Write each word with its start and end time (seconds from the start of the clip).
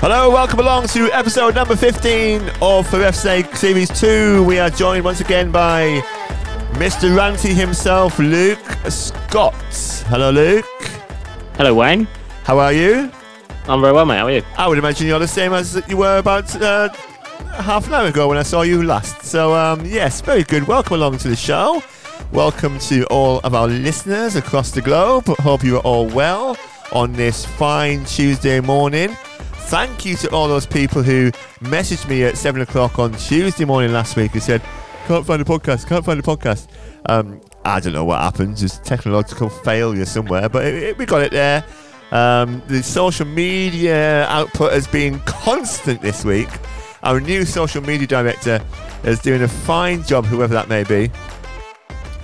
Hello, 0.00 0.30
welcome 0.30 0.60
along 0.60 0.86
to 0.88 1.12
episode 1.12 1.54
number 1.54 1.76
15 1.76 2.40
of 2.62 2.88
For 2.88 3.00
Ref's 3.00 3.20
Sake 3.20 3.54
Series 3.54 3.90
2. 4.00 4.42
We 4.44 4.58
are 4.58 4.70
joined 4.70 5.04
once 5.04 5.20
again 5.20 5.52
by 5.52 6.00
Mr. 6.72 7.14
Ranty 7.14 7.52
himself, 7.54 8.18
Luke 8.18 8.58
Scott. 8.88 9.54
Hello, 10.06 10.30
Luke. 10.30 10.64
Hello, 11.58 11.74
Wayne. 11.74 12.08
How 12.44 12.58
are 12.58 12.72
you? 12.72 13.12
I'm 13.68 13.82
very 13.82 13.92
well, 13.92 14.06
mate. 14.06 14.16
How 14.16 14.26
are 14.28 14.32
you? 14.32 14.42
I 14.56 14.68
would 14.68 14.78
imagine 14.78 15.06
you're 15.06 15.18
the 15.18 15.28
same 15.28 15.52
as 15.52 15.82
you 15.86 15.98
were 15.98 16.16
about 16.16 16.56
uh, 16.62 16.88
half 17.60 17.86
an 17.86 17.92
hour 17.92 18.06
ago 18.06 18.26
when 18.26 18.38
I 18.38 18.42
saw 18.42 18.62
you 18.62 18.82
last. 18.82 19.22
So, 19.22 19.54
um, 19.54 19.84
yes, 19.84 20.22
very 20.22 20.44
good. 20.44 20.66
Welcome 20.66 20.94
along 20.94 21.18
to 21.18 21.28
the 21.28 21.36
show. 21.36 21.82
Welcome 22.32 22.78
to 22.88 23.04
all 23.08 23.40
of 23.40 23.54
our 23.54 23.68
listeners 23.68 24.34
across 24.34 24.70
the 24.70 24.80
globe. 24.80 25.26
Hope 25.26 25.62
you 25.62 25.76
are 25.76 25.82
all 25.82 26.06
well 26.06 26.56
on 26.90 27.12
this 27.12 27.44
fine 27.44 28.06
Tuesday 28.06 28.60
morning. 28.60 29.14
Thank 29.70 30.04
you 30.04 30.16
to 30.16 30.30
all 30.32 30.48
those 30.48 30.66
people 30.66 31.00
who 31.00 31.30
messaged 31.60 32.08
me 32.08 32.24
at 32.24 32.36
7 32.36 32.60
o'clock 32.60 32.98
on 32.98 33.12
Tuesday 33.12 33.64
morning 33.64 33.92
last 33.92 34.16
week 34.16 34.32
who 34.32 34.40
said, 34.40 34.60
Can't 35.06 35.24
find 35.24 35.40
a 35.40 35.44
podcast, 35.44 35.86
can't 35.86 36.04
find 36.04 36.18
a 36.18 36.24
podcast. 36.24 36.66
Um, 37.06 37.40
I 37.64 37.78
don't 37.78 37.92
know 37.92 38.04
what 38.04 38.20
happens. 38.20 38.58
just 38.58 38.82
technological 38.84 39.48
failure 39.48 40.06
somewhere, 40.06 40.48
but 40.48 40.66
it, 40.66 40.74
it, 40.74 40.98
we 40.98 41.06
got 41.06 41.22
it 41.22 41.30
there. 41.30 41.64
Um, 42.10 42.60
the 42.66 42.82
social 42.82 43.26
media 43.26 44.26
output 44.26 44.72
has 44.72 44.88
been 44.88 45.20
constant 45.20 46.02
this 46.02 46.24
week. 46.24 46.48
Our 47.04 47.20
new 47.20 47.44
social 47.44 47.80
media 47.80 48.08
director 48.08 48.60
is 49.04 49.20
doing 49.20 49.42
a 49.42 49.48
fine 49.48 50.02
job, 50.02 50.24
whoever 50.24 50.52
that 50.52 50.68
may 50.68 50.82
be. 50.82 51.12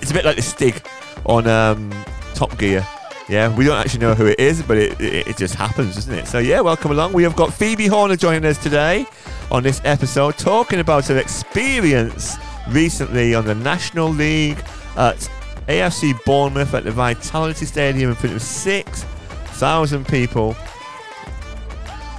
It's 0.01 0.11
a 0.11 0.13
bit 0.13 0.25
like 0.25 0.35
the 0.35 0.41
Stig 0.41 0.85
on 1.25 1.47
um, 1.47 1.93
Top 2.33 2.57
Gear. 2.57 2.85
Yeah, 3.29 3.53
we 3.53 3.65
don't 3.65 3.77
actually 3.77 3.99
know 3.99 4.13
who 4.13 4.25
it 4.25 4.39
is, 4.39 4.61
but 4.61 4.77
it, 4.77 4.99
it, 5.01 5.27
it, 5.27 5.37
just 5.37 5.53
happens, 5.55 5.95
doesn't 5.95 6.13
it? 6.13 6.27
So, 6.27 6.39
yeah, 6.39 6.61
welcome 6.61 6.91
along. 6.91 7.11
We 7.11 7.23
have 7.23 7.35
got 7.35 7.53
Phoebe 7.53 7.85
Horner 7.85 8.15
joining 8.15 8.45
us 8.45 8.57
today 8.57 9.05
on 9.51 9.63
this 9.63 9.81
episode, 9.83 10.37
talking 10.37 10.79
about 10.79 11.07
her 11.07 11.17
experience 11.17 12.37
recently 12.69 13.35
on 13.35 13.43
the 13.43 13.55
National 13.55 14.07
League 14.07 14.59
at 14.95 15.29
AFC 15.67 16.23
Bournemouth 16.23 16.73
at 16.73 16.85
the 16.85 16.91
Vitality 16.91 17.65
Stadium 17.65 18.11
in 18.11 18.15
front 18.15 18.33
of 18.33 18.41
6,000 18.41 20.07
people. 20.07 20.55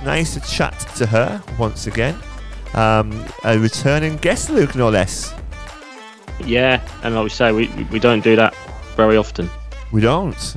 Nice 0.04 0.34
to 0.34 0.40
chat 0.40 0.78
to 0.96 1.06
her 1.06 1.42
once 1.58 1.86
again. 1.86 2.18
Um, 2.74 3.24
a 3.44 3.58
returning 3.58 4.18
guest, 4.18 4.50
Luke, 4.50 4.74
no 4.74 4.90
less. 4.90 5.34
Yeah, 6.44 6.86
and 7.02 7.14
like 7.14 7.24
we 7.24 7.30
say, 7.30 7.50
we, 7.52 7.68
we 7.90 7.98
don't 7.98 8.22
do 8.22 8.36
that 8.36 8.54
very 8.94 9.16
often. 9.16 9.48
We 9.90 10.02
don't. 10.02 10.56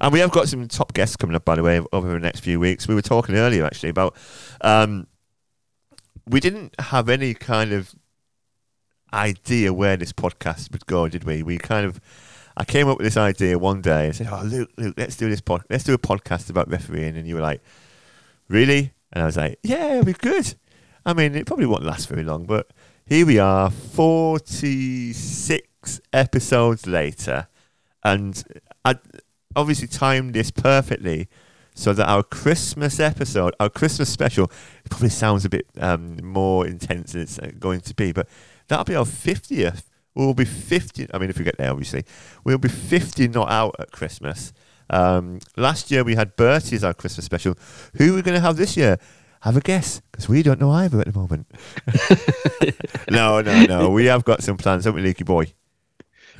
And 0.00 0.12
we 0.12 0.20
have 0.20 0.30
got 0.30 0.48
some 0.48 0.68
top 0.68 0.92
guests 0.92 1.16
coming 1.16 1.34
up, 1.34 1.44
by 1.44 1.56
the 1.56 1.62
way, 1.62 1.80
over 1.92 2.12
the 2.12 2.18
next 2.18 2.40
few 2.40 2.60
weeks. 2.60 2.86
We 2.86 2.94
were 2.94 3.02
talking 3.02 3.34
earlier, 3.34 3.64
actually, 3.64 3.88
about 3.90 4.16
um, 4.60 5.06
we 6.26 6.40
didn't 6.40 6.74
have 6.78 7.08
any 7.08 7.34
kind 7.34 7.72
of 7.72 7.94
idea 9.12 9.72
where 9.72 9.96
this 9.96 10.12
podcast 10.12 10.70
would 10.72 10.86
go, 10.86 11.08
did 11.08 11.24
we? 11.24 11.42
We 11.42 11.58
kind 11.58 11.86
of, 11.86 12.00
I 12.56 12.64
came 12.64 12.88
up 12.88 12.98
with 12.98 13.06
this 13.06 13.16
idea 13.16 13.58
one 13.58 13.80
day 13.80 14.06
and 14.06 14.14
said, 14.14 14.28
"Oh, 14.30 14.42
Luke, 14.44 14.70
Luke, 14.76 14.94
let's 14.96 15.16
do 15.16 15.28
this 15.28 15.40
pod, 15.40 15.64
let's 15.70 15.84
do 15.84 15.94
a 15.94 15.98
podcast 15.98 16.50
about 16.50 16.70
refereeing." 16.70 17.16
And 17.16 17.26
you 17.26 17.34
were 17.34 17.40
like, 17.40 17.62
"Really?" 18.48 18.92
And 19.12 19.22
I 19.22 19.26
was 19.26 19.36
like, 19.36 19.58
"Yeah, 19.62 19.92
it'll 19.92 20.04
be 20.04 20.12
good." 20.12 20.54
I 21.06 21.14
mean, 21.14 21.34
it 21.34 21.46
probably 21.46 21.66
won't 21.66 21.84
last 21.84 22.08
very 22.08 22.24
long, 22.24 22.44
but 22.44 22.70
here 23.06 23.24
we 23.24 23.38
are, 23.38 23.70
forty-six 23.70 25.62
episodes 26.12 26.86
later, 26.86 27.48
and 28.04 28.44
I 28.84 28.96
obviously 29.58 29.88
timed 29.88 30.34
this 30.34 30.50
perfectly 30.52 31.28
so 31.74 31.92
that 31.92 32.08
our 32.08 32.22
Christmas 32.22 33.00
episode, 33.00 33.54
our 33.58 33.68
Christmas 33.68 34.08
special, 34.08 34.50
probably 34.88 35.08
sounds 35.08 35.44
a 35.44 35.48
bit 35.48 35.66
um, 35.80 36.16
more 36.22 36.66
intense 36.66 37.12
than 37.12 37.22
it's 37.22 37.38
uh, 37.38 37.50
going 37.58 37.80
to 37.80 37.94
be, 37.94 38.12
but 38.12 38.28
that'll 38.68 38.84
be 38.84 38.94
our 38.94 39.04
50th. 39.04 39.82
We'll 40.14 40.34
be 40.34 40.44
50, 40.44 41.08
I 41.12 41.18
mean, 41.18 41.30
if 41.30 41.38
we 41.38 41.44
get 41.44 41.58
there, 41.58 41.70
obviously, 41.70 42.04
we'll 42.44 42.58
be 42.58 42.68
50 42.68 43.28
not 43.28 43.50
out 43.50 43.76
at 43.78 43.90
Christmas. 43.90 44.52
Um, 44.90 45.40
last 45.56 45.90
year 45.90 46.02
we 46.02 46.14
had 46.14 46.36
Bertie 46.36 46.76
as 46.76 46.84
our 46.84 46.94
Christmas 46.94 47.26
special. 47.26 47.56
Who 47.96 48.12
are 48.12 48.16
we 48.16 48.22
going 48.22 48.36
to 48.36 48.40
have 48.40 48.56
this 48.56 48.76
year? 48.76 48.98
Have 49.42 49.56
a 49.56 49.60
guess, 49.60 50.02
because 50.10 50.28
we 50.28 50.42
don't 50.42 50.60
know 50.60 50.70
either 50.70 51.00
at 51.00 51.06
the 51.06 51.18
moment. 51.18 51.46
no, 53.10 53.40
no, 53.40 53.64
no. 53.64 53.90
We 53.90 54.06
have 54.06 54.24
got 54.24 54.42
some 54.42 54.56
plans, 54.56 54.84
haven't 54.84 55.00
we, 55.00 55.08
Leaky 55.08 55.24
Boy? 55.24 55.52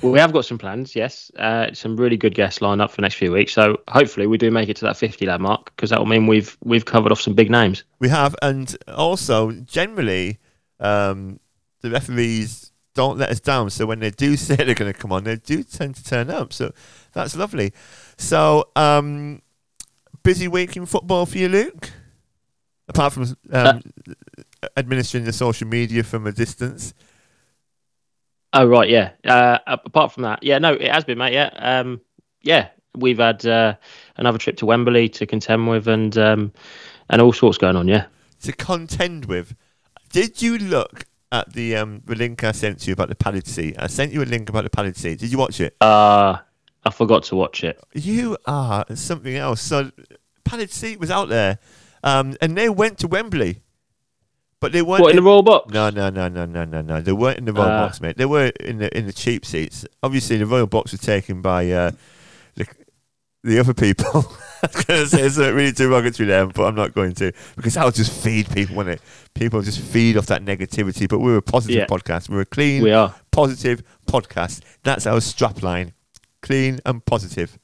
Well, 0.02 0.12
we 0.12 0.18
have 0.20 0.32
got 0.32 0.44
some 0.44 0.58
plans, 0.58 0.94
yes. 0.94 1.30
Uh, 1.36 1.72
some 1.72 1.96
really 1.96 2.16
good 2.16 2.34
guests 2.34 2.62
lined 2.62 2.80
up 2.80 2.90
for 2.90 2.96
the 2.96 3.02
next 3.02 3.16
few 3.16 3.32
weeks. 3.32 3.52
So 3.52 3.80
hopefully 3.88 4.26
we 4.26 4.38
do 4.38 4.50
make 4.50 4.68
it 4.68 4.76
to 4.76 4.84
that 4.84 4.96
50 4.96 5.26
landmark 5.26 5.74
because 5.74 5.90
that 5.90 5.98
will 5.98 6.06
mean 6.06 6.26
we've 6.26 6.56
we've 6.62 6.84
covered 6.84 7.10
off 7.10 7.20
some 7.20 7.34
big 7.34 7.50
names. 7.50 7.84
We 7.98 8.08
have, 8.08 8.36
and 8.40 8.76
also 8.88 9.50
generally, 9.52 10.38
um, 10.78 11.40
the 11.80 11.90
referees 11.90 12.72
don't 12.94 13.18
let 13.18 13.30
us 13.30 13.40
down. 13.40 13.70
So 13.70 13.86
when 13.86 14.00
they 14.00 14.10
do 14.10 14.36
say 14.36 14.56
they're 14.56 14.74
going 14.74 14.92
to 14.92 14.98
come 14.98 15.12
on, 15.12 15.24
they 15.24 15.36
do 15.36 15.62
tend 15.62 15.96
to 15.96 16.04
turn 16.04 16.30
up. 16.30 16.52
So 16.52 16.72
that's 17.12 17.36
lovely. 17.36 17.72
So 18.16 18.68
um, 18.76 19.42
busy 20.22 20.48
week 20.48 20.76
in 20.76 20.86
football 20.86 21.26
for 21.26 21.38
you, 21.38 21.48
Luke. 21.48 21.90
Apart 22.88 23.12
from 23.12 23.24
um, 23.52 23.82
uh, 24.62 24.68
administering 24.76 25.24
the 25.24 25.32
social 25.32 25.68
media 25.68 26.02
from 26.02 26.26
a 26.26 26.32
distance. 26.32 26.94
Oh 28.58 28.66
right, 28.66 28.88
yeah. 28.88 29.12
Uh, 29.24 29.58
apart 29.68 30.10
from 30.10 30.24
that, 30.24 30.42
yeah, 30.42 30.58
no, 30.58 30.72
it 30.72 30.90
has 30.90 31.04
been, 31.04 31.16
mate. 31.16 31.32
Yeah, 31.32 31.50
um, 31.58 32.00
yeah, 32.42 32.70
we've 32.96 33.18
had 33.18 33.46
uh, 33.46 33.76
another 34.16 34.36
trip 34.36 34.56
to 34.56 34.66
Wembley 34.66 35.08
to 35.10 35.26
contend 35.26 35.68
with, 35.68 35.86
and 35.86 36.18
um, 36.18 36.52
and 37.08 37.22
all 37.22 37.32
sorts 37.32 37.56
going 37.56 37.76
on. 37.76 37.86
Yeah, 37.86 38.06
to 38.42 38.52
contend 38.52 39.26
with. 39.26 39.54
Did 40.10 40.42
you 40.42 40.58
look 40.58 41.04
at 41.30 41.52
the 41.52 41.76
um, 41.76 42.02
the 42.04 42.16
link 42.16 42.42
I 42.42 42.50
sent 42.50 42.84
you 42.84 42.94
about 42.94 43.10
the 43.10 43.14
padded 43.14 43.46
seat? 43.46 43.76
I 43.78 43.86
sent 43.86 44.12
you 44.12 44.24
a 44.24 44.24
link 44.24 44.48
about 44.48 44.64
the 44.64 44.70
padded 44.70 44.96
seat. 44.96 45.20
Did 45.20 45.30
you 45.30 45.38
watch 45.38 45.60
it? 45.60 45.76
Uh 45.80 46.38
I 46.84 46.90
forgot 46.90 47.22
to 47.24 47.36
watch 47.36 47.62
it. 47.62 47.80
You 47.94 48.38
are 48.44 48.84
something 48.96 49.36
else. 49.36 49.60
So 49.60 49.92
padded 50.42 50.72
seat 50.72 50.98
was 50.98 51.12
out 51.12 51.28
there, 51.28 51.60
um, 52.02 52.36
and 52.40 52.56
they 52.56 52.68
went 52.68 52.98
to 52.98 53.06
Wembley. 53.06 53.62
But 54.60 54.72
they 54.72 54.82
weren't 54.82 55.02
what, 55.02 55.10
in, 55.10 55.16
the 55.16 55.22
royal 55.22 55.42
box. 55.42 55.72
No, 55.72 55.88
no, 55.90 56.10
no, 56.10 56.26
no, 56.28 56.44
no, 56.44 56.64
no, 56.64 56.82
no. 56.82 57.00
They 57.00 57.12
weren't 57.12 57.38
in 57.38 57.44
the 57.44 57.52
royal 57.52 57.68
uh, 57.68 57.86
box, 57.86 58.00
mate. 58.00 58.16
They 58.16 58.26
were 58.26 58.50
in 58.60 58.78
the 58.78 58.96
in 58.96 59.06
the 59.06 59.12
cheap 59.12 59.46
seats. 59.46 59.86
Obviously, 60.02 60.36
the 60.36 60.46
royal 60.46 60.66
box 60.66 60.90
was 60.90 61.00
taken 61.00 61.40
by 61.42 61.70
uh, 61.70 61.92
the, 62.56 62.66
the 63.44 63.60
other 63.60 63.74
people. 63.74 64.26
I 64.62 64.66
was 64.74 64.84
going 64.84 65.00
to 65.00 65.06
say 65.08 65.28
something 65.28 65.54
really 65.54 65.70
derogatory 65.70 66.26
there, 66.26 66.46
but 66.46 66.64
I'm 66.64 66.74
not 66.74 66.92
going 66.92 67.12
to 67.14 67.32
because 67.54 67.76
I'll 67.76 67.92
just 67.92 68.12
feed 68.12 68.50
people 68.50 68.74
when 68.74 68.88
it 68.88 69.00
people 69.34 69.62
just 69.62 69.80
feed 69.80 70.16
off 70.16 70.26
that 70.26 70.44
negativity. 70.44 71.08
But 71.08 71.20
we're 71.20 71.36
a 71.36 71.42
positive 71.42 71.76
yeah. 71.76 71.86
podcast. 71.86 72.28
We're 72.28 72.40
a 72.40 72.46
clean, 72.46 72.82
we 72.82 72.90
are 72.90 73.14
positive 73.30 73.84
podcast. 74.06 74.62
That's 74.82 75.06
our 75.06 75.20
strap 75.20 75.62
line: 75.62 75.92
clean 76.42 76.80
and 76.84 77.04
positive. 77.04 77.56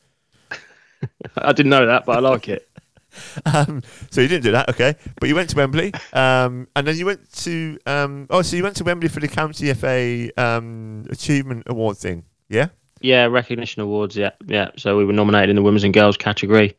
I 1.37 1.53
didn't 1.53 1.71
know 1.71 1.87
that, 1.87 2.05
but 2.05 2.19
I 2.19 2.21
like 2.21 2.49
it. 2.49 2.69
Um, 3.55 3.83
so 4.11 4.21
you 4.21 4.29
didn't 4.29 4.45
do 4.45 4.53
that, 4.53 4.69
okay? 4.71 4.97
But 5.21 5.29
you 5.29 5.35
went 5.35 5.51
to 5.51 5.57
Wembley, 5.57 5.93
um, 6.13 6.67
and 6.75 6.87
then 6.87 6.97
you 6.97 7.07
went 7.07 7.31
to 7.45 7.79
um, 7.87 8.27
oh, 8.31 8.43
so 8.43 8.57
you 8.57 8.63
went 8.63 8.77
to 8.77 8.85
Wembley 8.85 9.09
for 9.09 9.21
the 9.21 9.29
County 9.29 9.73
FA 9.75 10.31
um, 10.43 11.05
Achievement 11.11 11.65
Award 11.67 11.99
thing, 11.99 12.25
yeah? 12.49 12.69
Yeah, 13.01 13.27
recognition 13.27 13.83
awards. 13.83 14.17
Yeah, 14.17 14.31
yeah. 14.47 14.71
So 14.77 14.97
we 14.97 15.05
were 15.05 15.13
nominated 15.13 15.51
in 15.51 15.57
the 15.57 15.63
women's 15.63 15.85
and 15.85 15.93
girls 15.93 16.17
category 16.17 16.77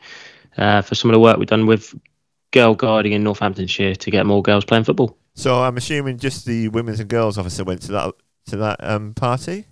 uh, 0.57 0.81
for 0.81 0.95
some 0.95 1.11
of 1.11 1.13
the 1.13 1.19
work 1.19 1.37
we've 1.37 1.47
done 1.47 1.65
with 1.65 1.93
girl 2.51 2.73
guiding 2.73 3.11
in 3.11 3.23
Northamptonshire 3.23 3.95
to 3.95 4.11
get 4.11 4.25
more 4.25 4.41
girls 4.41 4.65
playing 4.65 4.85
football. 4.85 5.17
So 5.35 5.61
I'm 5.61 5.77
assuming 5.77 6.17
just 6.17 6.45
the 6.45 6.69
women's 6.69 6.99
and 6.99 7.09
girls 7.09 7.37
officer 7.37 7.63
went 7.63 7.81
to 7.83 7.91
that 7.91 8.15
to 8.47 8.57
that 8.57 8.83
um, 8.83 9.13
party. 9.13 9.65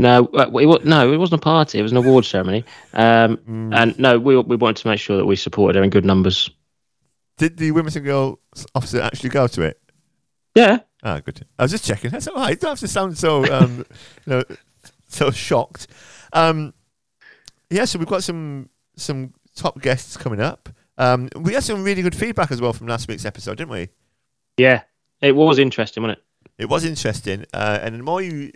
No, 0.00 0.26
uh, 0.34 0.48
it 0.54 0.84
no, 0.84 1.12
it 1.12 1.16
wasn't 1.16 1.40
a 1.40 1.44
party. 1.44 1.78
It 1.78 1.82
was 1.82 1.90
an 1.90 1.98
award 1.98 2.24
ceremony. 2.24 2.64
Um, 2.92 3.36
mm. 3.38 3.74
And 3.74 3.98
no, 3.98 4.18
we 4.18 4.36
we 4.36 4.56
wanted 4.56 4.76
to 4.82 4.88
make 4.88 5.00
sure 5.00 5.16
that 5.16 5.26
we 5.26 5.34
supported 5.34 5.76
her 5.76 5.82
in 5.82 5.90
good 5.90 6.04
numbers. 6.04 6.50
Did 7.36 7.56
the 7.56 7.72
women's 7.72 7.96
and 7.96 8.04
girls 8.04 8.38
officer 8.74 9.00
actually 9.00 9.30
go 9.30 9.46
to 9.48 9.62
it? 9.62 9.80
Yeah. 10.54 10.80
Ah, 11.02 11.20
good. 11.20 11.44
I 11.58 11.62
was 11.62 11.72
just 11.72 11.84
checking. 11.84 12.10
That's 12.10 12.28
all 12.28 12.36
right. 12.36 12.50
You 12.50 12.56
don't 12.56 12.70
have 12.70 12.80
to 12.80 12.88
sound 12.88 13.18
so 13.18 13.44
um, 13.52 13.78
you 14.26 14.32
know, 14.32 14.44
so 15.08 15.30
shocked. 15.30 15.88
Um, 16.32 16.74
yeah, 17.70 17.84
so 17.84 17.98
we've 17.98 18.08
got 18.08 18.22
some 18.22 18.68
some 18.96 19.34
top 19.56 19.80
guests 19.80 20.16
coming 20.16 20.40
up. 20.40 20.68
Um, 20.96 21.28
we 21.36 21.54
had 21.54 21.64
some 21.64 21.82
really 21.82 22.02
good 22.02 22.14
feedback 22.14 22.50
as 22.50 22.60
well 22.60 22.72
from 22.72 22.86
last 22.86 23.08
week's 23.08 23.24
episode, 23.24 23.58
didn't 23.58 23.70
we? 23.70 23.88
Yeah, 24.56 24.82
it 25.20 25.32
was 25.32 25.58
interesting, 25.58 26.02
wasn't 26.02 26.18
it? 26.18 26.24
It 26.62 26.68
was 26.68 26.84
interesting, 26.84 27.44
uh, 27.52 27.78
and 27.82 27.98
the 27.98 28.02
more 28.02 28.20
you 28.20 28.52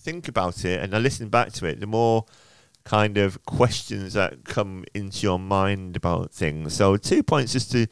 think 0.00 0.28
about 0.28 0.64
it 0.64 0.82
and 0.82 0.94
I 0.94 0.98
listen 0.98 1.28
back 1.28 1.52
to 1.54 1.66
it, 1.66 1.80
the 1.80 1.86
more 1.86 2.26
kind 2.84 3.18
of 3.18 3.44
questions 3.44 4.14
that 4.14 4.44
come 4.44 4.84
into 4.94 5.22
your 5.22 5.38
mind 5.38 5.96
about 5.96 6.32
things. 6.32 6.74
So, 6.74 6.96
two 6.96 7.22
points 7.22 7.52
just 7.52 7.70
to 7.72 7.86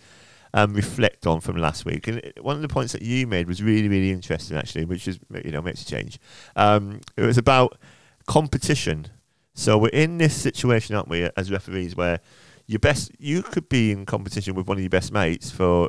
um, 0.54 0.74
reflect 0.74 1.26
on 1.26 1.40
from 1.40 1.56
last 1.56 1.84
week. 1.84 2.08
And 2.08 2.32
one 2.40 2.56
of 2.56 2.62
the 2.62 2.68
points 2.68 2.92
that 2.92 3.02
you 3.02 3.26
made 3.26 3.46
was 3.46 3.62
really, 3.62 3.88
really 3.88 4.10
interesting, 4.10 4.56
actually, 4.56 4.86
which 4.86 5.06
is, 5.06 5.18
you 5.44 5.50
know, 5.50 5.60
makes 5.60 5.82
a 5.82 5.86
change. 5.86 6.18
Um, 6.56 7.00
it 7.16 7.22
was 7.22 7.38
about 7.38 7.78
competition. 8.26 9.08
So, 9.54 9.76
we're 9.76 9.88
in 9.88 10.18
this 10.18 10.34
situation, 10.34 10.96
aren't 10.96 11.08
we, 11.08 11.28
as 11.36 11.50
referees, 11.50 11.94
where 11.96 12.20
your 12.66 12.78
best. 12.78 13.10
You 13.18 13.42
could 13.42 13.68
be 13.68 13.90
in 13.90 14.06
competition 14.06 14.54
with 14.54 14.68
one 14.68 14.76
of 14.76 14.82
your 14.82 14.90
best 14.90 15.12
mates 15.12 15.50
for 15.50 15.88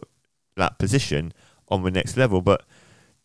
that 0.56 0.80
position 0.80 1.34
on 1.70 1.84
the 1.84 1.92
next 1.92 2.18
level, 2.18 2.42
but 2.42 2.66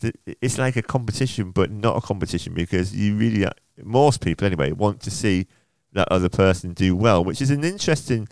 it's 0.03 0.59
like 0.59 0.77
a 0.77 0.83
competition, 0.83 1.51
but 1.51 1.71
not 1.71 1.97
a 1.97 2.01
competition 2.01 2.55
because 2.55 2.95
you 2.95 3.17
really, 3.17 3.47
most 3.83 4.21
people 4.21 4.47
anyway, 4.47 4.73
want 4.73 5.01
to 5.03 5.11
see 5.11 5.47
that 5.93 6.09
other 6.11 6.29
person 6.29 6.73
do 6.73 6.95
well, 6.97 7.25
which 7.25 7.41
is 7.41 7.51
an 7.51 7.65
interesting 7.65 8.29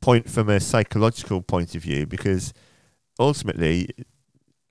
point 0.00 0.28
from 0.28 0.48
a 0.48 0.60
psychological 0.60 1.42
point 1.42 1.74
of 1.74 1.82
view 1.82 2.06
because 2.06 2.52
ultimately, 3.18 3.88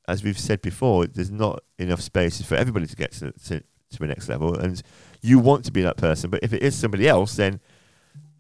as 0.08 0.24
we've 0.24 0.40
said 0.40 0.62
before, 0.62 1.08
there's 1.08 1.32
not 1.32 1.64
enough 1.78 2.02
spaces 2.02 2.46
for 2.46 2.56
everybody 2.56 2.88
to 2.88 2.96
get 2.96 3.12
to, 3.14 3.32
to, 3.32 3.60
to 3.60 4.00
the 4.00 4.08
next 4.08 4.30
level, 4.30 4.56
and 4.58 4.82
you 5.22 5.40
want 5.40 5.66
to 5.66 5.72
be 5.72 5.82
that 5.82 5.98
person. 5.98 6.30
But 6.30 6.42
if 6.44 6.54
it 6.54 6.64
is 6.64 6.76
somebody 6.76 7.08
else, 7.08 7.36
then 7.36 7.60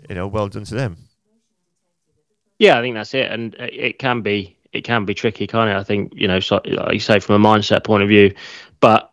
you 0.07 0.15
know, 0.15 0.27
well 0.27 0.47
done 0.47 0.63
to 0.65 0.75
them. 0.75 0.97
Yeah, 2.57 2.77
I 2.77 2.81
think 2.81 2.95
that's 2.95 3.13
it, 3.13 3.31
and 3.31 3.55
it 3.55 3.99
can 3.99 4.21
be 4.21 4.57
it 4.73 4.83
can 4.83 5.05
be 5.05 5.13
tricky, 5.13 5.47
can't 5.47 5.69
it? 5.69 5.75
I 5.75 5.83
think 5.83 6.13
you 6.15 6.27
know, 6.27 6.39
so, 6.39 6.61
like 6.65 6.93
you 6.93 6.99
say, 6.99 7.19
from 7.19 7.43
a 7.43 7.47
mindset 7.47 7.83
point 7.83 8.03
of 8.03 8.09
view, 8.09 8.33
but 8.79 9.11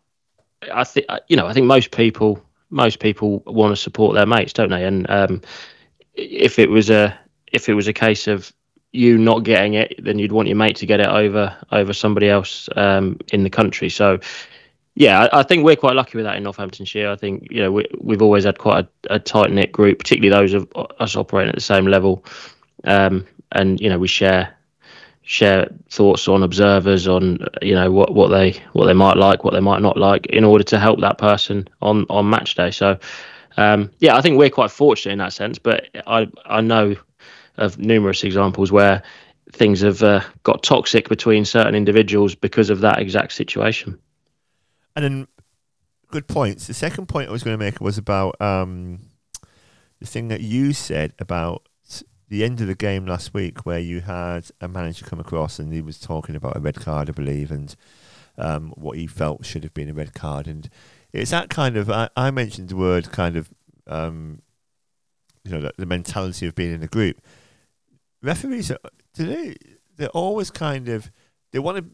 I 0.71 0.83
think 0.83 1.07
you 1.27 1.35
know, 1.35 1.47
I 1.47 1.53
think 1.53 1.65
most 1.65 1.91
people 1.91 2.43
most 2.69 2.99
people 2.99 3.39
want 3.45 3.71
to 3.71 3.81
support 3.81 4.15
their 4.15 4.25
mates, 4.25 4.53
don't 4.53 4.69
they? 4.69 4.85
And 4.85 5.09
um, 5.09 5.41
if 6.13 6.59
it 6.59 6.69
was 6.69 6.89
a 6.89 7.17
if 7.51 7.69
it 7.69 7.73
was 7.73 7.87
a 7.87 7.93
case 7.93 8.27
of 8.27 8.51
you 8.91 9.17
not 9.17 9.43
getting 9.43 9.73
it, 9.73 9.95
then 10.03 10.19
you'd 10.19 10.31
want 10.31 10.47
your 10.47 10.57
mate 10.57 10.75
to 10.77 10.85
get 10.85 10.99
it 10.99 11.07
over 11.07 11.55
over 11.71 11.93
somebody 11.93 12.29
else 12.29 12.69
um, 12.75 13.17
in 13.31 13.43
the 13.43 13.49
country. 13.49 13.89
So, 13.89 14.19
yeah, 14.95 15.21
I, 15.21 15.39
I, 15.39 15.43
think 15.43 15.63
we're 15.63 15.75
quite 15.75 15.95
lucky 15.95 16.17
with 16.17 16.25
that 16.25 16.35
in 16.35 16.43
Northamptonshire. 16.43 17.09
I 17.09 17.15
think 17.15 17.47
you 17.51 17.61
know 17.61 17.71
we, 17.71 17.87
we've 17.99 18.21
always 18.21 18.43
had 18.43 18.57
quite 18.57 18.87
a, 19.09 19.15
a 19.15 19.19
tight 19.19 19.51
knit 19.51 19.71
group, 19.71 19.99
particularly 19.99 20.35
those 20.35 20.53
of 20.53 20.67
us 20.99 21.15
operating 21.15 21.49
at 21.49 21.55
the 21.55 21.61
same 21.61 21.85
level, 21.85 22.25
um, 22.83 23.25
and 23.51 23.79
you 23.79 23.89
know 23.89 23.99
we 23.99 24.07
share 24.07 24.56
share 25.27 25.69
thoughts 25.89 26.27
on 26.29 26.41
observers 26.41 27.05
on 27.07 27.37
you 27.61 27.75
know 27.75 27.91
what 27.91 28.13
what 28.15 28.29
they 28.29 28.51
what 28.71 28.85
they 28.85 28.93
might 28.93 29.17
like 29.17 29.43
what 29.43 29.53
they 29.53 29.59
might 29.59 29.81
not 29.81 29.97
like 29.97 30.25
in 30.27 30.45
order 30.45 30.63
to 30.63 30.79
help 30.79 31.01
that 31.01 31.17
person 31.17 31.67
on 31.81 32.05
on 32.09 32.29
match 32.29 32.55
day. 32.55 32.71
So 32.71 32.97
um, 33.57 33.91
yeah 33.99 34.15
i 34.15 34.21
think 34.21 34.37
we're 34.37 34.51
quite 34.51 34.69
fortunate 34.69 35.13
in 35.13 35.17
that 35.17 35.33
sense 35.33 35.57
but 35.57 35.87
i 36.05 36.27
i 36.45 36.61
know 36.61 36.95
of 37.57 37.77
numerous 37.79 38.23
examples 38.23 38.71
where 38.71 39.01
things 39.51 39.81
have 39.81 40.03
uh, 40.03 40.21
got 40.43 40.63
toxic 40.63 41.09
between 41.09 41.45
certain 41.45 41.75
individuals 41.75 42.35
because 42.35 42.69
of 42.69 42.81
that 42.81 42.99
exact 42.99 43.33
situation. 43.33 43.99
And 44.95 45.03
then 45.03 45.27
good 46.11 46.27
points. 46.27 46.67
The 46.67 46.73
second 46.73 47.07
point 47.07 47.29
i 47.29 47.31
was 47.31 47.43
going 47.43 47.57
to 47.57 47.63
make 47.63 47.81
was 47.81 47.97
about 47.97 48.39
um, 48.41 49.09
the 49.99 50.05
thing 50.05 50.27
that 50.29 50.41
you 50.41 50.73
said 50.73 51.13
about 51.19 51.67
the 52.29 52.43
end 52.43 52.59
of 52.61 52.67
the 52.67 52.75
game 52.75 53.05
last 53.05 53.33
week 53.33 53.65
where 53.65 53.79
you 53.79 54.01
had 54.01 54.49
a 54.59 54.67
manager 54.67 55.05
come 55.05 55.19
across 55.19 55.59
and 55.59 55.71
he 55.71 55.81
was 55.81 55.99
talking 55.99 56.35
about 56.35 56.57
a 56.57 56.59
red 56.59 56.75
card, 56.75 57.09
I 57.09 57.13
believe, 57.13 57.51
and 57.51 57.75
um, 58.37 58.73
what 58.75 58.97
he 58.97 59.07
felt 59.07 59.45
should 59.45 59.63
have 59.63 59.73
been 59.73 59.89
a 59.89 59.93
red 59.93 60.13
card. 60.13 60.47
And 60.47 60.69
it's 61.13 61.31
that 61.31 61.49
kind 61.49 61.77
of, 61.77 61.89
I, 61.89 62.09
I 62.17 62.31
mentioned 62.31 62.69
the 62.69 62.75
word 62.75 63.11
kind 63.11 63.37
of, 63.37 63.49
um, 63.87 64.41
you 65.43 65.51
know, 65.51 65.61
the, 65.61 65.73
the, 65.77 65.85
mentality 65.85 66.45
of 66.47 66.55
being 66.55 66.73
in 66.73 66.83
a 66.83 66.87
group. 66.87 67.21
Referees, 68.21 68.71
are, 68.71 68.79
they, 69.15 69.55
they're 69.95 70.09
always 70.09 70.51
kind 70.51 70.89
of, 70.89 71.09
they 71.51 71.59
want 71.59 71.77
to, 71.77 71.85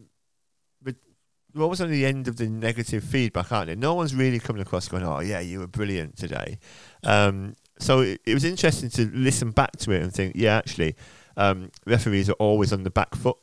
they're 1.54 1.62
always 1.64 1.82
on 1.82 1.92
the 1.92 2.06
end 2.06 2.28
of 2.28 2.38
the 2.38 2.50
negative 2.50 3.04
feedback, 3.04 3.52
aren't 3.52 3.68
they? 3.68 3.76
No 3.76 3.94
one's 3.94 4.16
really 4.16 4.40
coming 4.40 4.62
across 4.62 4.88
going, 4.88 5.04
oh, 5.04 5.20
yeah, 5.20 5.40
you 5.40 5.60
were 5.60 5.68
brilliant 5.68 6.18
today. 6.18 6.58
Um, 7.04 7.56
so 7.84 8.00
it, 8.00 8.22
it, 8.26 8.34
was 8.34 8.46
interesting 8.46 8.90
to 8.92 9.12
listen 9.14 9.52
back 9.52 9.74
to 9.78 9.92
it 9.92 10.02
and 10.02 10.14
think, 10.14 10.34
yeah, 10.36 10.56
actually, 10.56 10.96
um, 11.36 11.72
referees 11.86 12.30
are 12.30 12.34
always 12.34 12.72
on 12.72 12.84
the 12.84 12.90
back 12.90 13.14
foot 13.16 13.38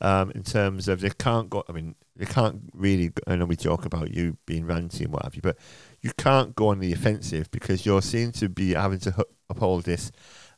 um, 0.00 0.30
in 0.32 0.42
terms 0.42 0.88
of 0.88 1.00
they 1.00 1.10
can't 1.10 1.48
go. 1.50 1.64
I 1.68 1.72
mean, 1.72 1.94
they 2.16 2.26
can't 2.26 2.70
really. 2.74 3.12
I 3.26 3.36
know 3.36 3.46
we 3.46 3.56
joke 3.56 3.84
about 3.84 4.10
you 4.10 4.36
being 4.46 4.64
ranty 4.64 5.00
and 5.00 5.12
what 5.12 5.24
have 5.24 5.34
you, 5.34 5.42
but 5.42 5.56
you 6.00 6.10
can't 6.16 6.54
go 6.54 6.68
on 6.68 6.78
the 6.78 6.92
offensive 6.92 7.50
because 7.50 7.86
you're 7.86 8.02
seen 8.02 8.32
to 8.32 8.48
be 8.48 8.74
having 8.74 8.98
to 9.00 9.26
uphold 9.48 9.84
this 9.84 10.10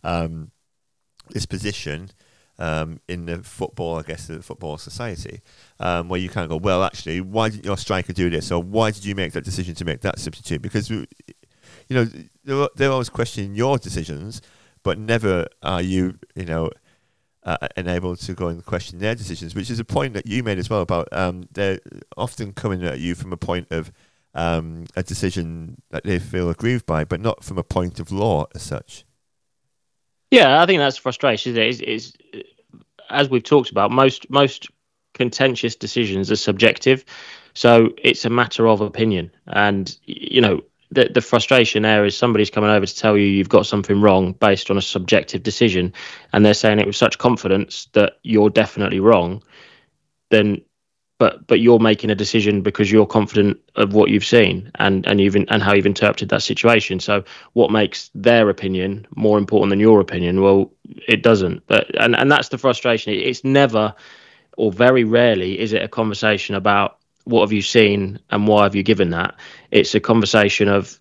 um, 0.02 0.50
this 1.30 1.46
position. 1.46 2.10
Um, 2.58 3.00
in 3.08 3.24
the 3.26 3.42
football, 3.42 3.98
I 3.98 4.02
guess, 4.02 4.28
the 4.28 4.40
football 4.40 4.76
society, 4.76 5.40
um, 5.80 6.08
where 6.08 6.20
you 6.20 6.28
can't 6.28 6.48
go, 6.48 6.58
well, 6.58 6.84
actually, 6.84 7.20
why 7.20 7.48
didn't 7.48 7.64
your 7.64 7.78
striker 7.78 8.12
do 8.12 8.30
this? 8.30 8.52
Or 8.52 8.62
why 8.62 8.92
did 8.92 9.04
you 9.04 9.16
make 9.16 9.32
that 9.32 9.42
decision 9.42 9.74
to 9.76 9.84
make 9.84 10.02
that 10.02 10.20
substitute? 10.20 10.62
Because 10.62 10.92
you 11.88 11.96
know, 11.96 12.08
they're, 12.44 12.68
they're 12.76 12.90
always 12.90 13.08
questioning 13.08 13.54
your 13.54 13.78
decisions, 13.78 14.42
but 14.82 14.98
never 14.98 15.46
are 15.62 15.82
you, 15.82 16.18
you 16.34 16.44
know, 16.44 16.70
uh, 17.44 17.68
enabled 17.76 18.18
to 18.20 18.34
go 18.34 18.48
and 18.48 18.64
question 18.64 18.98
their 18.98 19.14
decisions, 19.14 19.54
which 19.54 19.70
is 19.70 19.78
a 19.78 19.84
point 19.84 20.14
that 20.14 20.26
you 20.26 20.42
made 20.42 20.58
as 20.58 20.70
well 20.70 20.80
about 20.80 21.08
um, 21.12 21.48
they're 21.52 21.80
often 22.16 22.52
coming 22.52 22.84
at 22.84 23.00
you 23.00 23.14
from 23.14 23.32
a 23.32 23.36
point 23.36 23.66
of 23.70 23.92
um, 24.34 24.86
a 24.96 25.02
decision 25.02 25.82
that 25.90 26.04
they 26.04 26.18
feel 26.18 26.48
aggrieved 26.50 26.86
by, 26.86 27.04
but 27.04 27.20
not 27.20 27.44
from 27.44 27.58
a 27.58 27.64
point 27.64 28.00
of 28.00 28.12
law 28.12 28.46
as 28.54 28.62
such. 28.62 29.04
Yeah, 30.30 30.62
I 30.62 30.66
think 30.66 30.78
that's 30.78 30.96
frustration. 30.96 31.56
Is 31.58 31.80
is 31.80 32.14
as 33.10 33.28
we've 33.28 33.42
talked 33.42 33.70
about 33.70 33.90
most 33.90 34.30
most 34.30 34.68
contentious 35.12 35.76
decisions 35.76 36.30
are 36.30 36.36
subjective, 36.36 37.04
so 37.54 37.90
it's 38.02 38.24
a 38.24 38.30
matter 38.30 38.66
of 38.66 38.80
opinion, 38.80 39.30
and 39.46 39.94
you 40.04 40.40
know 40.40 40.62
the, 40.92 41.10
the 41.12 41.20
frustration 41.20 41.82
there 41.82 42.04
is 42.04 42.16
somebody's 42.16 42.50
coming 42.50 42.70
over 42.70 42.86
to 42.86 42.96
tell 42.96 43.16
you 43.16 43.24
you've 43.24 43.48
got 43.48 43.66
something 43.66 44.00
wrong 44.00 44.32
based 44.32 44.70
on 44.70 44.78
a 44.78 44.82
subjective 44.82 45.42
decision 45.42 45.92
and 46.32 46.44
they're 46.44 46.54
saying 46.54 46.78
it 46.78 46.86
with 46.86 46.96
such 46.96 47.18
confidence 47.18 47.88
that 47.92 48.18
you're 48.22 48.50
definitely 48.50 49.00
wrong 49.00 49.42
then 50.30 50.60
but 51.22 51.46
but 51.46 51.60
you're 51.60 51.78
making 51.78 52.10
a 52.10 52.16
decision 52.16 52.62
because 52.62 52.90
you're 52.90 53.06
confident 53.06 53.56
of 53.76 53.94
what 53.94 54.10
you've 54.10 54.24
seen 54.24 54.72
and 54.80 55.06
and 55.06 55.20
you've 55.20 55.36
and 55.36 55.62
how 55.62 55.72
you've 55.72 55.86
interpreted 55.86 56.30
that 56.30 56.42
situation. 56.42 56.98
So 56.98 57.22
what 57.52 57.70
makes 57.70 58.10
their 58.12 58.48
opinion 58.48 59.06
more 59.14 59.38
important 59.38 59.70
than 59.70 59.78
your 59.78 60.00
opinion? 60.00 60.40
Well 60.40 60.72
it 61.06 61.22
doesn't. 61.22 61.64
But 61.68 61.94
and 62.00 62.16
and 62.16 62.28
that's 62.28 62.48
the 62.48 62.58
frustration. 62.58 63.12
It's 63.12 63.44
never 63.44 63.94
or 64.56 64.72
very 64.72 65.04
rarely 65.04 65.60
is 65.60 65.72
it 65.72 65.82
a 65.82 65.88
conversation 65.88 66.56
about 66.56 66.98
what 67.24 67.42
have 67.42 67.52
you 67.52 67.62
seen 67.62 68.18
and 68.30 68.46
why 68.46 68.64
have 68.64 68.74
you 68.74 68.82
given 68.82 69.10
that? 69.10 69.36
It's 69.70 69.94
a 69.94 70.00
conversation 70.00 70.68
of 70.68 70.98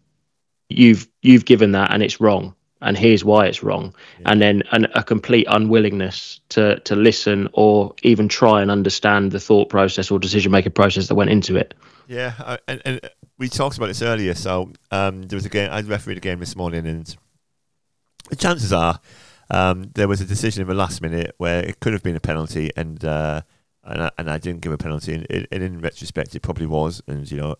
you've 0.69 1.07
you've 1.21 1.45
given 1.45 1.71
that 1.73 1.93
and 1.93 2.01
it's 2.01 2.21
wrong 2.21 2.55
and 2.81 2.97
here's 2.97 3.23
why 3.23 3.45
it's 3.45 3.61
wrong. 3.61 3.93
Yeah. 4.19 4.31
and 4.31 4.41
then 4.41 4.63
an, 4.71 4.87
a 4.95 5.03
complete 5.03 5.45
unwillingness 5.49 6.39
to 6.49 6.79
to 6.81 6.95
listen 6.95 7.49
or 7.53 7.93
even 8.03 8.27
try 8.27 8.61
and 8.61 8.71
understand 8.71 9.31
the 9.31 9.39
thought 9.39 9.69
process 9.69 10.11
or 10.11 10.19
decision 10.19 10.51
making 10.51 10.71
process 10.73 11.07
that 11.07 11.15
went 11.15 11.29
into 11.29 11.55
it. 11.57 11.73
Yeah 12.07 12.57
and, 12.67 12.81
and 12.85 13.09
we 13.37 13.49
talked 13.49 13.77
about 13.77 13.87
this 13.87 14.01
earlier. 14.01 14.35
So 14.35 14.71
um, 14.91 15.23
there 15.23 15.37
was 15.37 15.45
a 15.45 15.49
game 15.49 15.69
i 15.71 15.81
refereed 15.81 16.17
a 16.17 16.21
game 16.21 16.39
this 16.39 16.55
morning 16.55 16.85
and 16.87 17.15
the 18.29 18.35
chances 18.35 18.71
are 18.71 18.99
um, 19.49 19.91
there 19.95 20.07
was 20.07 20.21
a 20.21 20.25
decision 20.25 20.61
in 20.61 20.67
the 20.67 20.73
last 20.73 21.01
minute 21.01 21.35
where 21.37 21.63
it 21.63 21.81
could 21.81 21.91
have 21.91 22.01
been 22.01 22.15
a 22.15 22.21
penalty 22.21 22.71
and 22.77 23.03
uh, 23.03 23.41
and 23.83 24.03
I, 24.03 24.11
and 24.17 24.29
I 24.29 24.37
didn't 24.37 24.61
give 24.61 24.71
a 24.71 24.77
penalty. 24.77 25.13
And, 25.13 25.27
and, 25.29 25.63
in 25.63 25.79
retrospect, 25.79 26.35
it 26.35 26.41
probably 26.41 26.67
was. 26.67 27.01
And 27.07 27.29
you 27.29 27.37
know, 27.37 27.55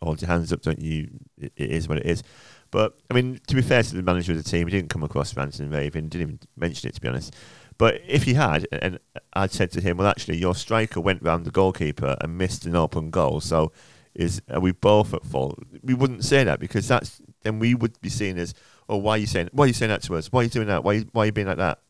hold 0.00 0.20
your 0.20 0.28
hands 0.28 0.52
up, 0.52 0.62
don't 0.62 0.80
you? 0.80 1.08
It, 1.36 1.52
it 1.56 1.70
is 1.70 1.88
what 1.88 1.98
it 1.98 2.06
is. 2.06 2.22
But 2.70 2.98
I 3.10 3.14
mean, 3.14 3.40
to 3.46 3.54
be 3.54 3.62
fair 3.62 3.82
to 3.82 3.94
the 3.94 4.02
manager 4.02 4.32
of 4.32 4.42
the 4.42 4.48
team, 4.48 4.66
he 4.66 4.72
didn't 4.72 4.90
come 4.90 5.02
across 5.02 5.36
ranting 5.36 5.66
and 5.66 5.74
raving. 5.74 6.08
Didn't 6.08 6.22
even 6.22 6.38
mention 6.56 6.88
it, 6.88 6.94
to 6.94 7.00
be 7.00 7.08
honest. 7.08 7.34
But 7.78 8.00
if 8.06 8.24
he 8.24 8.34
had, 8.34 8.66
and 8.70 8.98
I'd 9.32 9.50
said 9.50 9.70
to 9.72 9.80
him, 9.80 9.96
well, 9.96 10.06
actually, 10.06 10.36
your 10.36 10.54
striker 10.54 11.00
went 11.00 11.22
round 11.22 11.44
the 11.44 11.50
goalkeeper 11.50 12.16
and 12.20 12.38
missed 12.38 12.64
an 12.64 12.76
open 12.76 13.10
goal. 13.10 13.40
So 13.40 13.72
is 14.14 14.42
are 14.50 14.60
we 14.60 14.72
both 14.72 15.14
at 15.14 15.24
fault? 15.24 15.58
We 15.82 15.94
wouldn't 15.94 16.24
say 16.24 16.44
that 16.44 16.60
because 16.60 16.88
that's 16.88 17.20
then 17.42 17.58
we 17.58 17.74
would 17.74 18.00
be 18.00 18.08
seen 18.08 18.38
as, 18.38 18.54
oh, 18.88 18.98
why 18.98 19.12
are 19.12 19.18
you 19.18 19.26
saying 19.26 19.50
why 19.52 19.64
are 19.64 19.68
you 19.68 19.72
saying 19.72 19.90
that 19.90 20.02
to 20.02 20.16
us? 20.16 20.30
Why 20.30 20.40
are 20.40 20.44
you 20.44 20.50
doing 20.50 20.68
that? 20.68 20.84
Why 20.84 21.00
why 21.12 21.22
are 21.22 21.26
you 21.26 21.32
being 21.32 21.46
like 21.46 21.58
that? 21.58 21.80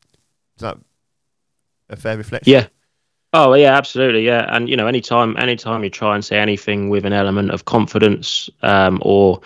Is 0.57 0.63
that 0.63 0.79
a 1.89 1.97
fair 1.97 2.17
reflection? 2.17 2.53
Yeah, 2.53 2.69
Oh 3.33 3.55
yeah, 3.55 3.75
absolutely, 3.77 4.27
yeah. 4.27 4.47
And 4.55 4.69
you 4.69 4.77
know, 4.77 4.87
anytime 4.87 5.37
anytime 5.39 5.83
you 5.85 5.91
try 5.91 6.15
and 6.15 6.25
say 6.25 6.39
anything 6.39 6.91
with 6.91 7.07
an 7.07 7.13
element 7.15 7.51
of 7.51 7.65
confidence 7.65 8.51
um, 8.63 8.99
or 9.03 9.41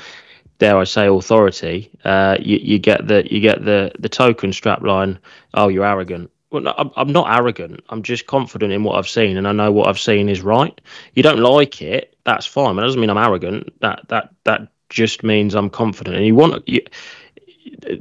dare 0.58 0.78
I 0.78 0.84
say 0.84 1.06
authority, 1.06 1.90
uh, 2.04 2.36
you, 2.40 2.58
you 2.62 2.78
get 2.80 3.06
the 3.06 3.26
you 3.32 3.40
get 3.40 3.64
the 3.64 3.92
the 3.98 4.08
token 4.08 4.52
strap 4.52 4.82
line. 4.82 5.18
Oh, 5.54 5.68
you're 5.68 5.84
arrogant. 5.84 6.30
Well, 6.50 6.62
no, 6.62 6.92
I'm, 6.96 7.12
not 7.12 7.28
arrogant. 7.36 7.80
I'm 7.90 8.02
just 8.02 8.26
confident 8.26 8.72
in 8.72 8.84
what 8.84 8.96
I've 8.98 9.08
seen, 9.08 9.36
and 9.36 9.48
I 9.48 9.52
know 9.52 9.72
what 9.72 9.88
I've 9.88 9.98
seen 9.98 10.28
is 10.28 10.42
right. 10.42 10.80
You 11.14 11.22
don't 11.22 11.40
like 11.40 11.82
it, 11.82 12.16
that's 12.24 12.46
fine. 12.46 12.76
But 12.76 12.82
that 12.82 12.86
doesn't 12.88 13.00
mean 13.00 13.10
I'm 13.10 13.18
arrogant. 13.18 13.72
That 13.80 14.08
that 14.08 14.30
that 14.44 14.68
just 14.88 15.24
means 15.24 15.54
I'm 15.54 15.70
confident. 15.70 16.16
And 16.16 16.26
you 16.26 16.34
want 16.34 16.66
you, 16.68 16.80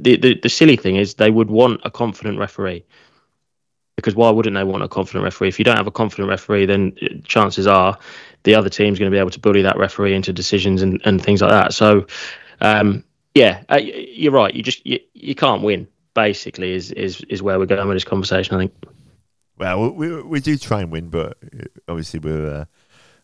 the, 0.00 0.16
the 0.16 0.34
the 0.42 0.48
silly 0.48 0.76
thing 0.76 0.96
is 0.96 1.14
they 1.14 1.30
would 1.30 1.50
want 1.50 1.80
a 1.84 1.90
confident 1.90 2.38
referee 2.38 2.84
because 3.96 4.14
why 4.14 4.30
wouldn't 4.30 4.54
they 4.54 4.64
want 4.64 4.82
a 4.82 4.88
confident 4.88 5.24
referee? 5.24 5.48
If 5.48 5.58
you 5.58 5.64
don't 5.64 5.76
have 5.76 5.86
a 5.86 5.92
confident 5.92 6.28
referee, 6.28 6.66
then 6.66 6.94
chances 7.24 7.66
are 7.66 7.98
the 8.44 8.54
other 8.54 8.68
team's 8.68 8.98
going 8.98 9.10
to 9.10 9.14
be 9.14 9.18
able 9.18 9.30
to 9.30 9.40
bully 9.40 9.62
that 9.62 9.78
referee 9.78 10.14
into 10.14 10.32
decisions 10.32 10.82
and, 10.82 11.00
and 11.04 11.22
things 11.22 11.40
like 11.40 11.50
that. 11.50 11.72
So, 11.72 12.06
um, 12.60 13.02
yeah, 13.34 13.62
uh, 13.70 13.80
you're 13.82 14.32
right. 14.32 14.54
You 14.54 14.62
just 14.62 14.86
you, 14.86 15.00
you 15.14 15.34
can't 15.34 15.62
win. 15.62 15.88
basically 16.14 16.72
is 16.72 16.92
is 16.92 17.22
is 17.28 17.42
where 17.42 17.58
we're 17.58 17.66
going 17.66 17.88
with 17.88 17.96
this 17.96 18.04
conversation. 18.04 18.54
I 18.54 18.60
think. 18.60 18.74
Well, 19.58 19.90
we 19.90 20.22
we 20.22 20.40
do 20.40 20.58
try 20.58 20.82
and 20.82 20.92
win, 20.92 21.08
but 21.08 21.38
obviously 21.88 22.20
we're. 22.20 22.54
Uh, 22.54 22.64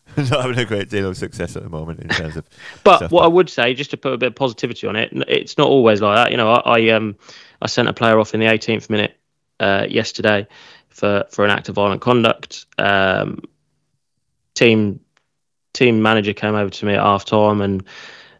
not 0.17 0.41
having 0.41 0.59
a 0.59 0.65
great 0.65 0.89
deal 0.89 1.07
of 1.07 1.15
success 1.15 1.55
at 1.55 1.63
the 1.63 1.69
moment 1.69 2.01
in 2.01 2.09
terms 2.09 2.35
of. 2.35 2.45
but 2.83 2.97
stuff. 2.97 3.11
what 3.11 3.23
I 3.23 3.27
would 3.27 3.49
say, 3.49 3.73
just 3.73 3.91
to 3.91 3.97
put 3.97 4.11
a 4.11 4.17
bit 4.17 4.27
of 4.27 4.35
positivity 4.35 4.85
on 4.85 4.97
it, 4.97 5.11
it's 5.29 5.57
not 5.57 5.69
always 5.69 6.01
like 6.01 6.17
that. 6.17 6.31
You 6.31 6.35
know, 6.35 6.51
I, 6.51 6.79
I 6.79 6.89
um 6.89 7.15
I 7.61 7.67
sent 7.67 7.87
a 7.87 7.93
player 7.93 8.19
off 8.19 8.33
in 8.33 8.41
the 8.41 8.47
18th 8.47 8.89
minute 8.89 9.17
uh, 9.63 9.87
yesterday 9.89 10.45
for 10.89 11.25
for 11.29 11.45
an 11.45 11.51
act 11.51 11.69
of 11.69 11.75
violent 11.75 12.01
conduct. 12.01 12.65
Um, 12.77 13.41
team 14.53 14.99
team 15.73 16.01
manager 16.01 16.33
came 16.33 16.55
over 16.55 16.69
to 16.69 16.85
me 16.85 16.93
at 16.93 17.01
half 17.01 17.25
time 17.25 17.61
and 17.61 17.83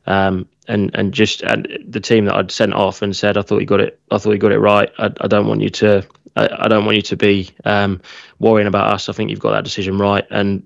um, 0.05 0.47
and 0.67 0.91
and 0.93 1.13
just 1.13 1.41
and 1.41 1.67
the 1.87 1.99
team 1.99 2.25
that 2.25 2.35
I'd 2.35 2.51
sent 2.51 2.73
off 2.73 3.01
and 3.01 3.15
said 3.15 3.37
I 3.37 3.41
thought 3.41 3.59
you 3.59 3.65
got 3.65 3.79
it 3.79 3.99
I 4.11 4.17
thought 4.17 4.31
you 4.31 4.37
got 4.37 4.51
it 4.51 4.59
right. 4.59 4.91
I, 4.97 5.11
I 5.21 5.27
don't 5.27 5.47
want 5.47 5.61
you 5.61 5.69
to 5.69 6.05
I, 6.35 6.49
I 6.65 6.67
don't 6.67 6.85
want 6.85 6.97
you 6.97 7.03
to 7.03 7.17
be 7.17 7.49
um, 7.65 8.01
worrying 8.39 8.67
about 8.67 8.93
us. 8.93 9.09
I 9.09 9.13
think 9.13 9.29
you've 9.29 9.39
got 9.39 9.51
that 9.51 9.63
decision 9.63 9.97
right. 9.97 10.25
And 10.29 10.63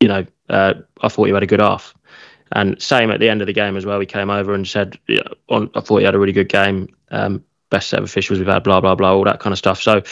you 0.00 0.08
know 0.08 0.26
uh, 0.48 0.74
I 1.02 1.08
thought 1.08 1.28
you 1.28 1.34
had 1.34 1.42
a 1.42 1.46
good 1.46 1.60
half. 1.60 1.94
And 2.52 2.80
same 2.80 3.10
at 3.10 3.20
the 3.20 3.28
end 3.28 3.42
of 3.42 3.46
the 3.46 3.52
game 3.52 3.76
as 3.76 3.84
well. 3.84 3.98
We 3.98 4.06
came 4.06 4.30
over 4.30 4.54
and 4.54 4.66
said 4.66 4.98
yeah, 5.06 5.20
I 5.50 5.80
thought 5.80 5.98
you 5.98 6.06
had 6.06 6.14
a 6.14 6.18
really 6.18 6.32
good 6.32 6.48
game. 6.48 6.88
Um, 7.10 7.44
best 7.70 7.90
set 7.90 7.98
of 7.98 8.04
officials 8.04 8.38
we've 8.38 8.48
had 8.48 8.62
blah 8.62 8.80
blah 8.80 8.94
blah 8.94 9.12
all 9.12 9.24
that 9.24 9.40
kind 9.40 9.52
of 9.52 9.58
stuff. 9.58 9.80
So 9.80 10.02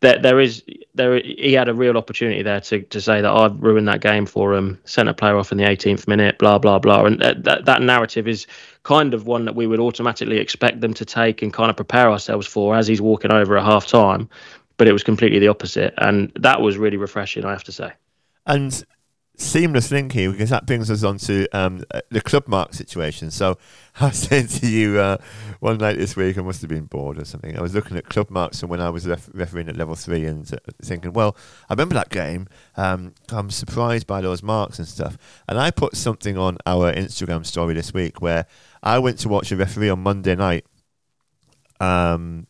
there, 0.00 0.18
there 0.18 0.40
is 0.40 0.62
there 0.94 1.20
he 1.20 1.52
had 1.52 1.68
a 1.68 1.74
real 1.74 1.96
opportunity 1.96 2.42
there 2.42 2.60
to, 2.60 2.82
to 2.82 3.00
say 3.00 3.20
that 3.20 3.30
I've 3.30 3.60
ruined 3.62 3.88
that 3.88 4.00
game 4.00 4.26
for 4.26 4.54
him, 4.54 4.78
sent 4.84 5.08
a 5.08 5.14
player 5.14 5.36
off 5.36 5.52
in 5.52 5.58
the 5.58 5.64
18th 5.64 6.06
minute, 6.08 6.38
blah 6.38 6.58
blah 6.58 6.78
blah, 6.78 7.04
and 7.04 7.20
that 7.20 7.64
that 7.64 7.82
narrative 7.82 8.28
is 8.28 8.46
kind 8.82 9.14
of 9.14 9.26
one 9.26 9.44
that 9.44 9.54
we 9.54 9.66
would 9.66 9.80
automatically 9.80 10.38
expect 10.38 10.80
them 10.80 10.94
to 10.94 11.04
take 11.04 11.42
and 11.42 11.52
kind 11.52 11.70
of 11.70 11.76
prepare 11.76 12.10
ourselves 12.10 12.46
for 12.46 12.76
as 12.76 12.86
he's 12.86 13.00
walking 13.00 13.32
over 13.32 13.58
at 13.58 13.64
half 13.64 13.86
time, 13.86 14.28
but 14.76 14.88
it 14.88 14.92
was 14.92 15.02
completely 15.02 15.38
the 15.38 15.48
opposite, 15.48 15.94
and 15.98 16.32
that 16.36 16.60
was 16.60 16.78
really 16.78 16.96
refreshing, 16.96 17.44
I 17.44 17.50
have 17.50 17.64
to 17.64 17.72
say. 17.72 17.92
And 18.46 18.84
seamless 19.40 19.90
link 19.90 20.12
here 20.12 20.30
because 20.30 20.50
that 20.50 20.66
brings 20.66 20.90
us 20.90 21.02
on 21.02 21.16
to 21.16 21.48
um, 21.52 21.82
the 22.10 22.20
club 22.20 22.46
mark 22.46 22.74
situation. 22.74 23.30
So 23.30 23.58
I 24.00 24.08
was 24.08 24.18
saying 24.18 24.48
to 24.48 24.66
you 24.68 24.98
uh, 24.98 25.16
one 25.60 25.78
night 25.78 25.96
this 25.96 26.14
week, 26.14 26.36
I 26.38 26.42
must 26.42 26.60
have 26.60 26.68
been 26.68 26.84
bored 26.84 27.18
or 27.18 27.24
something. 27.24 27.56
I 27.58 27.62
was 27.62 27.74
looking 27.74 27.96
at 27.96 28.08
club 28.08 28.30
marks 28.30 28.62
and 28.62 28.70
when 28.70 28.80
I 28.80 28.90
was 28.90 29.06
ref- 29.06 29.30
refereeing 29.32 29.68
at 29.68 29.76
level 29.76 29.94
three 29.94 30.26
and 30.26 30.52
uh, 30.52 30.58
thinking, 30.82 31.12
well, 31.12 31.36
I 31.68 31.72
remember 31.72 31.94
that 31.94 32.10
game. 32.10 32.48
Um, 32.76 33.14
I'm 33.30 33.50
surprised 33.50 34.06
by 34.06 34.20
those 34.20 34.42
marks 34.42 34.78
and 34.78 34.86
stuff. 34.86 35.16
And 35.48 35.58
I 35.58 35.70
put 35.70 35.96
something 35.96 36.36
on 36.36 36.58
our 36.66 36.92
Instagram 36.92 37.46
story 37.46 37.74
this 37.74 37.94
week 37.94 38.20
where 38.20 38.46
I 38.82 38.98
went 38.98 39.18
to 39.20 39.28
watch 39.28 39.50
a 39.52 39.56
referee 39.56 39.90
on 39.90 40.00
Monday 40.00 40.36
night. 40.36 40.66
Um, 41.80 42.46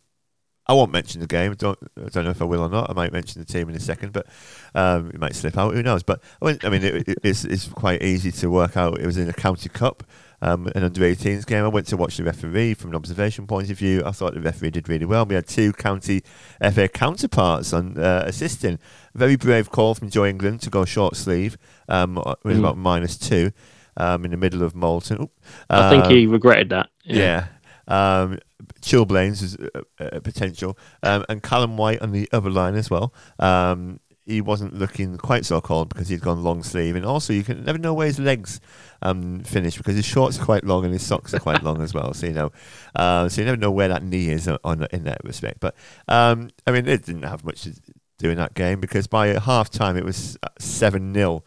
I 0.70 0.72
won't 0.72 0.92
mention 0.92 1.20
the 1.20 1.26
game. 1.26 1.52
Don't 1.54 1.78
I 1.96 2.08
don't 2.10 2.24
know 2.24 2.30
if 2.30 2.40
I 2.40 2.44
will 2.44 2.60
or 2.60 2.68
not. 2.68 2.88
I 2.90 2.92
might 2.92 3.12
mention 3.12 3.40
the 3.40 3.44
team 3.44 3.68
in 3.68 3.74
a 3.74 3.80
second, 3.80 4.12
but 4.12 4.28
um, 4.74 5.10
it 5.10 5.18
might 5.18 5.34
slip 5.34 5.56
out. 5.58 5.74
Who 5.74 5.82
knows? 5.82 6.02
But 6.02 6.20
I, 6.40 6.44
went, 6.44 6.64
I 6.64 6.68
mean, 6.68 6.82
it, 6.82 7.08
it, 7.08 7.18
it's 7.22 7.44
it's 7.44 7.68
quite 7.68 8.02
easy 8.02 8.32
to 8.32 8.50
work 8.50 8.76
out. 8.76 8.98
It 9.00 9.06
was 9.06 9.16
in 9.16 9.28
a 9.28 9.32
county 9.32 9.68
cup, 9.68 10.04
um, 10.42 10.66
an 10.74 10.84
under 10.84 11.00
18s 11.00 11.46
game. 11.46 11.64
I 11.64 11.68
went 11.68 11.86
to 11.88 11.96
watch 11.96 12.16
the 12.16 12.24
referee 12.24 12.74
from 12.74 12.90
an 12.90 12.96
observation 12.96 13.46
point 13.46 13.70
of 13.70 13.78
view. 13.78 14.02
I 14.04 14.12
thought 14.12 14.34
the 14.34 14.40
referee 14.40 14.70
did 14.70 14.88
really 14.88 15.06
well. 15.06 15.26
We 15.26 15.34
had 15.34 15.46
two 15.46 15.72
county 15.72 16.22
FA 16.60 16.88
counterparts 16.88 17.72
on 17.72 17.98
uh, 17.98 18.24
assisting. 18.26 18.78
Very 19.14 19.36
brave 19.36 19.70
call 19.70 19.94
from 19.94 20.10
Joe 20.10 20.24
England 20.24 20.60
to 20.62 20.70
go 20.70 20.84
short 20.84 21.16
sleeve 21.16 21.58
um, 21.88 22.16
with 22.44 22.56
mm. 22.56 22.60
about 22.60 22.76
minus 22.76 23.16
two. 23.16 23.52
Um, 23.96 24.24
in 24.24 24.30
the 24.30 24.36
middle 24.36 24.62
of 24.62 24.74
Moulton. 24.74 25.28
I 25.68 25.90
think 25.90 26.06
he 26.06 26.24
um, 26.24 26.32
regretted 26.32 26.70
that. 26.70 26.88
Yeah. 27.04 27.48
yeah. 27.88 28.22
Um, 28.22 28.38
Chilblains 28.80 29.42
is 29.42 29.56
a, 29.56 29.82
a 29.98 30.20
potential, 30.20 30.78
um, 31.02 31.24
and 31.28 31.42
Callum 31.42 31.76
White 31.76 32.00
on 32.00 32.12
the 32.12 32.28
other 32.32 32.50
line 32.50 32.76
as 32.76 32.88
well. 32.88 33.12
Um, 33.38 34.00
he 34.26 34.40
wasn't 34.40 34.74
looking 34.74 35.16
quite 35.16 35.44
so 35.44 35.60
cold 35.60 35.88
because 35.88 36.08
he'd 36.08 36.20
gone 36.20 36.42
long 36.42 36.62
sleeve, 36.62 36.96
and 36.96 37.04
also 37.04 37.32
you 37.32 37.42
can 37.42 37.64
never 37.64 37.78
know 37.78 37.94
where 37.94 38.06
his 38.06 38.18
legs 38.18 38.60
um, 39.02 39.40
finish 39.40 39.76
because 39.76 39.96
his 39.96 40.04
shorts 40.04 40.38
are 40.38 40.44
quite 40.44 40.64
long 40.64 40.84
and 40.84 40.92
his 40.92 41.04
socks 41.04 41.34
are 41.34 41.40
quite 41.40 41.62
long 41.62 41.82
as 41.82 41.94
well. 41.94 42.14
So 42.14 42.26
you 42.26 42.32
know, 42.32 42.52
uh, 42.94 43.28
so 43.28 43.40
you 43.40 43.44
never 43.44 43.56
know 43.56 43.70
where 43.70 43.88
that 43.88 44.02
knee 44.02 44.28
is 44.28 44.46
on, 44.48 44.58
on 44.64 44.86
in 44.92 45.04
that 45.04 45.18
respect. 45.24 45.60
But 45.60 45.74
um, 46.08 46.50
I 46.66 46.72
mean, 46.72 46.86
it 46.86 47.04
didn't 47.04 47.24
have 47.24 47.44
much 47.44 47.62
to 47.62 47.72
do 48.18 48.30
in 48.30 48.36
that 48.36 48.54
game 48.54 48.80
because 48.80 49.06
by 49.06 49.28
half 49.38 49.70
time 49.70 49.96
it 49.96 50.04
was 50.04 50.38
seven 50.58 51.14
0 51.14 51.42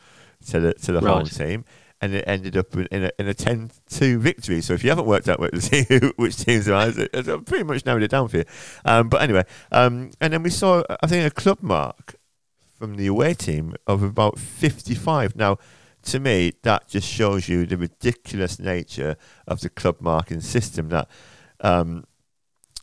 to 0.47 0.59
the 0.59 0.73
to 0.73 0.91
the 0.91 1.01
right. 1.01 1.13
home 1.13 1.25
team 1.25 1.65
and 2.03 2.15
it 2.15 2.25
ended 2.27 2.57
up 2.57 2.75
in 2.75 3.05
a, 3.05 3.11
in 3.17 3.29
a 3.29 3.33
10-2 3.33 4.17
victory. 4.17 4.59
So 4.59 4.73
if 4.73 4.83
you 4.83 4.89
haven't 4.89 5.05
worked 5.05 5.29
out 5.29 5.39
which, 5.39 5.69
which 6.17 6.35
teams 6.35 6.67
are, 6.67 6.75
I've 6.75 7.45
pretty 7.45 7.63
much 7.63 7.85
narrowed 7.85 8.03
it 8.03 8.11
down 8.11 8.27
for 8.27 8.39
you. 8.39 8.43
Um, 8.83 9.07
but 9.07 9.21
anyway, 9.21 9.45
um, 9.71 10.11
and 10.19 10.33
then 10.33 10.43
we 10.43 10.49
saw, 10.49 10.83
I 11.01 11.07
think, 11.07 11.25
a 11.25 11.33
club 11.33 11.59
mark 11.61 12.15
from 12.83 12.97
the 12.97 13.07
away 13.07 13.33
team 13.33 13.73
of 13.87 14.03
about 14.03 14.37
55. 14.37 15.37
Now, 15.37 15.57
to 16.01 16.19
me, 16.19 16.51
that 16.63 16.89
just 16.89 17.07
shows 17.07 17.47
you 17.47 17.65
the 17.65 17.77
ridiculous 17.77 18.59
nature 18.59 19.15
of 19.47 19.61
the 19.61 19.69
club 19.69 20.01
marking 20.01 20.41
system 20.41 20.89
that 20.89 21.09
um, 21.61 22.03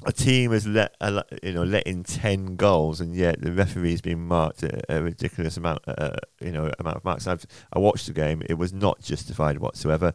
a 0.07 0.13
team 0.13 0.53
has 0.53 0.67
let 0.67 0.97
you 1.43 1.53
know 1.53 1.65
let 1.65 1.87
in 1.87 2.03
ten 2.03 2.57
goals, 2.57 3.03
and 3.03 3.15
yet 3.15 3.43
the 3.43 3.53
referee's 3.53 4.01
been 4.01 4.21
marked 4.21 4.63
a, 4.63 4.81
a 4.89 5.03
ridiculous 5.03 5.59
amount, 5.59 5.83
uh, 5.87 6.17
you 6.41 6.51
know, 6.51 6.73
amount 6.79 6.97
of 6.97 7.05
marks. 7.05 7.27
I've 7.27 7.45
I 7.71 7.79
watched 7.79 8.07
the 8.07 8.15
game; 8.15 8.43
it 8.49 8.55
was 8.55 8.73
not 8.73 9.03
justified 9.03 9.59
whatsoever. 9.59 10.15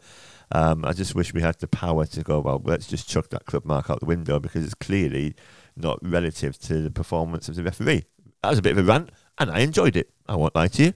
Um, 0.51 0.83
I 0.83 0.93
just 0.93 1.13
wish 1.13 1.31
we 1.31 1.41
had 1.41 1.59
the 1.59 1.67
power 1.67 2.07
to 2.07 2.23
go. 2.23 2.39
Well, 2.39 2.59
let's 2.65 2.87
just 2.87 3.07
chuck 3.07 3.29
that 3.29 3.45
club 3.45 3.65
mark 3.65 3.91
out 3.91 3.99
the 3.99 4.07
window 4.07 4.39
because 4.39 4.65
it's 4.65 4.73
clearly 4.73 5.35
not 5.77 5.99
relative 6.01 6.57
to 6.61 6.81
the 6.81 6.89
performance 6.89 7.49
of 7.49 7.55
the 7.55 7.61
referee. 7.61 8.05
That 8.41 8.49
was 8.49 8.59
a 8.59 8.63
bit 8.63 8.77
of 8.77 8.79
a 8.79 8.83
rant, 8.83 9.11
and 9.37 9.51
I 9.51 9.59
enjoyed 9.59 9.95
it. 9.95 10.09
I 10.27 10.35
won't 10.35 10.55
lie 10.55 10.67
to 10.69 10.83
you. 10.83 10.93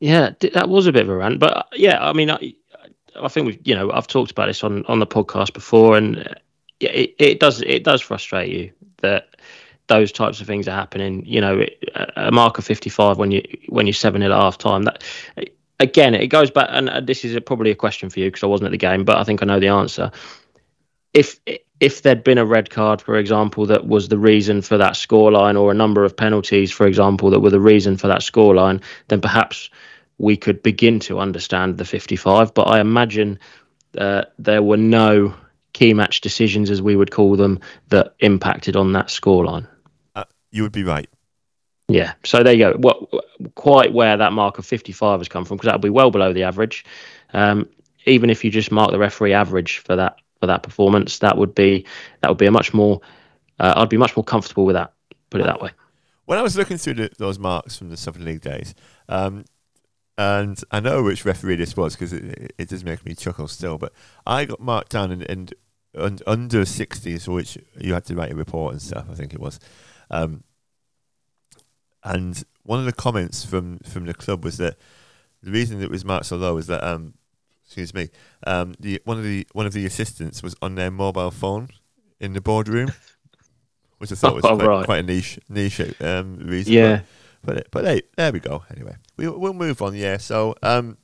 Yeah, 0.00 0.30
that 0.52 0.68
was 0.68 0.86
a 0.86 0.92
bit 0.92 1.02
of 1.02 1.08
a 1.08 1.16
rant, 1.16 1.38
but 1.38 1.56
uh, 1.56 1.62
yeah, 1.74 1.98
I 2.06 2.12
mean, 2.12 2.30
I, 2.30 2.54
I 3.20 3.28
think 3.28 3.46
we've 3.46 3.60
you 3.64 3.74
know, 3.74 3.90
I've 3.90 4.06
talked 4.06 4.30
about 4.30 4.46
this 4.46 4.62
on 4.62 4.84
on 4.86 4.98
the 4.98 5.06
podcast 5.06 5.54
before, 5.54 5.96
and 5.96 6.18
uh, 6.18 6.34
yeah, 6.80 6.90
it, 6.90 7.14
it 7.18 7.40
does 7.40 7.62
it 7.62 7.82
does 7.82 8.02
frustrate 8.02 8.52
you 8.52 8.72
that 8.98 9.36
those 9.86 10.12
types 10.12 10.40
of 10.40 10.46
things 10.46 10.68
are 10.68 10.76
happening. 10.76 11.24
You 11.24 11.40
know, 11.40 11.64
a 12.16 12.30
mark 12.30 12.58
of 12.58 12.64
55 12.64 13.16
when 13.16 13.30
you 13.30 13.42
when 13.68 13.86
you're 13.86 13.94
seven 13.94 14.22
at 14.22 14.32
half 14.32 14.58
time. 14.58 14.82
That 14.82 15.02
again, 15.80 16.14
it 16.14 16.28
goes 16.28 16.50
back, 16.50 16.68
and 16.70 17.06
this 17.06 17.24
is 17.24 17.34
a, 17.34 17.40
probably 17.40 17.70
a 17.70 17.76
question 17.76 18.10
for 18.10 18.20
you 18.20 18.26
because 18.26 18.42
I 18.42 18.48
wasn't 18.48 18.66
at 18.66 18.72
the 18.72 18.78
game, 18.78 19.04
but 19.04 19.16
I 19.16 19.24
think 19.24 19.42
I 19.42 19.46
know 19.46 19.60
the 19.60 19.68
answer. 19.68 20.10
If 21.14 21.40
if 21.80 22.02
there'd 22.02 22.24
been 22.24 22.38
a 22.38 22.46
red 22.46 22.70
card, 22.70 23.02
for 23.02 23.16
example, 23.16 23.66
that 23.66 23.86
was 23.86 24.08
the 24.08 24.18
reason 24.18 24.62
for 24.62 24.78
that 24.78 24.94
scoreline, 24.94 25.60
or 25.60 25.70
a 25.70 25.74
number 25.74 26.04
of 26.04 26.16
penalties, 26.16 26.72
for 26.72 26.86
example, 26.86 27.30
that 27.30 27.40
were 27.40 27.50
the 27.50 27.60
reason 27.60 27.96
for 27.96 28.08
that 28.08 28.20
scoreline, 28.20 28.82
then 29.08 29.20
perhaps 29.20 29.70
we 30.18 30.36
could 30.36 30.62
begin 30.62 30.98
to 31.00 31.18
understand 31.18 31.76
the 31.76 31.84
55. 31.84 32.54
But 32.54 32.68
I 32.68 32.80
imagine 32.80 33.38
uh, 33.98 34.24
there 34.38 34.62
were 34.62 34.78
no 34.78 35.34
key 35.74 35.92
match 35.92 36.22
decisions, 36.22 36.70
as 36.70 36.80
we 36.80 36.96
would 36.96 37.10
call 37.10 37.36
them, 37.36 37.60
that 37.88 38.14
impacted 38.20 38.76
on 38.76 38.92
that 38.94 39.08
scoreline. 39.08 39.68
Uh, 40.14 40.24
you 40.50 40.62
would 40.62 40.72
be 40.72 40.84
right. 40.84 41.08
Yeah, 41.88 42.14
so 42.24 42.42
there 42.42 42.54
you 42.54 42.58
go. 42.58 42.72
What 42.78 43.54
quite 43.54 43.92
where 43.92 44.16
that 44.16 44.32
mark 44.32 44.58
of 44.58 44.66
55 44.66 45.20
has 45.20 45.28
come 45.28 45.44
from, 45.44 45.58
because 45.58 45.68
that 45.68 45.74
would 45.74 45.82
be 45.82 45.90
well 45.90 46.10
below 46.10 46.32
the 46.32 46.44
average. 46.44 46.84
Um, 47.32 47.68
even 48.06 48.30
if 48.30 48.44
you 48.44 48.50
just 48.50 48.72
mark 48.72 48.90
the 48.90 48.98
referee 48.98 49.34
average 49.34 49.78
for 49.78 49.96
that 49.96 50.16
for 50.40 50.46
that 50.46 50.62
performance, 50.62 51.18
that 51.20 51.36
would 51.36 51.54
be 51.54 51.86
that 52.20 52.28
would 52.28 52.38
be 52.38 52.46
a 52.46 52.50
much 52.50 52.74
more. 52.74 53.00
Uh, 53.58 53.74
I'd 53.76 53.88
be 53.88 53.96
much 53.96 54.16
more 54.16 54.24
comfortable 54.24 54.66
with 54.66 54.74
that. 54.74 54.92
Put 55.30 55.40
it 55.40 55.44
that 55.44 55.60
way. 55.60 55.70
When 56.26 56.38
I 56.38 56.42
was 56.42 56.56
looking 56.56 56.76
through 56.76 56.94
the, 56.94 57.10
those 57.18 57.38
marks 57.38 57.76
from 57.76 57.88
the 57.88 57.96
Southern 57.96 58.24
League 58.24 58.42
days, 58.42 58.74
um, 59.08 59.44
and 60.18 60.60
I 60.70 60.80
know 60.80 61.02
which 61.02 61.24
referee 61.24 61.56
this 61.56 61.76
was 61.76 61.94
because 61.94 62.12
it, 62.12 62.52
it, 62.58 62.68
does 62.68 62.84
make 62.84 63.04
me 63.04 63.14
chuckle 63.14 63.48
still. 63.48 63.78
But 63.78 63.92
I 64.26 64.44
got 64.44 64.60
marked 64.60 64.92
down, 64.92 65.12
and, 65.12 65.22
and 65.22 65.54
un, 65.96 66.18
under 66.26 66.62
60s, 66.62 67.28
which 67.28 67.58
you 67.78 67.94
had 67.94 68.04
to 68.06 68.14
write 68.14 68.32
a 68.32 68.36
report 68.36 68.72
and 68.72 68.82
stuff, 68.82 69.06
I 69.10 69.14
think 69.14 69.34
it 69.34 69.40
was. 69.40 69.60
Um, 70.10 70.44
and 72.02 72.42
one 72.62 72.78
of 72.78 72.86
the 72.86 72.92
comments 72.92 73.44
from, 73.44 73.78
from 73.80 74.06
the 74.06 74.14
club 74.14 74.44
was 74.44 74.58
that 74.58 74.76
the 75.42 75.50
reason 75.50 75.82
it 75.82 75.90
was 75.90 76.04
marked 76.04 76.26
so 76.26 76.36
low 76.36 76.54
was 76.54 76.66
that, 76.68 76.82
um, 76.84 77.14
excuse 77.66 77.92
me, 77.92 78.08
um, 78.46 78.74
the 78.80 79.00
one 79.04 79.18
of 79.18 79.24
the 79.24 79.46
one 79.52 79.66
of 79.66 79.72
the 79.72 79.84
assistants 79.86 80.42
was 80.42 80.54
on 80.62 80.76
their 80.76 80.90
mobile 80.90 81.30
phone 81.30 81.68
in 82.20 82.32
the 82.32 82.40
boardroom, 82.40 82.92
which 83.98 84.12
I 84.12 84.14
thought 84.14 84.34
was 84.34 84.44
oh, 84.44 84.56
quite, 84.56 84.66
right. 84.66 84.84
quite, 84.84 84.98
a 85.00 85.02
niche 85.02 85.38
niche 85.48 85.80
um, 86.00 86.38
reason. 86.38 86.72
Yeah. 86.72 87.00
But, 87.44 87.70
but, 87.70 87.84
hey, 87.84 88.02
there 88.16 88.32
we 88.32 88.40
go. 88.40 88.64
Anyway, 88.72 88.96
we, 89.16 89.28
we'll 89.28 89.52
move 89.52 89.80
on. 89.80 89.94
Yeah. 89.94 90.16
So 90.16 90.56
um, 90.62 90.96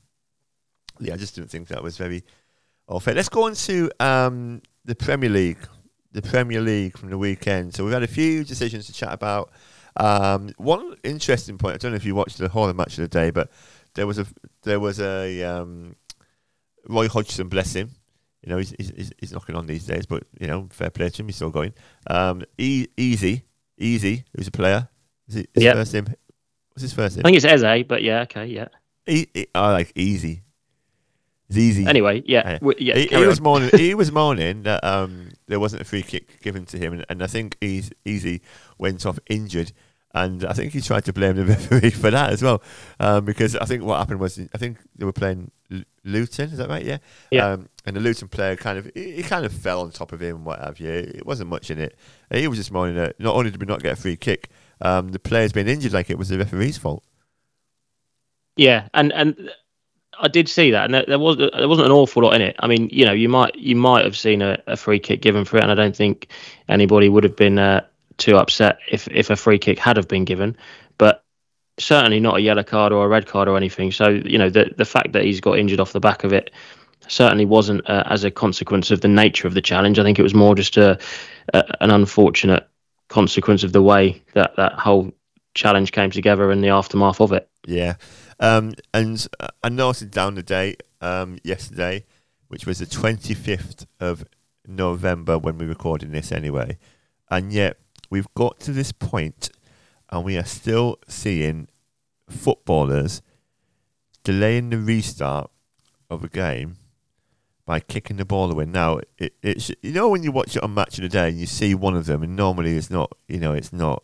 yeah, 0.99 1.15
I 1.15 1.17
just 1.17 1.35
didn't 1.35 1.51
think 1.51 1.69
that 1.69 1.83
was 1.83 1.97
very 1.97 2.25
all 2.87 3.01
fair. 3.01 3.15
Let's 3.15 3.29
go 3.29 3.45
on 3.45 3.55
to 3.55 3.91
um, 4.01 4.63
the 4.85 4.95
Premier 4.95 5.31
League, 5.31 5.59
the 6.13 6.23
Premier 6.23 6.61
League 6.61 6.97
from 6.97 7.11
the 7.11 7.19
weekend. 7.19 7.75
So 7.75 7.85
we've 7.85 7.93
had 7.93 8.03
a 8.03 8.09
few 8.09 8.45
decisions 8.45 8.87
to 8.87 8.93
chat 8.93 9.13
about. 9.13 9.51
Um, 9.97 10.53
one 10.57 10.97
interesting 11.05 11.59
point. 11.59 11.75
I 11.75 11.79
don't 11.79 11.93
know 11.93 11.97
if 11.97 12.05
you 12.05 12.15
watched 12.15 12.39
the 12.39 12.49
whole 12.49 12.73
match 12.73 12.99
of 12.99 13.03
the 13.03 13.09
day, 13.09 13.31
but 13.31 13.51
there 13.95 14.07
was 14.07 14.19
a 14.19 14.27
there 14.63 14.81
was 14.81 15.01
a 15.01 15.43
um, 15.43 15.97
Roy 16.89 17.09
Hodgson, 17.09 17.49
bless 17.49 17.75
him. 17.75 17.91
you 18.43 18.51
know, 18.51 18.59
he's, 18.59 18.71
he's, 18.79 19.13
he's 19.19 19.33
knocking 19.33 19.55
on 19.55 19.67
these 19.67 19.87
days, 19.87 20.05
but, 20.07 20.25
you 20.41 20.47
know, 20.49 20.69
fair 20.71 20.91
play 20.91 21.09
to 21.09 21.23
him, 21.23 21.29
he's 21.29 21.37
still 21.37 21.51
going. 21.51 21.73
Um, 22.09 22.43
e- 22.59 22.89
easy, 22.97 23.45
easy, 23.79 24.25
who's 24.37 24.49
a 24.49 24.51
player. 24.53 24.89
Is 25.29 25.37
it 25.37 25.51
his 25.55 25.65
Yep. 25.65 25.75
first 25.77 25.95
name? 25.95 26.07
What's 26.73 26.83
his 26.83 26.93
first 26.95 27.19
I 27.19 27.23
think 27.23 27.37
it's 27.37 27.45
Eze, 27.45 27.85
but 27.87 28.03
yeah, 28.03 28.23
okay, 28.23 28.47
yeah. 28.47 28.69
E- 29.07 29.27
e- 29.35 29.47
I 29.55 29.73
like 29.73 29.93
easy. 29.95 30.43
It's 31.49 31.59
easy. 31.59 31.87
Anyway, 31.87 32.23
yeah, 32.27 32.59
Yeah. 32.63 32.71
yeah. 32.79 32.95
he, 32.97 33.07
he 33.09 33.27
was 33.27 33.41
mourning. 33.41 33.71
he 33.77 33.95
was 34.03 34.11
mourning 34.11 34.63
that 34.63 34.83
um, 34.83 35.29
there 35.49 35.61
wasn't 35.61 35.83
a 35.83 35.85
free 35.85 36.03
kick 36.03 36.41
given 36.41 36.65
to 36.67 36.79
him, 36.79 36.95
and, 36.95 37.05
and 37.11 37.23
I 37.23 37.27
think 37.27 37.57
he's 37.61 37.91
easy 38.05 38.41
went 38.79 39.05
off 39.05 39.19
injured, 39.29 39.73
and 40.15 40.45
I 40.45 40.53
think 40.53 40.73
he 40.73 40.81
tried 40.81 41.05
to 41.07 41.13
blame 41.13 41.37
the 41.37 41.45
referee 41.47 41.91
for 41.91 42.11
that 42.11 42.31
as 42.31 42.43
well, 42.43 42.63
um, 43.01 43.25
because 43.25 43.57
I 43.57 43.65
think 43.65 43.83
what 43.83 43.99
happened 43.99 44.21
was 44.21 44.39
I 44.39 44.59
think 44.59 44.79
they 44.97 45.05
were 45.05 45.13
playing 45.13 45.51
L- 45.71 45.85
Luton, 46.05 46.51
is 46.51 46.59
that 46.59 46.69
right? 46.69 46.85
Yeah. 46.85 46.99
Yeah. 47.31 47.47
Um, 47.47 47.69
and 47.87 47.97
the 47.97 48.01
Luton 48.01 48.29
player 48.29 48.57
kind 48.57 48.79
of 48.79 48.91
he, 48.95 49.13
he 49.13 49.23
kind 49.23 49.45
of 49.45 49.53
fell 49.53 49.81
on 49.81 49.91
top 49.91 50.13
of 50.13 50.21
him, 50.21 50.37
and 50.37 50.45
what 50.45 50.61
have 50.61 50.81
you. 50.81 50.91
It 50.91 51.27
wasn't 51.27 51.51
much 51.51 51.71
in 51.71 51.79
it. 51.79 51.97
He 52.31 52.47
was 52.49 52.59
just 52.59 52.73
moaning 52.73 52.97
that 52.97 53.19
not 53.19 53.35
only 53.35 53.51
did 53.51 53.61
we 53.61 53.67
not 53.67 53.83
get 53.83 53.93
a 53.93 53.97
free 53.97 54.17
kick, 54.17 54.51
um, 54.81 55.13
the 55.13 55.19
player's 55.19 55.53
been 55.53 55.69
injured 55.69 55.93
like 55.93 56.11
it 56.11 56.19
was 56.19 56.29
the 56.29 56.39
referee's 56.39 56.79
fault. 56.79 57.05
Yeah, 58.57 58.89
and 58.93 59.13
and 59.13 59.51
I 60.21 60.29
did 60.29 60.49
see 60.49 60.71
that, 60.73 60.85
and 60.85 60.95
there, 60.95 61.05
there 61.07 61.19
was 61.19 61.39
there 61.39 61.69
wasn't 61.69 61.87
an 61.87 61.93
awful 61.93 62.23
lot 62.23 62.35
in 62.35 62.43
it. 62.43 62.57
I 62.59 62.67
mean, 62.67 62.89
you 62.93 63.05
know, 63.05 63.13
you 63.13 63.29
might 63.29 63.55
you 63.55 63.75
might 63.77 64.05
have 64.05 64.17
seen 64.17 64.43
a, 64.43 64.59
a 64.67 64.77
free 64.77 64.99
kick 64.99 65.23
given 65.23 65.45
for 65.45 65.57
it, 65.57 65.63
and 65.63 65.73
I 65.73 65.75
don't 65.75 65.97
think 65.97 66.29
anybody 66.69 67.09
would 67.09 67.25
have 67.25 67.37
been 67.37 67.59
uh, 67.59 67.85
too 68.23 68.37
upset 68.37 68.79
if 68.91 69.09
if 69.09 69.31
a 69.31 69.37
free 69.37 69.59
kick 69.59 69.79
had 69.79 69.97
have 69.97 70.09
been 70.09 70.25
given, 70.25 70.57
but 70.97 71.25
certainly 71.79 72.21
not 72.21 72.37
a 72.37 72.41
yellow 72.41 72.63
card 72.63 72.93
or 72.93 73.05
a 73.05 73.09
red 73.09 73.27
card 73.27 73.49
or 73.49 73.57
anything. 73.57 73.91
So 73.91 74.09
you 74.09 74.39
know, 74.39 74.49
the 74.49 74.73
the 74.77 74.85
fact 74.85 75.13
that 75.13 75.25
he's 75.25 75.41
got 75.41 75.59
injured 75.59 75.81
off 75.81 75.93
the 75.93 76.01
back 76.01 76.25
of 76.25 76.33
it 76.33 76.51
certainly 77.09 77.45
wasn't 77.45 77.89
uh, 77.91 78.05
as 78.07 78.25
a 78.25 78.31
consequence 78.31 78.91
of 78.91 79.01
the 79.01 79.09
nature 79.09 79.49
of 79.49 79.55
the 79.55 79.61
challenge. 79.61 79.99
I 79.99 80.05
think 80.05 80.19
it 80.19 80.23
was 80.23 80.35
more 80.35 80.55
just 80.55 80.77
a, 80.77 80.99
a 81.53 81.65
an 81.83 81.91
unfortunate 81.91 82.69
consequence 83.09 83.65
of 83.65 83.73
the 83.73 83.83
way 83.83 84.23
that 84.35 84.57
that 84.57 84.75
whole 84.75 85.13
challenge 85.55 85.93
came 85.93 86.11
together 86.11 86.51
and 86.51 86.63
the 86.63 86.69
aftermath 86.69 87.21
of 87.21 87.33
it. 87.33 87.49
Yeah. 87.67 87.97
Um, 88.41 88.75
and 88.95 89.27
I 89.63 89.69
noted 89.69 90.11
down 90.11 90.35
the 90.35 90.43
date 90.43 90.83
um, 91.01 91.39
yesterday, 91.45 92.07
which 92.49 92.67
was 92.67 92.79
the 92.79 92.87
25th 92.87 93.87
of 94.01 94.25
November 94.67 95.39
when 95.39 95.59
we 95.59 95.67
recorded 95.67 96.13
this 96.13 96.33
anyway. 96.33 96.79
And 97.31 97.53
yet 97.53 97.79
we've 98.13 98.33
got 98.35 98.61
to 98.61 98.73
this 98.73 98.93
point 98.93 99.49
and 100.11 100.25
we 100.25 100.37
are 100.37 100.45
still 100.45 100.99
seeing 101.09 101.67
footballers 102.29 103.23
delaying 104.25 104.71
the 104.71 104.79
restart 104.79 105.51
of 106.11 106.23
a 106.23 106.29
game 106.29 106.77
by 107.65 107.81
kicking 107.81 108.17
the 108.19 108.25
ball 108.25 108.51
away. 108.53 108.65
Now, 108.67 109.01
it, 109.19 109.35
it's 109.43 109.71
you 109.83 109.93
know 109.93 110.09
when 110.09 110.23
you 110.23 110.33
watch 110.33 110.57
it 110.57 110.63
on 110.63 110.75
Match 110.75 110.99
of 110.99 111.03
the 111.03 111.09
Day 111.09 111.29
and 111.29 111.39
you 111.39 111.47
see 111.47 111.75
one 111.75 111.97
of 111.97 112.07
them, 112.07 112.23
and 112.23 112.37
normally 112.37 112.77
it's 112.77 112.91
not 112.91 113.13
you 113.29 113.39
know 113.39 113.53
it's 113.53 113.73
not 113.73 114.03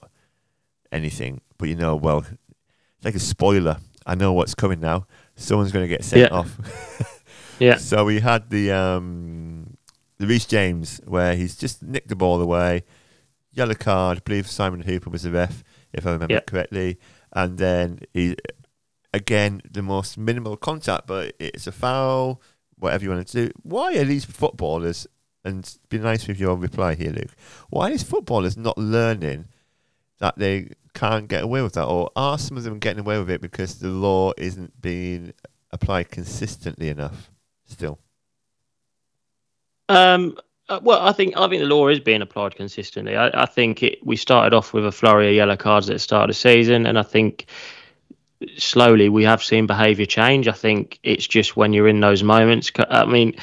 anything, 0.90 1.40
but 1.58 1.68
you 1.68 1.74
know 1.76 1.94
well 1.96 2.18
it's 2.20 3.04
like 3.04 3.14
a 3.14 3.18
spoiler. 3.20 3.76
I 4.06 4.14
know 4.14 4.32
what's 4.32 4.54
coming 4.54 4.80
now. 4.80 5.06
Someone's 5.36 5.70
going 5.72 5.84
to 5.84 5.88
get 5.88 6.02
sent 6.04 6.22
Yeah. 6.30 6.38
off. 6.38 7.14
Yeah. 7.60 7.76
So 7.76 8.04
we 8.04 8.20
had 8.20 8.50
the 8.50 8.70
um, 8.70 9.76
the 10.18 10.28
Reece 10.28 10.46
James 10.46 11.00
where 11.04 11.34
he's 11.34 11.56
just 11.56 11.82
nicked 11.82 12.06
the 12.08 12.14
ball 12.14 12.40
away, 12.40 12.84
yellow 13.52 13.75
card. 13.75 14.19
I 14.19 14.21
believe 14.21 14.47
Simon 14.49 14.83
Hooper 14.83 15.11
was 15.11 15.23
the 15.23 15.31
ref, 15.31 15.62
if 15.93 16.07
I 16.07 16.12
remember 16.12 16.35
Yeah. 16.35 16.40
correctly. 16.40 16.99
And 17.33 17.59
then 17.59 18.00
he 18.14 18.37
again 19.14 19.62
the 19.71 19.83
most 19.83 20.19
minimal 20.19 20.57
contact, 20.57 21.07
but 21.07 21.35
it's 21.38 21.67
a 21.67 21.73
foul. 21.73 22.40
Whatever 22.78 23.05
you 23.05 23.11
want 23.11 23.26
to 23.26 23.47
do. 23.47 23.52
Why 23.62 23.97
are 23.97 24.05
these 24.05 24.25
footballers? 24.25 25.07
And 25.45 25.78
be 25.88 25.99
nice 25.99 26.28
with 26.28 26.38
your 26.38 26.57
reply 26.57 26.95
here, 26.95 27.11
Luke. 27.11 27.34
Why 27.71 27.87
are 27.89 27.91
these 27.91 28.02
footballers 28.02 28.56
not 28.56 28.76
learning 28.78 29.47
that 30.19 30.37
they 30.39 30.71
can't 30.95 31.28
get 31.28 31.45
away 31.45 31.63
with 31.63 31.73
that, 31.75 31.87
or 31.87 32.11
are 32.17 32.39
some 32.39 32.56
of 32.56 32.65
them 32.65 32.78
getting 32.78 33.00
away 33.00 33.19
with 33.19 33.30
it 33.30 33.41
because 33.41 33.78
the 33.78 33.89
law 33.89 34.32
isn't 34.37 34.80
being 34.80 35.32
applied 35.71 36.11
consistently 36.11 36.89
enough? 36.89 37.30
Still, 37.67 37.99
Um, 39.89 40.37
uh, 40.69 40.81
well, 40.83 41.00
I 41.00 41.13
think 41.13 41.37
I 41.37 41.49
think 41.49 41.63
the 41.63 41.69
law 41.69 41.89
is 41.89 42.00
being 42.00 42.23
applied 42.23 42.57
consistently. 42.57 43.17
I, 43.17 43.31
I 43.43 43.47
think 43.47 43.83
it, 43.83 44.04
we 44.04 44.17
started 44.17 44.54
off 44.54 44.73
with 44.73 44.87
a 44.87 44.93
flurry 44.93 45.28
of 45.28 45.35
yellow 45.35 45.57
cards 45.57 45.89
at 45.89 45.95
the 45.95 45.99
start 45.99 46.28
of 46.31 46.37
the 46.37 46.39
season, 46.41 46.87
and 46.87 46.99
I 46.99 47.02
think 47.02 47.47
slowly 48.57 49.09
we 49.09 49.25
have 49.25 49.43
seen 49.43 49.67
behaviour 49.67 50.07
change. 50.07 50.49
I 50.49 50.52
think 50.52 50.99
it's 51.02 51.26
just 51.26 51.57
when 51.57 51.73
you're 51.73 51.89
in 51.89 52.00
those 52.00 52.23
moments. 52.23 52.71
I 52.91 53.04
mean, 53.07 53.37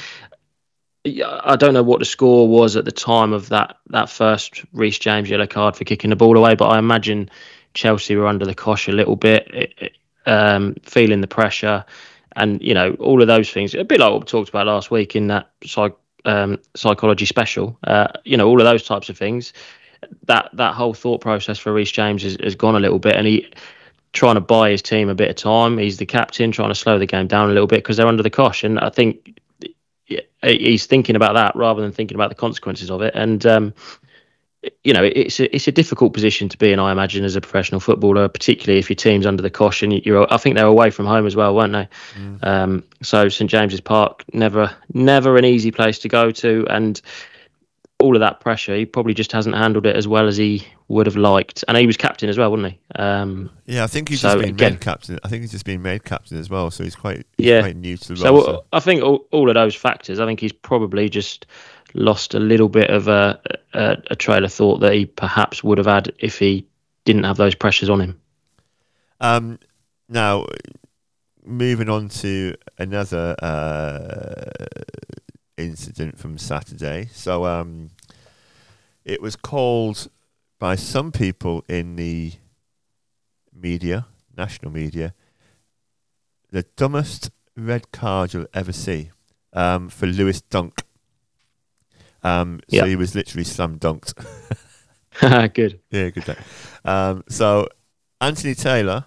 I 1.04 1.56
don't 1.56 1.74
know 1.74 1.82
what 1.82 2.00
the 2.00 2.04
score 2.04 2.48
was 2.48 2.76
at 2.76 2.84
the 2.84 2.92
time 2.92 3.32
of 3.32 3.48
that 3.50 3.76
that 3.90 4.08
first 4.10 4.64
Reece 4.72 4.98
James 4.98 5.30
yellow 5.30 5.46
card 5.46 5.76
for 5.76 5.84
kicking 5.84 6.10
the 6.10 6.16
ball 6.16 6.36
away, 6.36 6.54
but 6.54 6.66
I 6.66 6.78
imagine 6.78 7.30
Chelsea 7.74 8.16
were 8.16 8.26
under 8.26 8.44
the 8.44 8.54
cosh 8.54 8.88
a 8.88 8.92
little 8.92 9.16
bit, 9.16 9.48
it- 9.52 9.74
it, 9.78 9.92
um, 10.26 10.74
feeling 10.82 11.20
the 11.20 11.28
pressure, 11.28 11.84
and 12.34 12.60
you 12.60 12.74
know 12.74 12.94
all 12.98 13.20
of 13.22 13.28
those 13.28 13.50
things. 13.50 13.74
A 13.74 13.84
bit 13.84 14.00
like 14.00 14.10
what 14.10 14.20
we 14.20 14.26
talked 14.26 14.48
about 14.48 14.66
last 14.66 14.90
week 14.90 15.14
in 15.14 15.28
that 15.28 15.50
psych, 15.64 15.94
um, 16.26 16.58
psychology 16.74 17.26
special. 17.26 17.78
Uh, 17.84 18.08
you 18.24 18.36
know 18.36 18.48
all 18.48 18.60
of 18.60 18.66
those 18.66 18.84
types 18.84 19.08
of 19.08 19.16
things. 19.16 19.52
That 20.24 20.50
that 20.52 20.74
whole 20.74 20.94
thought 20.94 21.20
process 21.20 21.58
for 21.58 21.72
Reece 21.72 21.90
James 21.90 22.22
has, 22.22 22.36
has 22.42 22.54
gone 22.54 22.76
a 22.76 22.80
little 22.80 22.98
bit, 22.98 23.16
and 23.16 23.26
he 23.26 23.50
trying 24.12 24.34
to 24.34 24.40
buy 24.40 24.70
his 24.70 24.82
team 24.82 25.08
a 25.08 25.14
bit 25.14 25.30
of 25.30 25.36
time. 25.36 25.78
He's 25.78 25.98
the 25.98 26.06
captain, 26.06 26.52
trying 26.52 26.70
to 26.70 26.74
slow 26.74 26.98
the 26.98 27.06
game 27.06 27.26
down 27.26 27.50
a 27.50 27.52
little 27.52 27.66
bit 27.66 27.78
because 27.78 27.96
they're 27.96 28.06
under 28.06 28.22
the 28.22 28.30
cosh, 28.30 28.64
and 28.64 28.78
I 28.78 28.90
think 28.90 29.40
he's 30.42 30.86
thinking 30.86 31.16
about 31.16 31.34
that 31.34 31.56
rather 31.56 31.82
than 31.82 31.92
thinking 31.92 32.14
about 32.14 32.28
the 32.28 32.34
consequences 32.34 32.90
of 32.90 33.02
it. 33.02 33.14
And 33.14 33.44
um, 33.46 33.74
you 34.84 34.92
know, 34.92 35.02
it's 35.04 35.40
a, 35.40 35.54
it's 35.54 35.68
a 35.68 35.72
difficult 35.72 36.12
position 36.12 36.48
to 36.48 36.58
be 36.58 36.72
in, 36.72 36.78
I 36.78 36.92
imagine, 36.92 37.24
as 37.24 37.36
a 37.36 37.40
professional 37.40 37.80
footballer, 37.80 38.28
particularly 38.28 38.78
if 38.78 38.88
your 38.88 38.94
team's 38.96 39.26
under 39.26 39.42
the 39.42 39.50
cosh 39.50 39.82
and 39.82 39.92
you're. 40.04 40.32
I 40.32 40.36
think 40.36 40.56
they're 40.56 40.66
away 40.66 40.90
from 40.90 41.06
home 41.06 41.26
as 41.26 41.36
well, 41.36 41.54
weren't 41.54 41.72
they? 41.72 41.88
Um, 42.42 42.84
so 43.02 43.28
St 43.28 43.50
James's 43.50 43.80
Park 43.80 44.24
never 44.32 44.74
never 44.92 45.36
an 45.36 45.44
easy 45.44 45.70
place 45.70 45.98
to 46.00 46.08
go 46.08 46.30
to, 46.30 46.66
and 46.70 47.00
all 47.98 48.14
of 48.14 48.20
that 48.20 48.40
pressure, 48.40 48.76
he 48.76 48.84
probably 48.84 49.14
just 49.14 49.32
hasn't 49.32 49.54
handled 49.56 49.86
it 49.86 49.96
as 49.96 50.06
well 50.06 50.26
as 50.28 50.36
he 50.36 50.62
would 50.88 51.06
have 51.06 51.16
liked. 51.16 51.64
And 51.66 51.78
he 51.78 51.86
was 51.86 51.96
captain 51.96 52.28
as 52.28 52.36
well, 52.36 52.50
wasn't 52.50 52.74
he? 52.74 52.78
Um, 53.00 53.50
yeah, 53.64 53.84
I 53.84 53.86
think 53.86 54.10
he's 54.10 54.20
So, 54.20 54.28
just 54.34 54.40
been 54.40 54.50
again- 54.50 54.72
made 54.74 54.80
captain. 54.82 55.18
I 55.24 55.28
think 55.28 55.40
he's 55.40 55.52
just 55.52 55.64
been 55.64 55.80
made 55.80 56.04
captain 56.04 56.38
as 56.38 56.50
well, 56.50 56.70
so 56.70 56.84
he's 56.84 56.94
quite 56.94 57.26
he's 57.38 57.46
Yeah. 57.46 57.62
quite 57.62 57.76
new 57.76 57.96
to 57.96 58.14
the 58.14 58.22
role. 58.22 58.42
So 58.42 58.50
uh, 58.52 58.60
I 58.74 58.80
think 58.80 59.02
all, 59.02 59.26
all 59.32 59.48
of 59.48 59.54
those 59.54 59.74
factors. 59.74 60.20
I 60.20 60.26
think 60.26 60.40
he's 60.40 60.52
probably 60.52 61.08
just 61.08 61.46
lost 61.96 62.34
a 62.34 62.40
little 62.40 62.68
bit 62.68 62.90
of 62.90 63.08
a, 63.08 63.40
a 63.72 63.96
a 64.10 64.16
trail 64.16 64.44
of 64.44 64.52
thought 64.52 64.78
that 64.78 64.94
he 64.94 65.06
perhaps 65.06 65.64
would 65.64 65.78
have 65.78 65.86
had 65.86 66.12
if 66.18 66.38
he 66.38 66.66
didn't 67.04 67.24
have 67.24 67.36
those 67.36 67.54
pressures 67.54 67.88
on 67.88 68.00
him. 68.00 68.20
Um, 69.20 69.58
now, 70.08 70.46
moving 71.44 71.88
on 71.88 72.08
to 72.08 72.54
another 72.78 73.34
uh, 73.42 74.66
incident 75.56 76.18
from 76.18 76.38
Saturday. 76.38 77.08
So, 77.12 77.46
um, 77.46 77.90
it 79.04 79.22
was 79.22 79.36
called 79.36 80.08
by 80.58 80.74
some 80.74 81.12
people 81.12 81.64
in 81.68 81.96
the 81.96 82.32
media, 83.54 84.06
national 84.36 84.70
media, 84.70 85.14
the 86.50 86.64
dumbest 86.76 87.30
red 87.56 87.90
card 87.92 88.34
you'll 88.34 88.46
ever 88.52 88.72
see 88.72 89.10
um, 89.52 89.88
for 89.88 90.06
Lewis 90.06 90.40
Dunk. 90.40 90.82
Um, 92.26 92.60
so 92.68 92.76
Yeah. 92.76 92.86
he 92.86 92.96
was 92.96 93.14
literally 93.14 93.44
slam 93.44 93.78
dunked. 93.78 94.14
Good. 95.54 95.80
Yeah, 95.90 96.10
good 96.10 96.24
day. 96.24 96.36
Um, 96.84 97.24
so 97.28 97.68
Anthony 98.20 98.54
Taylor 98.54 99.04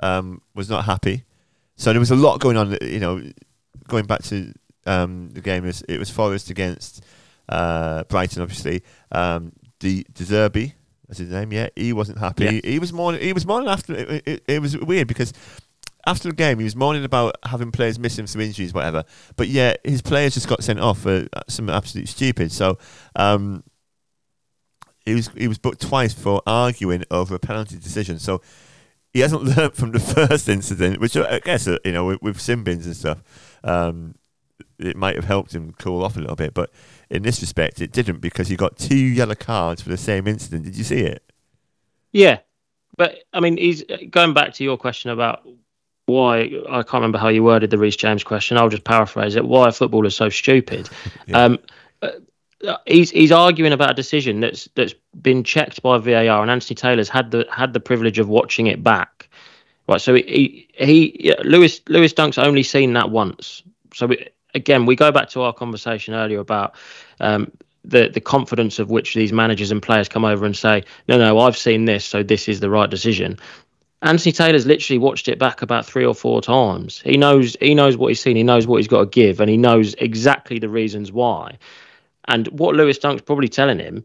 um, 0.00 0.40
was 0.54 0.68
not 0.68 0.84
happy. 0.84 1.24
So 1.76 1.92
there 1.92 2.00
was 2.00 2.10
a 2.10 2.16
lot 2.16 2.40
going 2.40 2.56
on. 2.56 2.76
You 2.82 2.98
know, 3.00 3.22
going 3.86 4.06
back 4.06 4.22
to 4.24 4.52
um, 4.86 5.30
the 5.30 5.40
game, 5.40 5.64
it 5.64 5.68
was, 5.68 5.82
it 5.82 5.98
was 5.98 6.10
Forest 6.10 6.50
against 6.50 7.04
uh, 7.48 8.04
Brighton, 8.04 8.42
obviously. 8.42 8.82
Um, 9.12 9.52
the 9.80 10.04
De 10.12 10.24
Zerbi, 10.24 10.72
that's 11.06 11.18
his 11.20 11.30
name. 11.30 11.52
Yeah, 11.52 11.68
he 11.76 11.92
wasn't 11.92 12.18
happy. 12.18 12.44
Yeah. 12.44 12.50
He, 12.52 12.60
he 12.64 12.78
was 12.78 12.92
mourning. 12.92 13.20
He 13.20 13.32
was 13.32 13.46
mourning 13.46 13.68
after. 13.68 13.94
It, 13.94 14.22
it, 14.26 14.44
it 14.48 14.62
was 14.62 14.76
weird 14.76 15.06
because. 15.08 15.32
After 16.06 16.28
the 16.28 16.34
game, 16.34 16.58
he 16.58 16.64
was 16.64 16.76
moaning 16.76 17.04
about 17.04 17.36
having 17.44 17.72
players 17.72 17.98
missing 17.98 18.26
through 18.26 18.42
injuries, 18.42 18.72
whatever. 18.72 19.04
But 19.36 19.48
yeah, 19.48 19.74
his 19.84 20.02
players 20.02 20.34
just 20.34 20.48
got 20.48 20.62
sent 20.62 20.78
off 20.78 21.00
for 21.00 21.26
some 21.48 21.68
absolutely 21.68 22.06
stupid. 22.06 22.52
So 22.52 22.78
um, 23.16 23.64
he 25.04 25.14
was 25.14 25.28
he 25.36 25.48
was 25.48 25.58
booked 25.58 25.80
twice 25.80 26.12
for 26.12 26.42
arguing 26.46 27.04
over 27.10 27.34
a 27.34 27.38
penalty 27.38 27.76
decision. 27.76 28.18
So 28.18 28.42
he 29.12 29.20
hasn't 29.20 29.44
learnt 29.56 29.74
from 29.74 29.92
the 29.92 30.00
first 30.00 30.48
incident, 30.48 31.00
which 31.00 31.16
I 31.16 31.38
guess 31.38 31.66
uh, 31.66 31.78
you 31.84 31.92
know 31.92 32.04
with, 32.04 32.22
with 32.22 32.48
and 32.48 32.96
stuff, 32.96 33.22
um, 33.64 34.14
it 34.78 34.96
might 34.96 35.16
have 35.16 35.24
helped 35.24 35.54
him 35.54 35.72
cool 35.78 36.04
off 36.04 36.16
a 36.16 36.20
little 36.20 36.36
bit. 36.36 36.52
But 36.52 36.70
in 37.08 37.22
this 37.22 37.40
respect, 37.40 37.80
it 37.80 37.92
didn't 37.92 38.20
because 38.20 38.48
he 38.48 38.56
got 38.56 38.76
two 38.76 38.96
yellow 38.96 39.34
cards 39.34 39.80
for 39.80 39.88
the 39.88 39.96
same 39.96 40.26
incident. 40.26 40.64
Did 40.64 40.76
you 40.76 40.84
see 40.84 41.00
it? 41.00 41.22
Yeah, 42.12 42.38
but 42.96 43.24
I 43.32 43.40
mean, 43.40 43.56
he's 43.56 43.84
going 44.10 44.34
back 44.34 44.54
to 44.54 44.64
your 44.64 44.76
question 44.76 45.10
about 45.10 45.46
why 46.06 46.50
I 46.68 46.82
can't 46.82 46.94
remember 46.94 47.18
how 47.18 47.28
you 47.28 47.42
worded 47.42 47.70
the 47.70 47.78
Reece 47.78 47.96
James 47.96 48.24
question. 48.24 48.56
I'll 48.56 48.68
just 48.68 48.84
paraphrase 48.84 49.36
it. 49.36 49.44
Why 49.44 49.66
are 49.66 49.72
footballers 49.72 50.16
so 50.16 50.28
stupid? 50.28 50.88
yeah. 51.26 51.44
um, 51.44 51.58
uh, 52.02 52.76
he's 52.86 53.10
he's 53.10 53.32
arguing 53.32 53.72
about 53.72 53.90
a 53.90 53.94
decision 53.94 54.40
that's 54.40 54.68
that's 54.74 54.94
been 55.20 55.44
checked 55.44 55.82
by 55.82 55.98
VAR, 55.98 56.42
and 56.42 56.50
Anthony 56.50 56.74
Taylor's 56.74 57.08
had 57.08 57.30
the 57.30 57.46
had 57.50 57.72
the 57.72 57.80
privilege 57.80 58.18
of 58.18 58.28
watching 58.28 58.68
it 58.68 58.82
back. 58.82 59.28
Right, 59.88 60.00
so 60.00 60.14
he 60.14 60.68
he, 60.74 61.16
he 61.20 61.34
Lewis 61.44 61.80
Lewis 61.88 62.12
Dunk's 62.12 62.38
only 62.38 62.62
seen 62.62 62.94
that 62.94 63.10
once. 63.10 63.62
So 63.94 64.06
we, 64.06 64.28
again, 64.54 64.86
we 64.86 64.96
go 64.96 65.12
back 65.12 65.28
to 65.30 65.42
our 65.42 65.52
conversation 65.52 66.14
earlier 66.14 66.40
about 66.40 66.76
um, 67.20 67.52
the 67.84 68.08
the 68.08 68.20
confidence 68.20 68.78
of 68.78 68.90
which 68.90 69.14
these 69.14 69.32
managers 69.32 69.70
and 69.70 69.82
players 69.82 70.08
come 70.08 70.24
over 70.24 70.44
and 70.44 70.56
say, 70.56 70.84
no, 71.08 71.18
no, 71.18 71.38
I've 71.38 71.56
seen 71.56 71.84
this, 71.84 72.04
so 72.04 72.22
this 72.22 72.48
is 72.48 72.60
the 72.60 72.70
right 72.70 72.90
decision. 72.90 73.38
Anthony 74.06 74.32
Taylor's 74.32 74.66
literally 74.66 74.98
watched 74.98 75.28
it 75.28 75.38
back 75.38 75.62
about 75.62 75.84
three 75.84 76.04
or 76.04 76.14
four 76.14 76.40
times. 76.40 77.00
He 77.00 77.16
knows 77.16 77.56
he 77.60 77.74
knows 77.74 77.96
what 77.96 78.08
he's 78.08 78.20
seen. 78.20 78.36
He 78.36 78.42
knows 78.42 78.66
what 78.66 78.76
he's 78.76 78.88
got 78.88 79.00
to 79.00 79.06
give, 79.06 79.40
and 79.40 79.50
he 79.50 79.56
knows 79.56 79.94
exactly 79.94 80.58
the 80.58 80.68
reasons 80.68 81.10
why. 81.10 81.58
And 82.28 82.46
what 82.48 82.74
Lewis 82.74 82.98
Dunk's 82.98 83.22
probably 83.22 83.48
telling 83.48 83.78
him 83.78 84.04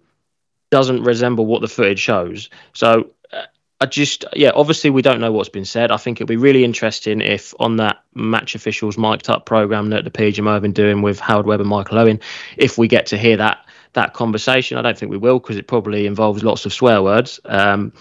doesn't 0.69 1.03
resemble 1.03 1.45
what 1.45 1.61
the 1.61 1.67
footage 1.67 1.99
shows. 1.99 2.49
So 2.73 3.11
uh, 3.33 3.43
I 3.79 3.85
just, 3.87 4.25
yeah, 4.33 4.51
obviously 4.55 4.89
we 4.89 5.01
don't 5.01 5.19
know 5.19 5.31
what's 5.31 5.49
been 5.49 5.65
said. 5.65 5.91
I 5.91 5.97
think 5.97 6.19
it'll 6.21 6.27
be 6.27 6.37
really 6.37 6.63
interesting 6.63 7.19
if 7.19 7.53
on 7.59 7.77
that 7.77 8.03
match 8.13 8.55
officials 8.55 8.97
mic'd 8.97 9.29
up 9.29 9.45
program 9.45 9.89
that 9.89 10.03
the 10.03 10.11
PGMO 10.11 10.53
have 10.53 10.61
been 10.61 10.71
doing 10.71 11.01
with 11.01 11.19
Howard 11.19 11.45
Webb 11.45 11.59
and 11.59 11.69
Michael 11.69 11.99
Owen, 11.99 12.19
if 12.57 12.77
we 12.77 12.87
get 12.87 13.07
to 13.07 13.17
hear 13.17 13.37
that 13.37 13.65
that 13.93 14.13
conversation. 14.13 14.77
I 14.77 14.81
don't 14.81 14.97
think 14.97 15.11
we 15.11 15.17
will 15.17 15.39
because 15.39 15.57
it 15.57 15.67
probably 15.67 16.05
involves 16.05 16.43
lots 16.43 16.65
of 16.65 16.73
swear 16.73 17.03
words. 17.03 17.39
Um, 17.45 17.91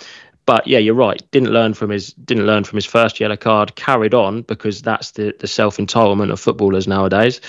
but 0.50 0.66
yeah, 0.66 0.80
you're 0.80 0.94
right. 0.94 1.22
Didn't 1.30 1.52
learn 1.52 1.74
from 1.74 1.90
his 1.90 2.12
didn't 2.12 2.44
learn 2.44 2.64
from 2.64 2.76
his 2.76 2.84
first 2.84 3.20
yellow 3.20 3.36
card. 3.36 3.76
Carried 3.76 4.14
on 4.14 4.42
because 4.42 4.82
that's 4.82 5.12
the 5.12 5.32
the 5.38 5.46
self 5.46 5.76
entitlement 5.76 6.32
of 6.32 6.40
footballers 6.40 6.88
nowadays, 6.88 7.40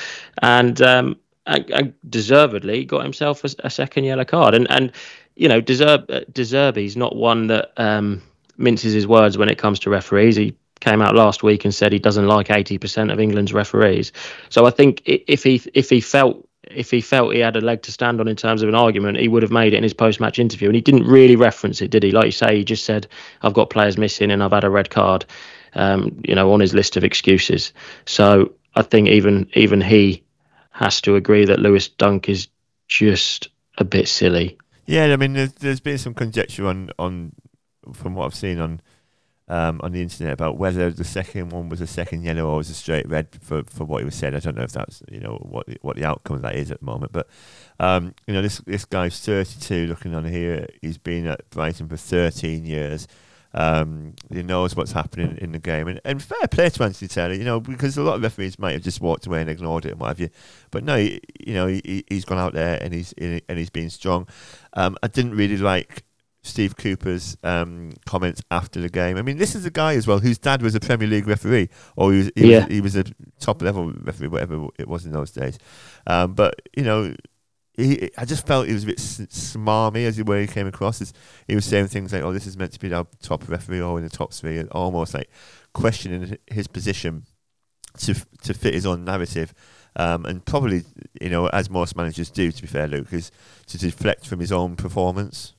and, 0.43 0.79
um, 0.83 1.15
and, 1.47 1.67
and 1.71 1.93
deservedly 2.07 2.85
got 2.85 3.01
himself 3.01 3.43
a, 3.43 3.49
a, 3.63 3.71
second 3.71 4.03
yellow 4.03 4.23
card. 4.23 4.53
And 4.53 4.69
and 4.69 4.91
you 5.35 5.47
know, 5.47 5.61
deserve 5.61 6.07
uh, 6.11 6.19
De 6.31 6.93
not 6.95 7.15
one 7.15 7.47
that 7.47 7.71
um, 7.77 8.21
minces 8.57 8.93
his 8.93 9.07
words 9.07 9.35
when 9.35 9.49
it 9.49 9.57
comes 9.57 9.79
to 9.79 9.89
referees. 9.89 10.35
He 10.35 10.55
came 10.79 11.01
out 11.01 11.15
last 11.15 11.41
week 11.41 11.65
and 11.65 11.73
said 11.73 11.91
he 11.91 11.97
doesn't 11.97 12.27
like 12.27 12.49
80% 12.49 13.11
of 13.11 13.19
England's 13.19 13.51
referees. 13.51 14.11
So 14.49 14.67
I 14.67 14.69
think 14.69 15.01
if 15.05 15.41
he 15.41 15.59
if 15.73 15.89
he 15.89 16.01
felt 16.01 16.47
if 16.75 16.91
he 16.91 17.01
felt 17.01 17.33
he 17.33 17.39
had 17.39 17.55
a 17.55 17.61
leg 17.61 17.81
to 17.83 17.91
stand 17.91 18.19
on 18.19 18.27
in 18.27 18.35
terms 18.35 18.61
of 18.61 18.69
an 18.69 18.75
argument, 18.75 19.17
he 19.17 19.27
would 19.27 19.43
have 19.43 19.51
made 19.51 19.73
it 19.73 19.77
in 19.77 19.83
his 19.83 19.93
post-match 19.93 20.39
interview. 20.39 20.67
And 20.67 20.75
he 20.75 20.81
didn't 20.81 21.05
really 21.05 21.35
reference 21.35 21.81
it, 21.81 21.91
did 21.91 22.03
he? 22.03 22.11
Like 22.11 22.25
you 22.25 22.31
say, 22.31 22.57
he 22.57 22.63
just 22.63 22.85
said, 22.85 23.07
"I've 23.41 23.53
got 23.53 23.69
players 23.69 23.97
missing 23.97 24.31
and 24.31 24.43
I've 24.43 24.51
had 24.51 24.63
a 24.63 24.69
red 24.69 24.89
card," 24.89 25.25
um, 25.73 26.21
you 26.27 26.35
know, 26.35 26.51
on 26.53 26.59
his 26.59 26.73
list 26.73 26.97
of 26.97 27.03
excuses. 27.03 27.73
So 28.05 28.53
I 28.75 28.81
think 28.81 29.09
even 29.09 29.49
even 29.53 29.81
he 29.81 30.23
has 30.71 31.01
to 31.01 31.15
agree 31.15 31.45
that 31.45 31.59
Lewis 31.59 31.87
Dunk 31.87 32.29
is 32.29 32.47
just 32.87 33.49
a 33.77 33.83
bit 33.83 34.07
silly. 34.07 34.57
Yeah, 34.85 35.05
I 35.05 35.15
mean, 35.15 35.33
there's, 35.33 35.53
there's 35.53 35.79
been 35.79 35.97
some 35.97 36.13
conjecture 36.13 36.67
on 36.67 36.89
on 36.97 37.33
from 37.93 38.15
what 38.15 38.25
I've 38.25 38.35
seen 38.35 38.59
on 38.59 38.81
um, 39.51 39.81
on 39.83 39.91
the 39.91 40.01
internet 40.01 40.31
about 40.31 40.57
whether 40.57 40.89
the 40.91 41.03
second 41.03 41.49
one 41.49 41.67
was 41.67 41.81
a 41.81 41.87
second 41.87 42.23
yellow 42.23 42.47
or 42.47 42.57
was 42.57 42.69
a 42.69 42.73
straight 42.73 43.07
red 43.09 43.27
for, 43.41 43.63
for 43.65 43.83
what 43.83 43.99
he 43.99 44.05
was 44.05 44.15
said. 44.15 44.33
I 44.33 44.39
don't 44.39 44.55
know 44.55 44.63
if 44.63 44.71
that's 44.71 45.03
you 45.11 45.19
know 45.19 45.45
what 45.49 45.67
the, 45.67 45.77
what 45.81 45.97
the 45.97 46.05
outcome 46.05 46.37
of 46.37 46.41
that 46.43 46.55
is 46.55 46.71
at 46.71 46.79
the 46.79 46.85
moment, 46.85 47.11
but 47.11 47.27
um, 47.77 48.15
you 48.25 48.33
know 48.33 48.41
this 48.41 48.59
this 48.59 48.85
guy's 48.85 49.19
32. 49.19 49.87
Looking 49.87 50.15
on 50.15 50.23
here, 50.23 50.67
he's 50.81 50.97
been 50.97 51.27
at 51.27 51.49
Brighton 51.49 51.89
for 51.89 51.97
13 51.97 52.65
years. 52.65 53.09
Um, 53.53 54.13
he 54.31 54.41
knows 54.41 54.77
what's 54.77 54.93
happening 54.93 55.37
in 55.41 55.51
the 55.51 55.59
game, 55.59 55.89
and, 55.89 55.99
and 56.05 56.23
fair 56.23 56.47
play 56.49 56.69
to 56.69 56.83
Anthony 56.85 57.09
Taylor, 57.09 57.33
you 57.33 57.43
know, 57.43 57.59
because 57.59 57.97
a 57.97 58.03
lot 58.03 58.15
of 58.15 58.23
referees 58.23 58.57
might 58.57 58.71
have 58.71 58.83
just 58.83 59.01
walked 59.01 59.27
away 59.27 59.41
and 59.41 59.49
ignored 59.49 59.85
it 59.85 59.91
and 59.91 59.99
what 59.99 60.07
have 60.07 60.21
you. 60.21 60.29
But 60.71 60.85
no, 60.85 60.95
he, 60.95 61.19
you 61.41 61.55
know, 61.55 61.67
he, 61.67 62.05
has 62.09 62.23
gone 62.23 62.37
out 62.37 62.53
there 62.53 62.81
and 62.81 62.93
he's 62.93 63.11
and 63.17 63.41
he's 63.49 63.69
been 63.69 63.89
strong. 63.89 64.29
Um, 64.71 64.97
I 65.03 65.07
didn't 65.07 65.35
really 65.35 65.57
like 65.57 66.05
Steve 66.43 66.75
Cooper's 66.75 67.37
um, 67.43 67.93
comments 68.05 68.41
after 68.49 68.81
the 68.81 68.89
game. 68.89 69.17
I 69.17 69.21
mean, 69.21 69.37
this 69.37 69.53
is 69.53 69.65
a 69.65 69.69
guy 69.69 69.93
as 69.93 70.07
well 70.07 70.19
whose 70.19 70.39
dad 70.39 70.61
was 70.61 70.73
a 70.73 70.79
Premier 70.79 71.07
League 71.07 71.27
referee, 71.27 71.69
or 71.95 72.11
he 72.11 72.17
was 72.17 72.31
he, 72.35 72.51
yeah. 72.51 72.65
was, 72.65 72.73
he 72.73 72.81
was, 72.81 72.95
a 72.95 73.03
top 73.39 73.61
level 73.61 73.91
referee, 73.93 74.27
whatever 74.27 74.67
it 74.79 74.87
was 74.87 75.05
in 75.05 75.11
those 75.11 75.31
days. 75.31 75.59
Um, 76.07 76.33
but 76.33 76.61
you 76.75 76.83
know, 76.83 77.13
he, 77.75 78.09
I 78.17 78.25
just 78.25 78.47
felt 78.47 78.67
he 78.67 78.73
was 78.73 78.83
a 78.83 78.87
bit 78.87 78.97
smarmy 78.97 80.05
as 80.05 80.17
the 80.17 80.23
way 80.23 80.41
he 80.41 80.47
came 80.47 80.67
across. 80.67 81.13
he 81.47 81.55
was 81.55 81.65
saying 81.65 81.87
things 81.87 82.11
like, 82.11 82.23
"Oh, 82.23 82.33
this 82.33 82.47
is 82.47 82.57
meant 82.57 82.73
to 82.73 82.79
be 82.79 82.91
our 82.91 83.05
top 83.21 83.47
referee, 83.47 83.81
or 83.81 83.97
in 83.97 84.03
the 84.03 84.09
top 84.09 84.33
three, 84.33 84.63
almost 84.63 85.13
like 85.13 85.29
questioning 85.73 86.37
his 86.47 86.67
position 86.67 87.25
to 87.99 88.15
to 88.43 88.53
fit 88.53 88.73
his 88.73 88.85
own 88.85 89.05
narrative. 89.05 89.53
Um, 89.95 90.25
and 90.25 90.43
probably, 90.45 90.83
you 91.19 91.29
know, 91.29 91.47
as 91.47 91.69
most 91.69 91.97
managers 91.97 92.31
do, 92.31 92.51
to 92.51 92.61
be 92.61 92.67
fair, 92.67 92.87
Luke, 92.87 93.11
is 93.11 93.29
to 93.67 93.77
deflect 93.77 94.25
from 94.25 94.39
his 94.39 94.51
own 94.51 94.75
performance. 94.75 95.53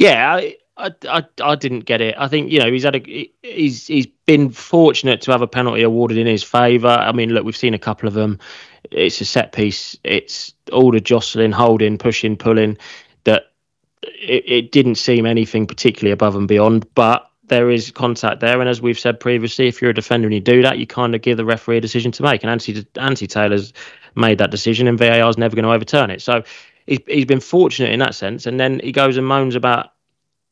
Yeah, 0.00 0.40
I, 0.78 0.94
I, 1.06 1.24
I, 1.42 1.54
didn't 1.56 1.80
get 1.80 2.00
it. 2.00 2.14
I 2.16 2.26
think 2.26 2.50
you 2.50 2.58
know 2.58 2.72
he's 2.72 2.84
had 2.84 2.96
a 2.96 3.30
he's 3.42 3.86
he's 3.86 4.06
been 4.06 4.48
fortunate 4.48 5.20
to 5.22 5.30
have 5.30 5.42
a 5.42 5.46
penalty 5.46 5.82
awarded 5.82 6.16
in 6.16 6.26
his 6.26 6.42
favour. 6.42 6.88
I 6.88 7.12
mean, 7.12 7.28
look, 7.28 7.44
we've 7.44 7.54
seen 7.54 7.74
a 7.74 7.78
couple 7.78 8.08
of 8.08 8.14
them. 8.14 8.38
It's 8.90 9.20
a 9.20 9.26
set 9.26 9.52
piece. 9.52 9.98
It's 10.02 10.54
all 10.72 10.90
the 10.90 11.02
jostling, 11.02 11.52
holding, 11.52 11.98
pushing, 11.98 12.38
pulling. 12.38 12.78
That 13.24 13.52
it, 14.02 14.44
it 14.46 14.72
didn't 14.72 14.94
seem 14.94 15.26
anything 15.26 15.66
particularly 15.66 16.12
above 16.12 16.34
and 16.34 16.48
beyond, 16.48 16.86
but 16.94 17.30
there 17.48 17.70
is 17.70 17.90
contact 17.90 18.40
there. 18.40 18.58
And 18.58 18.70
as 18.70 18.80
we've 18.80 18.98
said 18.98 19.20
previously, 19.20 19.68
if 19.68 19.82
you're 19.82 19.90
a 19.90 19.94
defender 19.94 20.28
and 20.28 20.34
you 20.34 20.40
do 20.40 20.62
that, 20.62 20.78
you 20.78 20.86
kind 20.86 21.14
of 21.14 21.20
give 21.20 21.36
the 21.36 21.44
referee 21.44 21.76
a 21.76 21.80
decision 21.82 22.10
to 22.12 22.22
make. 22.22 22.42
And 22.42 22.50
Anthony, 22.50 22.86
Anthony 22.96 23.26
Taylor's 23.26 23.74
made 24.14 24.38
that 24.38 24.50
decision, 24.50 24.88
and 24.88 24.98
VAR 24.98 25.28
is 25.28 25.36
never 25.36 25.54
going 25.54 25.64
to 25.64 25.72
overturn 25.72 26.10
it. 26.10 26.22
So 26.22 26.42
he's, 26.90 27.00
he's 27.06 27.24
been 27.24 27.40
fortunate 27.40 27.90
in 27.90 28.00
that 28.00 28.14
sense. 28.14 28.46
And 28.46 28.60
then 28.60 28.80
he 28.82 28.92
goes 28.92 29.16
and 29.16 29.26
moans 29.26 29.54
about 29.54 29.92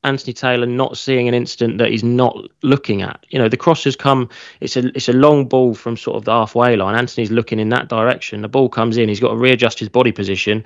Anthony 0.04 0.32
Taylor 0.32 0.66
not 0.66 0.96
seeing 0.96 1.26
an 1.26 1.34
incident 1.34 1.78
that 1.78 1.90
he's 1.90 2.04
not 2.04 2.36
looking 2.62 3.02
at. 3.02 3.26
You 3.30 3.38
know, 3.38 3.48
the 3.48 3.56
cross 3.56 3.82
has 3.84 3.96
come. 3.96 4.28
It's 4.60 4.76
a 4.76 4.86
it's 4.96 5.08
a 5.08 5.12
long 5.12 5.48
ball 5.48 5.74
from 5.74 5.96
sort 5.96 6.16
of 6.16 6.24
the 6.24 6.32
halfway 6.32 6.76
line. 6.76 6.94
Anthony's 6.94 7.32
looking 7.32 7.58
in 7.58 7.70
that 7.70 7.88
direction. 7.88 8.40
The 8.40 8.48
ball 8.48 8.68
comes 8.68 8.96
in. 8.96 9.08
He's 9.08 9.20
got 9.20 9.30
to 9.30 9.36
readjust 9.36 9.80
his 9.80 9.88
body 9.88 10.12
position, 10.12 10.64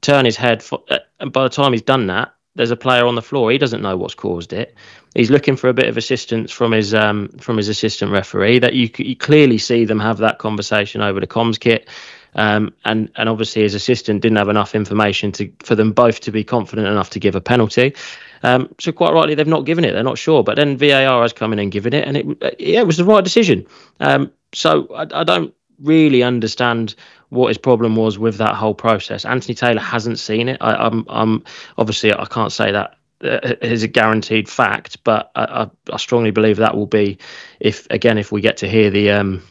turn 0.00 0.24
his 0.24 0.36
head, 0.36 0.62
for, 0.62 0.82
uh, 0.90 0.98
and 1.20 1.32
by 1.32 1.44
the 1.44 1.48
time 1.48 1.72
he's 1.72 1.82
done 1.82 2.08
that, 2.08 2.34
there's 2.56 2.72
a 2.72 2.76
player 2.76 3.06
on 3.06 3.14
the 3.14 3.22
floor. 3.22 3.52
He 3.52 3.58
doesn't 3.58 3.80
know 3.80 3.96
what's 3.96 4.16
caused 4.16 4.52
it. 4.52 4.74
He's 5.14 5.30
looking 5.30 5.54
for 5.54 5.68
a 5.68 5.74
bit 5.74 5.88
of 5.88 5.96
assistance 5.96 6.50
from 6.50 6.72
his 6.72 6.92
um, 6.92 7.28
from 7.38 7.56
his 7.56 7.68
assistant 7.68 8.10
referee. 8.10 8.58
That 8.58 8.74
you, 8.74 8.90
you 8.98 9.14
clearly 9.14 9.58
see 9.58 9.84
them 9.84 10.00
have 10.00 10.18
that 10.18 10.38
conversation 10.38 11.00
over 11.00 11.20
the 11.20 11.28
comms 11.28 11.60
kit. 11.60 11.88
Um, 12.34 12.74
and 12.84 13.10
and 13.16 13.28
obviously 13.28 13.62
his 13.62 13.74
assistant 13.74 14.22
didn't 14.22 14.38
have 14.38 14.48
enough 14.48 14.74
information 14.74 15.32
to 15.32 15.50
for 15.60 15.74
them 15.74 15.92
both 15.92 16.20
to 16.20 16.30
be 16.30 16.44
confident 16.44 16.86
enough 16.86 17.10
to 17.10 17.20
give 17.20 17.34
a 17.34 17.40
penalty. 17.40 17.94
Um, 18.42 18.72
so 18.78 18.92
quite 18.92 19.12
rightly 19.12 19.34
they've 19.34 19.46
not 19.46 19.64
given 19.64 19.84
it. 19.84 19.92
They're 19.92 20.02
not 20.02 20.18
sure, 20.18 20.44
but 20.44 20.56
then 20.56 20.76
VAR 20.76 21.22
has 21.22 21.32
come 21.32 21.52
in 21.52 21.58
and 21.58 21.72
given 21.72 21.92
it, 21.92 22.06
and 22.06 22.16
it 22.16 22.26
yeah 22.58 22.80
it 22.80 22.86
was 22.86 22.96
the 22.96 23.04
right 23.04 23.24
decision. 23.24 23.66
Um, 24.00 24.32
so 24.52 24.86
I, 24.94 25.06
I 25.20 25.24
don't 25.24 25.54
really 25.80 26.22
understand 26.22 26.94
what 27.30 27.48
his 27.48 27.58
problem 27.58 27.96
was 27.96 28.18
with 28.18 28.36
that 28.38 28.54
whole 28.54 28.74
process. 28.74 29.24
Anthony 29.24 29.54
Taylor 29.54 29.80
hasn't 29.80 30.18
seen 30.18 30.48
it. 30.48 30.58
I, 30.60 30.86
am 30.86 31.04
I'm, 31.08 31.32
I'm 31.32 31.44
obviously 31.76 32.12
I 32.12 32.24
can't 32.26 32.52
say 32.52 32.72
that 32.72 32.96
uh, 33.22 33.54
is 33.62 33.82
a 33.82 33.88
guaranteed 33.88 34.48
fact, 34.48 35.02
but 35.04 35.30
I, 35.34 35.44
I, 35.44 35.70
I, 35.92 35.96
strongly 35.96 36.30
believe 36.30 36.56
that 36.58 36.76
will 36.76 36.86
be 36.86 37.18
if 37.60 37.86
again 37.90 38.16
if 38.16 38.30
we 38.30 38.40
get 38.40 38.56
to 38.58 38.68
hear 38.68 38.90
the 38.90 39.10
um, 39.10 39.42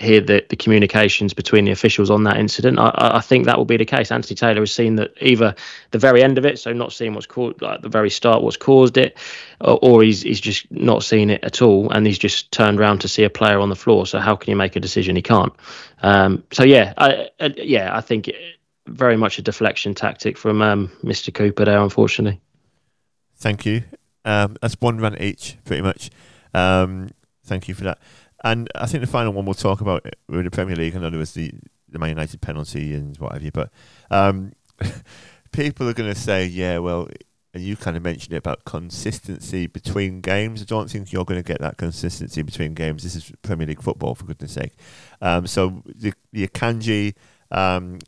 hear 0.00 0.20
the, 0.20 0.44
the 0.48 0.56
communications 0.56 1.34
between 1.34 1.66
the 1.66 1.70
officials 1.70 2.10
on 2.10 2.24
that 2.24 2.38
incident. 2.38 2.78
I, 2.78 2.90
I 2.94 3.20
think 3.20 3.44
that 3.44 3.58
will 3.58 3.66
be 3.66 3.76
the 3.76 3.84
case. 3.84 4.10
Anthony 4.10 4.34
Taylor 4.34 4.60
has 4.60 4.72
seen 4.72 4.96
that 4.96 5.12
either 5.20 5.54
the 5.90 5.98
very 5.98 6.22
end 6.22 6.38
of 6.38 6.46
it, 6.46 6.58
so 6.58 6.72
not 6.72 6.92
seeing 6.92 7.14
what's 7.14 7.26
caused, 7.26 7.60
like 7.60 7.82
the 7.82 7.88
very 7.88 8.10
start, 8.10 8.42
what's 8.42 8.56
caused 8.56 8.96
it, 8.96 9.18
or, 9.60 9.78
or, 9.82 10.02
he's 10.02 10.22
he's 10.22 10.40
just 10.40 10.70
not 10.70 11.04
seen 11.04 11.28
it 11.28 11.44
at 11.44 11.60
all, 11.60 11.90
and 11.90 12.06
he's 12.06 12.18
just 12.18 12.50
turned 12.50 12.80
around 12.80 13.00
to 13.02 13.08
see 13.08 13.24
a 13.24 13.30
player 13.30 13.60
on 13.60 13.68
the 13.68 13.76
floor. 13.76 14.06
So 14.06 14.18
how 14.18 14.36
can 14.36 14.50
you 14.50 14.56
make 14.56 14.74
a 14.74 14.80
decision? 14.80 15.16
He 15.16 15.22
can't. 15.22 15.52
Um, 16.02 16.44
so 16.50 16.64
yeah, 16.64 16.94
I, 16.96 17.28
I, 17.38 17.46
yeah, 17.56 17.94
I 17.94 18.00
think 18.00 18.30
very 18.86 19.16
much 19.16 19.38
a 19.38 19.42
deflection 19.42 19.94
tactic 19.94 20.38
from 20.38 20.62
um, 20.62 20.90
Mr. 21.04 21.32
Cooper 21.32 21.66
there, 21.66 21.80
unfortunately. 21.80 22.40
Thank 23.36 23.66
you. 23.66 23.84
Um, 24.24 24.56
that's 24.60 24.76
one 24.80 24.98
run 24.98 25.20
each, 25.20 25.56
pretty 25.64 25.82
much. 25.82 26.10
Um, 26.54 27.10
thank 27.44 27.68
you 27.68 27.74
for 27.74 27.84
that. 27.84 27.98
And 28.42 28.68
I 28.74 28.86
think 28.86 29.02
the 29.02 29.10
final 29.10 29.32
one 29.32 29.44
we'll 29.44 29.54
talk 29.54 29.80
about 29.80 30.06
with 30.28 30.44
the 30.44 30.50
Premier 30.50 30.76
League. 30.76 30.96
I 30.96 30.98
know 30.98 31.10
there 31.10 31.18
was 31.18 31.34
the, 31.34 31.52
the 31.88 31.98
Man 31.98 32.10
United 32.10 32.40
penalty 32.40 32.94
and 32.94 33.16
what 33.18 33.32
have 33.32 33.42
you, 33.42 33.50
but 33.50 33.70
um, 34.10 34.52
people 35.52 35.88
are 35.88 35.94
going 35.94 36.12
to 36.12 36.18
say, 36.18 36.46
yeah, 36.46 36.78
well, 36.78 37.08
and 37.52 37.62
you 37.62 37.76
kind 37.76 37.96
of 37.96 38.02
mentioned 38.02 38.32
it 38.32 38.38
about 38.38 38.64
consistency 38.64 39.66
between 39.66 40.20
games. 40.20 40.62
I 40.62 40.64
don't 40.64 40.88
think 40.88 41.12
you're 41.12 41.24
going 41.24 41.42
to 41.42 41.46
get 41.46 41.60
that 41.60 41.76
consistency 41.76 42.42
between 42.42 42.74
games. 42.74 43.02
This 43.02 43.16
is 43.16 43.32
Premier 43.42 43.66
League 43.66 43.82
football, 43.82 44.14
for 44.14 44.24
goodness 44.24 44.52
sake. 44.52 44.72
Um, 45.20 45.46
so 45.46 45.82
the, 45.84 46.14
the 46.32 46.46
Akanji, 46.46 47.14
um, 47.50 47.98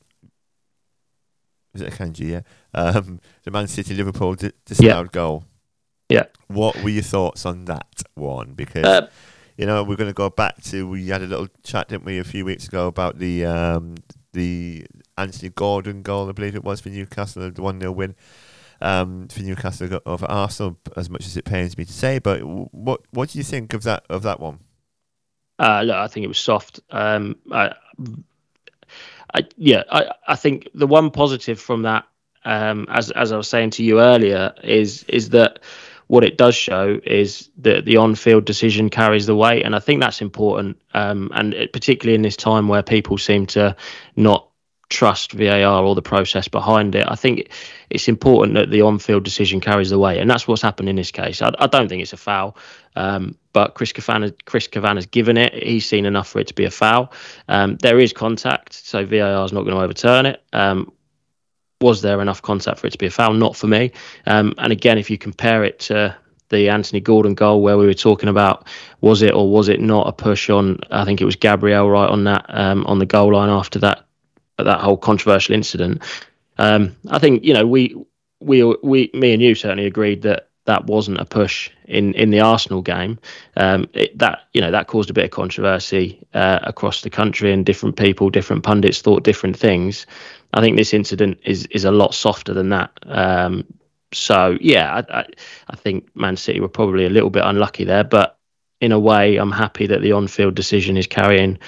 is 1.75 1.83
it 1.83 1.93
Akanji, 1.93 2.31
yeah? 2.31 2.41
Um, 2.73 3.21
the 3.43 3.51
Man 3.51 3.67
City 3.67 3.95
Liverpool 3.95 4.37
disallowed 4.37 5.07
yeah. 5.07 5.13
goal. 5.13 5.45
Yeah. 6.09 6.25
What 6.47 6.81
were 6.83 6.91
your 6.91 7.03
thoughts 7.03 7.45
on 7.45 7.65
that 7.65 8.03
one? 8.15 8.53
Because. 8.53 8.85
Uh, 8.85 9.11
you 9.63 9.67
know, 9.67 9.85
we're 9.85 9.95
going 9.95 10.11
to 10.11 10.15
go 10.15 10.29
back 10.29 10.61
to 10.61 10.89
we 10.89 11.07
had 11.07 11.23
a 11.23 11.27
little 11.27 11.47
chat, 11.63 11.87
didn't 11.87 12.05
we, 12.05 12.19
a 12.19 12.25
few 12.25 12.45
weeks 12.45 12.67
ago 12.67 12.89
about 12.89 13.21
the 13.21 13.45
um, 13.45 13.95
the 14.33 14.85
Anthony 15.17 15.51
Gordon 15.51 16.03
goal, 16.03 16.29
I 16.29 16.33
believe 16.33 16.57
it 16.57 16.65
was 16.65 16.81
for 16.81 16.89
Newcastle, 16.89 17.49
the 17.49 17.63
one 17.63 17.79
0 17.79 17.93
win. 17.93 18.17
Um, 18.81 19.29
for 19.29 19.43
Newcastle 19.43 20.01
over 20.05 20.27
Arsenal, 20.27 20.77
as 20.97 21.09
much 21.09 21.27
as 21.27 21.37
it 21.37 21.45
pains 21.45 21.79
me 21.79 21.85
to 21.85 21.93
say, 21.93 22.19
but 22.19 22.41
what 22.43 23.03
what 23.13 23.29
do 23.29 23.39
you 23.39 23.45
think 23.45 23.73
of 23.73 23.85
that 23.85 24.05
of 24.11 24.25
that 24.25 24.41
one? 24.41 24.59
Uh, 25.61 25.83
look, 25.83 25.95
I 25.95 26.09
think 26.09 26.25
it 26.25 26.29
was 26.29 26.39
soft. 26.39 26.81
Um, 26.91 27.37
I, 27.53 27.73
I, 29.33 29.47
yeah, 29.57 29.85
I, 29.93 30.11
I 30.27 30.35
think 30.35 30.69
the 30.75 30.89
one 30.89 31.13
positive 31.13 31.61
from 31.61 31.83
that, 31.83 32.05
um, 32.45 32.89
as 32.91 33.13
as 33.13 33.31
I 33.31 33.37
was 33.37 33.47
saying 33.47 33.71
to 33.71 33.85
you 33.85 34.01
earlier, 34.01 34.53
is 34.65 35.05
is 35.05 35.29
that 35.29 35.61
what 36.13 36.25
it 36.25 36.37
does 36.37 36.55
show 36.55 37.01
is 37.05 37.49
that 37.57 37.87
the 37.87 37.97
on-field 37.97 38.45
decision 38.45 38.91
carries 38.91 39.25
the 39.25 39.35
weight, 39.35 39.65
and 39.65 39.75
I 39.75 39.79
think 39.79 40.03
that's 40.03 40.21
important. 40.21 40.77
Um, 40.93 41.31
and 41.33 41.55
it, 41.55 41.73
particularly 41.73 42.15
in 42.15 42.21
this 42.21 42.37
time 42.37 42.69
where 42.69 42.83
people 42.83 43.17
seem 43.17 43.47
to 43.47 43.75
not 44.15 44.47
trust 44.91 45.33
VAR 45.33 45.83
or 45.83 45.95
the 45.95 46.03
process 46.03 46.49
behind 46.49 46.95
it. 46.95 47.07
I 47.09 47.15
think 47.15 47.49
it's 47.89 48.09
important 48.09 48.57
that 48.57 48.69
the 48.69 48.83
on-field 48.83 49.25
decision 49.25 49.59
carries 49.59 49.89
the 49.89 49.99
weight, 49.99 50.21
and 50.21 50.29
that's 50.29 50.47
what's 50.47 50.61
happened 50.61 50.91
in 50.91 50.97
this 50.97 51.11
case. 51.11 51.41
I, 51.41 51.51
I 51.59 51.67
don't 51.67 51.89
think 51.89 52.03
it's 52.03 52.13
a 52.13 52.19
foul, 52.19 52.59
um, 52.95 53.35
but 53.55 53.73
Chris 53.73 53.93
Kavanagh, 53.93 54.33
Chris 54.45 54.69
has 54.71 55.07
given 55.07 55.39
it. 55.39 55.55
He's 55.63 55.87
seen 55.87 56.05
enough 56.05 56.29
for 56.29 56.41
it 56.41 56.49
to 56.49 56.55
be 56.55 56.67
a 56.67 56.71
foul. 56.71 57.11
Um, 57.49 57.77
there 57.77 57.99
is 57.99 58.13
contact, 58.13 58.75
so 58.75 59.07
VAR 59.07 59.47
is 59.47 59.53
not 59.55 59.63
going 59.63 59.77
to 59.77 59.83
overturn 59.83 60.27
it. 60.27 60.43
Was 61.83 62.03
there 62.03 62.21
enough 62.21 62.41
contact 62.41 62.79
for 62.79 62.87
it 62.87 62.91
to 62.91 62.99
be 62.99 63.07
a 63.07 63.11
foul? 63.11 63.35
Not 63.35 63.57
for 63.57 63.67
me. 63.67 63.93
Um, 64.27 64.55
and 64.59 64.73
again, 64.73 64.99
if 64.99 65.11
you 65.11 65.19
compare 65.19 65.65
it 65.65 65.81
to 65.81 66.17
the 66.49 66.69
Anthony 66.69 67.01
Gordon 67.01 67.35
goal 67.35 67.63
where 67.63 67.79
we 67.79 67.87
were 67.87 67.95
talking 67.95 68.29
about 68.29 68.69
was 69.01 69.23
it 69.23 69.35
or 69.35 69.51
was 69.51 69.69
it 69.69 69.81
not 69.81 70.07
a 70.07 70.13
push 70.13 70.51
on 70.51 70.79
I 70.91 71.05
think 71.05 71.21
it 71.21 71.25
was 71.25 71.35
Gabriel 71.35 71.91
right 71.91 72.09
on 72.09 72.25
that 72.25 72.45
um, 72.49 72.87
on 72.87 72.99
the 72.99 73.07
goal 73.07 73.33
line 73.33 73.49
after 73.49 73.79
that 73.81 74.07
that 74.59 74.81
whole 74.81 74.99
controversial 74.99 75.55
incident. 75.55 76.03
Um, 76.59 76.95
I 77.09 77.19
think 77.19 77.43
you 77.43 77.55
know 77.55 77.67
we 77.67 77.97
we 78.41 78.63
we 78.83 79.11
me 79.15 79.33
and 79.33 79.43
you 79.43 79.55
certainly 79.55 79.87
agreed 79.87 80.23
that 80.23 80.51
that 80.65 80.87
wasn't 80.87 81.19
a 81.19 81.25
push 81.25 81.71
in 81.87 82.15
in 82.15 82.31
the 82.31 82.41
Arsenal 82.41 82.83
game. 82.83 83.19
Um, 83.57 83.89
it, 83.95 84.17
that 84.19 84.43
you 84.53 84.61
know 84.61 84.71
that 84.71 84.87
caused 84.87 85.11
a 85.11 85.15
bit 85.15 85.25
of 85.25 85.31
controversy 85.31 86.25
uh, 86.35 86.61
across 86.63 87.01
the 87.03 87.11
country, 87.11 87.53
and 87.53 87.67
different 87.67 87.97
people, 87.97 88.31
different 88.31 88.63
pundits 88.63 89.01
thought 89.01 89.25
different 89.25 89.57
things. 89.57 90.07
I 90.53 90.61
think 90.61 90.77
this 90.77 90.95
incident 90.95 91.41
is 91.45 91.67
is 91.67 91.85
a 91.85 91.91
lot 91.91 92.15
softer 92.15 92.55
than 92.55 92.69
that. 92.71 92.91
Um, 93.07 93.65
so 94.13 94.59
yeah, 94.61 95.03
I, 95.11 95.21
I, 95.21 95.27
I 95.69 95.77
think 95.77 96.09
Man 96.15 96.37
City 96.37 96.61
were 96.61 96.69
probably 96.69 97.07
a 97.07 97.11
little 97.11 97.31
bit 97.31 97.45
unlucky 97.45 97.85
there, 97.85 98.05
but 98.05 98.39
in 98.81 98.93
a 98.93 98.99
way, 98.99 99.37
I'm 99.37 99.53
happy 99.53 99.87
that 99.87 100.03
the 100.03 100.13
on-field 100.13 100.55
decision 100.55 100.97
is 100.97 101.07
carrying 101.07 101.59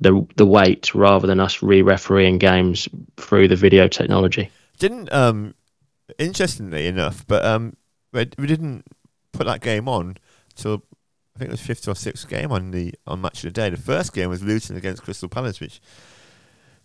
the 0.00 0.26
the 0.36 0.46
weight 0.46 0.94
rather 0.94 1.26
than 1.26 1.40
us 1.40 1.62
re-refereeing 1.62 2.38
games 2.38 2.88
through 3.16 3.48
the 3.48 3.56
video 3.56 3.88
technology. 3.88 4.50
Didn't 4.78 5.10
um, 5.12 5.54
interestingly 6.18 6.86
enough, 6.86 7.26
but 7.26 7.44
um, 7.44 7.76
we 8.12 8.46
didn't 8.46 8.84
put 9.32 9.46
that 9.46 9.60
game 9.60 9.88
on 9.88 10.16
till 10.54 10.82
I 11.34 11.38
think 11.38 11.48
it 11.48 11.52
was 11.52 11.60
fifth 11.60 11.88
or 11.88 11.94
sixth 11.94 12.28
game 12.28 12.52
on 12.52 12.70
the 12.72 12.94
on 13.06 13.20
match 13.20 13.44
of 13.44 13.54
the 13.54 13.60
day. 13.60 13.70
The 13.70 13.76
first 13.76 14.12
game 14.12 14.28
was 14.28 14.42
Luton 14.42 14.76
against 14.76 15.02
Crystal 15.02 15.28
Palace, 15.28 15.60
which 15.60 15.80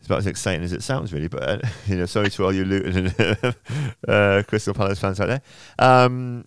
is 0.02 0.08
about 0.08 0.20
as 0.20 0.28
exciting 0.28 0.64
as 0.64 0.74
it 0.74 0.84
sounds, 0.84 1.14
really. 1.14 1.28
But 1.28 1.44
uh, 1.44 1.60
you 1.88 1.96
know, 1.96 2.06
sorry 2.06 2.30
to 2.30 2.44
all 2.44 2.54
you 2.54 2.66
Luton 2.66 3.14
and 3.18 3.56
uh, 4.08 4.44
Crystal 4.48 4.74
Palace 4.74 5.00
fans 5.00 5.20
out 5.20 5.28
there. 5.28 5.42
Um, 5.80 6.46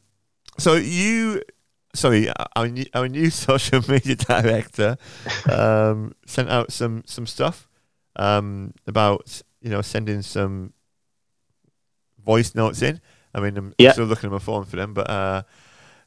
so 0.58 0.74
you 0.74 1.42
sorry, 1.94 2.28
our 2.56 2.68
new, 2.68 2.84
our 2.94 3.08
new 3.08 3.30
social 3.30 3.80
media 3.88 4.16
director 4.16 4.98
um, 5.50 6.14
sent 6.26 6.50
out 6.50 6.72
some 6.72 7.02
some 7.06 7.26
stuff 7.26 7.68
um, 8.16 8.74
about 8.86 9.42
you 9.60 9.70
know 9.70 9.80
sending 9.80 10.22
some 10.22 10.72
voice 12.24 12.54
notes 12.54 12.82
in. 12.82 13.00
I 13.34 13.40
mean, 13.40 13.56
I'm 13.56 13.74
yep. 13.78 13.94
still 13.94 14.04
looking 14.04 14.28
at 14.28 14.32
my 14.32 14.38
phone 14.38 14.64
for 14.64 14.76
them, 14.76 14.94
but 14.94 15.08
uh, 15.10 15.42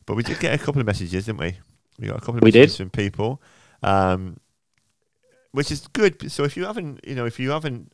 but 0.05 0.15
we 0.15 0.23
did 0.23 0.39
get 0.39 0.53
a 0.53 0.63
couple 0.63 0.79
of 0.79 0.85
messages, 0.85 1.25
didn't 1.25 1.39
we? 1.39 1.57
We 1.99 2.07
got 2.07 2.17
a 2.17 2.19
couple 2.19 2.37
of 2.37 2.43
we 2.43 2.51
messages 2.51 2.77
did. 2.77 2.83
from 2.83 2.89
people, 2.91 3.41
um, 3.83 4.37
which 5.57 5.71
is 5.71 5.87
good. 5.87 6.31
So 6.31 6.43
if 6.43 6.55
you 6.55 6.65
haven't, 6.65 6.99
you 7.03 7.15
know, 7.15 7.25
if 7.25 7.39
you 7.39 7.49
haven't 7.49 7.91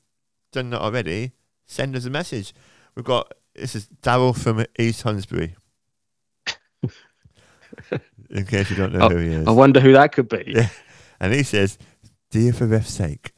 done 0.51 0.71
that 0.71 0.81
already, 0.81 1.31
send 1.65 1.95
us 1.95 2.03
a 2.03 2.09
message. 2.09 2.53
We've 2.93 3.05
got 3.05 3.31
this 3.55 3.73
is 3.73 3.87
Daryl 4.01 4.37
from 4.37 4.65
East 4.77 5.03
Hunsbury. 5.03 5.55
in 8.29 8.45
case 8.45 8.69
you 8.69 8.75
don't 8.75 8.91
know 8.91 9.05
oh, 9.05 9.09
who 9.11 9.15
he 9.15 9.29
is. 9.29 9.47
I 9.47 9.51
wonder 9.51 9.79
who 9.79 9.93
that 9.93 10.11
could 10.11 10.27
be. 10.27 10.43
Yeah. 10.57 10.67
And 11.21 11.33
he 11.33 11.43
says, 11.43 11.77
Dear 12.31 12.51
for 12.51 12.65
ref's 12.65 12.91
sake. 12.91 13.31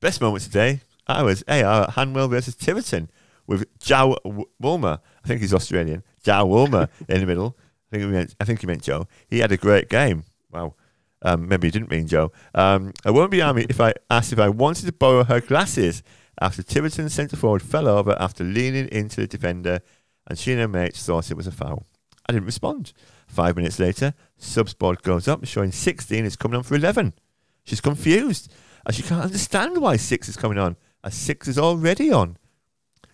Best 0.00 0.20
moment 0.20 0.42
today, 0.42 0.80
I 1.06 1.22
was 1.22 1.44
AR 1.46 1.86
Hanwell 1.86 2.30
versus 2.30 2.56
Tiverton 2.56 3.10
with 3.46 3.66
Joe 3.78 4.16
Woolmer. 4.60 4.98
I 5.24 5.28
think 5.28 5.40
he's 5.40 5.54
Australian. 5.54 6.02
Joe 6.24 6.48
Woolmer 6.48 6.88
in 7.08 7.20
the 7.20 7.26
middle. 7.26 7.56
I 7.92 7.96
think, 7.96 8.02
he 8.02 8.10
meant, 8.10 8.34
I 8.40 8.44
think 8.44 8.60
he 8.60 8.66
meant 8.66 8.82
Joe. 8.82 9.06
He 9.28 9.38
had 9.38 9.52
a 9.52 9.56
great 9.56 9.88
game. 9.88 10.24
Wow. 10.50 10.74
Um, 11.22 11.48
maybe 11.48 11.68
he 11.68 11.70
didn't 11.70 11.90
mean 11.90 12.08
Joe. 12.08 12.32
Um, 12.54 12.92
I 13.04 13.10
won't 13.10 13.30
be 13.30 13.40
army 13.40 13.66
if 13.68 13.80
I 13.80 13.94
asked 14.10 14.32
if 14.32 14.38
I 14.38 14.48
wanted 14.48 14.86
to 14.86 14.92
borrow 14.92 15.24
her 15.24 15.40
glasses 15.40 16.02
after 16.40 16.62
Tiverton's 16.62 17.14
centre 17.14 17.36
forward 17.36 17.62
fell 17.62 17.86
over 17.86 18.16
after 18.18 18.42
leaning 18.42 18.88
into 18.88 19.20
the 19.20 19.26
defender 19.26 19.80
and 20.26 20.38
she 20.38 20.52
and 20.52 20.60
her 20.60 20.68
mates 20.68 21.04
thought 21.04 21.30
it 21.30 21.36
was 21.36 21.46
a 21.46 21.52
foul. 21.52 21.86
I 22.28 22.32
didn't 22.32 22.46
respond. 22.46 22.92
Five 23.26 23.56
minutes 23.56 23.78
later, 23.78 24.14
subs 24.36 24.74
board 24.74 25.02
goes 25.02 25.26
up, 25.26 25.44
showing 25.46 25.72
16 25.72 26.24
is 26.24 26.36
coming 26.36 26.56
on 26.56 26.62
for 26.62 26.76
11. 26.76 27.14
She's 27.64 27.80
confused, 27.80 28.52
as 28.86 28.96
she 28.96 29.02
can't 29.02 29.24
understand 29.24 29.78
why 29.78 29.96
6 29.96 30.28
is 30.28 30.36
coming 30.36 30.58
on, 30.58 30.76
as 31.02 31.14
6 31.14 31.48
is 31.48 31.58
already 31.58 32.12
on. 32.12 32.36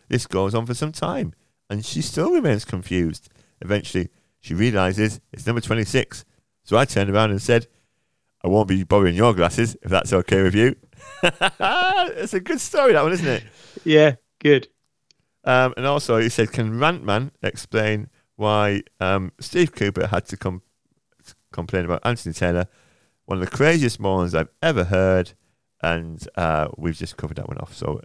This 0.09 0.27
goes 0.27 0.55
on 0.55 0.67
for 0.67 0.75
some 0.75 0.93
time, 0.93 1.35
and 1.71 1.85
she 1.85 2.03
still 2.03 2.33
remains 2.33 2.65
confused. 2.65 3.29
Eventually, 3.61 4.09
she 4.41 4.55
realizes 4.55 5.21
it's 5.33 5.47
number 5.47 5.61
26. 5.61 6.25
So 6.65 6.77
I 6.77 6.85
turned 6.85 7.11
around 7.11 7.31
and 7.31 7.41
said, 7.41 7.67
I 8.43 8.49
won't 8.49 8.69
be 8.69 8.85
borrowing 8.85 9.15
your 9.15 9.35
glasses 9.35 9.77
if 9.83 9.91
that's 9.91 10.13
okay 10.13 10.43
with 10.43 10.55
you. 10.55 10.77
it's 11.23 12.35
a 12.35 12.41
good 12.41 12.61
story, 12.61 12.93
that 12.93 13.03
one, 13.03 13.13
isn't 13.13 13.27
it? 13.27 13.45
Yeah, 13.85 14.17
good. 14.39 14.69
Um, 15.45 15.75
and 15.77 15.87
also, 15.87 16.19
he 16.19 16.29
said, 16.29 16.53
Can 16.53 16.73
Rantman 16.73 17.31
explain 17.43 18.09
why 18.37 18.83
um, 19.01 19.33
Steve 19.41 19.73
Cooper 19.73 20.07
had 20.07 20.27
to 20.27 20.37
com- 20.37 20.63
complain 21.53 21.85
about 21.85 22.03
Anthony 22.05 22.33
Taylor, 22.33 22.67
one 23.25 23.39
of 23.39 23.45
the 23.45 23.57
craziest 23.57 23.99
morons 23.99 24.35
I've 24.35 24.51
ever 24.63 24.85
heard, 24.85 25.33
and 25.83 26.27
uh, 26.37 26.69
we've 26.77 26.97
just 26.97 27.17
covered 27.17 27.37
that 27.39 27.49
one 27.49 27.59
off. 27.59 27.75
So, 27.75 28.01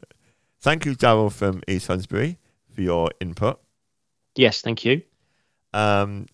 thank 0.61 0.85
you, 0.85 0.95
Daryl 0.95 1.31
from 1.31 1.61
East 1.67 1.87
Hunsbury, 1.87 2.39
for 2.73 2.81
your 2.81 3.11
input. 3.19 3.59
Yes, 4.35 4.61
thank 4.61 4.83
you. 4.85 5.03
Um, 5.73 6.27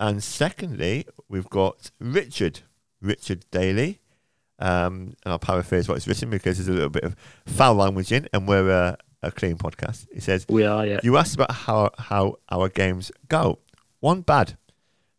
and 0.00 0.22
secondly, 0.22 1.06
we've 1.28 1.48
got 1.48 1.90
Richard, 2.00 2.60
Richard 3.00 3.44
Daly. 3.50 4.00
Um, 4.60 5.14
and 5.24 5.32
I'll 5.32 5.38
paraphrase 5.38 5.88
what 5.88 5.94
what's 5.94 6.08
written 6.08 6.30
because 6.30 6.58
there's 6.58 6.68
a 6.68 6.72
little 6.72 6.90
bit 6.90 7.04
of 7.04 7.14
foul 7.46 7.74
language 7.74 8.10
in, 8.10 8.28
and 8.32 8.48
we're 8.48 8.70
uh, 8.70 8.96
a 9.22 9.30
clean 9.30 9.56
podcast. 9.56 10.06
He 10.12 10.20
says, 10.20 10.46
We 10.48 10.64
are, 10.64 10.86
yeah. 10.86 11.00
You 11.02 11.16
asked 11.16 11.34
about 11.34 11.52
how, 11.52 11.90
how 11.98 12.36
our 12.50 12.68
games 12.68 13.12
go. 13.28 13.60
One 14.00 14.22
bad. 14.22 14.56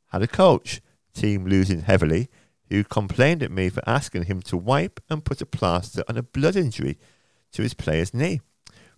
Had 0.08 0.22
a 0.22 0.28
coach, 0.28 0.82
team 1.14 1.46
losing 1.46 1.82
heavily, 1.82 2.30
who 2.70 2.84
complained 2.84 3.44
at 3.44 3.52
me 3.52 3.70
for 3.70 3.82
asking 3.88 4.24
him 4.24 4.42
to 4.44 4.58
wipe 4.58 5.00
and 5.10 5.26
put 5.26 5.42
a 5.42 5.46
plaster 5.46 6.04
on 6.08 6.18
a 6.18 6.24
blood 6.24 6.56
injury 6.56 6.98
to 7.52 7.62
his 7.62 7.74
player's 7.74 8.14
knee. 8.14 8.42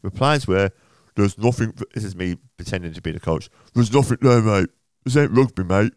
Replies 0.02 0.48
were, 0.48 0.72
There's 1.15 1.38
nothing. 1.38 1.74
This 1.94 2.04
is 2.04 2.15
me 2.15 2.38
pretending 2.58 2.94
to 2.94 3.02
be 3.02 3.12
the 3.12 3.20
coach. 3.20 3.50
There's 3.74 3.94
nothing 3.94 4.17
there, 4.22 4.41
mate. 4.41 4.70
This 5.04 5.17
ain't 5.17 5.32
rugby, 5.32 5.63
mate. 5.63 5.94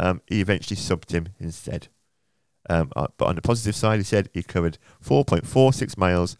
Um, 0.00 0.22
he 0.26 0.40
eventually 0.40 0.76
subbed 0.76 1.12
him 1.12 1.28
instead. 1.38 1.88
Um, 2.68 2.90
uh, 2.96 3.08
but 3.18 3.26
on 3.26 3.36
the 3.36 3.42
positive 3.42 3.76
side, 3.76 3.98
he 3.98 4.04
said 4.04 4.30
he 4.32 4.42
covered 4.42 4.78
4.46 5.04 5.96
miles 5.98 6.36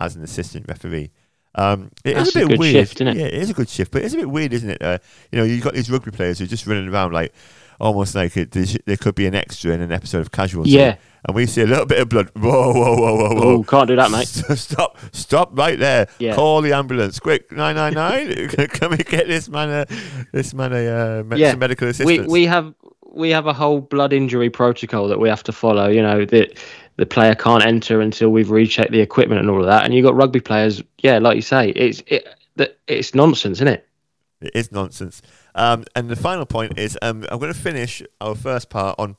as 0.00 0.16
an 0.16 0.22
assistant 0.22 0.66
referee. 0.68 1.12
Um, 1.54 1.90
it 2.04 2.14
That's 2.14 2.30
is 2.30 2.36
a 2.36 2.46
bit 2.46 2.56
a 2.56 2.58
weird. 2.58 2.72
Shift, 2.74 2.96
isn't 2.96 3.08
it? 3.08 3.16
Yeah, 3.16 3.26
it 3.26 3.34
is 3.34 3.50
a 3.50 3.54
good 3.54 3.68
shift, 3.68 3.92
but 3.92 4.02
it's 4.02 4.12
a 4.14 4.18
bit 4.18 4.28
weird, 4.28 4.52
isn't 4.52 4.68
it? 4.70 4.82
Uh, 4.82 4.98
you 5.32 5.38
know, 5.38 5.44
you've 5.44 5.64
got 5.64 5.74
these 5.74 5.90
rugby 5.90 6.10
players 6.10 6.38
who 6.38 6.44
are 6.44 6.48
just 6.48 6.66
running 6.66 6.88
around 6.88 7.12
like 7.12 7.32
almost 7.80 8.14
like 8.14 8.36
it, 8.36 8.50
there 8.86 8.96
could 8.96 9.14
be 9.14 9.26
an 9.26 9.34
extra 9.34 9.72
in 9.72 9.80
an 9.80 9.92
episode 9.92 10.20
of 10.20 10.30
Casualty. 10.32 10.70
Yeah. 10.70 10.96
And 11.26 11.34
we 11.34 11.46
see 11.46 11.62
a 11.62 11.66
little 11.66 11.86
bit 11.86 12.00
of 12.00 12.08
blood. 12.08 12.30
Whoa, 12.34 12.72
whoa, 12.72 12.96
whoa, 12.96 13.16
whoa, 13.16 13.34
whoa. 13.34 13.58
Ooh, 13.58 13.64
can't 13.64 13.88
do 13.88 13.96
that, 13.96 14.10
mate. 14.10 14.28
Stop, 14.58 14.96
stop 15.12 15.58
right 15.58 15.78
there. 15.78 16.06
Yeah. 16.18 16.34
Call 16.34 16.60
the 16.60 16.72
ambulance. 16.72 17.18
Quick, 17.18 17.50
999. 17.50 18.68
Can 18.68 18.90
we 18.90 18.98
get 18.98 19.26
this 19.26 19.48
man 19.48 19.70
a, 19.70 19.86
this 20.32 20.54
man 20.54 20.72
a 20.72 20.86
uh, 20.86 21.36
Yeah. 21.36 21.50
some 21.50 21.58
medical 21.58 21.88
assistance? 21.88 22.26
We 22.28 22.42
we 22.42 22.46
have 22.46 22.74
we 23.12 23.30
have 23.30 23.46
a 23.46 23.52
whole 23.52 23.80
blood 23.80 24.12
injury 24.12 24.50
protocol 24.50 25.08
that 25.08 25.18
we 25.18 25.28
have 25.28 25.42
to 25.44 25.52
follow. 25.52 25.88
You 25.88 26.02
know 26.02 26.24
that 26.24 26.58
the 26.96 27.06
player 27.06 27.34
can't 27.34 27.64
enter 27.64 28.00
until 28.00 28.30
we've 28.30 28.50
rechecked 28.50 28.92
the 28.92 29.00
equipment 29.00 29.40
and 29.40 29.50
all 29.50 29.60
of 29.60 29.66
that. 29.66 29.84
And 29.84 29.94
you 29.94 30.02
have 30.02 30.12
got 30.12 30.16
rugby 30.16 30.40
players, 30.40 30.82
yeah, 30.98 31.18
like 31.18 31.36
you 31.36 31.42
say, 31.42 31.70
it's 31.70 32.02
it 32.06 32.26
that 32.56 32.78
it's 32.86 33.14
nonsense, 33.14 33.58
isn't 33.58 33.68
it? 33.68 33.86
It 34.40 34.52
is 34.54 34.72
nonsense. 34.72 35.22
Um, 35.54 35.84
and 35.94 36.08
the 36.08 36.16
final 36.16 36.46
point 36.46 36.78
is 36.78 36.98
um, 37.02 37.24
I'm 37.30 37.38
going 37.38 37.52
to 37.52 37.58
finish 37.58 38.02
our 38.20 38.34
first 38.34 38.68
part 38.68 38.98
on 38.98 39.16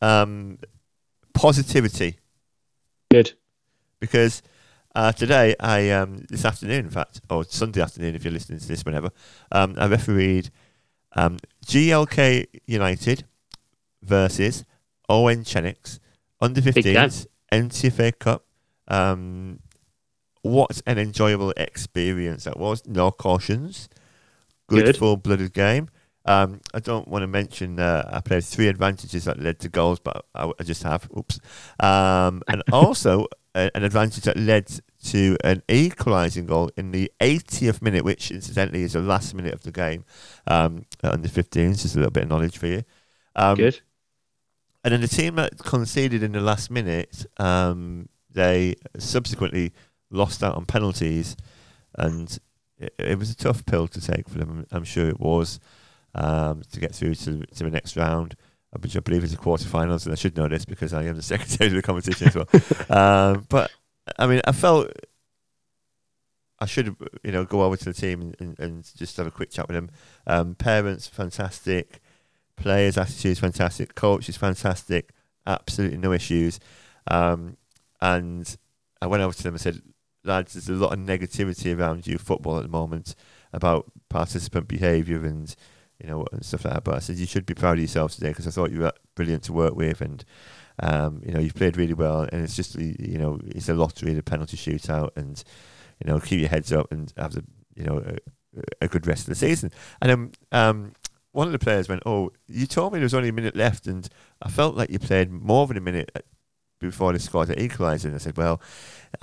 um, 0.00 0.58
positivity 1.34 2.18
Good. 3.10 3.32
because 4.00 4.42
uh, 4.94 5.12
today 5.12 5.54
I 5.60 5.90
um, 5.90 6.24
this 6.30 6.44
afternoon, 6.44 6.86
in 6.86 6.90
fact, 6.90 7.20
or 7.28 7.44
Sunday 7.44 7.82
afternoon, 7.82 8.14
if 8.14 8.24
you're 8.24 8.32
listening 8.32 8.58
to 8.58 8.68
this, 8.68 8.84
whenever 8.84 9.10
um, 9.52 9.74
I 9.76 9.86
refereed 9.86 10.50
um, 11.12 11.38
GLK 11.64 12.46
United 12.66 13.24
versus 14.02 14.64
Owen 15.08 15.44
Chenix 15.44 15.98
under 16.40 16.60
game. 16.60 16.72
15s 16.74 17.26
NTFA 17.52 18.18
Cup. 18.18 18.44
Um, 18.88 19.60
what 20.42 20.82
an 20.86 20.98
enjoyable 20.98 21.52
experience 21.56 22.44
that 22.44 22.58
was. 22.58 22.86
No 22.86 23.10
cautions. 23.10 23.88
Good, 24.66 24.84
Good. 24.84 24.96
full 24.96 25.16
blooded 25.16 25.52
game. 25.52 25.88
Um, 26.26 26.60
I 26.72 26.80
don't 26.80 27.06
want 27.06 27.22
to 27.22 27.26
mention 27.26 27.78
uh, 27.78 28.08
I 28.10 28.20
played 28.20 28.44
three 28.44 28.68
advantages 28.68 29.24
that 29.24 29.38
led 29.38 29.58
to 29.60 29.68
goals, 29.68 30.00
but 30.00 30.24
I, 30.34 30.50
I 30.58 30.62
just 30.62 30.82
have. 30.82 31.08
Oops. 31.16 31.38
Um, 31.80 32.42
and 32.48 32.62
also 32.72 33.26
a, 33.54 33.70
an 33.74 33.84
advantage 33.84 34.24
that 34.24 34.36
led 34.36 34.70
to 35.04 35.36
an 35.44 35.62
equalising 35.68 36.46
goal 36.46 36.70
in 36.76 36.90
the 36.90 37.10
80th 37.20 37.82
minute, 37.82 38.04
which 38.04 38.30
incidentally 38.30 38.82
is 38.82 38.94
the 38.94 39.00
last 39.00 39.34
minute 39.34 39.54
of 39.54 39.62
the 39.62 39.72
game 39.72 40.04
um, 40.46 40.86
under 41.02 41.28
15s. 41.28 41.82
Just 41.82 41.94
a 41.94 41.98
little 41.98 42.10
bit 42.10 42.24
of 42.24 42.30
knowledge 42.30 42.56
for 42.56 42.66
you. 42.66 42.82
Um, 43.36 43.56
Good. 43.56 43.80
and 44.82 44.92
then 44.92 45.00
the 45.00 45.08
team 45.08 45.34
that 45.36 45.58
conceded 45.58 46.22
in 46.22 46.32
the 46.32 46.40
last 46.40 46.70
minute, 46.70 47.26
um, 47.38 48.08
they 48.30 48.76
subsequently 48.98 49.72
lost 50.10 50.42
out 50.42 50.54
on 50.54 50.64
penalties, 50.64 51.36
and 51.96 52.38
it, 52.78 52.94
it 52.98 53.18
was 53.18 53.30
a 53.30 53.36
tough 53.36 53.66
pill 53.66 53.88
to 53.88 54.00
take 54.00 54.28
for 54.28 54.38
them. 54.38 54.66
I'm 54.72 54.84
sure 54.84 55.08
it 55.08 55.20
was 55.20 55.60
um, 56.14 56.62
to 56.72 56.80
get 56.80 56.94
through 56.94 57.14
to, 57.16 57.44
to 57.44 57.64
the 57.64 57.70
next 57.70 57.96
round, 57.96 58.36
which 58.80 58.96
I 58.96 59.00
believe 59.00 59.24
is 59.24 59.32
the 59.32 59.38
quarterfinals. 59.38 60.06
And 60.06 60.12
I 60.12 60.16
should 60.16 60.36
know 60.36 60.48
this 60.48 60.64
because 60.64 60.94
I 60.94 61.04
am 61.04 61.16
the 61.16 61.22
secretary 61.34 61.68
of 61.68 61.74
the 61.74 61.82
competition 61.82 62.28
as 62.28 62.34
well. 62.34 62.48
um, 63.34 63.46
but 63.48 63.70
I 64.18 64.26
mean, 64.26 64.40
I 64.44 64.52
felt 64.52 64.90
I 66.60 66.66
should, 66.66 66.96
you 67.22 67.32
know, 67.32 67.44
go 67.44 67.62
over 67.62 67.76
to 67.76 67.84
the 67.84 67.92
team 67.92 68.34
and, 68.38 68.58
and, 68.58 68.96
just 68.96 69.16
have 69.16 69.26
a 69.26 69.30
quick 69.30 69.50
chat 69.50 69.68
with 69.68 69.74
them. 69.74 69.90
Um, 70.26 70.54
parents, 70.54 71.06
fantastic. 71.06 72.00
Players' 72.56 72.96
attitudes, 72.96 73.40
fantastic. 73.40 73.94
Coach 73.94 74.28
is 74.28 74.36
fantastic. 74.36 75.10
Absolutely 75.46 75.98
no 75.98 76.12
issues. 76.12 76.60
Um, 77.08 77.56
and 78.00 78.56
I 79.02 79.06
went 79.06 79.22
over 79.22 79.34
to 79.34 79.42
them 79.42 79.54
and 79.54 79.60
said, 79.60 79.82
lads, 80.24 80.54
there's 80.54 80.68
a 80.68 80.72
lot 80.72 80.92
of 80.92 80.98
negativity 80.98 81.76
around 81.76 82.06
youth 82.06 82.22
football 82.22 82.56
at 82.56 82.62
the 82.62 82.68
moment 82.68 83.14
about 83.52 83.90
participant 84.08 84.66
behaviour 84.66 85.24
and 85.24 85.54
you 86.00 86.08
know 86.08 86.26
and 86.32 86.44
stuff 86.44 86.64
like 86.64 86.74
that. 86.74 86.84
But 86.84 86.94
I 86.96 86.98
said 86.98 87.16
you 87.16 87.26
should 87.26 87.46
be 87.46 87.54
proud 87.54 87.74
of 87.74 87.80
yourselves 87.80 88.16
today 88.16 88.30
because 88.30 88.46
I 88.46 88.50
thought 88.50 88.72
you 88.72 88.80
were 88.80 88.92
brilliant 89.14 89.44
to 89.44 89.52
work 89.52 89.74
with 89.74 90.00
and 90.00 90.24
um, 90.80 91.22
you 91.24 91.32
know 91.32 91.40
you've 91.40 91.54
played 91.54 91.76
really 91.76 91.94
well 91.94 92.22
and 92.22 92.42
it's 92.42 92.56
just 92.56 92.74
you 92.76 93.18
know 93.18 93.38
it's 93.46 93.68
a 93.68 93.74
lottery, 93.74 94.14
the 94.14 94.22
penalty 94.22 94.56
shootout, 94.56 95.10
and 95.16 95.42
you 96.02 96.10
know 96.10 96.20
keep 96.20 96.40
your 96.40 96.48
heads 96.48 96.72
up 96.72 96.90
and 96.90 97.12
have 97.16 97.32
the 97.32 97.44
you 97.74 97.84
know 97.84 97.98
a, 97.98 98.62
a 98.82 98.88
good 98.88 99.06
rest 99.06 99.22
of 99.22 99.28
the 99.28 99.34
season. 99.34 99.70
And 100.00 100.10
then 100.10 100.32
um, 100.52 100.92
one 101.32 101.48
of 101.48 101.52
the 101.52 101.58
players 101.58 101.88
went, 101.88 102.02
"Oh, 102.06 102.30
you 102.46 102.66
told 102.66 102.92
me 102.92 102.98
there 102.98 103.04
was 103.04 103.14
only 103.14 103.28
a 103.28 103.32
minute 103.32 103.56
left, 103.56 103.86
and 103.86 104.08
I 104.42 104.50
felt 104.50 104.76
like 104.76 104.90
you 104.90 104.98
played 104.98 105.30
more 105.30 105.66
than 105.66 105.76
a 105.76 105.82
minute." 105.82 106.10
Before 106.80 107.12
they 107.12 107.18
scored 107.18 107.48
the 107.48 107.54
equaliser, 107.54 108.06
and 108.06 108.14
I 108.14 108.18
said, 108.18 108.36
"Well, 108.36 108.60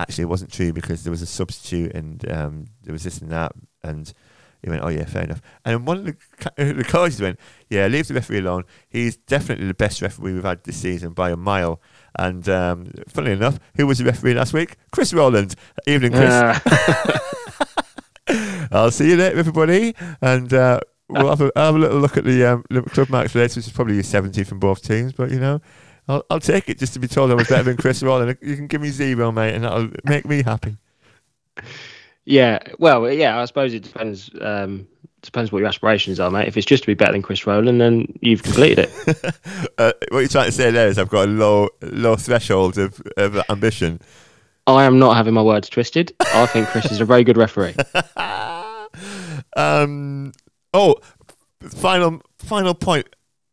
actually, 0.00 0.22
it 0.22 0.28
wasn't 0.28 0.52
true 0.52 0.72
because 0.72 1.04
there 1.04 1.12
was 1.12 1.22
a 1.22 1.26
substitute, 1.26 1.94
and 1.94 2.28
um, 2.30 2.66
there 2.82 2.92
was 2.92 3.04
this 3.04 3.18
and 3.18 3.30
that." 3.30 3.52
And 3.84 4.12
he 4.62 4.70
went, 4.70 4.82
"Oh 4.82 4.88
yeah, 4.88 5.04
fair 5.04 5.24
enough." 5.24 5.42
And 5.64 5.86
one 5.86 5.98
of 5.98 6.04
the, 6.04 6.16
the 6.74 6.84
coaches 6.84 7.20
went, 7.20 7.38
"Yeah, 7.68 7.86
leave 7.88 8.08
the 8.08 8.14
referee 8.14 8.38
alone. 8.38 8.64
He's 8.88 9.16
definitely 9.16 9.66
the 9.66 9.74
best 9.74 10.00
referee 10.00 10.32
we've 10.34 10.44
had 10.44 10.64
this 10.64 10.76
season 10.76 11.12
by 11.12 11.30
a 11.30 11.36
mile." 11.36 11.80
And 12.18 12.48
um, 12.48 12.92
funnily 13.08 13.32
enough, 13.32 13.58
who 13.76 13.86
was 13.86 13.98
the 13.98 14.04
referee 14.04 14.34
last 14.34 14.52
week? 14.52 14.76
Chris 14.90 15.12
Rowland. 15.12 15.56
Evening, 15.86 16.12
Chris. 16.12 16.30
Uh, 16.30 16.58
I'll 18.70 18.90
see 18.90 19.10
you 19.10 19.16
later, 19.16 19.36
everybody, 19.36 19.94
and 20.20 20.52
uh, 20.52 20.80
we'll 21.08 21.28
have 21.28 21.40
a, 21.40 21.50
have 21.56 21.74
a 21.74 21.78
little 21.78 21.98
look 21.98 22.16
at 22.16 22.24
the 22.24 22.44
um, 22.44 22.62
club 22.90 23.10
match 23.10 23.34
later, 23.34 23.58
which 23.58 23.66
is 23.66 23.72
probably 23.72 23.94
your 23.94 24.02
70 24.02 24.44
from 24.44 24.60
both 24.60 24.82
teams. 24.82 25.12
But 25.12 25.30
you 25.30 25.40
know, 25.40 25.60
I'll, 26.08 26.24
I'll 26.30 26.40
take 26.40 26.68
it 26.68 26.78
just 26.78 26.92
to 26.94 26.98
be 26.98 27.08
told 27.08 27.30
I 27.30 27.34
was 27.34 27.48
better 27.48 27.64
than 27.64 27.76
Chris 27.76 28.02
Rowland. 28.02 28.38
You 28.40 28.56
can 28.56 28.66
give 28.66 28.80
me 28.80 28.90
zero, 28.90 29.32
mate, 29.32 29.54
and 29.54 29.64
that'll 29.64 29.90
make 30.04 30.24
me 30.24 30.42
happy. 30.42 30.76
Yeah. 32.24 32.58
Well, 32.78 33.10
yeah. 33.10 33.40
I 33.40 33.44
suppose 33.44 33.74
it 33.74 33.82
depends. 33.82 34.30
Um, 34.40 34.86
depends 35.22 35.52
what 35.52 35.60
your 35.60 35.68
aspirations 35.68 36.20
are, 36.20 36.30
mate. 36.30 36.48
If 36.48 36.56
it's 36.56 36.66
just 36.66 36.82
to 36.82 36.86
be 36.86 36.94
better 36.94 37.12
than 37.12 37.22
Chris 37.22 37.46
Rowland, 37.46 37.80
then 37.80 38.12
you've 38.20 38.42
completed 38.42 38.90
it. 38.90 39.34
uh, 39.78 39.92
what 40.10 40.20
you're 40.20 40.28
trying 40.28 40.46
to 40.46 40.52
say 40.52 40.70
there 40.70 40.88
is 40.88 40.98
I've 40.98 41.08
got 41.08 41.28
a 41.28 41.30
low 41.30 41.68
low 41.80 42.16
threshold 42.16 42.78
of, 42.78 43.00
of 43.16 43.40
ambition. 43.48 44.00
I 44.66 44.84
am 44.84 44.98
not 44.98 45.16
having 45.16 45.34
my 45.34 45.42
words 45.42 45.68
twisted. 45.68 46.14
I 46.20 46.46
think 46.46 46.68
Chris 46.68 46.90
is 46.90 47.00
a 47.00 47.04
very 47.04 47.24
good 47.24 47.36
referee. 47.36 47.74
um, 49.56 50.32
oh, 50.72 50.96
final 51.60 52.20
final 52.38 52.74
point. 52.74 53.08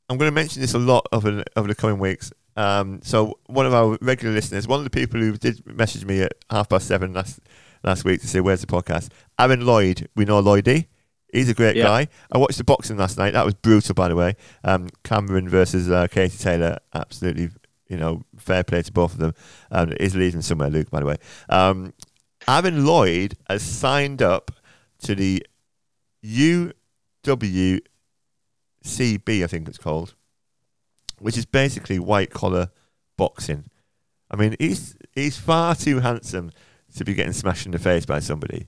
I'm 0.09 0.17
going 0.17 0.29
to 0.29 0.35
mention 0.35 0.61
this 0.61 0.73
a 0.73 0.79
lot 0.79 1.07
over 1.11 1.43
over 1.55 1.67
the 1.67 1.75
coming 1.75 1.99
weeks. 1.99 2.31
Um, 2.55 2.99
so 3.03 3.39
one 3.45 3.65
of 3.65 3.73
our 3.73 3.97
regular 4.01 4.33
listeners, 4.33 4.67
one 4.67 4.79
of 4.79 4.83
the 4.83 4.89
people 4.89 5.19
who 5.19 5.37
did 5.37 5.65
message 5.65 6.03
me 6.03 6.21
at 6.21 6.33
half 6.49 6.69
past 6.69 6.87
seven 6.87 7.13
last 7.13 7.39
last 7.83 8.03
week 8.05 8.21
to 8.21 8.27
say 8.27 8.39
where's 8.41 8.61
the 8.61 8.67
podcast, 8.67 9.09
Aaron 9.39 9.65
Lloyd. 9.65 10.07
We 10.15 10.25
know 10.25 10.41
Lloydie. 10.41 10.87
He's 11.31 11.49
a 11.49 11.53
great 11.53 11.75
Yeah. 11.75 11.83
guy. 11.83 12.07
I 12.31 12.37
watched 12.39 12.57
the 12.57 12.63
boxing 12.63 12.97
last 12.97 13.17
night. 13.17 13.33
That 13.33 13.45
was 13.45 13.53
brutal, 13.53 13.93
by 13.93 14.07
the 14.07 14.15
way. 14.15 14.35
Um, 14.63 14.89
Cameron 15.03 15.47
versus 15.47 15.89
uh, 15.89 16.07
Katie 16.07 16.37
Taylor. 16.37 16.79
Absolutely, 16.93 17.49
you 17.87 17.97
know, 17.97 18.23
fair 18.37 18.63
play 18.63 18.81
to 18.81 18.91
both 18.91 19.13
of 19.13 19.19
them. 19.19 19.33
Um, 19.71 19.93
is 19.99 20.15
leading 20.15 20.41
somewhere, 20.41 20.69
Luke, 20.71 20.89
by 20.89 20.99
the 21.01 21.05
way. 21.05 21.17
Um, 21.49 21.93
Aaron 22.47 22.85
Lloyd 22.85 23.35
has 23.47 23.61
signed 23.61 24.21
up 24.23 24.49
to 25.03 25.13
the 25.13 25.45
UWCB, 26.25 27.83
I 29.43 29.47
think 29.47 29.67
it's 29.67 29.77
called, 29.77 30.15
which 31.19 31.37
is 31.37 31.45
basically 31.45 31.99
white 31.99 32.31
collar 32.31 32.69
boxing. 33.17 33.65
I 34.31 34.35
mean, 34.35 34.55
he's 34.59 34.95
he's 35.13 35.37
far 35.37 35.75
too 35.75 35.99
handsome 35.99 36.51
to 36.95 37.05
be 37.05 37.13
getting 37.13 37.33
smashed 37.33 37.65
in 37.65 37.71
the 37.71 37.79
face 37.79 38.05
by 38.05 38.19
somebody. 38.19 38.67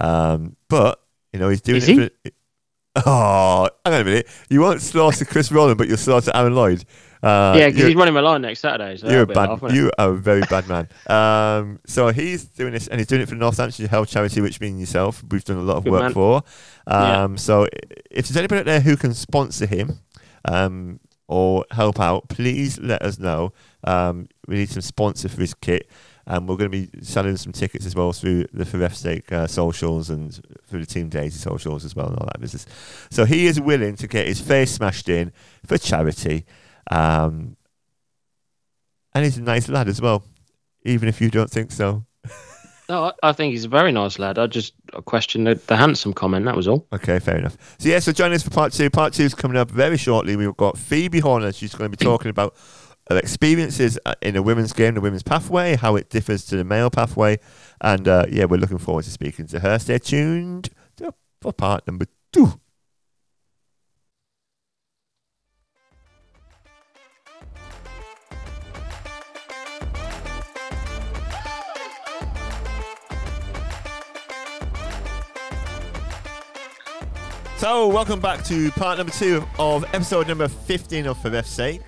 Um, 0.00 0.56
but 0.68 1.00
you 1.32 1.38
know, 1.38 1.48
he's 1.48 1.60
doing 1.60 1.78
Is 1.78 1.88
it. 1.88 2.12
For, 2.24 3.02
oh, 3.06 3.68
hang 3.84 3.94
on 3.94 4.00
a 4.00 4.04
minute! 4.04 4.28
You 4.48 4.60
won't 4.60 4.80
slaughter 4.80 5.24
Chris 5.24 5.52
Rowland, 5.52 5.78
but 5.78 5.88
you'll 5.88 5.96
slaughter 5.96 6.30
Aaron 6.34 6.54
Lloyd. 6.54 6.84
Uh, 7.22 7.54
yeah, 7.58 7.66
because 7.68 7.84
he's 7.84 7.96
running 7.96 8.14
my 8.14 8.20
line 8.20 8.42
next 8.42 8.60
Saturday. 8.60 8.96
So 8.96 9.10
you're 9.10 9.22
a 9.22 9.26
bad. 9.26 9.48
laugh, 9.48 9.72
you 9.72 9.90
are 9.98 10.10
a 10.10 10.16
very 10.16 10.42
bad 10.42 10.68
man. 10.68 10.88
Um, 11.08 11.80
so 11.84 12.08
he's 12.08 12.44
doing 12.44 12.72
this, 12.72 12.86
and 12.86 13.00
he's 13.00 13.08
doing 13.08 13.22
it 13.22 13.28
for 13.28 13.34
the 13.34 13.40
Northamptonshire 13.40 13.88
Health 13.88 14.08
Charity, 14.08 14.40
which 14.40 14.60
means 14.60 14.78
yourself. 14.78 15.24
We've 15.28 15.44
done 15.44 15.56
a 15.56 15.62
lot 15.62 15.78
of 15.78 15.84
Good 15.84 15.92
work 15.92 16.02
man. 16.02 16.12
for. 16.12 16.42
Yeah. 16.86 17.24
Um, 17.24 17.36
So 17.36 17.66
if 18.10 18.28
there's 18.28 18.36
anybody 18.36 18.60
out 18.60 18.66
there 18.66 18.80
who 18.80 18.96
can 18.96 19.14
sponsor 19.14 19.66
him 19.66 19.98
um, 20.44 21.00
or 21.26 21.64
help 21.72 21.98
out, 21.98 22.28
please 22.28 22.78
let 22.78 23.02
us 23.02 23.18
know. 23.18 23.52
Um, 23.82 24.28
we 24.46 24.56
need 24.56 24.70
some 24.70 24.82
sponsor 24.82 25.28
for 25.28 25.40
his 25.40 25.54
kit. 25.54 25.90
And 26.30 26.46
we're 26.46 26.56
going 26.56 26.70
to 26.70 26.86
be 26.86 27.02
selling 27.02 27.38
some 27.38 27.52
tickets 27.52 27.86
as 27.86 27.94
well 27.94 28.12
through 28.12 28.44
the 28.52 28.66
For 28.66 28.76
Ref's 28.76 28.98
Sake 28.98 29.32
uh, 29.32 29.46
socials 29.46 30.10
and 30.10 30.38
through 30.66 30.80
the 30.80 30.86
Team 30.86 31.08
Daisy 31.08 31.38
socials 31.38 31.86
as 31.86 31.96
well 31.96 32.08
and 32.08 32.18
all 32.18 32.26
that 32.26 32.38
business. 32.38 32.66
So 33.10 33.24
he 33.24 33.46
is 33.46 33.58
willing 33.58 33.96
to 33.96 34.06
get 34.06 34.26
his 34.26 34.38
face 34.38 34.72
smashed 34.72 35.08
in 35.08 35.32
for 35.64 35.78
charity. 35.78 36.44
Um, 36.90 37.56
and 39.14 39.24
he's 39.24 39.38
a 39.38 39.42
nice 39.42 39.70
lad 39.70 39.88
as 39.88 40.02
well, 40.02 40.22
even 40.84 41.08
if 41.08 41.18
you 41.22 41.30
don't 41.30 41.50
think 41.50 41.72
so. 41.72 42.04
No, 42.90 43.04
I, 43.04 43.12
I 43.22 43.32
think 43.32 43.52
he's 43.52 43.64
a 43.64 43.68
very 43.68 43.92
nice 43.92 44.18
lad. 44.18 44.38
I 44.38 44.46
just 44.46 44.74
questioned 45.06 45.46
the, 45.46 45.54
the 45.54 45.76
handsome 45.76 46.12
comment. 46.12 46.44
That 46.44 46.56
was 46.56 46.68
all. 46.68 46.86
Okay, 46.92 47.18
fair 47.18 47.36
enough. 47.36 47.56
So 47.78 47.88
yeah, 47.88 47.98
so 47.98 48.12
join 48.12 48.32
us 48.32 48.42
for 48.42 48.50
part 48.50 48.72
two. 48.72 48.90
Part 48.90 49.12
two 49.14 49.24
is 49.24 49.34
coming 49.34 49.56
up 49.56 49.70
very 49.70 49.96
shortly. 49.96 50.36
We've 50.36 50.56
got 50.56 50.76
Phoebe 50.76 51.20
Horner. 51.20 51.52
She's 51.52 51.74
going 51.74 51.90
to 51.90 51.96
be 51.96 52.02
talking 52.02 52.30
about 52.30 52.54
her 53.08 53.18
experiences 53.18 53.98
uh, 54.04 54.14
in 54.20 54.36
a 54.36 54.42
women's 54.42 54.72
game, 54.72 54.94
the 54.94 55.00
women's 55.00 55.22
pathway, 55.22 55.76
how 55.76 55.96
it 55.96 56.10
differs 56.10 56.44
to 56.46 56.56
the 56.56 56.64
male 56.64 56.90
pathway, 56.90 57.38
and 57.80 58.06
uh, 58.06 58.26
yeah, 58.28 58.44
we're 58.44 58.58
looking 58.58 58.78
forward 58.78 59.04
to 59.04 59.10
speaking 59.10 59.46
to 59.46 59.60
her. 59.60 59.78
Stay 59.78 59.98
tuned 59.98 60.70
for 61.40 61.52
part 61.52 61.86
number 61.86 62.06
two. 62.32 62.60
So, 77.56 77.88
welcome 77.88 78.20
back 78.20 78.44
to 78.44 78.70
part 78.72 78.98
number 78.98 79.12
two 79.12 79.44
of 79.58 79.84
episode 79.92 80.28
number 80.28 80.46
15 80.46 81.06
of 81.06 81.20
For 81.20 81.30
Ref's 81.30 81.50
Sake. 81.50 81.82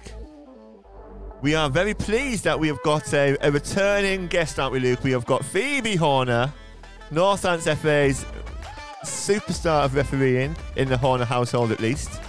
We 1.43 1.55
are 1.55 1.71
very 1.71 1.95
pleased 1.95 2.45
that 2.45 2.61
we 2.61 2.69
have 2.69 2.83
got 2.83 3.15
a, 3.15 3.35
a 3.41 3.51
returning 3.51 4.27
guest, 4.27 4.59
aren't 4.59 4.75
we, 4.75 4.81
Luke? 4.81 5.03
We 5.03 5.13
have 5.13 5.25
got 5.25 5.43
Phoebe 5.43 5.97
Horner, 5.97 6.53
Northants 7.11 7.65
FA's 7.79 8.27
superstar 9.05 9.87
of 9.87 9.95
refereeing 9.95 10.55
in 10.77 10.91
the 10.91 10.99
Horner 10.99 11.25
household, 11.25 11.73
at 11.73 11.81
least. 11.81 12.21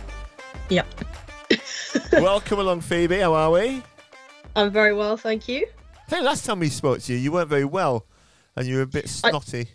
Yep. 0.70 0.88
Welcome 2.14 2.60
along, 2.60 2.80
Phoebe. 2.82 3.20
How 3.20 3.34
are 3.34 3.52
we? 3.52 3.84
I'm 4.56 4.72
very 4.72 4.94
well, 4.94 5.18
thank 5.18 5.50
you. 5.50 5.68
I 6.08 6.10
think 6.10 6.24
last 6.24 6.46
time 6.46 6.60
we 6.60 6.70
spoke 6.70 7.02
to 7.02 7.14
you, 7.14 7.20
you 7.20 7.34
weren't 7.34 7.50
very 7.50 7.66
well, 7.66 8.06
and 8.56 8.66
you 8.66 8.78
were 8.78 8.84
a 8.84 8.88
bit 8.88 9.10
snotty. 9.10 9.68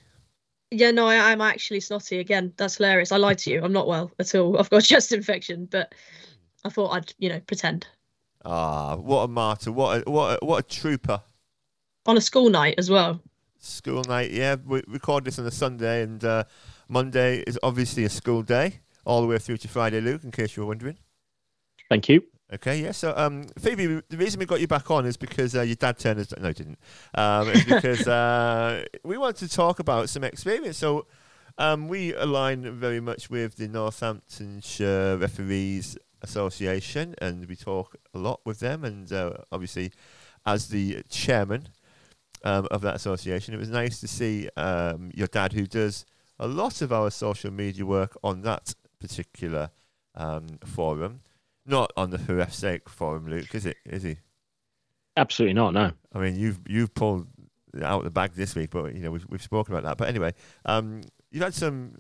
Yeah, 0.71 0.93
no, 0.93 1.07
I, 1.07 1.31
I'm 1.31 1.43
actually 1.43 1.81
snotty 1.81 2.21
again. 2.21 2.55
That's 2.57 2.79
hilarious. 2.79 3.13
I 3.13 3.19
lied 3.19 3.37
to 3.39 3.51
you. 3.51 3.63
I'm 3.63 3.73
not 3.73 3.87
well 3.87 4.11
at 4.19 4.35
all. 4.35 4.59
I've 4.59 4.71
got 4.71 4.83
a 4.83 4.87
chest 4.87 5.13
infection, 5.13 5.69
but 5.71 5.95
I 6.65 6.71
thought 6.71 6.93
I'd, 6.93 7.13
you 7.19 7.29
know, 7.29 7.41
pretend. 7.41 7.87
Ah, 8.49 8.95
what 8.95 9.23
a 9.23 9.29
martyr! 9.29 9.73
What 9.73 10.07
a, 10.07 10.11
what 10.11 10.39
a, 10.41 10.45
what 10.47 10.65
a 10.65 10.69
trooper! 10.69 11.21
On 12.07 12.17
a 12.17 12.21
school 12.21 12.49
night 12.49 12.77
as 12.79 12.89
well. 12.89 13.21
School 13.59 14.05
night, 14.05 14.31
yeah. 14.31 14.55
We 14.65 14.85
record 14.87 15.25
this 15.25 15.41
on 15.41 15.47
a 15.47 15.51
Sunday, 15.51 16.03
and 16.03 16.23
uh, 16.25 16.45
Monday 16.89 17.43
is 17.45 17.59
obviously 17.65 18.05
a 18.05 18.09
school 18.09 18.43
day, 18.43 18.79
all 19.05 19.21
the 19.21 19.27
way 19.27 19.39
through 19.39 19.57
to 19.59 19.69
Friday, 19.69 20.01
Luke. 20.01 20.23
In 20.23 20.31
case 20.31 20.57
you 20.57 20.63
were 20.63 20.69
wondering. 20.69 20.97
Thank 21.89 22.09
you. 22.09 22.23
Okay, 22.55 22.83
yeah. 22.85 22.93
So, 22.93 23.13
um, 23.17 23.47
Phoebe, 23.59 24.01
the 24.09 24.17
reason 24.17 24.39
we 24.39 24.47
got 24.47 24.61
you 24.61 24.69
back 24.69 24.93
on 24.93 25.07
is 25.07 25.17
because 25.17 25.57
uh, 25.57 25.63
your 25.63 25.75
dad 25.75 25.99
turned 25.99 26.21
us. 26.21 26.33
No, 26.41 26.53
didn't. 26.53 26.79
Um, 27.15 27.49
it's 27.49 27.65
because 27.65 28.07
uh, 28.09 28.85
we 29.03 29.19
wanted 29.19 29.49
to 29.49 29.57
talk 29.57 29.81
about 29.81 30.09
some 30.09 30.23
experience. 30.23 30.77
So, 30.77 31.07
um, 31.59 31.89
we 31.89 32.15
align 32.15 32.79
very 32.79 33.01
much 33.01 33.29
with 33.29 33.57
the 33.57 33.67
Northamptonshire 33.67 35.17
Referees 35.17 35.99
Association, 36.27 37.15
and 37.19 37.47
we 37.47 37.57
talk 37.57 37.97
a 38.13 38.19
lot 38.19 38.41
with 38.45 38.61
them. 38.61 38.85
And 38.85 39.11
uh, 39.13 39.35
obviously, 39.53 39.93
as 40.45 40.69
the 40.69 41.03
chairman 41.09 41.69
um, 42.45 42.67
of 42.71 42.81
that 42.83 42.97
association, 42.97 43.55
it 43.55 43.59
was 43.59 43.69
nice 43.71 44.01
to 44.01 44.09
see 44.09 44.49
um, 44.57 45.11
your 45.15 45.29
dad, 45.29 45.53
who 45.53 45.67
does 45.67 46.05
a 46.39 46.47
lot 46.47 46.83
of 46.83 46.93
our 46.93 47.11
social 47.11 47.51
media 47.51 47.87
work 47.87 48.17
on 48.23 48.43
that 48.43 48.75
particular 49.01 49.71
um, 50.15 50.59
forum. 50.65 51.21
Not 51.65 51.93
on 51.97 52.11
the 52.11 52.19
for 52.19 52.41
F's 52.41 52.57
sake 52.57 52.89
forum, 52.89 53.29
Luke, 53.29 53.55
is 53.55 53.67
it? 53.67 53.77
Is 53.85 54.03
he? 54.03 54.19
Absolutely 55.17 55.55
not. 55.55 55.73
No. 55.75 55.93
I 56.13 56.19
mean, 56.19 56.37
you've 56.37 56.61
you've 56.69 56.95
pulled 56.95 57.27
out 57.83 58.05
the 58.05 58.11
bag 58.11 58.33
this 58.35 58.55
week, 58.55 58.71
but 58.71 58.95
you 58.95 59.03
know 59.03 59.11
we've 59.11 59.27
we've 59.29 59.43
spoken 59.43 59.75
about 59.75 59.85
that. 59.85 59.97
But 59.97 60.09
anyway, 60.09 60.35
um, 60.65 61.03
you've 61.31 61.43
had 61.43 61.55
some 61.55 61.97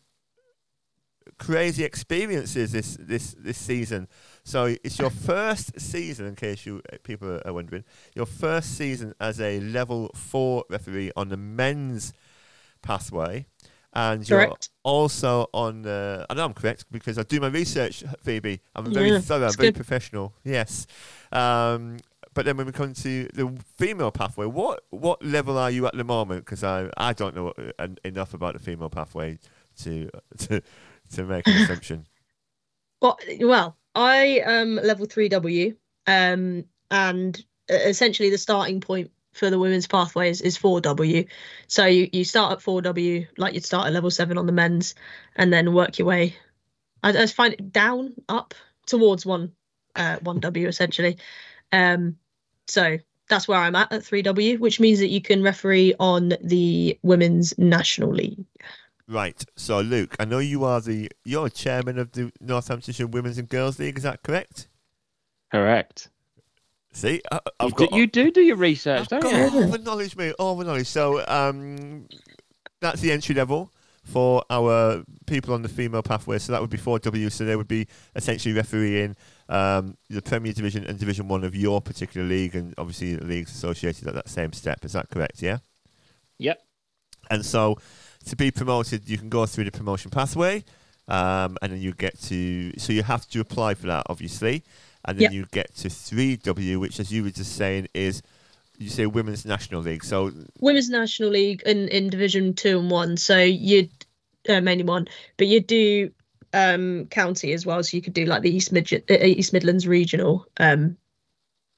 crazy 1.39 1.85
experiences 1.85 2.73
this 2.73 2.97
this 3.01 3.35
this 3.39 3.59
season. 3.59 4.09
So 4.45 4.77
it's 4.85 4.99
your 4.99 5.11
first 5.11 5.81
season, 5.81 6.27
in 6.27 6.35
case 6.37 6.67
you 6.67 6.83
people 7.03 7.41
are 7.45 7.53
wondering, 7.53 7.85
your 8.15 8.27
first 8.27 8.77
season 8.77 9.15
as 9.21 9.41
a 9.41 9.61
level 9.61 10.11
four 10.15 10.65
referee 10.71 11.13
on 11.17 11.29
the 11.29 11.37
men's 11.37 12.13
pathway. 12.83 13.47
And 13.93 14.29
you're 14.29 14.41
also 14.83 15.49
on. 15.55 15.87
Uh, 15.87 16.27
I 16.29 16.35
know 16.35 16.45
I'm 16.45 16.53
correct 16.55 16.85
because 16.91 17.17
I 17.19 17.23
do 17.23 17.41
my 17.41 17.49
research, 17.49 18.05
Phoebe. 18.23 18.61
I'm 18.75 18.93
very 18.93 19.09
Yeah, 19.11 19.21
thorough, 19.21 19.47
I'm 19.47 19.53
very 19.55 19.69
good. 19.69 19.77
professional. 19.77 20.35
Yes. 20.45 20.87
Um, 21.33 21.97
but 22.35 22.45
then 22.45 22.59
when 22.59 22.67
we 22.67 22.73
come 22.73 22.93
to 22.93 23.29
the 23.33 23.59
female 23.79 24.11
pathway, 24.11 24.45
what 24.45 24.85
what 24.91 25.25
level 25.25 25.57
are 25.57 25.71
you 25.71 25.87
at 25.87 25.95
the 25.97 26.05
moment? 26.05 26.45
Because 26.45 26.63
I 26.63 26.91
I 26.99 27.15
don't 27.15 27.35
know 27.35 27.55
uh, 27.79 27.89
enough 28.05 28.35
about 28.35 28.53
the 28.53 28.59
female 28.61 28.91
pathway 28.91 29.39
to 29.79 30.11
to 30.41 30.61
to 31.13 31.25
make 31.25 31.47
an 31.47 31.63
assumption. 31.63 32.07
Well, 33.03 33.19
well, 33.41 33.77
I 33.95 34.41
am 34.43 34.77
level 34.77 35.05
three 35.05 35.29
W, 35.29 35.77
um, 36.07 36.65
and 36.91 37.45
essentially 37.69 38.31
the 38.31 38.39
starting 38.39 38.81
point 38.81 39.11
for 39.35 39.51
the 39.51 39.59
women's 39.59 39.87
pathways 39.87 40.41
is 40.41 40.57
four 40.57 40.81
W. 40.81 41.27
So 41.67 41.85
you, 41.85 42.09
you 42.13 42.25
start 42.25 42.53
at 42.53 42.63
four 42.63 42.81
W, 42.81 43.27
like 43.37 43.53
you'd 43.53 43.67
start 43.67 43.87
at 43.87 43.93
level 43.93 44.11
seven 44.11 44.39
on 44.39 44.47
the 44.47 44.53
men's, 44.53 44.95
and 45.37 45.53
then 45.53 45.75
work 45.75 45.99
your 45.99 46.09
way. 46.09 46.37
I, 47.03 47.11
I 47.11 47.27
find 47.27 47.53
it 47.53 47.71
down, 47.71 48.15
up 48.29 48.55
towards 48.87 49.27
one, 49.27 49.53
uh, 49.95 50.17
one 50.23 50.41
W 50.41 50.67
essentially. 50.69 51.19
Um, 51.71 52.17
so 52.67 52.99
that's 53.29 53.47
where 53.47 53.59
I'm 53.59 53.75
at 53.75 53.93
at 53.93 54.05
three 54.05 54.23
W, 54.23 54.59
which 54.59 54.81
means 54.81 55.01
that 55.01 55.09
you 55.09 55.21
can 55.21 55.43
referee 55.43 55.95
on 55.99 56.35
the 56.43 56.99
women's 57.03 57.57
national 57.59 58.11
league. 58.11 58.45
Right. 59.09 59.45
So 59.57 59.81
Luke, 59.81 60.17
I 60.19 60.25
know 60.25 60.39
you 60.39 60.65
are 60.65 60.81
the 60.81 61.09
you're 61.25 61.49
chairman 61.49 61.99
of 61.99 62.13
the 62.13 62.33
Northamptonshire 62.41 63.07
Women's 63.07 63.39
and 63.39 63.49
Girls 63.49 63.79
League. 63.79 63.97
Is 63.99 64.03
that 64.03 64.23
correct? 64.23 64.69
Correct. 65.53 66.11
See, 66.93 67.21
I, 67.31 67.41
You 67.61 67.69
I've 67.69 67.77
do, 67.77 67.87
got 67.87 67.93
you 67.93 68.07
do 68.07 68.31
do 68.31 68.41
your 68.41 68.57
research, 68.57 69.01
I've 69.03 69.09
don't 69.09 69.23
got 69.23 69.33
you? 69.35 69.61
all 69.61 69.69
the 69.69 69.79
knowledge, 69.79 70.17
mate. 70.17 70.35
All 70.39 70.57
the 70.57 70.65
knowledge. 70.65 70.87
So 70.87 71.25
um, 71.29 72.09
that's 72.81 73.01
the 73.01 73.13
entry 73.13 73.35
level 73.35 73.71
for 74.03 74.43
our 74.51 75.05
people 75.27 75.53
on 75.53 75.63
the 75.63 75.69
female 75.69 76.03
pathway. 76.03 76.39
So 76.39 76.53
that 76.53 76.61
would 76.61 76.71
be 76.71 76.79
4W. 76.79 77.31
So 77.31 77.45
they 77.45 77.57
would 77.57 77.69
be 77.69 77.87
essentially 78.15 78.55
refereeing 78.55 79.15
um, 79.49 79.97
the 80.09 80.23
Premier 80.23 80.53
Division 80.53 80.85
and 80.87 80.99
Division 80.99 81.29
One 81.29 81.45
of 81.45 81.55
your 81.55 81.81
particular 81.83 82.27
league, 82.27 82.57
and 82.57 82.73
obviously 82.79 83.15
the 83.17 83.25
leagues 83.25 83.51
associated 83.53 84.09
at 84.09 84.15
that 84.15 84.29
same 84.29 84.53
step. 84.53 84.85
Is 84.85 84.93
that 84.95 85.11
correct? 85.11 85.43
Yeah. 85.43 85.59
Yep. 86.39 86.61
And 87.31 87.45
so 87.45 87.79
to 88.27 88.37
be 88.37 88.51
promoted, 88.51 89.09
you 89.09 89.19
can 89.19 89.29
go 89.29 89.47
through 89.47 89.65
the 89.65 89.73
promotion 89.73 90.11
pathway, 90.11 90.65
um, 91.09 91.57
and 91.63 91.73
then 91.73 91.81
you 91.81 91.93
get 91.93 92.21
to. 92.23 92.73
So 92.79 92.93
you 92.93 93.03
have 93.03 93.27
to 93.29 93.41
apply 93.41 93.75
for 93.75 93.87
that, 93.87 94.05
obviously, 94.09 94.65
and 95.05 95.19
then 95.19 95.25
Yep. 95.25 95.33
you 95.33 95.47
get 95.53 95.75
to 95.77 95.89
3W, 95.89 96.79
which, 96.81 97.01
as 97.01 97.13
you 97.13 97.23
were 97.23 97.31
just 97.31 97.57
saying, 97.57 97.89
is 97.95 98.23
you 98.79 98.89
say 98.91 99.07
Women's 99.07 99.45
National 99.47 99.81
League. 99.81 100.05
So 100.05 100.33
women's 100.61 100.91
national 100.91 101.31
league 101.31 101.63
in 101.65 101.89
in 101.89 102.11
division 102.11 102.53
two 102.55 102.79
and 102.79 102.91
one 102.91 103.17
so 103.17 103.39
you'd 103.39 103.91
uh, 104.49 104.61
mainly 104.61 104.85
one 104.85 105.09
but 105.39 105.47
you'd 105.47 105.67
do 105.67 106.11
um 106.53 107.07
county 107.07 107.53
as 107.55 107.65
well 107.65 107.83
so 107.83 107.97
you 107.97 108.03
could 108.03 108.13
do 108.13 108.27
like 108.27 108.43
the 108.43 108.55
east 108.55 108.71
Mid- 108.73 108.93
uh, 109.11 109.15
east 109.15 109.53
midlands 109.55 109.87
regional 109.89 110.47
um 110.59 110.97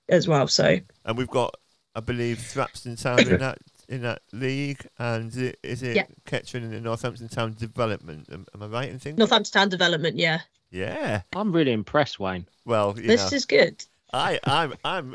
as 0.08 0.26
well 0.26 0.48
so 0.48 0.76
and 1.04 1.16
we've 1.16 1.28
got, 1.30 1.54
I 1.94 2.00
believe, 2.00 2.38
Thrapston 2.38 3.00
Town 3.00 3.20
in 3.20 3.38
that 3.38 3.58
in 3.88 4.02
that 4.02 4.20
league, 4.32 4.86
and 4.98 5.32
is 5.62 5.82
it 5.82 5.96
Yeah. 5.96 6.06
Ketron 6.26 6.62
in 6.62 6.70
the 6.70 6.80
Northampton 6.80 7.28
Town 7.28 7.54
Development? 7.58 8.28
Am, 8.30 8.46
am 8.54 8.62
I 8.62 8.66
right 8.66 8.88
in 8.90 8.98
thinking? 8.98 9.18
northampton 9.18 9.52
town 9.52 9.68
development 9.70 10.16
yeah 10.16 10.40
Yeah. 10.70 11.22
I'm 11.34 11.52
really 11.52 11.72
impressed, 11.72 12.20
Wayne. 12.20 12.46
Well, 12.66 12.94
you 13.00 13.06
this 13.06 13.30
know, 13.30 13.36
is 13.36 13.44
good 13.46 13.84
I 14.12 14.38
I'm 14.44 14.74
I'm 14.84 15.14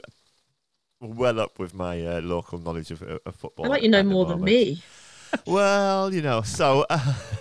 well 1.00 1.40
up 1.40 1.60
with 1.60 1.74
my 1.74 2.06
uh, 2.06 2.22
local 2.22 2.60
knowledge 2.60 2.90
of, 2.92 3.02
of 3.04 3.36
football. 3.36 3.66
i 3.66 3.70
like 3.70 3.84
you 3.84 3.90
know 3.90 4.00
at 4.00 4.06
the 4.06 4.10
more 4.12 4.26
than 4.26 4.42
me 4.44 4.82
Well, 5.48 6.14
you 6.14 6.22
know, 6.22 6.42
so 6.44 6.86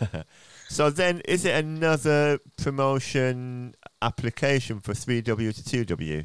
so 0.68 0.89
then 0.91 1.20
is 1.26 1.45
it 1.45 1.55
another 1.64 2.39
promotion 2.57 3.74
application 4.01 4.80
for 4.80 4.93
3W 4.95 5.55
to 5.55 5.85
2W? 5.87 6.24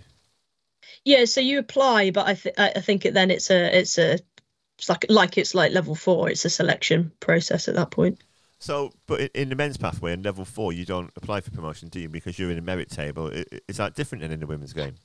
yeah 1.03 1.25
so 1.25 1.39
you 1.41 1.59
apply 1.59 2.11
but 2.11 2.25
i 2.27 2.33
th- 2.33 2.55
i 2.57 2.71
I 2.75 2.81
think 2.81 3.05
it 3.05 3.13
then 3.13 3.29
it's 3.31 3.49
a 3.51 3.77
it's 3.77 3.97
a 3.97 4.19
it's 4.77 4.89
like 4.89 5.05
like 5.09 5.37
it's 5.37 5.55
like 5.55 5.71
level 5.71 5.95
four 5.95 6.29
it's 6.29 6.45
a 6.45 6.49
selection 6.49 7.11
process 7.19 7.67
at 7.67 7.75
that 7.75 7.91
point 7.91 8.19
So, 8.59 8.91
but 9.05 9.21
in, 9.35 9.49
the 9.49 9.55
men's 9.55 9.77
pathway 9.77 10.13
in 10.13 10.23
level 10.23 10.43
four, 10.43 10.73
you 10.73 10.83
don't 10.83 11.11
apply 11.15 11.41
for 11.41 11.51
promotion, 11.51 11.89
do 11.89 11.99
you? 11.99 12.09
Because 12.09 12.39
you're 12.39 12.49
in 12.49 12.57
a 12.57 12.61
merit 12.61 12.89
table. 12.89 13.31
Is 13.67 13.77
that 13.77 13.93
different 13.93 14.23
than 14.23 14.31
in 14.31 14.39
the 14.39 14.47
women's 14.47 14.73
game? 14.73 14.95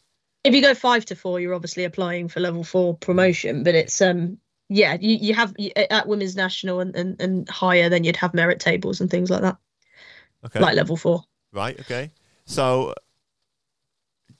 if 0.44 0.54
you 0.54 0.62
go 0.62 0.74
five 0.74 1.04
to 1.06 1.14
four, 1.14 1.38
you're 1.38 1.54
obviously 1.54 1.84
applying 1.84 2.28
for 2.28 2.40
level 2.40 2.64
four 2.64 2.96
promotion, 2.96 3.62
but 3.62 3.74
it's 3.74 4.00
um 4.00 4.38
yeah, 4.68 4.96
you, 5.00 5.16
you 5.16 5.34
have 5.34 5.54
at 5.90 6.08
women's 6.08 6.34
national 6.34 6.80
and, 6.80 6.96
and, 6.96 7.20
and 7.20 7.48
higher, 7.48 7.90
then 7.90 8.04
you'd 8.04 8.16
have 8.16 8.32
merit 8.32 8.58
tables 8.58 9.00
and 9.02 9.10
things 9.10 9.28
like 9.28 9.42
that, 9.42 9.58
Okay, 10.44 10.60
like 10.60 10.74
level 10.74 10.96
four. 10.96 11.24
right. 11.52 11.78
Okay. 11.80 12.10
So, 12.46 12.94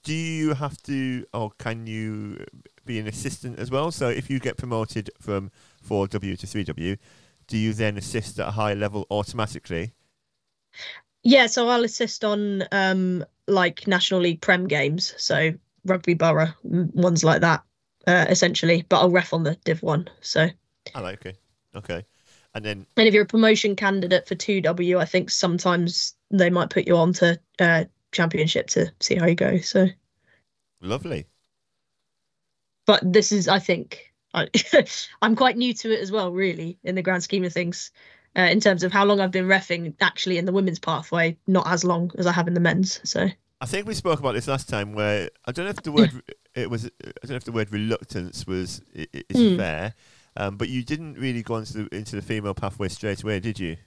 do 0.03 0.13
you 0.13 0.53
have 0.55 0.81
to, 0.83 1.25
or 1.33 1.51
can 1.59 1.85
you 1.87 2.43
be 2.85 2.99
an 2.99 3.07
assistant 3.07 3.59
as 3.59 3.71
well? 3.71 3.91
So, 3.91 4.09
if 4.09 4.29
you 4.29 4.39
get 4.39 4.57
promoted 4.57 5.09
from 5.19 5.51
4W 5.87 6.37
to 6.39 6.47
3W, 6.47 6.97
do 7.47 7.57
you 7.57 7.73
then 7.73 7.97
assist 7.97 8.39
at 8.39 8.47
a 8.47 8.51
higher 8.51 8.75
level 8.75 9.05
automatically? 9.09 9.93
Yeah, 11.23 11.47
so 11.47 11.69
I'll 11.69 11.83
assist 11.83 12.23
on 12.23 12.63
um 12.71 13.23
like 13.47 13.87
national 13.87 14.21
league 14.21 14.41
prem 14.41 14.67
games, 14.67 15.13
so 15.17 15.51
rugby 15.85 16.13
borough 16.13 16.53
ones 16.63 17.23
like 17.23 17.41
that, 17.41 17.63
uh, 18.07 18.25
essentially. 18.29 18.85
But 18.87 18.99
I'll 18.99 19.11
ref 19.11 19.33
on 19.33 19.43
the 19.43 19.55
Div 19.63 19.81
one. 19.83 20.09
So 20.21 20.47
I 20.93 20.99
like 20.99 21.25
okay, 21.25 21.37
okay, 21.75 22.05
and 22.53 22.63
then 22.63 22.85
and 22.97 23.07
if 23.07 23.13
you're 23.13 23.23
a 23.23 23.27
promotion 23.27 23.75
candidate 23.75 24.27
for 24.27 24.35
two 24.35 24.61
W, 24.61 24.99
I 24.99 25.05
think 25.05 25.29
sometimes 25.29 26.15
they 26.31 26.49
might 26.49 26.69
put 26.69 26.87
you 26.87 26.97
on 26.97 27.13
to 27.13 27.39
uh, 27.59 27.85
championship 28.11 28.67
to 28.67 28.91
see 28.99 29.15
how 29.15 29.25
you 29.25 29.35
go. 29.35 29.59
So. 29.59 29.87
lovely. 30.81 31.25
But 32.85 33.01
this 33.03 33.31
is 33.31 33.47
i 33.47 33.59
think 33.59 34.13
I, 34.33 34.47
i'm 35.21 35.35
quite 35.35 35.57
new 35.57 35.73
to 35.75 35.93
it 35.93 35.99
as 35.99 36.11
well 36.11 36.31
really 36.31 36.77
in 36.83 36.95
the 36.95 37.01
grand 37.01 37.23
scheme 37.23 37.43
of 37.43 37.53
things 37.53 37.91
uh, 38.35 38.41
in 38.41 38.59
terms 38.59 38.83
of 38.83 38.91
how 38.91 39.05
long 39.05 39.19
i've 39.19 39.31
been 39.31 39.47
refing 39.47 39.93
actually 40.01 40.37
in 40.37 40.45
the 40.45 40.51
women's 40.53 40.79
pathway 40.79 41.37
not 41.47 41.67
as 41.67 41.83
long 41.83 42.11
as 42.17 42.25
i 42.27 42.31
have 42.31 42.47
in 42.47 42.53
the 42.53 42.59
men's 42.59 42.99
so 43.03 43.27
I 43.61 43.65
think 43.65 43.87
we 43.87 43.93
spoke 43.93 44.19
about 44.19 44.33
this 44.33 44.49
last 44.49 44.67
time. 44.67 44.91
Where 44.91 45.29
I 45.45 45.53
don't 45.53 45.63
know 45.63 45.69
if 45.69 45.81
the 45.83 45.93
word 45.93 46.11
it 46.53 46.69
was. 46.69 46.85
I 46.85 47.11
don't 47.21 47.29
know 47.29 47.35
if 47.37 47.45
the 47.45 47.53
word 47.53 47.71
reluctance 47.71 48.45
was 48.45 48.81
is 48.93 49.51
Hmm. 49.51 49.55
fair, 49.55 49.93
um, 50.35 50.57
but 50.57 50.67
you 50.67 50.83
didn't 50.83 51.13
really 51.13 51.43
go 51.43 51.55
into 51.55 51.73
the 51.73 51.95
into 51.95 52.17
the 52.17 52.21
female 52.21 52.53
pathway 52.53 52.89
straight 52.89 53.23
away, 53.23 53.39
did 53.39 53.59
you? 53.59 53.77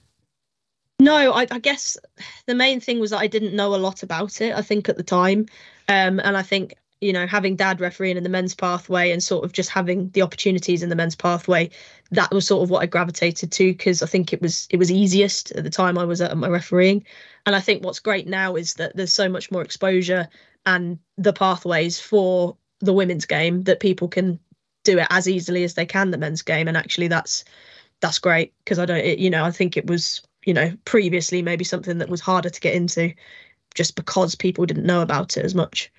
No, 0.98 1.30
I, 1.32 1.46
I 1.50 1.58
guess 1.58 1.98
the 2.46 2.54
main 2.54 2.80
thing 2.80 3.00
was 3.00 3.10
that 3.10 3.18
I 3.18 3.26
didn't 3.26 3.54
know 3.54 3.74
a 3.74 3.76
lot 3.76 4.02
about 4.02 4.40
it. 4.40 4.54
I 4.54 4.62
think 4.62 4.88
at 4.88 4.96
the 4.96 5.02
time, 5.02 5.44
um, 5.88 6.20
and 6.20 6.38
I 6.38 6.42
think 6.42 6.74
you 7.00 7.12
know 7.12 7.26
having 7.26 7.56
dad 7.56 7.80
refereeing 7.80 8.16
in 8.16 8.22
the 8.22 8.28
men's 8.28 8.54
pathway 8.54 9.10
and 9.10 9.22
sort 9.22 9.44
of 9.44 9.52
just 9.52 9.70
having 9.70 10.08
the 10.10 10.22
opportunities 10.22 10.82
in 10.82 10.88
the 10.88 10.96
men's 10.96 11.14
pathway 11.14 11.68
that 12.10 12.30
was 12.32 12.46
sort 12.46 12.62
of 12.62 12.70
what 12.70 12.82
i 12.82 12.86
gravitated 12.86 13.52
to 13.52 13.72
because 13.72 14.02
i 14.02 14.06
think 14.06 14.32
it 14.32 14.40
was 14.40 14.66
it 14.70 14.78
was 14.78 14.90
easiest 14.90 15.50
at 15.52 15.64
the 15.64 15.70
time 15.70 15.98
i 15.98 16.04
was 16.04 16.20
at 16.20 16.36
my 16.36 16.48
refereeing. 16.48 17.04
And 17.44 17.54
i 17.54 17.60
think 17.60 17.84
what's 17.84 18.00
great 18.00 18.26
now 18.26 18.56
is 18.56 18.74
that 18.74 18.96
there's 18.96 19.12
so 19.12 19.28
much 19.28 19.50
more 19.50 19.62
exposure 19.62 20.28
and 20.64 20.98
the 21.16 21.32
pathways 21.32 22.00
for 22.00 22.56
the 22.80 22.92
women's 22.92 23.24
game 23.24 23.62
that 23.64 23.80
people 23.80 24.08
can 24.08 24.38
do 24.84 24.98
it 24.98 25.06
as 25.10 25.28
easily 25.28 25.64
as 25.64 25.74
they 25.74 25.86
can 25.86 26.10
the 26.10 26.18
men's 26.18 26.42
game. 26.42 26.68
And 26.68 26.76
actually 26.76 27.08
that's 27.08 27.44
that's 28.00 28.18
great 28.18 28.52
because 28.64 28.78
i 28.78 28.84
don't 28.84 28.98
it, 28.98 29.18
you 29.18 29.30
know 29.30 29.44
i 29.44 29.50
think 29.50 29.76
it 29.76 29.86
was 29.86 30.22
you 30.44 30.54
know 30.54 30.72
previously 30.84 31.42
maybe 31.42 31.64
something 31.64 31.98
that 31.98 32.08
was 32.08 32.20
harder 32.20 32.50
to 32.50 32.60
get 32.60 32.74
into 32.74 33.12
just 33.74 33.96
because 33.96 34.34
people 34.34 34.66
didn't 34.66 34.86
know 34.86 35.02
about 35.02 35.36
it 35.36 35.44
as 35.44 35.54
much 35.54 35.90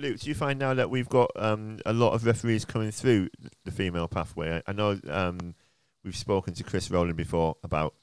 Luke, 0.00 0.18
do 0.18 0.30
you 0.30 0.34
find 0.34 0.58
now 0.58 0.72
that 0.72 0.88
we've 0.88 1.10
got 1.10 1.30
um, 1.36 1.78
a 1.84 1.92
lot 1.92 2.14
of 2.14 2.24
referees 2.24 2.64
coming 2.64 2.90
through 2.90 3.28
the 3.66 3.70
female 3.70 4.08
pathway? 4.08 4.62
I, 4.66 4.72
know 4.72 4.98
um, 5.10 5.54
we've 6.02 6.16
spoken 6.16 6.54
to 6.54 6.64
Chris 6.64 6.90
Rowland 6.90 7.18
before 7.18 7.56
about 7.62 7.94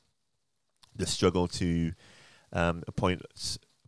the 0.96 1.08
struggle 1.08 1.48
to 1.48 1.94
um, 2.54 2.84
appoint 2.88 3.24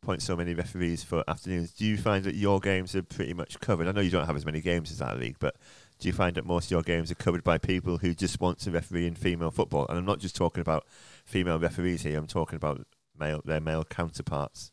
appoint 0.02 0.24
so 0.24 0.36
many 0.36 0.56
referees 0.56 1.04
for 1.04 1.24
afternoons. 1.28 1.72
Do 1.72 1.86
you 1.86 1.98
find 1.98 2.24
that 2.24 2.34
your 2.34 2.60
games 2.60 2.96
are 2.96 3.04
pretty 3.04 3.36
much 3.36 3.60
covered? 3.60 3.88
I 3.88 3.92
know 3.92 4.02
you 4.02 4.10
don't 4.10 4.26
have 4.26 4.36
as 4.36 4.46
many 4.46 4.62
games 4.62 4.92
as 4.92 4.98
that 5.00 5.20
league, 5.20 5.38
but 5.40 5.56
do 6.00 6.08
you 6.08 6.14
find 6.14 6.36
that 6.36 6.46
most 6.46 6.66
of 6.66 6.72
your 6.72 6.82
games 6.82 7.12
are 7.12 7.16
covered 7.16 7.44
by 7.44 7.60
people 7.60 8.00
who 8.00 8.16
just 8.16 8.42
want 8.42 8.58
to 8.60 8.72
referee 8.72 9.06
in 9.06 9.14
female 9.14 9.52
football? 9.52 9.86
And 9.88 10.00
I'm 10.00 10.06
not 10.06 10.20
just 10.20 10.36
talking 10.36 10.62
about 10.62 10.86
female 11.26 11.60
referees 11.60 12.02
here. 12.02 12.18
I'm 12.18 12.28
talking 12.28 12.56
about 12.56 12.88
male 13.20 13.42
their 13.46 13.60
male 13.60 13.84
counterparts. 13.84 14.72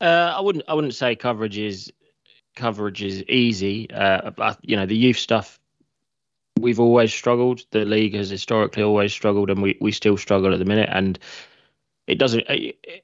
Uh, 0.00 0.34
I 0.36 0.40
wouldn't. 0.40 0.64
I 0.68 0.74
wouldn't 0.74 0.94
say 0.94 1.16
coverage 1.16 1.58
is 1.58 1.90
coverage 2.54 3.02
is 3.02 3.22
easy. 3.24 3.90
Uh, 3.90 4.54
you 4.62 4.76
know, 4.76 4.86
the 4.86 4.96
youth 4.96 5.16
stuff, 5.16 5.58
we've 6.58 6.80
always 6.80 7.12
struggled. 7.12 7.64
The 7.70 7.84
league 7.84 8.14
has 8.14 8.30
historically 8.30 8.82
always 8.82 9.12
struggled, 9.12 9.50
and 9.50 9.62
we, 9.62 9.76
we 9.80 9.92
still 9.92 10.16
struggle 10.16 10.52
at 10.52 10.58
the 10.58 10.64
minute. 10.64 10.88
And 10.92 11.18
it 12.06 12.18
doesn't, 12.18 12.44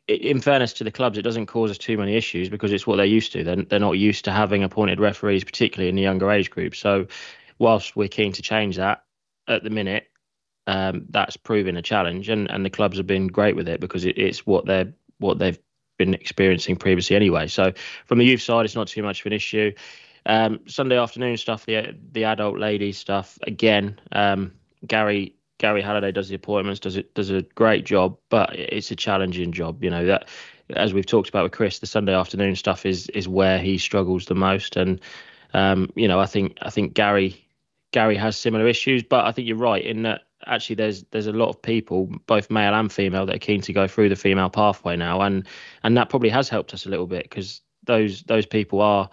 in 0.08 0.40
fairness 0.40 0.72
to 0.74 0.84
the 0.84 0.90
clubs, 0.90 1.18
it 1.18 1.22
doesn't 1.22 1.46
cause 1.46 1.70
us 1.70 1.78
too 1.78 1.96
many 1.96 2.16
issues 2.16 2.48
because 2.48 2.72
it's 2.72 2.86
what 2.86 2.96
they're 2.96 3.06
used 3.06 3.32
to. 3.32 3.44
They're, 3.44 3.56
they're 3.56 3.78
not 3.78 3.92
used 3.92 4.24
to 4.24 4.32
having 4.32 4.64
appointed 4.64 5.00
referees, 5.00 5.44
particularly 5.44 5.88
in 5.88 5.94
the 5.94 6.02
younger 6.02 6.30
age 6.30 6.50
group. 6.50 6.74
So, 6.74 7.06
whilst 7.58 7.96
we're 7.96 8.08
keen 8.08 8.32
to 8.32 8.42
change 8.42 8.76
that 8.76 9.04
at 9.46 9.62
the 9.62 9.70
minute, 9.70 10.08
um, 10.66 11.06
that's 11.08 11.36
proving 11.36 11.76
a 11.76 11.82
challenge, 11.82 12.28
and, 12.28 12.50
and 12.50 12.64
the 12.64 12.70
clubs 12.70 12.98
have 12.98 13.06
been 13.06 13.28
great 13.28 13.56
with 13.56 13.68
it 13.68 13.80
because 13.80 14.04
it, 14.04 14.18
it's 14.18 14.46
what 14.46 14.66
they're 14.66 14.92
what 15.18 15.38
they've 15.38 15.58
been 15.98 16.14
experiencing 16.14 16.76
previously 16.76 17.16
anyway. 17.16 17.46
So 17.48 17.72
from 18.06 18.18
the 18.18 18.24
youth 18.24 18.40
side, 18.40 18.64
it's 18.64 18.74
not 18.74 18.88
too 18.88 19.02
much 19.02 19.20
of 19.20 19.26
an 19.26 19.32
issue. 19.32 19.72
Um, 20.26 20.60
Sunday 20.66 20.98
afternoon 20.98 21.36
stuff, 21.36 21.66
the 21.66 21.94
the 22.12 22.24
adult 22.24 22.58
ladies 22.58 22.98
stuff. 22.98 23.38
Again, 23.42 24.00
um, 24.12 24.52
Gary 24.86 25.34
Gary 25.58 25.82
Halliday 25.82 26.12
does 26.12 26.28
the 26.28 26.34
appointments, 26.34 26.80
does 26.80 26.96
it 26.96 27.14
does 27.14 27.30
a 27.30 27.42
great 27.42 27.84
job, 27.84 28.16
but 28.28 28.54
it's 28.54 28.90
a 28.90 28.96
challenging 28.96 29.52
job. 29.52 29.82
You 29.82 29.90
know 29.90 30.06
that 30.06 30.28
as 30.76 30.92
we've 30.92 31.06
talked 31.06 31.28
about 31.28 31.44
with 31.44 31.52
Chris, 31.52 31.78
the 31.78 31.86
Sunday 31.86 32.14
afternoon 32.14 32.56
stuff 32.56 32.86
is 32.86 33.08
is 33.10 33.28
where 33.28 33.58
he 33.58 33.78
struggles 33.78 34.26
the 34.26 34.34
most. 34.34 34.76
And 34.76 35.00
um, 35.54 35.90
you 35.96 36.08
know, 36.08 36.20
I 36.20 36.26
think 36.26 36.58
I 36.62 36.70
think 36.70 36.94
Gary 36.94 37.44
Gary 37.92 38.16
has 38.16 38.36
similar 38.36 38.68
issues, 38.68 39.02
but 39.02 39.24
I 39.24 39.32
think 39.32 39.48
you're 39.48 39.56
right 39.56 39.84
in 39.84 40.02
that 40.02 40.22
actually 40.46 40.76
there's 40.76 41.04
there's 41.10 41.26
a 41.26 41.32
lot 41.32 41.48
of 41.48 41.60
people, 41.60 42.06
both 42.26 42.50
male 42.50 42.74
and 42.74 42.92
female, 42.92 43.26
that 43.26 43.36
are 43.36 43.40
keen 43.40 43.60
to 43.62 43.72
go 43.72 43.86
through 43.86 44.08
the 44.08 44.16
female 44.16 44.50
pathway 44.50 44.96
now, 44.96 45.20
and 45.20 45.46
and 45.82 45.96
that 45.96 46.08
probably 46.08 46.30
has 46.30 46.48
helped 46.48 46.74
us 46.74 46.86
a 46.86 46.88
little 46.88 47.06
bit 47.06 47.24
because 47.24 47.60
those 47.84 48.22
those 48.24 48.46
people 48.46 48.80
are 48.80 49.08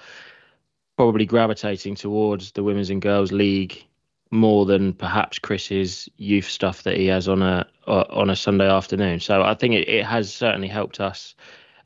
probably 0.98 1.26
gravitating 1.26 1.96
towards 1.96 2.52
the 2.54 2.64
women's 2.64 2.90
and 2.90 3.02
girls 3.02 3.32
league 3.32 3.84
more 4.32 4.66
than 4.66 4.94
perhaps 4.94 5.40
Chris's 5.40 6.10
youth 6.18 6.46
stuff 6.46 6.84
that 6.84 6.98
he 6.98 7.08
has 7.08 7.28
on 7.28 7.42
a 7.42 7.68
on 7.88 8.30
a 8.30 8.36
Sunday 8.36 8.70
afternoon. 8.70 9.20
So 9.20 9.44
I 9.44 9.54
think 9.54 9.74
it, 9.74 9.88
it 9.88 10.06
has 10.06 10.34
certainly 10.34 10.68
helped 10.68 11.00
us 11.00 11.36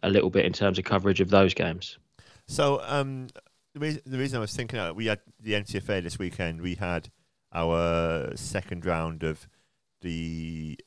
a 0.04 0.10
little 0.10 0.30
bit 0.30 0.46
in 0.46 0.54
terms 0.54 0.80
of 0.80 0.86
coverage 0.86 1.22
of 1.22 1.30
those 1.30 1.54
games. 1.54 1.98
So 2.48 2.82
um, 2.86 3.28
the 3.74 3.80
reason 3.80 4.02
the 4.06 4.18
reason 4.18 4.38
I 4.38 4.42
was 4.42 4.54
thinking 4.54 4.80
of, 4.80 4.96
we 4.96 5.08
had 5.08 5.20
the 5.40 5.54
NTFA 5.54 6.02
this 6.02 6.18
weekend. 6.18 6.62
We 6.62 6.76
had 6.76 7.10
our 7.54 8.36
second 8.36 8.86
round 8.86 9.24
of 9.24 9.47
the 10.02 10.80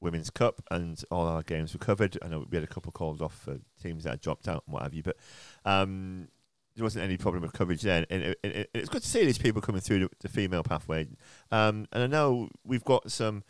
Women's 0.00 0.30
Cup, 0.30 0.62
and 0.70 1.02
all 1.10 1.26
our 1.26 1.42
games 1.42 1.72
were 1.72 1.78
covered. 1.78 2.18
I 2.22 2.28
know 2.28 2.46
we 2.48 2.56
had 2.56 2.64
a 2.64 2.72
couple 2.72 2.92
called 2.92 3.22
off 3.22 3.34
for 3.34 3.58
teams 3.82 4.04
that 4.04 4.10
had 4.10 4.20
dropped 4.20 4.48
out 4.48 4.62
and 4.66 4.74
what 4.74 4.82
have 4.82 4.94
you, 4.94 5.02
but 5.02 5.16
um, 5.64 6.28
there 6.76 6.84
wasn't 6.84 7.04
any 7.04 7.16
problem 7.16 7.42
with 7.42 7.52
coverage 7.52 7.82
then. 7.82 8.04
And, 8.10 8.22
it, 8.22 8.38
it, 8.42 8.70
it's 8.74 8.88
good 8.88 9.02
to 9.02 9.08
see 9.08 9.24
these 9.24 9.38
people 9.38 9.62
coming 9.62 9.80
through 9.80 10.00
the, 10.00 10.10
the 10.20 10.28
female 10.28 10.62
pathway. 10.62 11.06
Um, 11.50 11.86
and 11.92 12.02
I 12.02 12.06
know 12.06 12.50
we've 12.64 12.84
got 12.84 13.10
some. 13.10 13.44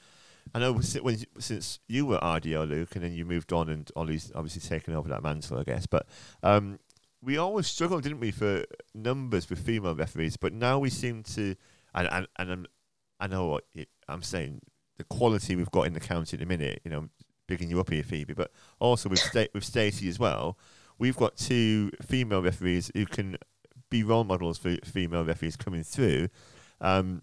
I 0.55 0.59
know 0.59 0.75
when, 0.75 1.19
since 1.39 1.81
you 1.89 2.05
were 2.05 2.19
RDO, 2.19 2.69
Luke, 2.69 2.95
and 2.95 3.05
then 3.05 3.13
you 3.15 3.25
moved 3.25 3.53
on, 3.53 3.71
and 3.71 3.91
Ollie's 3.97 4.31
obviously 4.35 4.61
taken 4.61 4.95
over 4.95 5.09
that 5.09 5.23
mantle, 5.23 5.59
I 5.59 5.65
guess. 5.65 5.87
But 5.87 6.07
um, 6.43 6.79
we 7.23 7.39
always 7.39 7.67
struggled, 7.67 8.03
didn't 8.03 8.21
we, 8.21 8.31
for 8.31 8.65
numbers 8.95 9.49
with 9.49 9.59
female 9.59 9.95
referees? 9.95 10.37
But 10.37 10.53
now 10.53 10.79
we 10.79 10.91
seem 10.91 11.23
to 11.23 11.57
and 11.95 12.09
and, 12.11 12.27
and 12.39 12.53
I'm, 12.53 12.67
I 13.21 13.27
know 13.27 13.47
what 13.47 13.65
I'm 14.09 14.23
saying. 14.23 14.61
The 14.97 15.05
quality 15.05 15.57
we've 15.57 15.71
got 15.71 15.87
in 15.87 15.93
the 15.93 16.01
county 16.01 16.37
in 16.37 16.43
a 16.43 16.47
minute, 16.47 16.81
you 16.85 16.91
know, 16.91 17.09
picking 17.49 17.69
you 17.69 17.81
up 17.81 17.91
here, 17.91 18.03
Phoebe, 18.03 18.35
but 18.35 18.53
also 18.79 19.09
with 19.09 19.19
Sta- 19.19 19.49
with 19.53 19.65
Stacey 19.65 20.09
as 20.09 20.19
well. 20.19 20.59
We've 20.99 21.17
got 21.17 21.37
two 21.37 21.91
female 22.03 22.43
referees 22.43 22.91
who 22.95 23.07
can 23.07 23.37
be 23.91 24.05
role 24.05 24.25
models 24.25 24.59
for 24.59 24.77
female 24.85 25.25
referees 25.25 25.57
coming 25.57 25.83
through. 25.83 26.29
Um, 26.81 27.23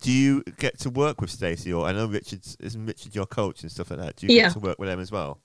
do 0.00 0.12
you 0.12 0.42
get 0.58 0.78
to 0.80 0.90
work 0.90 1.20
with 1.20 1.30
Stacey, 1.30 1.72
or 1.72 1.86
I 1.86 1.92
know 1.92 2.06
Richard's 2.06 2.56
isn't 2.60 2.86
Richard 2.86 3.14
your 3.14 3.26
coach 3.26 3.62
and 3.62 3.70
stuff 3.70 3.90
like 3.90 4.00
that? 4.00 4.16
Do 4.16 4.26
you 4.26 4.34
yeah. 4.34 4.42
get 4.44 4.52
to 4.54 4.58
work 4.60 4.78
with 4.78 4.88
them 4.88 5.00
as 5.00 5.12
well? 5.12 5.40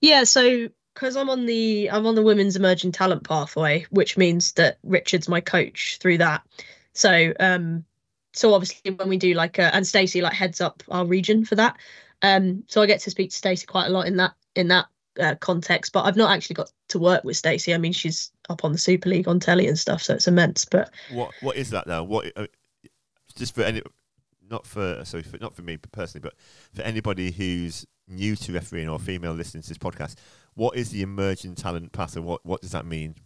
Yeah, 0.00 0.24
so 0.24 0.68
because 0.94 1.16
I'm 1.16 1.30
on 1.30 1.46
the 1.46 1.90
I'm 1.90 2.06
on 2.06 2.14
the 2.14 2.22
women's 2.22 2.56
emerging 2.56 2.92
talent 2.92 3.24
pathway, 3.24 3.86
which 3.90 4.16
means 4.16 4.52
that 4.52 4.78
Richard's 4.82 5.28
my 5.28 5.40
coach 5.40 5.98
through 6.00 6.18
that. 6.18 6.42
So 6.98 7.32
um 7.40 7.84
so 8.34 8.54
obviously 8.54 8.90
when 8.90 9.08
we 9.08 9.16
do 9.16 9.34
like 9.34 9.58
uh, 9.58 9.70
and 9.72 9.86
Stacey 9.86 10.20
like 10.20 10.34
heads 10.34 10.60
up 10.60 10.82
our 10.88 11.06
region 11.06 11.44
for 11.44 11.54
that. 11.54 11.76
Um 12.22 12.64
so 12.68 12.82
I 12.82 12.86
get 12.86 13.00
to 13.00 13.10
speak 13.10 13.30
to 13.30 13.36
Stacey 13.36 13.66
quite 13.66 13.86
a 13.86 13.90
lot 13.90 14.06
in 14.06 14.16
that 14.16 14.34
in 14.54 14.68
that 14.68 14.86
uh, 15.18 15.34
context, 15.36 15.92
but 15.92 16.04
I've 16.04 16.16
not 16.16 16.30
actually 16.30 16.54
got 16.54 16.70
to 16.88 16.98
work 16.98 17.24
with 17.24 17.36
Stacey. 17.36 17.74
I 17.74 17.78
mean, 17.78 17.92
she's 17.92 18.30
up 18.48 18.64
on 18.64 18.72
the 18.72 18.78
Super 18.78 19.08
League 19.08 19.28
on 19.28 19.40
telly 19.40 19.66
and 19.66 19.78
stuff, 19.78 20.02
so 20.02 20.14
it's 20.14 20.28
immense. 20.28 20.64
But 20.64 20.90
what 21.12 21.32
what 21.40 21.56
is 21.56 21.70
that 21.70 21.86
now? 21.86 22.04
What 22.04 22.32
uh, 22.36 22.46
just 23.34 23.54
for 23.54 23.62
any, 23.62 23.82
not 24.48 24.66
for 24.66 25.02
sorry, 25.04 25.22
for, 25.22 25.38
not 25.38 25.54
for 25.54 25.62
me 25.62 25.76
personally, 25.76 26.22
but 26.22 26.34
for 26.72 26.82
anybody 26.82 27.30
who's 27.30 27.86
new 28.06 28.36
to 28.36 28.52
refereeing 28.52 28.88
or 28.88 28.98
female 28.98 29.32
listening 29.32 29.62
to 29.62 29.68
this 29.68 29.78
podcast, 29.78 30.16
what 30.54 30.76
is 30.76 30.90
the 30.90 31.02
emerging 31.02 31.54
talent 31.54 31.92
path, 31.92 32.16
and 32.16 32.24
what 32.24 32.44
what 32.44 32.60
does 32.60 32.72
that 32.72 32.86
mean? 32.86 33.16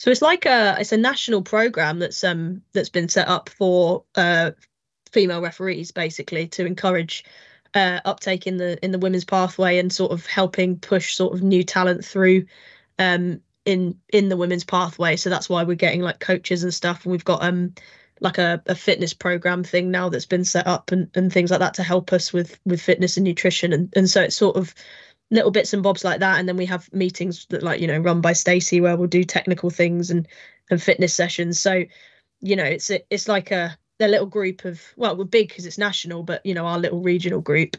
So 0.00 0.10
it's 0.10 0.22
like 0.22 0.46
a 0.46 0.76
it's 0.80 0.92
a 0.92 0.96
national 0.96 1.42
program 1.42 1.98
that's 1.98 2.24
um 2.24 2.62
that's 2.72 2.88
been 2.88 3.10
set 3.10 3.28
up 3.28 3.50
for 3.50 4.04
uh 4.14 4.52
female 5.12 5.42
referees 5.42 5.90
basically 5.90 6.48
to 6.48 6.64
encourage 6.64 7.22
uh 7.74 8.00
uptake 8.06 8.46
in 8.46 8.56
the 8.56 8.82
in 8.82 8.92
the 8.92 8.98
women's 8.98 9.26
pathway 9.26 9.76
and 9.76 9.92
sort 9.92 10.12
of 10.12 10.24
helping 10.24 10.78
push 10.78 11.14
sort 11.14 11.34
of 11.34 11.42
new 11.42 11.62
talent 11.62 12.02
through 12.02 12.46
um 12.98 13.42
in 13.66 13.94
in 14.10 14.30
the 14.30 14.38
women's 14.38 14.64
pathway. 14.64 15.16
So 15.16 15.28
that's 15.28 15.50
why 15.50 15.64
we're 15.64 15.74
getting 15.74 16.00
like 16.00 16.18
coaches 16.18 16.64
and 16.64 16.72
stuff 16.72 17.04
and 17.04 17.12
we've 17.12 17.22
got 17.22 17.44
um 17.44 17.74
like 18.20 18.38
a, 18.38 18.62
a 18.66 18.74
fitness 18.74 19.12
program 19.12 19.62
thing 19.62 19.90
now 19.90 20.08
that's 20.08 20.26
been 20.26 20.44
set 20.44 20.66
up 20.66 20.92
and, 20.92 21.10
and 21.14 21.30
things 21.30 21.50
like 21.50 21.60
that 21.60 21.74
to 21.74 21.82
help 21.82 22.14
us 22.14 22.32
with 22.32 22.58
with 22.64 22.80
fitness 22.80 23.18
and 23.18 23.24
nutrition 23.24 23.74
and, 23.74 23.92
and 23.94 24.08
so 24.08 24.22
it's 24.22 24.36
sort 24.36 24.56
of 24.56 24.74
little 25.30 25.50
bits 25.50 25.72
and 25.72 25.82
bobs 25.82 26.04
like 26.04 26.20
that. 26.20 26.38
And 26.38 26.48
then 26.48 26.56
we 26.56 26.66
have 26.66 26.92
meetings 26.92 27.46
that 27.50 27.62
like 27.62 27.80
you 27.80 27.86
know 27.86 27.98
run 27.98 28.20
by 28.20 28.32
Stacey 28.32 28.80
where 28.80 28.96
we'll 28.96 29.08
do 29.08 29.24
technical 29.24 29.70
things 29.70 30.10
and 30.10 30.26
and 30.70 30.82
fitness 30.82 31.14
sessions. 31.14 31.58
So 31.58 31.84
you 32.40 32.56
know 32.56 32.64
it's 32.64 32.90
it's 32.90 33.28
like 33.28 33.50
a 33.50 33.76
a 34.00 34.08
little 34.08 34.26
group 34.26 34.64
of 34.64 34.82
well 34.96 35.16
we're 35.16 35.24
big 35.24 35.48
because 35.48 35.66
it's 35.66 35.78
national 35.78 36.22
but 36.22 36.44
you 36.44 36.54
know 36.54 36.64
our 36.64 36.78
little 36.78 37.02
regional 37.02 37.40
group 37.40 37.76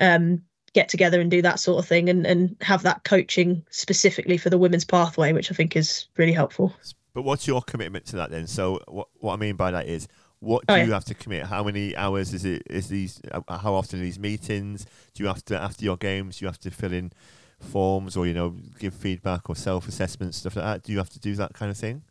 um 0.00 0.42
get 0.74 0.88
together 0.88 1.20
and 1.20 1.30
do 1.30 1.42
that 1.42 1.58
sort 1.58 1.82
of 1.82 1.88
thing 1.88 2.08
and 2.08 2.26
and 2.26 2.56
have 2.60 2.82
that 2.82 3.04
coaching 3.04 3.64
specifically 3.70 4.36
for 4.36 4.50
the 4.50 4.58
women's 4.58 4.84
pathway 4.84 5.32
which 5.32 5.50
i 5.50 5.54
think 5.54 5.76
is 5.76 6.08
really 6.16 6.32
helpful. 6.32 6.74
But 7.14 7.22
what's 7.22 7.46
your 7.46 7.60
commitment 7.60 8.06
to 8.06 8.16
that 8.16 8.30
then? 8.30 8.46
So 8.46 8.80
what 8.88 9.08
what 9.14 9.34
i 9.34 9.36
mean 9.36 9.56
by 9.56 9.70
that 9.70 9.86
is 9.86 10.08
what 10.42 10.66
do 10.66 10.74
oh, 10.74 10.76
yeah. 10.76 10.84
you 10.84 10.92
have 10.92 11.04
to 11.04 11.14
commit? 11.14 11.44
How 11.44 11.62
many 11.62 11.96
hours 11.96 12.34
is 12.34 12.44
it? 12.44 12.62
Is 12.68 12.88
these? 12.88 13.20
Uh, 13.30 13.58
how 13.58 13.74
often 13.74 14.00
are 14.00 14.02
these 14.02 14.18
meetings? 14.18 14.86
Do 15.14 15.22
you 15.22 15.28
have 15.28 15.44
to 15.46 15.60
after 15.60 15.84
your 15.84 15.96
games? 15.96 16.40
You 16.40 16.48
have 16.48 16.58
to 16.60 16.70
fill 16.70 16.92
in 16.92 17.12
forms 17.60 18.16
or 18.16 18.26
you 18.26 18.34
know 18.34 18.56
give 18.80 18.92
feedback 18.92 19.48
or 19.48 19.54
self 19.54 19.86
assessment 19.86 20.34
stuff 20.34 20.56
like 20.56 20.64
that. 20.64 20.82
Do 20.82 20.90
you 20.90 20.98
have 20.98 21.10
to 21.10 21.20
do 21.20 21.36
that 21.36 21.54
kind 21.54 21.70
of 21.70 21.76
thing? 21.76 22.02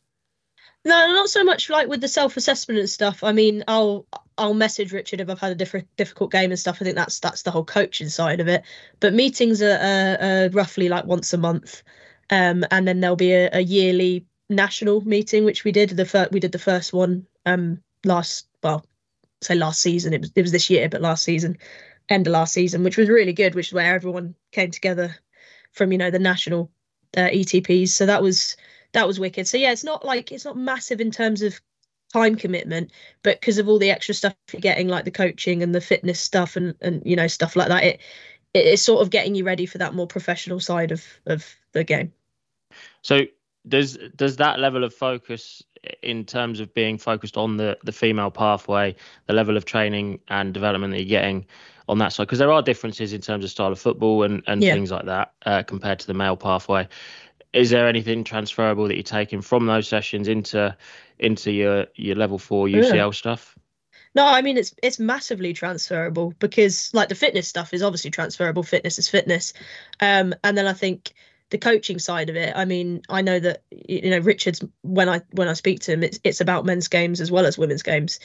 No, 0.86 1.08
not 1.08 1.30
so 1.30 1.44
much 1.44 1.70
like 1.70 1.90
with 1.90 2.00
the 2.00 2.08
self 2.08 2.38
assessment 2.38 2.80
and 2.80 2.90
stuff. 2.90 3.22
I 3.22 3.34
mean, 3.34 3.66
I'll 3.68 4.06
I'll 4.38 4.54
message 4.54 4.94
Richard 4.94 5.20
if 5.20 5.30
I've 5.30 5.40
had 5.40 5.52
a 5.52 5.56
different 5.56 5.90
difficult 5.98 6.32
game 6.32 6.52
and 6.52 6.60
stuff. 6.60 6.78
I 6.80 6.86
think 6.86 6.96
that's 6.96 7.20
that's 7.20 7.42
the 7.42 7.52
whole 7.52 7.66
coaching 7.66 8.08
side 8.08 8.40
of 8.40 8.48
it. 8.48 8.64
But 9.02 9.14
meetings 9.14 9.62
are, 9.62 9.78
are, 9.78 10.18
are 10.22 10.50
roughly 10.52 10.88
like 10.88 11.04
once 11.04 11.34
a 11.34 11.38
month, 11.38 11.84
um, 12.30 12.64
and 12.72 12.88
then 12.88 13.02
there'll 13.02 13.18
be 13.18 13.34
a, 13.34 13.50
a 13.52 13.60
yearly 13.60 14.26
national 14.50 15.02
meeting, 15.02 15.44
which 15.44 15.66
we 15.66 15.74
did. 15.74 15.90
The 15.90 16.06
fir- 16.06 16.30
we 16.32 16.40
did 16.40 16.54
the 16.54 16.60
first 16.60 16.94
one 16.94 17.28
um 17.46 17.82
last 18.06 18.48
well, 18.64 18.86
say 19.42 19.56
last 19.56 19.82
season. 19.82 20.14
It 20.14 20.22
was 20.22 20.32
it 20.36 20.42
was 20.42 20.52
this 20.52 20.70
year, 20.70 20.90
but 20.90 21.02
last 21.02 21.24
season, 21.24 21.58
end 22.10 22.28
of 22.28 22.34
last 22.34 22.54
season, 22.54 22.84
which 22.84 22.98
was 22.98 23.10
really 23.10 23.34
good. 23.34 23.56
Which 23.56 23.68
is 23.68 23.74
where 23.74 23.94
everyone 23.94 24.36
came 24.52 24.72
together 24.72 25.16
from 25.72 25.92
you 25.92 25.98
know 25.98 26.12
the 26.12 26.20
national 26.20 26.72
uh, 27.18 27.30
ETPs. 27.30 27.90
So 27.90 28.06
that 28.06 28.22
was 28.22 28.56
that 28.94 29.08
was 29.08 29.20
wicked. 29.20 29.48
So 29.48 29.58
yeah, 29.58 29.72
it's 29.72 29.84
not 29.84 30.06
like 30.06 30.32
it's 30.32 30.46
not 30.46 30.58
massive 30.58 31.02
in 31.02 31.12
terms 31.12 31.42
of 31.42 31.60
time 32.14 32.36
commitment, 32.36 32.92
but 33.24 33.40
because 33.40 33.58
of 33.58 33.68
all 33.68 33.80
the 33.80 33.92
extra 33.92 34.14
stuff 34.14 34.36
you're 34.52 34.60
getting, 34.60 34.88
like 34.88 35.06
the 35.06 35.12
coaching 35.12 35.64
and 35.64 35.74
the 35.74 35.82
fitness 35.82 36.20
stuff 36.20 36.56
and 36.56 36.76
and 36.82 37.02
you 37.06 37.16
know 37.16 37.28
stuff 37.28 37.56
like 37.56 37.70
that, 37.70 37.84
it 37.84 38.02
it's 38.54 38.82
sort 38.82 39.02
of 39.02 39.10
getting 39.10 39.36
you 39.36 39.46
ready 39.46 39.66
for 39.66 39.78
that 39.78 39.94
more 39.94 40.08
professional 40.08 40.60
side 40.60 40.92
of 40.92 41.06
of 41.26 41.56
the 41.74 41.84
game. 41.84 42.12
So 43.02 43.22
does 43.68 43.98
does 44.16 44.38
that 44.38 44.60
level 44.60 44.84
of 44.84 44.94
focus 44.94 45.64
in 46.04 46.26
terms 46.26 46.60
of 46.60 46.74
being 46.74 46.98
focused 46.98 47.38
on 47.38 47.58
the 47.58 47.78
the 47.84 47.92
female 47.92 48.32
pathway, 48.32 48.96
the 49.28 49.34
level 49.34 49.58
of 49.58 49.66
training 49.66 50.20
and 50.28 50.54
development 50.54 50.94
that 50.94 51.00
you're 51.00 51.22
getting 51.22 51.46
on 51.88 51.98
that 52.00 52.14
side, 52.14 52.24
because 52.24 52.40
there 52.40 52.52
are 52.52 52.62
differences 52.62 53.14
in 53.14 53.22
terms 53.22 53.44
of 53.44 53.52
style 53.52 53.72
of 53.72 53.80
football 53.80 54.24
and 54.24 54.44
and 54.48 54.64
yeah. 54.64 54.74
things 54.74 54.92
like 54.92 55.06
that 55.06 55.34
uh, 55.46 55.64
compared 55.64 56.00
to 56.00 56.08
the 56.08 56.14
male 56.14 56.38
pathway. 56.38 56.88
Is 57.54 57.70
there 57.70 57.88
anything 57.88 58.24
transferable 58.24 58.88
that 58.88 58.96
you're 58.96 59.04
taking 59.04 59.42
from 59.42 59.66
those 59.66 59.88
sessions 59.88 60.28
into 60.28 60.76
into 61.20 61.52
your 61.52 61.88
your 61.96 62.16
level 62.16 62.38
four 62.38 62.68
UCL 62.68 62.96
yeah. 62.96 63.12
stuff? 63.12 63.58
No, 64.14 64.26
I 64.26 64.42
mean 64.42 64.58
it's 64.58 64.74
it's 64.82 65.00
massively 65.00 65.54
transferable 65.54 66.34
because 66.40 66.94
like 66.94 67.10
the 67.10 67.16
fitness 67.16 67.48
stuff 67.48 67.74
is 67.74 67.82
obviously 67.82 68.12
transferable. 68.12 68.64
Fitness 68.64 69.00
is 69.00 69.10
fitness, 69.10 69.54
um, 70.00 70.34
and 70.44 70.58
then 70.58 70.68
I 70.68 70.74
think 70.74 71.14
the 71.52 71.58
coaching 71.58 72.00
side 72.00 72.30
of 72.30 72.36
it. 72.36 72.54
I 72.56 72.66
mean, 72.66 73.02
I 73.10 73.22
know 73.22 73.40
that 73.40 73.64
you 73.72 74.10
know 74.10 74.20
Richard's 74.20 74.64
when 74.82 75.08
I 75.08 75.22
when 75.32 75.48
I 75.48 75.54
speak 75.54 75.82
to 75.82 75.94
him, 75.94 76.04
it's 76.04 76.20
it's 76.24 76.42
about 76.42 76.66
men's 76.66 76.88
games 76.88 77.22
as 77.22 77.32
well 77.32 77.46
as 77.46 77.58
women's 77.58 77.84
games, 77.84 78.20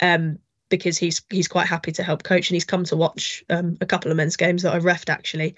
um, 0.00 0.38
because 0.68 0.98
he's 0.98 1.22
he's 1.30 1.48
quite 1.48 1.66
happy 1.66 1.92
to 1.92 2.02
help 2.02 2.24
coach 2.24 2.50
and 2.50 2.56
he's 2.56 2.64
come 2.64 2.84
to 2.84 2.96
watch 2.96 3.42
um, 3.48 3.78
a 3.80 3.86
couple 3.86 4.10
of 4.10 4.16
men's 4.16 4.36
games 4.36 4.62
that 4.62 4.74
I've 4.74 4.82
refed 4.82 5.08
actually. 5.08 5.54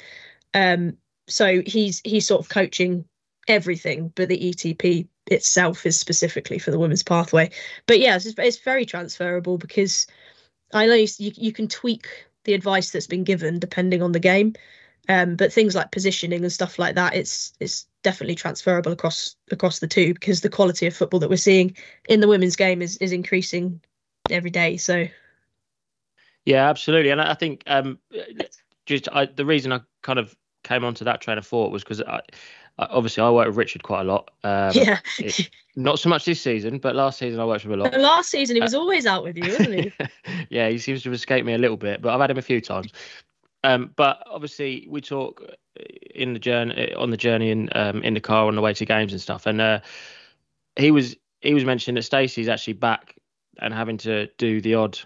Um, 0.53 0.97
so 1.27 1.63
he's 1.67 2.01
he's 2.05 2.27
sort 2.27 2.41
of 2.41 2.51
coaching 2.51 3.05
everything, 3.49 4.13
but 4.15 4.29
the 4.29 4.51
ETP 4.51 5.09
itself 5.27 5.87
is 5.87 5.99
specifically 5.99 6.59
for 6.59 6.71
the 6.71 6.79
women's 6.79 7.03
pathway. 7.03 7.51
But 7.87 7.99
yeah, 7.99 8.17
it's, 8.17 8.27
it's 8.27 8.59
very 8.59 8.85
transferable 8.85 9.59
because 9.59 10.07
I 10.73 10.87
know 10.87 10.95
you, 10.95 11.09
you 11.19 11.53
can 11.53 11.69
tweak 11.69 12.07
the 12.45 12.53
advice 12.53 12.91
that's 12.91 13.07
been 13.07 13.25
given 13.25 13.59
depending 13.59 14.03
on 14.03 14.13
the 14.13 14.21
game. 14.21 14.55
Um, 15.09 15.37
but 15.37 15.53
things 15.53 15.75
like 15.75 15.93
positioning 15.93 16.43
and 16.43 16.53
stuff 16.53 16.79
like 16.79 16.95
that, 16.95 17.15
it's 17.15 17.53
it's 17.61 17.87
definitely 18.03 18.35
transferable 18.35 18.93
across 18.93 19.37
across 19.51 19.79
the 19.79 19.87
two 19.87 20.15
because 20.15 20.41
the 20.41 20.49
quality 20.49 20.87
of 20.87 20.97
football 20.97 21.21
that 21.21 21.31
we're 21.31 21.37
seeing 21.37 21.77
in 22.09 22.21
the 22.21 22.29
women's 22.29 22.57
game 22.57 22.81
is 22.81 22.97
is 22.99 23.13
increasing 23.13 23.81
every 24.31 24.51
day. 24.51 24.77
So 24.77 25.07
yeah, 26.45 26.69
absolutely, 26.69 27.11
and 27.11 27.21
I 27.21 27.35
think 27.35 27.63
um, 27.67 27.99
just 28.87 29.09
I, 29.13 29.27
the 29.27 29.45
reason 29.45 29.73
I 29.73 29.81
kind 30.03 30.19
of 30.19 30.35
came 30.63 30.85
onto 30.85 31.05
that 31.05 31.21
train 31.21 31.39
of 31.39 31.47
thought 31.47 31.71
was 31.71 31.85
because 31.85 32.01
I 32.01 32.21
obviously 32.79 33.23
I 33.23 33.31
work 33.31 33.47
with 33.47 33.57
Richard 33.57 33.83
quite 33.83 34.03
a 34.03 34.05
lot. 34.05 34.31
Um, 34.43 34.73
yeah. 34.75 35.01
it, 35.19 35.51
not 35.77 35.99
so 35.99 36.09
much 36.09 36.25
this 36.25 36.41
season, 36.41 36.79
but 36.79 36.95
last 36.95 37.19
season 37.19 37.41
I 37.41 37.45
worked 37.45 37.65
with 37.65 37.75
him 37.75 37.81
a 37.81 37.85
lot. 37.85 38.01
last 38.01 38.31
season 38.31 38.57
he 38.57 38.63
was 38.63 38.75
uh, 38.75 38.79
always 38.79 39.07
out 39.07 39.23
with 39.23 39.37
you, 39.37 39.45
wasn't 39.45 39.75
he? 39.75 39.93
yeah, 40.49 40.69
he 40.69 40.79
seems 40.79 41.03
to 41.03 41.09
have 41.09 41.15
escaped 41.15 41.47
me 41.47 41.55
a 41.55 41.59
little 41.59 41.77
bit, 41.77 42.03
but 42.03 42.13
I've 42.13 42.21
had 42.21 42.31
him 42.31 42.39
a 42.39 42.43
few 42.43 42.61
times. 42.61 42.93
Um, 43.65 43.91
but 43.97 44.23
obviously 44.31 44.87
we 44.89 45.01
talk 45.01 45.43
in 46.15 46.35
the 46.35 46.39
journey 46.39 46.93
on 46.95 47.11
the 47.11 47.17
journey 47.17 47.51
in 47.51 47.71
um, 47.75 48.03
in 48.03 48.15
the 48.15 48.21
car 48.21 48.47
on 48.47 48.55
the 48.55 48.61
way 48.61 48.75
to 48.75 48.85
games 48.85 49.13
and 49.13 49.21
stuff, 49.21 49.47
and 49.47 49.61
uh, 49.61 49.81
he 50.77 50.91
was 50.91 51.17
he 51.41 51.55
was 51.55 51.65
mentioning 51.65 51.97
that 51.97 52.03
Stacey's 52.03 52.49
actually 52.49 52.75
back 52.75 53.17
and 53.59 53.73
having 53.73 53.97
to 53.99 54.29
do 54.39 54.61
the 54.61 54.75
odd 54.75 54.99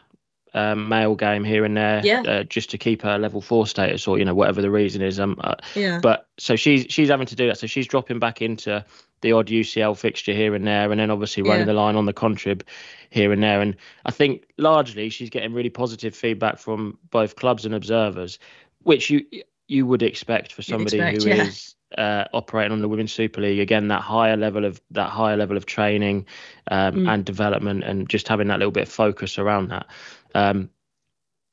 um, 0.54 0.88
male 0.88 1.14
game 1.14 1.44
here 1.44 1.64
and 1.64 1.76
there, 1.76 2.00
yeah. 2.04 2.22
uh, 2.22 2.42
just 2.42 2.70
to 2.70 2.78
keep 2.78 3.02
her 3.02 3.18
level 3.18 3.40
four 3.40 3.66
status 3.66 4.08
or 4.08 4.18
you 4.18 4.24
know 4.24 4.34
whatever 4.34 4.60
the 4.60 4.70
reason 4.70 5.02
is. 5.02 5.20
Um, 5.20 5.36
uh, 5.42 5.54
yeah. 5.74 6.00
But 6.02 6.26
so 6.38 6.56
she's 6.56 6.86
she's 6.88 7.08
having 7.08 7.26
to 7.26 7.36
do 7.36 7.46
that. 7.46 7.58
So 7.58 7.66
she's 7.66 7.86
dropping 7.86 8.18
back 8.18 8.42
into 8.42 8.84
the 9.20 9.32
odd 9.32 9.48
UCL 9.48 9.96
fixture 9.96 10.32
here 10.32 10.54
and 10.54 10.66
there, 10.66 10.90
and 10.90 11.00
then 11.00 11.10
obviously 11.10 11.42
running 11.42 11.60
yeah. 11.60 11.66
the 11.66 11.72
line 11.72 11.96
on 11.96 12.06
the 12.06 12.12
contrib 12.12 12.62
here 13.10 13.32
and 13.32 13.42
there. 13.42 13.60
And 13.60 13.76
I 14.04 14.10
think 14.10 14.48
largely 14.56 15.08
she's 15.08 15.30
getting 15.30 15.52
really 15.52 15.70
positive 15.70 16.14
feedback 16.14 16.58
from 16.58 16.98
both 17.10 17.36
clubs 17.36 17.64
and 17.64 17.74
observers, 17.74 18.38
which 18.82 19.10
you 19.10 19.24
you 19.66 19.86
would 19.86 20.02
expect 20.02 20.52
for 20.52 20.62
somebody 20.62 20.98
expect, 20.98 21.22
who 21.22 21.28
yeah. 21.28 21.42
is 21.44 21.74
uh, 21.96 22.24
operating 22.32 22.72
on 22.72 22.80
the 22.80 22.88
Women's 22.88 23.12
Super 23.12 23.40
League. 23.40 23.60
Again, 23.60 23.88
that 23.88 24.02
higher 24.02 24.36
level 24.36 24.64
of 24.64 24.80
that 24.90 25.10
higher 25.10 25.36
level 25.36 25.56
of 25.56 25.66
training 25.66 26.26
um, 26.70 26.94
mm. 26.94 27.12
and 27.12 27.24
development, 27.24 27.84
and 27.84 28.08
just 28.08 28.28
having 28.28 28.48
that 28.48 28.58
little 28.58 28.72
bit 28.72 28.84
of 28.84 28.92
focus 28.92 29.38
around 29.38 29.68
that. 29.68 29.86
Um, 30.34 30.70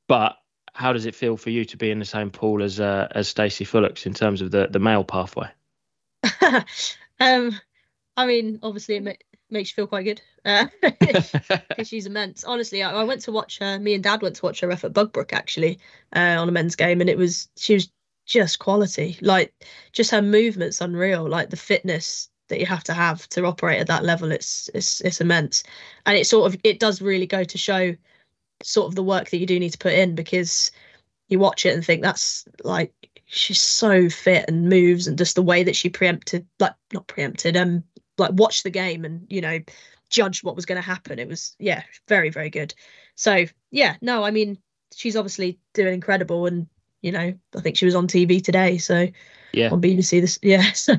but 0.08 0.38
how 0.74 0.94
does 0.94 1.06
it 1.06 1.16
feel 1.16 1.38
for 1.38 1.50
you 1.50 1.64
to 1.66 1.78
be 1.78 1.90
in 1.90 2.00
the 2.00 2.06
same 2.06 2.32
pool 2.32 2.62
as 2.62 2.80
uh, 2.80 3.08
as 3.12 3.28
Stacey 3.28 3.66
Fullicks 3.66 4.06
in 4.06 4.14
terms 4.14 4.42
of 4.42 4.52
the 4.52 4.68
the 4.70 4.80
male 4.80 5.04
pathway? 5.04 5.50
um, 7.20 7.60
I 8.18 8.26
mean, 8.26 8.60
obviously, 8.64 8.96
it 8.96 9.04
ma- 9.04 9.12
makes 9.50 9.70
you 9.70 9.76
feel 9.76 9.88
quite 9.88 10.04
good 10.04 10.22
because 10.92 11.34
uh, 11.50 11.60
she's 11.84 12.06
immense. 12.06 12.44
Honestly, 12.44 12.84
I, 12.84 12.92
I, 12.92 13.04
went 13.04 13.22
to 13.22 13.32
watch 13.32 13.60
her. 13.60 13.80
Me 13.80 13.94
and 13.94 14.04
Dad 14.04 14.22
went 14.22 14.36
to 14.38 14.46
watch 14.46 14.62
her 14.62 14.68
ref 14.68 14.84
at 14.84 14.94
Bugbrooke 14.94 15.34
actually 15.34 15.80
uh, 16.16 16.38
on 16.40 16.50
a 16.50 16.52
men's 16.52 16.76
game, 16.76 17.02
and 17.02 17.10
it 17.10 17.18
was 17.18 17.50
she 17.58 17.74
was 17.74 17.90
just 18.26 18.60
quality. 18.60 19.18
Like 19.22 19.54
just 19.92 20.12
her 20.12 20.22
movements, 20.22 20.82
unreal. 20.82 21.28
Like 21.28 21.50
the 21.50 21.58
fitness 21.58 22.30
that 22.50 22.60
you 22.60 22.66
have 22.66 22.84
to 22.86 22.94
have 22.94 23.28
to 23.30 23.46
operate 23.46 23.80
at 23.80 23.88
that 23.88 24.04
level, 24.04 24.32
it's 24.32 24.70
it's 24.74 25.02
it's 25.02 25.22
immense, 25.22 25.64
and 26.06 26.18
it 26.18 26.28
sort 26.28 26.54
of 26.54 26.60
it 26.64 26.80
does 26.80 27.02
really 27.02 27.28
go 27.28 27.44
to 27.44 27.58
show 27.58 27.96
sort 28.64 28.88
of 28.88 28.96
the 28.96 29.04
work 29.04 29.30
that 29.30 29.38
you 29.38 29.46
do 29.46 29.60
need 29.60 29.72
to 29.72 29.78
put 29.78 29.94
in 29.94 30.16
because 30.16 30.72
you 31.28 31.40
watch 31.40 31.66
it 31.66 31.74
and 31.74 31.86
think 31.86 32.02
that's 32.02 32.46
like 32.64 32.94
she's 33.26 33.62
so 33.62 34.10
fit 34.10 34.46
and 34.48 34.70
moves 34.70 35.08
and 35.08 35.18
just 35.18 35.36
the 35.36 35.42
way 35.42 35.64
that 35.64 35.76
she 35.76 35.90
preempted 35.90 36.46
like 36.60 36.74
not 36.94 37.08
preempted 37.08 37.58
um 37.58 37.84
like 38.18 38.32
watched 38.34 38.64
the 38.64 38.70
game 38.70 39.04
and 39.04 39.26
you 39.30 39.42
know 39.42 39.60
judged 40.10 40.44
what 40.44 40.56
was 40.56 40.66
going 40.66 40.82
to 40.82 40.88
happen 40.88 41.20
it 41.20 41.28
was 41.28 41.56
yeah 41.60 41.84
very 42.08 42.30
very 42.30 42.50
good 42.50 42.74
so 43.16 43.46
yeah 43.72 43.96
no 44.02 44.24
i 44.24 44.32
mean 44.32 44.58
she's 44.94 45.16
obviously 45.16 45.60
doing 45.74 45.94
incredible 45.94 46.46
and 46.46 46.68
you 47.02 47.12
know 47.12 47.34
i 47.56 47.62
think 47.62 47.76
she 47.76 47.86
was 47.86 47.96
on 47.96 48.08
tv 48.08 48.44
today 48.44 48.78
so 48.78 49.08
yeah 49.54 49.70
on 49.72 49.82
bbc 49.82 50.22
this 50.22 50.40
yeah 50.42 50.72
so 50.74 50.94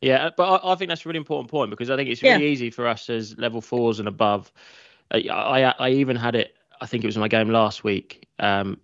yeah 0.00 0.30
but 0.36 0.64
i, 0.64 0.72
I 0.72 0.74
think 0.74 0.88
that's 0.88 1.06
a 1.06 1.08
really 1.08 1.18
important 1.18 1.50
point 1.50 1.70
because 1.70 1.88
i 1.88 1.96
think 1.96 2.10
it's 2.10 2.22
really 2.22 2.44
yeah. 2.44 2.50
easy 2.50 2.70
for 2.70 2.86
us 2.88 3.08
as 3.08 3.38
level 3.38 3.60
fours 3.60 4.00
and 4.00 4.08
above 4.08 4.52
uh, 5.10 5.18
I, 5.30 5.74
I 5.78 5.90
even 5.90 6.16
had 6.16 6.34
it 6.34 6.56
I 6.80 6.86
think 6.86 7.04
it 7.04 7.06
was 7.06 7.16
my 7.16 7.28
game 7.28 7.48
last 7.48 7.84
week. 7.84 8.28
Um, 8.38 8.78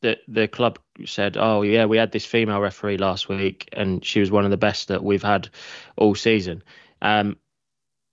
the 0.00 0.18
the 0.28 0.48
club 0.48 0.78
said, 1.04 1.36
"Oh 1.38 1.62
yeah, 1.62 1.84
we 1.84 1.96
had 1.96 2.12
this 2.12 2.24
female 2.24 2.60
referee 2.60 2.98
last 2.98 3.28
week, 3.28 3.68
and 3.72 4.04
she 4.04 4.20
was 4.20 4.30
one 4.30 4.44
of 4.44 4.50
the 4.50 4.56
best 4.56 4.88
that 4.88 5.02
we've 5.02 5.22
had 5.22 5.48
all 5.96 6.14
season." 6.14 6.62
Um, 7.02 7.36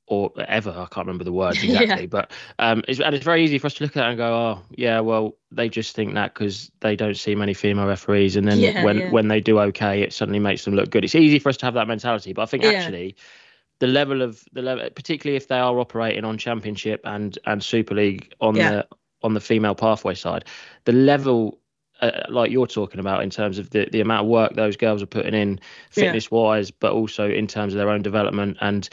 or 0.07 0.31
ever. 0.47 0.69
I 0.69 0.85
can't 0.93 1.07
remember 1.07 1.23
the 1.23 1.31
words 1.31 1.63
exactly, 1.63 2.01
yeah. 2.01 2.05
but 2.05 2.31
um, 2.59 2.83
it's, 2.87 2.99
and 2.99 3.15
it's 3.15 3.25
very 3.25 3.43
easy 3.43 3.57
for 3.57 3.67
us 3.67 3.73
to 3.75 3.83
look 3.83 3.97
at 3.97 4.01
that 4.01 4.09
and 4.09 4.17
go, 4.17 4.33
oh, 4.33 4.61
yeah, 4.69 4.99
well, 4.99 5.35
they 5.51 5.67
just 5.67 5.95
think 5.95 6.13
that 6.13 6.33
because 6.33 6.71
they 6.81 6.95
don't 6.95 7.17
see 7.17 7.33
many 7.35 7.53
female 7.53 7.87
referees, 7.87 8.35
and 8.35 8.47
then 8.47 8.59
yeah, 8.59 8.83
when 8.83 8.97
yeah. 8.99 9.11
when 9.11 9.27
they 9.27 9.41
do 9.41 9.59
okay, 9.59 10.01
it 10.01 10.13
suddenly 10.13 10.39
makes 10.39 10.65
them 10.65 10.75
look 10.75 10.89
good. 10.89 11.03
It's 11.03 11.15
easy 11.15 11.39
for 11.39 11.49
us 11.49 11.57
to 11.57 11.65
have 11.65 11.73
that 11.73 11.87
mentality, 11.87 12.33
but 12.33 12.43
I 12.43 12.45
think 12.45 12.63
actually 12.63 13.15
the 13.79 13.87
level 13.87 14.21
of 14.21 14.43
the 14.53 14.61
level, 14.61 14.87
particularly 14.95 15.37
if 15.37 15.47
they 15.47 15.59
are 15.59 15.77
operating 15.79 16.23
on 16.23 16.37
Championship 16.37 17.01
and 17.03 17.37
and 17.45 17.63
Super 17.63 17.95
League 17.95 18.33
on 18.41 18.55
the 18.55 18.87
on 19.23 19.33
the 19.33 19.41
female 19.41 19.75
pathway 19.75 20.13
side, 20.13 20.45
the 20.85 20.91
level 20.91 21.59
uh, 22.05 22.25
like 22.29 22.51
you're 22.51 22.67
talking 22.67 22.99
about 22.99 23.23
in 23.23 23.29
terms 23.29 23.59
of 23.59 23.69
the, 23.69 23.87
the 23.91 24.01
amount 24.01 24.23
of 24.23 24.27
work 24.27 24.53
those 24.55 24.77
girls 24.77 25.01
are 25.01 25.07
putting 25.07 25.33
in 25.33 25.59
fitness 25.89 26.29
wise, 26.31 26.69
yeah. 26.69 26.75
but 26.79 26.93
also 26.93 27.29
in 27.29 27.47
terms 27.47 27.73
of 27.73 27.77
their 27.77 27.89
own 27.89 28.01
development 28.01 28.57
and 28.61 28.89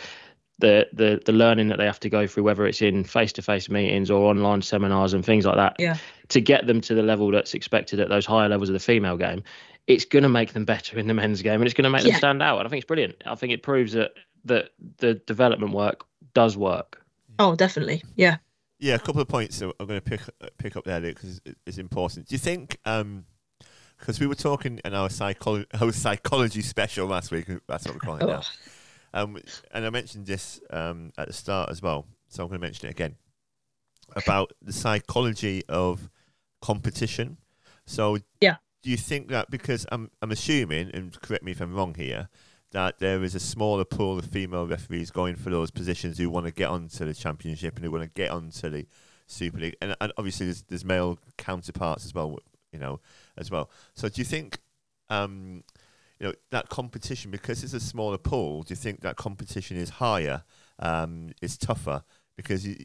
the, 0.58 0.86
the 0.92 1.20
the 1.24 1.32
learning 1.32 1.68
that 1.68 1.78
they 1.78 1.84
have 1.84 2.00
to 2.00 2.08
go 2.08 2.26
through, 2.26 2.44
whether 2.44 2.66
it's 2.66 2.80
in 2.82 3.04
face 3.04 3.32
to 3.32 3.42
face 3.42 3.68
meetings 3.68 4.10
or 4.10 4.30
online 4.30 4.62
seminars 4.62 5.12
and 5.12 5.24
things 5.24 5.44
like 5.44 5.56
that, 5.56 5.76
yeah. 5.78 5.96
to 6.28 6.40
get 6.40 6.66
them 6.66 6.80
to 6.82 6.94
the 6.94 7.02
level 7.02 7.30
that's 7.32 7.54
expected 7.54 7.98
at 7.98 8.08
those 8.08 8.24
higher 8.24 8.48
levels 8.48 8.68
of 8.68 8.74
the 8.74 8.78
female 8.78 9.16
game, 9.16 9.42
it's 9.86 10.04
going 10.04 10.22
to 10.22 10.28
make 10.28 10.52
them 10.52 10.64
better 10.64 10.98
in 10.98 11.08
the 11.08 11.14
men's 11.14 11.42
game 11.42 11.60
and 11.60 11.64
it's 11.64 11.74
going 11.74 11.84
to 11.84 11.90
make 11.90 12.04
yeah. 12.04 12.12
them 12.12 12.18
stand 12.18 12.42
out. 12.42 12.58
And 12.58 12.66
I 12.66 12.70
think 12.70 12.82
it's 12.82 12.86
brilliant. 12.86 13.16
I 13.26 13.34
think 13.34 13.52
it 13.52 13.62
proves 13.62 13.92
that 13.92 14.12
that 14.44 14.70
the 14.98 15.14
development 15.14 15.72
work 15.72 16.04
does 16.34 16.56
work. 16.56 17.04
Oh, 17.38 17.54
definitely. 17.54 18.02
Yeah. 18.14 18.36
Yeah, 18.82 18.94
a 18.96 18.98
couple 18.98 19.20
of 19.20 19.28
points 19.28 19.60
that 19.60 19.72
I'm 19.78 19.86
going 19.86 20.00
to 20.00 20.04
pick 20.04 20.20
pick 20.58 20.76
up 20.76 20.82
there 20.84 21.00
because 21.00 21.40
it's 21.64 21.78
important. 21.78 22.26
Do 22.26 22.34
you 22.34 22.38
think? 22.40 22.78
Um, 22.84 23.26
because 23.96 24.18
we 24.18 24.26
were 24.26 24.34
talking 24.34 24.80
in 24.84 24.92
our 24.92 25.08
psychology, 25.08 25.66
our 25.80 25.92
psychology 25.92 26.62
special 26.62 27.06
last 27.06 27.30
week. 27.30 27.46
That's 27.68 27.84
what 27.86 27.94
we're 27.94 28.00
calling 28.00 28.22
it 28.22 28.32
now. 28.32 28.42
Um, 29.14 29.38
and 29.72 29.84
I 29.84 29.90
mentioned 29.90 30.24
this 30.24 30.58
um, 30.70 31.12
at 31.18 31.28
the 31.28 31.34
start 31.34 31.68
as 31.68 31.82
well, 31.82 32.06
so 32.28 32.42
I'm 32.42 32.48
going 32.48 32.60
to 32.62 32.66
mention 32.66 32.88
it 32.88 32.92
again. 32.92 33.16
about 34.16 34.54
the 34.62 34.72
psychology 34.72 35.62
of 35.68 36.08
competition. 36.62 37.36
So 37.84 38.16
Yeah. 38.40 38.56
do 38.82 38.88
you 38.90 38.96
think 38.96 39.28
that 39.28 39.50
because 39.50 39.86
I'm 39.92 40.10
I'm 40.22 40.30
assuming, 40.32 40.90
and 40.94 41.20
correct 41.20 41.44
me 41.44 41.52
if 41.52 41.60
I'm 41.60 41.74
wrong 41.74 41.94
here, 41.94 42.30
that 42.72 42.98
there 42.98 43.22
is 43.22 43.34
a 43.34 43.40
smaller 43.40 43.84
pool 43.84 44.18
of 44.18 44.24
female 44.24 44.66
referees 44.66 45.10
going 45.10 45.36
for 45.36 45.50
those 45.50 45.70
positions 45.70 46.18
who 46.18 46.28
want 46.28 46.46
to 46.46 46.52
get 46.52 46.68
onto 46.68 47.04
the 47.04 47.14
championship 47.14 47.76
and 47.76 47.84
who 47.84 47.90
want 47.90 48.02
to 48.02 48.10
get 48.10 48.30
onto 48.30 48.68
the 48.68 48.86
Super 49.26 49.58
League, 49.58 49.76
and, 49.80 49.96
and 50.00 50.12
obviously 50.16 50.46
there's, 50.46 50.62
there's 50.62 50.84
male 50.84 51.18
counterparts 51.38 52.04
as 52.04 52.14
well, 52.14 52.38
you 52.72 52.78
know, 52.78 53.00
as 53.38 53.50
well. 53.50 53.70
So 53.94 54.08
do 54.08 54.20
you 54.20 54.24
think, 54.24 54.58
um, 55.08 55.64
you 56.18 56.26
know, 56.26 56.34
that 56.50 56.68
competition 56.68 57.30
because 57.30 57.64
it's 57.64 57.72
a 57.72 57.80
smaller 57.80 58.18
pool? 58.18 58.62
Do 58.62 58.72
you 58.72 58.76
think 58.76 59.00
that 59.00 59.16
competition 59.16 59.76
is 59.76 59.90
higher, 59.90 60.44
um, 60.78 61.32
is 61.40 61.56
tougher 61.56 62.04
because 62.36 62.66
you, 62.66 62.76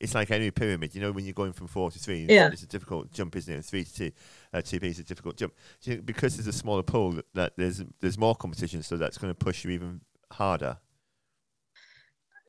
it's 0.00 0.14
like 0.14 0.30
any 0.30 0.50
pyramid, 0.50 0.94
you 0.94 1.00
know, 1.00 1.12
when 1.12 1.24
you're 1.24 1.34
going 1.34 1.52
from 1.52 1.66
four 1.66 1.90
to 1.90 1.98
three, 1.98 2.26
Yeah. 2.28 2.48
it's 2.52 2.62
a 2.62 2.66
difficult 2.66 3.12
jump, 3.12 3.36
isn't 3.36 3.52
it? 3.54 3.64
Three 3.64 3.84
to 3.84 3.94
two, 3.94 4.12
uh, 4.52 4.62
two 4.62 4.78
is 4.82 4.98
a 4.98 5.04
difficult 5.04 5.36
jump. 5.36 5.54
You 5.82 6.02
because 6.02 6.36
there's 6.36 6.46
a 6.46 6.52
smaller 6.52 6.82
pool 6.82 7.12
that, 7.12 7.26
that 7.34 7.52
there's 7.56 7.82
there's 8.00 8.18
more 8.18 8.34
competition, 8.34 8.82
so 8.82 8.96
that's 8.96 9.18
going 9.18 9.30
to 9.30 9.34
push 9.34 9.64
you 9.64 9.70
even 9.70 10.00
harder? 10.32 10.78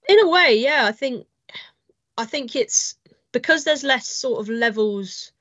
in 0.10 0.20
a 0.20 0.28
way 0.28 0.56
yeah 0.58 0.86
i 0.86 0.92
think 0.92 1.28
i 2.18 2.26
think 2.26 2.56
it's 2.56 2.96
because 3.32 3.64
there's 3.64 3.84
less 3.84 4.08
sort 4.08 4.42
of 4.42 4.50
levels 4.50 5.32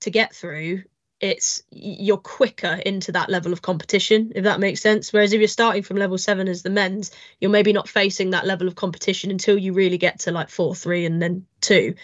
to 0.00 0.10
get 0.10 0.34
through 0.34 0.82
it's 1.22 1.62
you're 1.70 2.18
quicker 2.18 2.80
into 2.84 3.12
that 3.12 3.30
level 3.30 3.52
of 3.52 3.62
competition 3.62 4.32
if 4.34 4.44
that 4.44 4.60
makes 4.60 4.82
sense. 4.82 5.12
Whereas 5.12 5.32
if 5.32 5.38
you're 5.38 5.48
starting 5.48 5.82
from 5.82 5.96
level 5.96 6.18
7 6.18 6.48
as 6.48 6.62
the 6.62 6.70
men's 6.70 7.12
you're 7.40 7.50
maybe 7.50 7.72
not 7.72 7.88
facing 7.88 8.30
that 8.30 8.44
level 8.44 8.68
of 8.68 8.74
competition 8.74 9.30
until 9.30 9.56
you 9.56 9.72
really 9.72 9.98
get 9.98 10.18
to 10.20 10.32
like 10.32 10.50
4 10.50 10.74
3 10.74 11.06
and 11.06 11.22
then 11.22 11.46
2 11.60 11.94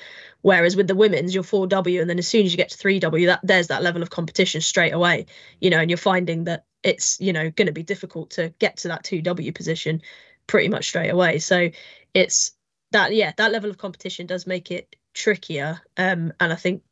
whereas 0.42 0.76
with 0.76 0.86
the 0.86 0.94
women's 0.94 1.34
you're 1.34 1.42
4w 1.42 2.00
and 2.00 2.08
then 2.08 2.18
as 2.18 2.28
soon 2.28 2.46
as 2.46 2.52
you 2.52 2.56
get 2.56 2.70
to 2.70 2.78
3w 2.78 3.26
that 3.26 3.40
there's 3.42 3.66
that 3.66 3.82
level 3.82 4.02
of 4.02 4.10
competition 4.10 4.60
straight 4.60 4.94
away 4.94 5.26
you 5.60 5.68
know 5.68 5.80
and 5.80 5.90
you're 5.90 5.98
finding 5.98 6.44
that 6.44 6.64
it's 6.84 7.20
you 7.20 7.32
know 7.32 7.50
going 7.50 7.66
to 7.66 7.72
be 7.72 7.82
difficult 7.82 8.30
to 8.30 8.54
get 8.60 8.76
to 8.78 8.88
that 8.88 9.02
2w 9.04 9.54
position 9.54 10.00
pretty 10.46 10.68
much 10.68 10.88
straight 10.88 11.10
away. 11.10 11.40
So 11.40 11.70
it's 12.14 12.52
that 12.92 13.14
yeah 13.14 13.32
that 13.36 13.52
level 13.52 13.68
of 13.70 13.78
competition 13.78 14.26
does 14.26 14.46
make 14.46 14.70
it 14.70 14.96
trickier 15.12 15.80
um 15.96 16.32
and 16.40 16.52
i 16.52 16.56
think 16.56 16.82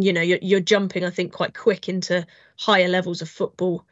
you 0.00 0.12
know 0.12 0.20
you're, 0.20 0.38
you're 0.42 0.60
jumping 0.60 1.04
i 1.04 1.10
think 1.10 1.32
quite 1.32 1.54
quick 1.54 1.88
into 1.88 2.26
higher 2.58 2.88
levels 2.88 3.22
of 3.22 3.28
football 3.28 3.84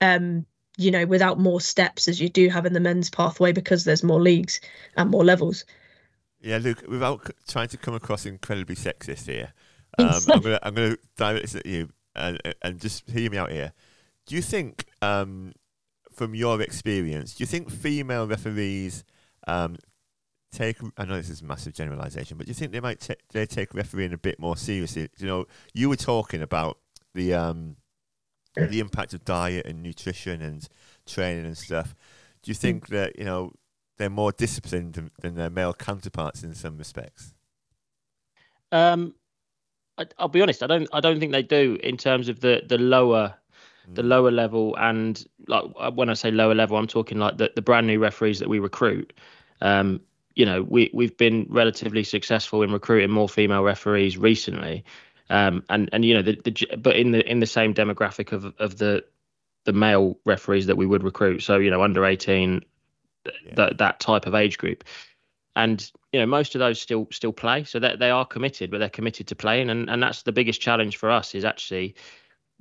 um 0.00 0.44
you 0.76 0.90
know 0.90 1.06
without 1.06 1.38
more 1.38 1.60
steps 1.60 2.08
as 2.08 2.20
you 2.20 2.28
do 2.28 2.48
have 2.48 2.66
in 2.66 2.72
the 2.72 2.80
men's 2.80 3.10
pathway 3.10 3.52
because 3.52 3.84
there's 3.84 4.02
more 4.02 4.20
leagues 4.20 4.60
and 4.96 5.10
more 5.10 5.24
levels 5.24 5.64
Yeah, 6.40 6.58
Luke. 6.58 6.84
Without 6.86 7.30
trying 7.48 7.68
to 7.68 7.76
come 7.76 7.94
across 7.94 8.26
incredibly 8.26 8.76
sexist 8.76 9.26
here, 9.26 9.52
um, 9.98 10.20
I'm 10.32 10.40
gonna 10.40 10.58
I'm 10.62 10.74
gonna 10.74 10.96
direct 11.16 11.42
this 11.42 11.54
at 11.56 11.66
you 11.66 11.88
and 12.14 12.40
and 12.62 12.80
just 12.80 13.08
hear 13.10 13.30
me 13.30 13.38
out 13.38 13.50
here. 13.50 13.72
Do 14.26 14.34
you 14.34 14.42
think, 14.42 14.86
um, 15.02 15.52
from 16.12 16.34
your 16.34 16.60
experience, 16.60 17.34
do 17.34 17.42
you 17.42 17.46
think 17.46 17.70
female 17.70 18.26
referees 18.26 19.04
um, 19.46 19.76
take? 20.56 20.78
I 20.96 21.04
know 21.04 21.16
this 21.16 21.30
is 21.30 21.42
a 21.42 21.44
massive 21.44 21.74
generalisation, 21.74 22.36
but 22.36 22.46
do 22.46 22.50
you 22.50 22.54
think 22.54 22.72
they 22.72 22.80
might 22.80 23.00
ta- 23.00 23.14
they 23.32 23.46
take 23.46 23.74
refereeing 23.74 24.12
a 24.12 24.18
bit 24.18 24.38
more 24.38 24.56
seriously? 24.56 25.08
You 25.18 25.26
know, 25.26 25.46
you 25.74 25.88
were 25.88 25.96
talking 25.96 26.42
about 26.42 26.78
the 27.14 27.34
um, 27.34 27.76
the 28.56 28.80
impact 28.80 29.14
of 29.14 29.24
diet 29.24 29.66
and 29.66 29.82
nutrition 29.82 30.42
and 30.42 30.68
training 31.06 31.44
and 31.44 31.56
stuff. 31.56 31.94
Do 32.42 32.50
you 32.50 32.54
think 32.54 32.88
that 32.88 33.18
you 33.18 33.24
know 33.24 33.52
they're 33.98 34.10
more 34.10 34.32
disciplined 34.32 35.10
than, 35.20 35.34
their 35.34 35.50
male 35.50 35.74
counterparts 35.74 36.42
in 36.42 36.54
some 36.54 36.76
respects? 36.78 37.34
Um, 38.72 39.14
I, 39.98 40.06
I'll 40.18 40.28
be 40.28 40.42
honest. 40.42 40.62
I 40.62 40.66
don't. 40.66 40.88
I 40.92 41.00
don't 41.00 41.20
think 41.20 41.32
they 41.32 41.42
do 41.42 41.78
in 41.82 41.96
terms 41.96 42.28
of 42.28 42.40
the 42.40 42.62
the 42.66 42.78
lower, 42.78 43.34
the 43.94 44.02
Mm. 44.02 44.08
lower 44.08 44.30
level 44.30 44.74
and 44.78 45.24
like 45.46 45.64
uh, 45.78 45.90
when 45.90 46.08
I 46.10 46.14
say 46.14 46.30
lower 46.30 46.54
level, 46.54 46.76
I'm 46.76 46.86
talking 46.88 47.18
like 47.18 47.36
the, 47.38 47.52
the 47.54 47.62
brand 47.62 47.86
new 47.86 47.98
referees 47.98 48.38
that 48.40 48.48
we 48.48 48.58
recruit. 48.58 49.12
Um, 49.60 50.00
you 50.36 50.46
know, 50.46 50.62
we 50.62 50.90
we've 50.94 51.16
been 51.16 51.46
relatively 51.48 52.04
successful 52.04 52.62
in 52.62 52.72
recruiting 52.72 53.10
more 53.10 53.28
female 53.28 53.62
referees 53.64 54.16
recently. 54.16 54.84
Um, 55.28 55.64
and 55.68 55.88
and 55.92 56.04
you 56.04 56.14
know 56.14 56.22
the, 56.22 56.40
the 56.44 56.76
but 56.76 56.94
in 56.94 57.10
the 57.10 57.28
in 57.28 57.40
the 57.40 57.46
same 57.46 57.74
demographic 57.74 58.32
of 58.32 58.54
of 58.58 58.78
the 58.78 59.04
the 59.64 59.72
male 59.72 60.18
referees 60.24 60.66
that 60.66 60.76
we 60.76 60.86
would 60.86 61.02
recruit. 61.02 61.42
So 61.42 61.56
you 61.56 61.70
know 61.70 61.82
under 61.82 62.04
eighteen, 62.04 62.64
Yeah. 63.24 63.54
that 63.56 63.78
that 63.78 63.98
type 63.98 64.26
of 64.26 64.34
age 64.34 64.58
group 64.58 64.84
and 65.56 65.90
you 66.12 66.20
know 66.20 66.26
most 66.26 66.54
of 66.54 66.60
those 66.60 66.80
still 66.80 67.08
still 67.10 67.32
play 67.32 67.64
so 67.64 67.80
that 67.80 67.98
they 67.98 68.10
are 68.10 68.24
committed 68.24 68.70
but 68.70 68.78
they're 68.78 68.88
committed 68.88 69.26
to 69.26 69.34
playing 69.34 69.70
and 69.70 69.90
and 69.90 70.02
that's 70.02 70.22
the 70.22 70.32
biggest 70.32 70.60
challenge 70.60 70.96
for 70.96 71.10
us 71.10 71.34
is 71.34 71.44
actually 71.44 71.96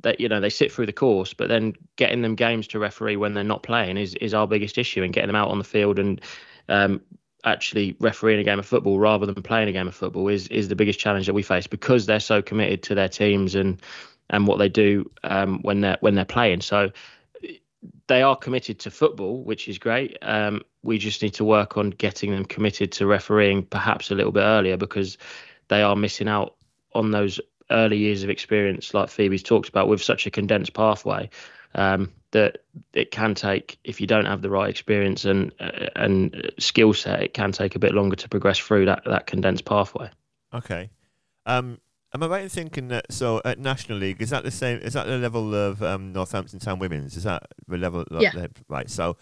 that 0.02 0.20
you 0.20 0.28
know 0.28 0.40
they 0.40 0.50
sit 0.50 0.72
through 0.72 0.86
the 0.88 0.94
course 0.94 1.34
but 1.34 1.50
then 1.50 1.74
getting 1.98 2.22
them 2.22 2.36
games 2.36 2.68
to 2.68 2.80
referee 2.80 3.18
when 3.18 3.34
they're 3.34 3.44
not 3.44 3.62
playing 3.62 3.98
is 3.98 4.16
is 4.16 4.34
our 4.34 4.48
biggest 4.48 4.78
issue 4.78 5.04
and 5.04 5.14
getting 5.14 5.28
them 5.28 5.36
out 5.36 5.50
on 5.50 5.60
the 5.60 5.64
field 5.64 6.00
and 6.00 6.22
um 6.70 7.02
actually 7.46 7.96
refereeing 8.00 8.40
a 8.40 8.44
game 8.44 8.60
of 8.60 8.66
football 8.66 9.00
rather 9.00 9.26
than 9.26 9.42
playing 9.42 9.70
a 9.70 9.72
game 9.72 9.88
of 9.88 9.96
football 9.96 10.28
is 10.28 10.48
is 10.48 10.68
the 10.68 10.76
biggest 10.76 11.00
challenge 11.00 11.28
that 11.28 11.34
we 11.34 11.44
face 11.44 11.68
because 11.68 12.06
they're 12.06 12.20
so 12.20 12.42
committed 12.42 12.84
to 12.84 12.96
their 12.96 13.10
teams 13.10 13.56
and 13.56 13.82
and 14.30 14.48
what 14.48 14.58
they 14.58 14.68
do 14.68 15.10
um 15.24 15.60
when 15.62 15.82
they're 15.82 15.98
when 16.02 16.16
they're 16.16 16.26
playing 16.26 16.60
so 16.60 16.92
they 18.08 18.22
are 18.22 18.36
committed 18.36 18.80
to 18.80 18.92
football, 18.92 19.44
which 19.44 19.68
is 19.68 19.78
great. 19.78 20.18
Um, 20.22 20.62
we 20.84 20.98
just 20.98 21.22
need 21.22 21.34
to 21.36 21.46
work 21.46 21.78
on 21.78 21.90
getting 21.92 22.32
them 22.32 22.46
committed 22.46 22.92
to 22.94 23.08
refereeing 23.08 23.64
perhaps 23.64 24.12
a 24.12 24.16
little 24.16 24.32
bit 24.32 24.42
earlier 24.42 24.78
because 24.78 25.18
they 25.68 25.82
are 25.82 25.96
missing 25.96 26.28
out 26.28 26.56
on 26.94 27.12
those 27.12 27.40
early 27.72 27.98
years 27.98 28.24
of 28.24 28.30
experience, 28.30 28.94
like 28.94 29.10
Phoebe's 29.10 29.44
talked 29.44 29.70
about, 29.70 29.88
with 29.88 30.02
such 30.02 30.28
a 30.28 30.32
condensed 30.32 30.74
pathway. 30.74 31.30
Um, 31.74 32.12
that 32.36 32.60
it 32.94 33.10
can 33.12 33.34
take 33.36 33.78
if 33.84 34.00
you 34.00 34.08
don't 34.08 34.26
have 34.26 34.42
the 34.42 34.50
right 34.50 34.70
experience 34.70 35.26
and 35.26 35.52
uh, 35.60 35.88
and 35.96 36.52
skill 36.60 36.94
set, 36.94 37.24
it 37.24 37.34
can 37.34 37.52
take 37.52 37.76
a 37.76 37.80
bit 37.80 37.94
longer 37.94 38.16
to 38.18 38.30
progress 38.30 38.60
through 38.60 38.86
that 38.86 39.04
that 39.06 39.26
condensed 39.28 39.66
pathway. 39.66 40.10
Okay. 40.54 40.90
Um, 41.46 41.80
am 42.14 42.24
I 42.24 42.28
right 42.28 42.44
in 42.44 42.50
thinking 42.50 42.88
that 42.90 43.12
so 43.12 43.42
at 43.46 43.60
National 43.60 43.98
League 43.98 44.22
is 44.22 44.30
that 44.30 44.44
the 44.44 44.52
same? 44.52 44.80
Is 44.80 44.94
that 44.94 45.08
the 45.08 45.18
level 45.18 45.54
of 45.56 45.82
um, 45.82 46.14
Northampton 46.14 46.60
Town 46.60 46.80
Women's? 46.80 47.18
Is 47.18 47.24
that 47.24 47.44
the 47.68 47.78
level? 47.78 48.06
Yeah. 48.12 48.32
that- 48.36 48.52
right. 48.70 48.90
So 48.90 49.12
i- 49.12 49.16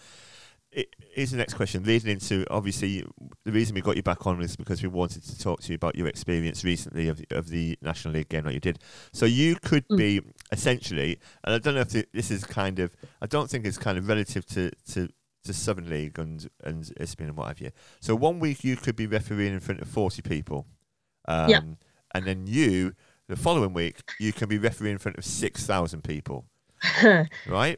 here's 1.13 1.31
the 1.31 1.37
next 1.37 1.53
question. 1.53 1.83
Leading 1.83 2.11
into 2.11 2.45
obviously 2.51 3.05
the 3.45 3.51
reason 3.51 3.75
we 3.75 3.81
got 3.81 3.95
you 3.95 4.03
back 4.03 4.25
on 4.27 4.41
is 4.41 4.55
because 4.55 4.81
we 4.81 4.89
wanted 4.89 5.23
to 5.23 5.39
talk 5.39 5.61
to 5.61 5.69
you 5.71 5.75
about 5.75 5.95
your 5.95 6.07
experience 6.07 6.63
recently 6.63 7.07
of 7.07 7.21
of 7.31 7.49
the 7.49 7.77
National 7.81 8.13
League 8.13 8.29
game 8.29 8.43
that 8.45 8.53
you 8.53 8.59
did. 8.59 8.79
So 9.11 9.25
you 9.25 9.55
could 9.55 9.87
Mm. 9.89 9.97
be 9.97 10.21
essentially, 10.51 11.19
and 11.43 11.53
I 11.55 11.57
don't 11.59 11.75
know 11.75 11.81
if 11.81 11.89
th- 11.91 12.09
this 12.13 12.31
is 12.31 12.43
kind 12.43 12.79
of, 12.79 12.95
I 13.21 13.27
don't 13.27 13.49
think 13.49 13.65
it's 13.65 13.77
kind 13.77 13.97
of 13.97 14.07
relative 14.07 14.45
to 14.47 14.71
to. 14.93 15.09
To 15.45 15.51
Southern 15.53 15.89
League 15.89 16.17
and 16.19 16.49
and 16.63 16.89
Isthmian 17.01 17.27
and 17.31 17.37
what 17.37 17.49
have 17.49 17.59
you. 17.59 17.71
So 17.99 18.15
one 18.15 18.39
week 18.39 18.63
you 18.63 18.77
could 18.77 18.95
be 18.95 19.07
refereeing 19.07 19.51
in 19.51 19.59
front 19.59 19.81
of 19.81 19.89
forty 19.89 20.21
people, 20.21 20.65
um, 21.27 21.49
Yeah. 21.49 21.59
and 22.15 22.25
then 22.25 22.47
you 22.47 22.93
the 23.27 23.35
following 23.35 23.73
week 23.73 23.97
you 24.21 24.31
can 24.31 24.47
be 24.47 24.57
refereeing 24.57 24.93
in 24.93 24.99
front 24.99 25.17
of 25.17 25.25
six 25.25 25.65
thousand 25.65 26.05
people, 26.05 26.45
right? 27.45 27.77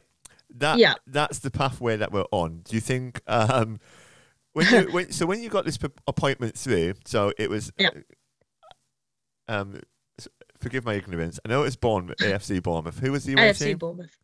That 0.58 0.78
Yeah. 0.78 0.94
that's 1.06 1.40
the 1.40 1.50
pathway 1.50 1.96
that 1.96 2.12
we're 2.12 2.24
on. 2.30 2.60
Do 2.64 2.74
you 2.76 2.80
think 2.80 3.20
um, 3.26 3.78
when 4.52 4.66
you 4.72 4.80
when, 4.92 5.12
so 5.12 5.26
when 5.26 5.42
you 5.42 5.48
got 5.50 5.64
this 5.64 5.76
p- 5.78 5.88
appointment 6.06 6.56
through? 6.56 6.94
So 7.04 7.32
it 7.38 7.50
was. 7.50 7.72
Yeah. 7.78 7.90
Um, 9.48 9.80
forgive 10.58 10.84
my 10.84 10.94
ignorance. 10.94 11.38
I 11.44 11.48
know 11.48 11.60
it 11.60 11.64
was 11.66 11.76
Bournemouth, 11.76 12.16
AFC 12.20 12.62
Bournemouth. 12.62 12.98
Who 12.98 13.12
was 13.12 13.24
the 13.24 13.34
AFC 13.34 13.58
team? 13.58 13.78
Bournemouth. 13.78 14.16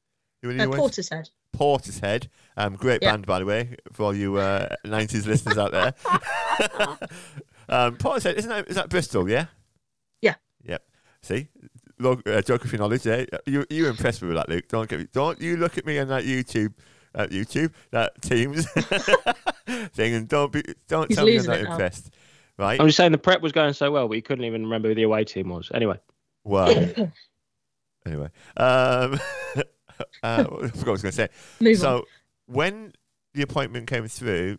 Who 0.43 0.49
were 0.49 0.55
the 0.55 0.64
Uh, 0.64 0.66
Portishead. 0.74 1.30
Portishead. 1.57 2.28
Um, 2.57 2.74
great 2.74 3.01
Yeah. 3.03 3.12
band, 3.12 3.26
by 3.26 3.39
the 3.39 3.45
way, 3.45 3.76
for 3.93 4.05
all 4.07 4.14
you 4.16 4.37
uh, 4.39 4.74
90s 4.85 5.26
listeners 5.26 5.57
out 5.59 5.70
there. 5.70 5.95
um, 7.68 7.97
Portishead, 7.97 8.35
isn't 8.35 8.49
that, 8.51 8.68
is 8.68 8.74
that 8.74 8.89
Bristol, 8.89 9.28
yeah? 9.28 9.47
Yeah. 10.20 10.35
Yep. 10.64 10.83
See? 11.22 11.49
Log, 12.03 12.26
uh, 12.28 12.42
geography 12.42 12.76
knowledge, 12.76 13.07
yeah? 13.07 13.24
You, 13.46 13.64
you 13.70 13.88
impressed 13.88 14.20
me 14.22 14.28
with 14.28 14.36
that, 14.36 14.48
Luke. 14.48 14.68
Don't 14.68 14.88
get 14.88 14.98
me, 15.00 15.07
don't 15.12 15.40
you 15.40 15.57
look 15.57 15.78
at 15.78 15.86
me 15.86 15.98
on 15.98 16.09
that 16.09 16.24
YouTube, 16.24 16.74
uh, 17.14 17.26
YouTube, 17.26 17.72
that 17.90 18.20
Teams 18.22 18.66
thing, 19.94 20.14
and 20.14 20.28
don't 20.28 20.53
be, 20.53 20.62
don't 20.88 21.09
He's 21.09 21.16
tell 21.16 21.26
me 21.26 21.32
I'm 21.32 21.36
losing 21.38 21.50
not 21.50 21.61
it 21.61 21.64
now. 21.64 21.70
impressed. 21.72 22.11
Right? 22.59 22.80
I'm 22.80 22.86
just 22.86 22.96
saying 22.96 23.12
the 23.12 23.18
prep 23.18 23.40
was 23.40 23.53
going 23.53 23.72
so 23.72 23.90
well, 23.90 24.09
but 24.09 24.14
you 24.14 24.22
couldn't 24.22 24.44
even 24.44 24.62
remember 24.64 24.88
who 24.88 24.94
the 24.94 25.05
away 25.05 25.24
team 25.24 25.48
was. 25.48 25.70
Anyway, 25.74 25.98
Well, 26.44 26.68
anyway. 28.07 28.28
Um, 28.57 29.18
uh, 29.57 29.64
I 30.22 30.42
forgot 30.44 30.53
what 30.53 30.88
I 30.88 30.90
was 30.90 31.03
going 31.03 31.12
to 31.12 31.12
say. 31.12 31.28
Move 31.61 31.78
so 31.78 31.96
on. 31.98 32.03
when 32.46 32.92
the 33.34 33.42
appointment 33.42 33.86
came 33.86 34.07
through, 34.09 34.59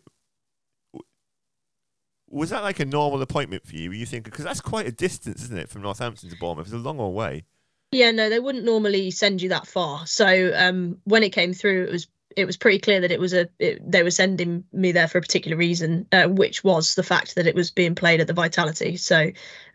was 2.28 2.50
that 2.50 2.62
like 2.62 2.80
a 2.80 2.84
normal 2.84 3.22
appointment 3.22 3.66
for 3.66 3.76
you? 3.76 3.90
Were 3.90 3.94
you 3.94 4.06
thinking 4.06 4.30
because 4.30 4.44
that's 4.44 4.60
quite 4.60 4.86
a 4.86 4.92
distance, 4.92 5.42
isn't 5.44 5.58
it, 5.58 5.68
from 5.68 5.82
Northampton 5.82 6.30
to 6.30 6.36
Bournemouth? 6.36 6.66
It's 6.66 6.74
a 6.74 6.78
long 6.78 7.00
old 7.00 7.14
way. 7.14 7.44
Yeah, 7.92 8.10
no, 8.10 8.28
they 8.28 8.40
wouldn't 8.40 8.64
normally 8.64 9.10
send 9.12 9.40
you 9.40 9.50
that 9.50 9.66
far. 9.66 10.06
So 10.06 10.52
um, 10.54 10.98
when 11.04 11.22
it 11.22 11.30
came 11.30 11.52
through, 11.52 11.84
it 11.84 11.92
was 11.92 12.08
it 12.36 12.46
was 12.46 12.56
pretty 12.56 12.80
clear 12.80 13.00
that 13.00 13.12
it 13.12 13.20
was 13.20 13.32
a 13.32 13.48
it, 13.58 13.80
they 13.88 14.02
were 14.02 14.10
sending 14.10 14.64
me 14.72 14.92
there 14.92 15.08
for 15.08 15.18
a 15.18 15.22
particular 15.22 15.56
reason, 15.56 16.06
uh, 16.12 16.26
which 16.26 16.64
was 16.64 16.94
the 16.94 17.02
fact 17.02 17.36
that 17.36 17.46
it 17.46 17.54
was 17.54 17.70
being 17.70 17.94
played 17.94 18.20
at 18.20 18.26
the 18.26 18.32
Vitality. 18.32 18.96
So 18.96 19.30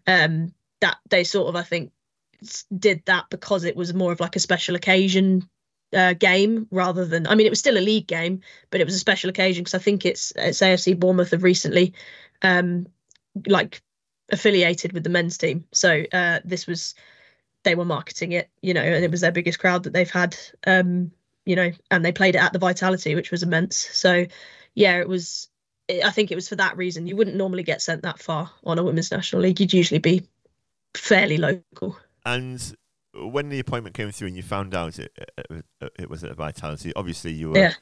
um, 0.07 0.53
that 0.81 0.97
they 1.09 1.23
sort 1.23 1.47
of 1.47 1.55
I 1.55 1.63
think 1.63 1.91
did 2.77 3.03
that 3.05 3.25
because 3.29 3.63
it 3.63 3.75
was 3.75 3.93
more 3.93 4.11
of 4.11 4.19
like 4.19 4.35
a 4.35 4.39
special 4.39 4.75
occasion 4.75 5.47
uh, 5.93 6.13
game 6.13 6.67
rather 6.71 7.05
than 7.05 7.27
I 7.27 7.35
mean 7.35 7.47
it 7.47 7.51
was 7.51 7.59
still 7.59 7.77
a 7.77 7.79
league 7.79 8.07
game, 8.07 8.41
but 8.69 8.81
it 8.81 8.85
was 8.85 8.95
a 8.95 8.99
special 8.99 9.29
occasion 9.29 9.63
because 9.63 9.79
I 9.79 9.83
think 9.83 10.05
it's 10.05 10.33
it's 10.35 10.59
AFC 10.59 10.99
Bournemouth 10.99 11.31
have 11.31 11.43
recently 11.43 11.93
um, 12.41 12.87
like 13.47 13.81
affiliated 14.31 14.93
with 14.93 15.03
the 15.03 15.09
men's 15.09 15.37
team. 15.37 15.65
So 15.71 16.03
uh, 16.11 16.39
this 16.43 16.67
was 16.67 16.95
they 17.63 17.75
were 17.75 17.85
marketing 17.85 18.31
it, 18.31 18.49
you 18.61 18.73
know, 18.73 18.81
and 18.81 19.03
it 19.03 19.11
was 19.11 19.21
their 19.21 19.31
biggest 19.31 19.59
crowd 19.59 19.83
that 19.83 19.93
they've 19.93 20.09
had, 20.09 20.37
um, 20.65 21.11
you 21.45 21.55
know, 21.55 21.71
and 21.91 22.05
they 22.05 22.11
played 22.11 22.35
it 22.35 22.43
at 22.43 22.53
the 22.53 22.59
Vitality, 22.59 23.15
which 23.15 23.31
was 23.31 23.43
immense. 23.43 23.77
So 23.77 24.25
yeah, 24.75 24.99
it 24.99 25.07
was. 25.07 25.49
I 25.89 26.11
think 26.11 26.31
it 26.31 26.35
was 26.35 26.47
for 26.47 26.55
that 26.57 26.77
reason. 26.77 27.07
You 27.07 27.15
wouldn't 27.15 27.35
normally 27.35 27.63
get 27.63 27.81
sent 27.81 28.03
that 28.03 28.19
far 28.19 28.51
on 28.63 28.77
a 28.77 28.83
women's 28.83 29.09
national 29.09 29.41
league. 29.41 29.59
You'd 29.59 29.73
usually 29.73 29.99
be 29.99 30.21
fairly 30.93 31.37
local. 31.37 31.97
And 32.23 32.75
when 33.15 33.49
the 33.49 33.59
appointment 33.59 33.95
came 33.95 34.11
through 34.11 34.27
and 34.27 34.37
you 34.37 34.43
found 34.43 34.75
out 34.75 34.99
it, 34.99 35.11
it, 35.49 35.65
it 35.97 36.09
was 36.09 36.23
at 36.23 36.35
Vitality, 36.35 36.93
obviously 36.95 37.33
you 37.33 37.49
were 37.49 37.57
Yeah. 37.57 37.73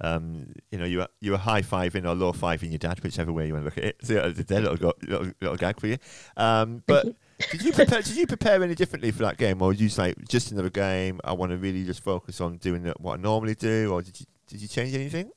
Um, 0.00 0.52
you 0.70 0.78
know, 0.78 0.84
you 0.84 0.98
were 0.98 1.08
you 1.20 1.32
were 1.32 1.38
high 1.38 1.62
fiving 1.62 2.04
or 2.04 2.14
low 2.14 2.32
fiving 2.32 2.70
your 2.70 2.78
dad, 2.78 3.00
whichever 3.02 3.32
way 3.32 3.46
you 3.46 3.54
want 3.54 3.62
to 3.62 3.66
look 3.66 3.78
at 3.78 3.84
it. 3.84 3.96
So 4.04 4.32
it's 4.36 4.50
a 4.50 4.60
little, 4.60 4.76
go, 4.76 4.92
little 5.02 5.32
little 5.40 5.56
gag 5.56 5.80
for 5.80 5.86
you. 5.86 5.98
Um, 6.36 6.82
but 6.86 7.04
you. 7.04 7.14
did 7.52 7.62
you 7.62 7.72
prepare? 7.72 8.02
did 8.02 8.16
you 8.16 8.26
prepare 8.26 8.62
any 8.62 8.74
differently 8.74 9.12
for 9.12 9.22
that 9.22 9.38
game, 9.38 9.62
or 9.62 9.72
did 9.72 9.80
you 9.80 9.88
just 9.88 9.98
like 9.98 10.16
just 10.28 10.50
another 10.50 10.70
game? 10.70 11.20
I 11.24 11.32
want 11.32 11.52
to 11.52 11.58
really 11.58 11.84
just 11.84 12.02
focus 12.02 12.40
on 12.40 12.58
doing 12.58 12.92
what 12.98 13.18
I 13.18 13.22
normally 13.22 13.54
do, 13.54 13.92
or 13.92 14.02
did 14.02 14.18
you 14.18 14.26
did 14.48 14.60
you 14.62 14.68
change 14.68 14.94
anything? 14.94 15.30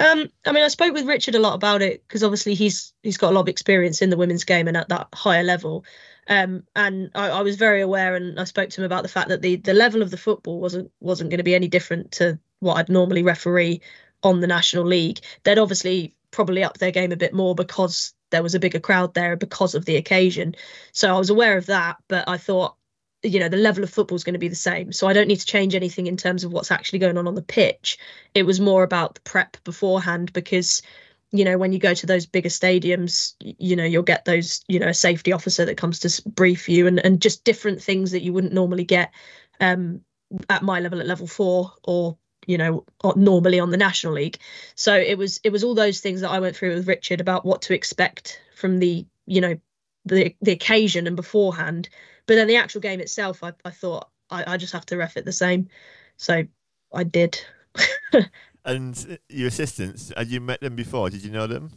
Um, 0.00 0.28
I 0.44 0.52
mean, 0.52 0.64
I 0.64 0.68
spoke 0.68 0.92
with 0.92 1.06
Richard 1.06 1.36
a 1.36 1.38
lot 1.38 1.54
about 1.54 1.80
it 1.80 2.02
because 2.06 2.22
obviously 2.22 2.54
he's 2.54 2.92
he's 3.02 3.16
got 3.16 3.30
a 3.30 3.34
lot 3.34 3.42
of 3.42 3.48
experience 3.48 4.02
in 4.02 4.10
the 4.10 4.16
women's 4.16 4.44
game 4.44 4.68
and 4.68 4.76
at 4.76 4.88
that 4.88 5.08
higher 5.14 5.44
level. 5.44 5.84
Um, 6.26 6.64
and 6.74 7.10
I, 7.14 7.28
I 7.28 7.42
was 7.42 7.56
very 7.56 7.80
aware, 7.80 8.14
and 8.14 8.40
I 8.40 8.44
spoke 8.44 8.70
to 8.70 8.80
him 8.80 8.86
about 8.86 9.02
the 9.02 9.08
fact 9.08 9.28
that 9.28 9.42
the 9.42 9.56
the 9.56 9.74
level 9.74 10.02
of 10.02 10.10
the 10.10 10.16
football 10.16 10.60
wasn't 10.60 10.90
wasn't 11.00 11.30
going 11.30 11.38
to 11.38 11.44
be 11.44 11.54
any 11.54 11.68
different 11.68 12.12
to 12.12 12.38
what 12.64 12.78
I'd 12.78 12.88
normally 12.88 13.22
referee 13.22 13.80
on 14.22 14.40
the 14.40 14.46
National 14.46 14.84
League. 14.84 15.20
They'd 15.44 15.58
obviously 15.58 16.14
probably 16.30 16.64
up 16.64 16.78
their 16.78 16.90
game 16.90 17.12
a 17.12 17.16
bit 17.16 17.32
more 17.32 17.54
because 17.54 18.12
there 18.30 18.42
was 18.42 18.54
a 18.54 18.60
bigger 18.60 18.80
crowd 18.80 19.14
there 19.14 19.36
because 19.36 19.74
of 19.74 19.84
the 19.84 19.96
occasion. 19.96 20.56
So 20.92 21.14
I 21.14 21.18
was 21.18 21.30
aware 21.30 21.56
of 21.56 21.66
that, 21.66 21.96
but 22.08 22.28
I 22.28 22.36
thought, 22.36 22.74
you 23.22 23.38
know, 23.38 23.48
the 23.48 23.56
level 23.56 23.84
of 23.84 23.90
football 23.90 24.16
is 24.16 24.24
going 24.24 24.34
to 24.34 24.40
be 24.40 24.48
the 24.48 24.56
same. 24.56 24.92
So 24.92 25.06
I 25.06 25.12
don't 25.12 25.28
need 25.28 25.40
to 25.40 25.46
change 25.46 25.74
anything 25.74 26.08
in 26.08 26.16
terms 26.16 26.42
of 26.42 26.52
what's 26.52 26.72
actually 26.72 26.98
going 26.98 27.16
on 27.16 27.28
on 27.28 27.36
the 27.36 27.42
pitch. 27.42 27.96
It 28.34 28.42
was 28.42 28.60
more 28.60 28.82
about 28.82 29.14
the 29.14 29.20
prep 29.20 29.56
beforehand 29.62 30.32
because 30.32 30.82
you 31.30 31.44
know 31.44 31.58
when 31.58 31.72
you 31.72 31.78
go 31.80 31.94
to 31.94 32.06
those 32.06 32.26
bigger 32.26 32.48
stadiums 32.48 33.34
you 33.40 33.74
know 33.74 33.84
you'll 33.84 34.04
get 34.04 34.24
those 34.24 34.64
you 34.68 34.78
know 34.78 34.88
a 34.88 34.94
safety 34.94 35.32
officer 35.32 35.64
that 35.64 35.76
comes 35.76 35.98
to 35.98 36.22
brief 36.28 36.68
you 36.68 36.86
and 36.86 37.04
and 37.04 37.20
just 37.20 37.42
different 37.42 37.82
things 37.82 38.12
that 38.12 38.22
you 38.22 38.32
wouldn't 38.32 38.52
normally 38.52 38.84
get 38.84 39.10
um 39.58 40.00
at 40.48 40.62
my 40.62 40.78
level 40.78 41.00
at 41.00 41.06
level 41.06 41.26
4 41.26 41.72
or 41.82 42.16
you 42.46 42.58
know 42.58 42.84
normally 43.16 43.60
on 43.60 43.70
the 43.70 43.76
national 43.76 44.12
league 44.12 44.38
so 44.74 44.94
it 44.94 45.18
was 45.18 45.40
it 45.44 45.50
was 45.50 45.64
all 45.64 45.74
those 45.74 46.00
things 46.00 46.20
that 46.20 46.30
I 46.30 46.40
went 46.40 46.56
through 46.56 46.74
with 46.74 46.88
Richard 46.88 47.20
about 47.20 47.44
what 47.44 47.62
to 47.62 47.74
expect 47.74 48.40
from 48.54 48.78
the 48.78 49.06
you 49.26 49.40
know 49.40 49.58
the 50.04 50.34
the 50.42 50.52
occasion 50.52 51.06
and 51.06 51.16
beforehand 51.16 51.88
but 52.26 52.34
then 52.34 52.46
the 52.46 52.56
actual 52.56 52.80
game 52.80 53.00
itself 53.00 53.42
I, 53.42 53.52
I 53.64 53.70
thought 53.70 54.08
I, 54.30 54.54
I 54.54 54.56
just 54.56 54.72
have 54.72 54.86
to 54.86 54.96
ref 54.96 55.16
it 55.16 55.24
the 55.24 55.32
same 55.32 55.68
so 56.16 56.44
I 56.92 57.04
did 57.04 57.40
And 58.64 59.18
your 59.28 59.48
assistants, 59.48 60.12
had 60.16 60.28
you 60.28 60.40
met 60.40 60.60
them 60.60 60.74
before? 60.74 61.10
Did 61.10 61.22
you 61.22 61.30
know 61.30 61.46
them? 61.46 61.70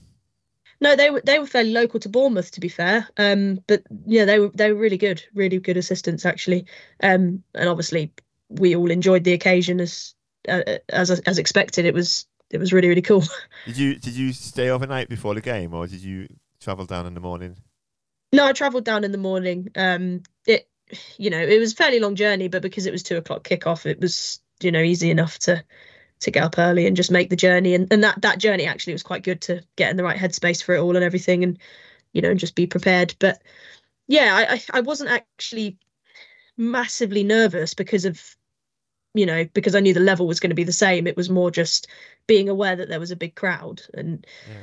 No, 0.79 0.95
they 0.95 1.09
were 1.09 1.21
they 1.21 1.39
were 1.39 1.47
fairly 1.47 1.71
local 1.71 1.99
to 1.99 2.09
Bournemouth, 2.09 2.51
to 2.51 2.59
be 2.61 2.69
fair. 2.69 3.07
Um, 3.17 3.59
but 3.67 3.83
yeah, 4.05 4.25
they 4.25 4.39
were 4.39 4.51
they 4.53 4.71
were 4.71 4.79
really 4.79 4.97
good, 4.97 5.23
really 5.33 5.59
good 5.59 5.75
assistants 5.75 6.25
actually. 6.25 6.65
Um, 7.01 7.43
and 7.55 7.67
obviously 7.67 8.13
we 8.49 8.75
all 8.75 8.91
enjoyed 8.91 9.23
the 9.23 9.33
occasion 9.33 9.81
as 9.81 10.13
uh, 10.13 10.16
as 10.47 11.11
as 11.11 11.37
expected. 11.37 11.85
It 11.85 11.93
was 11.93 12.25
it 12.49 12.59
was 12.59 12.73
really 12.73 12.87
really 12.87 13.01
cool. 13.01 13.23
Did 13.65 13.77
you 13.77 13.95
did 13.95 14.13
you 14.13 14.33
stay 14.33 14.69
overnight 14.69 15.09
before 15.09 15.35
the 15.35 15.41
game, 15.41 15.73
or 15.73 15.87
did 15.87 16.01
you 16.01 16.27
travel 16.59 16.85
down 16.85 17.05
in 17.05 17.13
the 17.13 17.19
morning? 17.19 17.57
No, 18.31 18.45
I 18.45 18.53
travelled 18.53 18.85
down 18.85 19.03
in 19.03 19.11
the 19.11 19.17
morning. 19.17 19.69
Um, 19.75 20.23
it 20.45 20.69
you 21.17 21.29
know 21.29 21.39
it 21.39 21.59
was 21.59 21.73
a 21.73 21.75
fairly 21.75 21.99
long 21.99 22.15
journey, 22.15 22.47
but 22.47 22.61
because 22.61 22.85
it 22.85 22.91
was 22.91 23.03
two 23.03 23.17
o'clock 23.17 23.43
kickoff, 23.43 23.85
it 23.85 23.99
was 23.99 24.39
you 24.61 24.71
know 24.71 24.81
easy 24.81 25.11
enough 25.11 25.39
to 25.39 25.63
to 26.19 26.31
get 26.31 26.43
up 26.43 26.57
early 26.57 26.87
and 26.87 26.97
just 26.97 27.11
make 27.11 27.29
the 27.29 27.35
journey. 27.35 27.73
And 27.73 27.91
and 27.91 28.03
that 28.03 28.21
that 28.21 28.39
journey 28.39 28.65
actually 28.65 28.93
was 28.93 29.03
quite 29.03 29.23
good 29.23 29.41
to 29.41 29.61
get 29.75 29.91
in 29.91 29.97
the 29.97 30.03
right 30.03 30.17
headspace 30.17 30.63
for 30.63 30.75
it 30.75 30.79
all 30.79 30.95
and 30.95 31.03
everything, 31.03 31.43
and 31.43 31.59
you 32.13 32.21
know 32.21 32.33
just 32.33 32.55
be 32.55 32.67
prepared. 32.67 33.15
But 33.19 33.41
yeah, 34.07 34.45
I, 34.49 34.61
I 34.71 34.81
wasn't 34.81 35.11
actually 35.11 35.77
massively 36.55 37.23
nervous 37.23 37.73
because 37.73 38.05
of 38.05 38.36
you 39.13 39.25
know 39.25 39.45
because 39.53 39.75
I 39.75 39.79
knew 39.79 39.93
the 39.93 39.99
level 39.99 40.27
was 40.27 40.39
going 40.39 40.49
to 40.51 40.55
be 40.55 40.63
the 40.63 40.71
same. 40.71 41.07
It 41.07 41.17
was 41.17 41.29
more 41.29 41.51
just 41.51 41.87
being 42.27 42.49
aware 42.49 42.75
that 42.75 42.89
there 42.89 42.99
was 42.99 43.11
a 43.11 43.15
big 43.15 43.35
crowd 43.35 43.81
and 43.93 44.25
Yeah. 44.49 44.55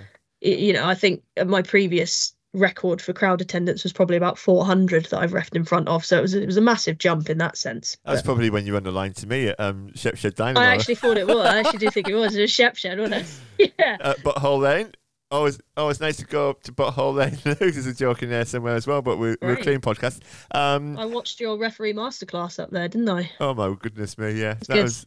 y- 0.51 0.57
you 0.59 0.73
know, 0.73 0.87
I 0.87 0.95
think 0.95 1.23
my 1.47 1.63
previous 1.63 2.35
record 2.57 3.03
for 3.03 3.13
crowd 3.13 3.41
attendance 3.41 3.83
was 3.83 3.93
probably 3.93 4.17
about 4.17 4.39
400 4.39 5.07
that 5.07 5.19
I've 5.19 5.33
refed 5.33 5.57
in 5.57 5.65
front 5.65 5.89
of. 5.89 6.05
So 6.05 6.19
it 6.19 6.23
was 6.23 6.35
it 6.35 6.47
was 6.47 6.57
a 6.57 6.61
massive 6.61 6.99
jump 6.99 7.29
in 7.29 7.39
that 7.39 7.57
sense. 7.57 7.97
That's 8.05 8.21
But 8.23 8.27
probably 8.27 8.49
when 8.51 8.65
you 8.65 8.77
on 8.77 8.85
to 8.85 9.27
me 9.27 9.49
at 9.49 9.59
um, 9.59 9.91
Shepshed 9.97 10.37
Dynamo. 10.37 10.61
I 10.65 10.73
actually 10.73 10.95
thought 10.95 11.19
it 11.19 11.27
was. 11.27 11.45
I 11.47 11.59
actually 11.59 11.81
do 11.81 11.91
think 11.91 12.09
it 12.09 12.15
was. 12.15 12.37
It 12.37 12.43
was 12.43 12.53
Shepshed, 12.53 12.85
wasn't 12.99 13.27
it? 13.59 13.73
Yeah. 13.79 13.97
uh, 14.01 14.15
Butthole 14.23 14.61
Lane. 14.61 14.93
Always, 15.31 15.59
always 15.77 16.01
nice 16.01 16.19
to 16.19 16.25
go 16.27 16.51
up 16.51 16.63
to 16.65 16.73
Butthole 16.73 17.15
Lane. 17.15 17.39
There's 17.59 17.87
a 17.87 17.95
joke 17.95 18.23
in 18.23 18.31
there 18.31 18.45
somewhere 18.45 18.77
as 18.77 18.87
well, 18.87 19.03
but 19.03 19.19
we're, 19.19 19.37
we're 19.43 19.55
a 19.55 19.63
clean 19.63 19.81
podcast. 19.81 20.21
Um, 20.55 20.97
I 20.97 21.07
watched 21.07 21.41
your 21.41 21.59
referee 21.59 21.93
masterclass 21.93 22.63
up 22.63 22.71
there, 22.71 22.87
didn't 22.89 23.09
I? 23.09 23.31
oh 23.41 23.53
my 23.55 23.75
goodness 23.81 24.17
me, 24.19 24.33
yeah, 24.41 24.55
that 24.55 24.69
good. 24.69 24.83
was. 24.85 25.07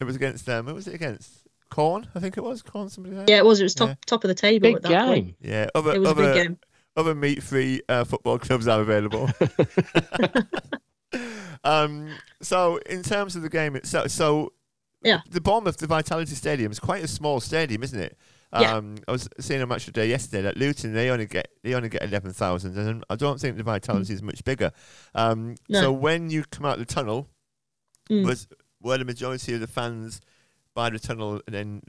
It 0.00 0.04
was 0.04 0.16
against 0.16 0.44
them. 0.44 0.66
Who 0.66 0.74
was 0.74 0.86
it 0.88 0.94
against? 0.94 1.30
Quorn, 1.70 2.06
I 2.14 2.20
think 2.20 2.36
it 2.36 2.42
was. 2.42 2.62
Quorn, 2.62 2.88
somebody 2.90 3.14
there. 3.16 3.24
Yeah, 3.28 3.38
it 3.38 3.44
was. 3.46 3.60
It 3.60 3.64
was 3.64 3.74
top 3.74 3.88
Yeah. 3.90 3.94
top 4.06 4.24
of 4.24 4.28
the 4.28 4.34
table 4.34 4.62
Big 4.68 4.76
at 4.76 4.82
that 4.82 5.06
point. 5.06 5.26
game. 5.26 5.36
Yeah, 5.40 5.68
other 5.74 5.94
It 5.94 6.00
was 6.00 6.08
a 6.08 6.10
other 6.10 6.34
big 6.34 6.42
game. 6.46 6.58
other 6.96 7.14
meat-free 7.14 7.82
uh, 7.88 8.04
football 8.04 8.38
clubs 8.38 8.68
are 8.68 8.80
available. 8.80 9.30
um, 11.64 12.08
so 12.42 12.76
in 12.86 13.02
terms 13.02 13.36
of 13.36 13.42
the 13.42 13.48
game 13.48 13.76
itself, 13.76 14.10
so 14.10 14.52
Yeah. 15.02 15.20
the 15.30 15.40
Bournemouth, 15.40 15.78
the 15.78 15.86
Vitality 15.86 16.34
Stadium 16.34 16.70
is 16.72 16.80
quite 16.80 17.02
a 17.02 17.08
small 17.08 17.40
stadium, 17.40 17.82
isn't 17.82 17.98
it? 18.00 18.16
Yeah. 18.60 18.76
Um, 18.76 18.96
I 19.08 19.12
was 19.12 19.28
seeing 19.40 19.60
a 19.62 19.66
match 19.66 19.84
today 19.86 20.08
yesterday 20.08 20.42
that 20.42 20.56
Luton 20.56 20.92
they 20.92 21.10
only 21.10 21.26
get 21.26 21.48
they 21.62 21.74
only 21.74 21.88
get 21.88 22.02
eleven 22.02 22.32
thousand, 22.32 22.76
and 22.78 23.04
I 23.10 23.16
don't 23.16 23.40
think 23.40 23.56
the 23.56 23.62
Vitality 23.62 24.12
is 24.14 24.22
much 24.22 24.44
bigger. 24.44 24.70
Um, 25.14 25.56
No. 25.68 25.80
So 25.80 25.92
when 25.92 26.30
you 26.30 26.44
come 26.50 26.64
out 26.66 26.78
the 26.78 26.84
tunnel, 26.84 27.28
Mm. 28.10 28.26
was 28.26 28.46
were 28.82 28.98
the 28.98 29.04
majority 29.04 29.54
of 29.54 29.60
the 29.60 29.66
fans 29.66 30.20
by 30.74 30.90
the 30.90 30.98
tunnel, 30.98 31.40
and 31.46 31.54
then 31.54 31.82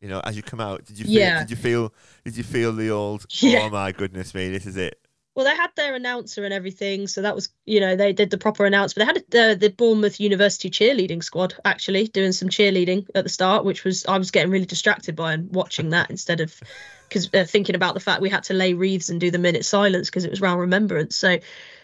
you 0.00 0.08
know 0.08 0.20
as 0.20 0.36
you 0.36 0.42
come 0.42 0.60
out, 0.60 0.84
did 0.84 0.98
you 0.98 1.04
feel, 1.04 1.14
Yeah. 1.14 1.38
did 1.40 1.50
you 1.50 1.56
feel 1.56 1.92
did 2.24 2.36
you 2.36 2.44
feel 2.44 2.72
the 2.72 2.90
old 2.90 3.26
Yeah. 3.42 3.62
oh 3.64 3.70
my 3.70 3.90
goodness 3.92 4.32
me 4.34 4.48
this 4.50 4.64
is 4.66 4.76
it 4.76 4.98
Well, 5.38 5.46
they 5.46 5.54
had 5.54 5.70
their 5.76 5.94
announcer 5.94 6.42
and 6.44 6.52
everything, 6.52 7.06
so 7.06 7.22
that 7.22 7.36
was, 7.36 7.48
you 7.64 7.78
know, 7.78 7.94
they 7.94 8.12
did 8.12 8.30
the 8.30 8.38
proper 8.38 8.66
announcement. 8.66 9.06
They 9.06 9.14
had 9.14 9.52
the 9.52 9.56
the 9.56 9.70
Bournemouth 9.72 10.18
University 10.18 10.68
cheerleading 10.68 11.22
squad 11.22 11.54
actually 11.64 12.08
doing 12.08 12.32
some 12.32 12.48
cheerleading 12.48 13.06
at 13.14 13.22
the 13.22 13.30
start, 13.30 13.64
which 13.64 13.84
was 13.84 14.04
I 14.06 14.18
was 14.18 14.32
getting 14.32 14.50
really 14.50 14.66
distracted 14.66 15.14
by 15.14 15.34
and 15.34 15.48
watching 15.54 15.90
that 15.90 16.10
instead 16.10 16.40
of 16.40 16.60
because 17.08 17.32
uh, 17.32 17.44
thinking 17.44 17.76
about 17.76 17.94
the 17.94 18.00
fact 18.00 18.20
we 18.20 18.28
had 18.28 18.42
to 18.44 18.52
lay 18.52 18.74
wreaths 18.74 19.10
and 19.10 19.20
do 19.20 19.30
the 19.30 19.38
minute 19.38 19.64
silence 19.64 20.10
because 20.10 20.24
it 20.24 20.30
was 20.32 20.40
round 20.40 20.58
remembrance. 20.58 21.14
So, 21.14 21.38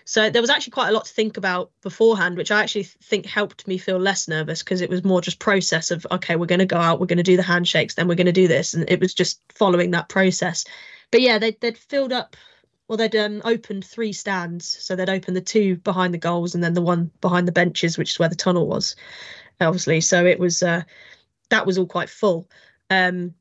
so 0.04 0.30
there 0.30 0.42
was 0.42 0.50
actually 0.50 0.72
quite 0.72 0.88
a 0.88 0.92
lot 0.92 1.04
to 1.04 1.12
think 1.12 1.36
about 1.36 1.70
beforehand, 1.80 2.36
which 2.36 2.50
I 2.50 2.60
actually 2.60 2.82
think 2.82 3.24
helped 3.24 3.68
me 3.68 3.78
feel 3.78 4.00
less 4.00 4.26
nervous 4.26 4.64
because 4.64 4.80
it 4.80 4.90
was 4.90 5.04
more 5.04 5.20
just 5.20 5.38
process 5.38 5.92
of 5.92 6.04
okay, 6.10 6.34
we're 6.34 6.46
going 6.46 6.58
to 6.58 6.66
go 6.66 6.78
out, 6.78 6.98
we're 6.98 7.06
going 7.06 7.18
to 7.18 7.22
do 7.22 7.36
the 7.36 7.44
handshakes, 7.44 7.94
then 7.94 8.08
we're 8.08 8.16
going 8.16 8.26
to 8.26 8.32
do 8.32 8.48
this, 8.48 8.74
and 8.74 8.90
it 8.90 8.98
was 8.98 9.14
just 9.14 9.40
following 9.54 9.92
that 9.92 10.08
process. 10.08 10.64
But 11.12 11.20
yeah, 11.20 11.38
they 11.38 11.52
they'd 11.52 11.78
filled 11.78 12.12
up 12.12 12.36
well 12.88 12.96
they'd 12.96 13.16
um, 13.16 13.42
opened 13.44 13.84
three 13.84 14.12
stands. 14.12 14.66
So 14.66 14.96
they'd 14.96 15.08
opened 15.08 15.36
the 15.36 15.40
two 15.40 15.76
behind 15.76 16.14
the 16.14 16.18
goals 16.18 16.54
and 16.54 16.62
then 16.62 16.74
the 16.74 16.82
one 16.82 17.10
behind 17.20 17.48
the 17.48 17.52
benches 17.52 17.98
which 17.98 18.12
is 18.12 18.18
where 18.18 18.28
the 18.28 18.36
tunnel 18.36 18.66
was 18.66 18.96
obviously. 19.60 20.00
So 20.00 20.26
it 20.26 20.38
was 20.38 20.62
uh, 20.62 20.82
that 21.50 21.66
was 21.66 21.78
all 21.78 21.86
quite 21.86 22.10
full. 22.10 22.48
Um, 22.90 23.34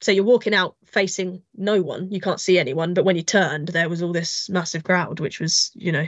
so 0.00 0.12
you're 0.12 0.24
walking 0.24 0.54
out 0.54 0.76
facing 0.84 1.42
no 1.56 1.82
one. 1.82 2.10
You 2.10 2.20
can't 2.20 2.40
see 2.40 2.58
anyone. 2.58 2.94
But 2.94 3.04
when 3.04 3.16
you 3.16 3.22
turned 3.22 3.68
there 3.68 3.88
was 3.88 4.02
all 4.02 4.12
this 4.12 4.48
massive 4.48 4.84
crowd 4.84 5.20
which 5.20 5.40
was 5.40 5.70
you 5.74 5.92
know 5.92 6.06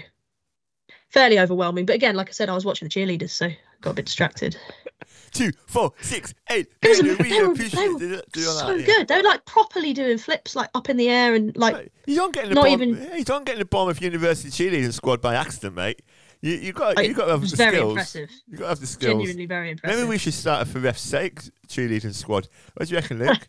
fairly 1.09 1.39
overwhelming 1.39 1.87
but 1.87 1.95
again 1.97 2.15
like 2.15 2.29
i 2.29 2.33
said 2.33 2.49
i 2.49 2.55
was 2.55 2.65
watching 2.65 2.89
the 2.89 2.93
cheerleaders 2.95 3.31
so 3.31 3.49
got 3.81 3.91
a 3.91 3.95
bit 3.95 4.05
distracted 4.07 4.57
two 5.33 5.51
four 5.67 5.93
six 6.01 6.35
eight 6.51 6.67
It 6.83 6.89
was- 6.89 7.03
really, 7.03 7.15
they 7.17 7.23
really 7.25 7.49
were- 7.49 7.55
they 7.55 7.89
were 7.89 7.99
do- 7.99 8.23
do 8.33 8.41
so 8.41 8.67
that, 8.67 8.81
yeah. 8.81 8.87
good 8.87 9.09
they 9.09 9.17
were 9.17 9.23
like 9.23 9.45
properly 9.47 9.93
doing 9.93 10.19
flips 10.19 10.55
like 10.57 10.69
up 10.75 10.89
in 10.89 10.97
the 10.97 11.09
air 11.09 11.35
and 11.35 11.57
like 11.57 11.91
you 12.07 12.15
don't 12.17 12.33
get 12.35 12.45
in 12.45 12.49
the 12.51 12.55
not 12.57 12.65
Bournemouth, 12.67 12.99
even- 13.03 13.19
you 13.19 13.25
don't 13.25 13.45
get 13.45 13.55
in 13.55 13.59
the 13.61 13.65
Bournemouth 13.65 14.01
University 14.03 14.51
cheerleading 14.51 14.93
squad 14.93 15.21
by 15.21 15.35
accident 15.35 15.75
mate 15.77 16.03
You 16.41 16.53
you 16.55 16.73
got 16.73 16.99
I- 16.99 17.03
you 17.03 17.15
got 17.15 17.25
to 17.27 17.31
it 17.31 17.33
have 17.33 17.41
was 17.43 17.51
the 17.53 17.57
very 17.57 17.77
skills. 17.77 17.91
impressive. 17.91 18.31
You 18.49 18.57
got 18.59 18.65
to 18.65 18.69
have 18.71 18.81
the 18.81 18.87
skills. 18.87 19.13
Genuinely 19.13 19.47
very 19.47 19.71
impressive. 19.73 19.99
Maybe 19.99 20.09
we 20.09 20.19
should 20.19 20.35
start 20.35 20.63
a 20.63 20.71
for 20.71 20.79
ref's 20.81 21.01
sake 21.03 21.41
cheerleading 21.69 22.15
squad. 22.15 22.49
What 22.75 22.87
do 22.89 22.95
you 22.95 23.01
reckon, 23.01 23.19
Luke? 23.19 23.49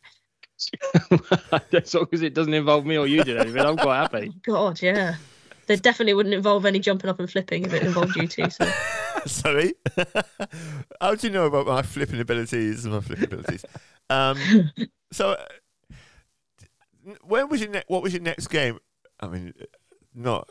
as 1.73 1.93
long 1.93 2.07
as 2.11 2.21
it 2.21 2.33
doesn't 2.33 2.53
involve 2.53 2.85
me 2.85 2.97
or 2.97 3.07
you 3.07 3.23
did 3.23 3.37
anything, 3.37 3.61
I'm 3.61 3.77
quite 3.77 3.97
happy. 4.01 4.33
God, 4.45 4.81
yeah. 4.81 5.15
They 5.69 5.75
definitely 5.75 6.15
wouldn't 6.15 6.33
involve 6.33 6.65
any 6.65 6.79
jumping 6.79 7.11
up 7.11 7.19
and 7.19 7.29
flipping 7.29 7.63
if 7.63 7.71
it 7.73 7.83
involved 7.83 8.15
you 8.15 8.27
two. 8.27 8.49
So 8.49 8.67
Sorry. 9.27 9.75
How 11.01 11.13
do 11.13 11.27
you 11.27 11.31
know 11.31 11.45
about 11.45 11.67
my 11.67 11.83
flipping 11.83 12.19
abilities 12.19 12.85
and 12.85 12.95
my 12.95 13.01
flipping 13.01 13.25
abilities? 13.25 13.63
Um, 14.09 14.39
so, 15.11 15.33
uh, 15.33 15.45
when 17.21 17.49
was 17.49 17.61
your 17.61 17.69
ne- 17.69 17.83
what 17.87 18.01
was 18.01 18.13
your 18.13 18.23
next 18.23 18.47
game? 18.47 18.79
I 19.19 19.27
mean, 19.27 19.53
not. 20.15 20.49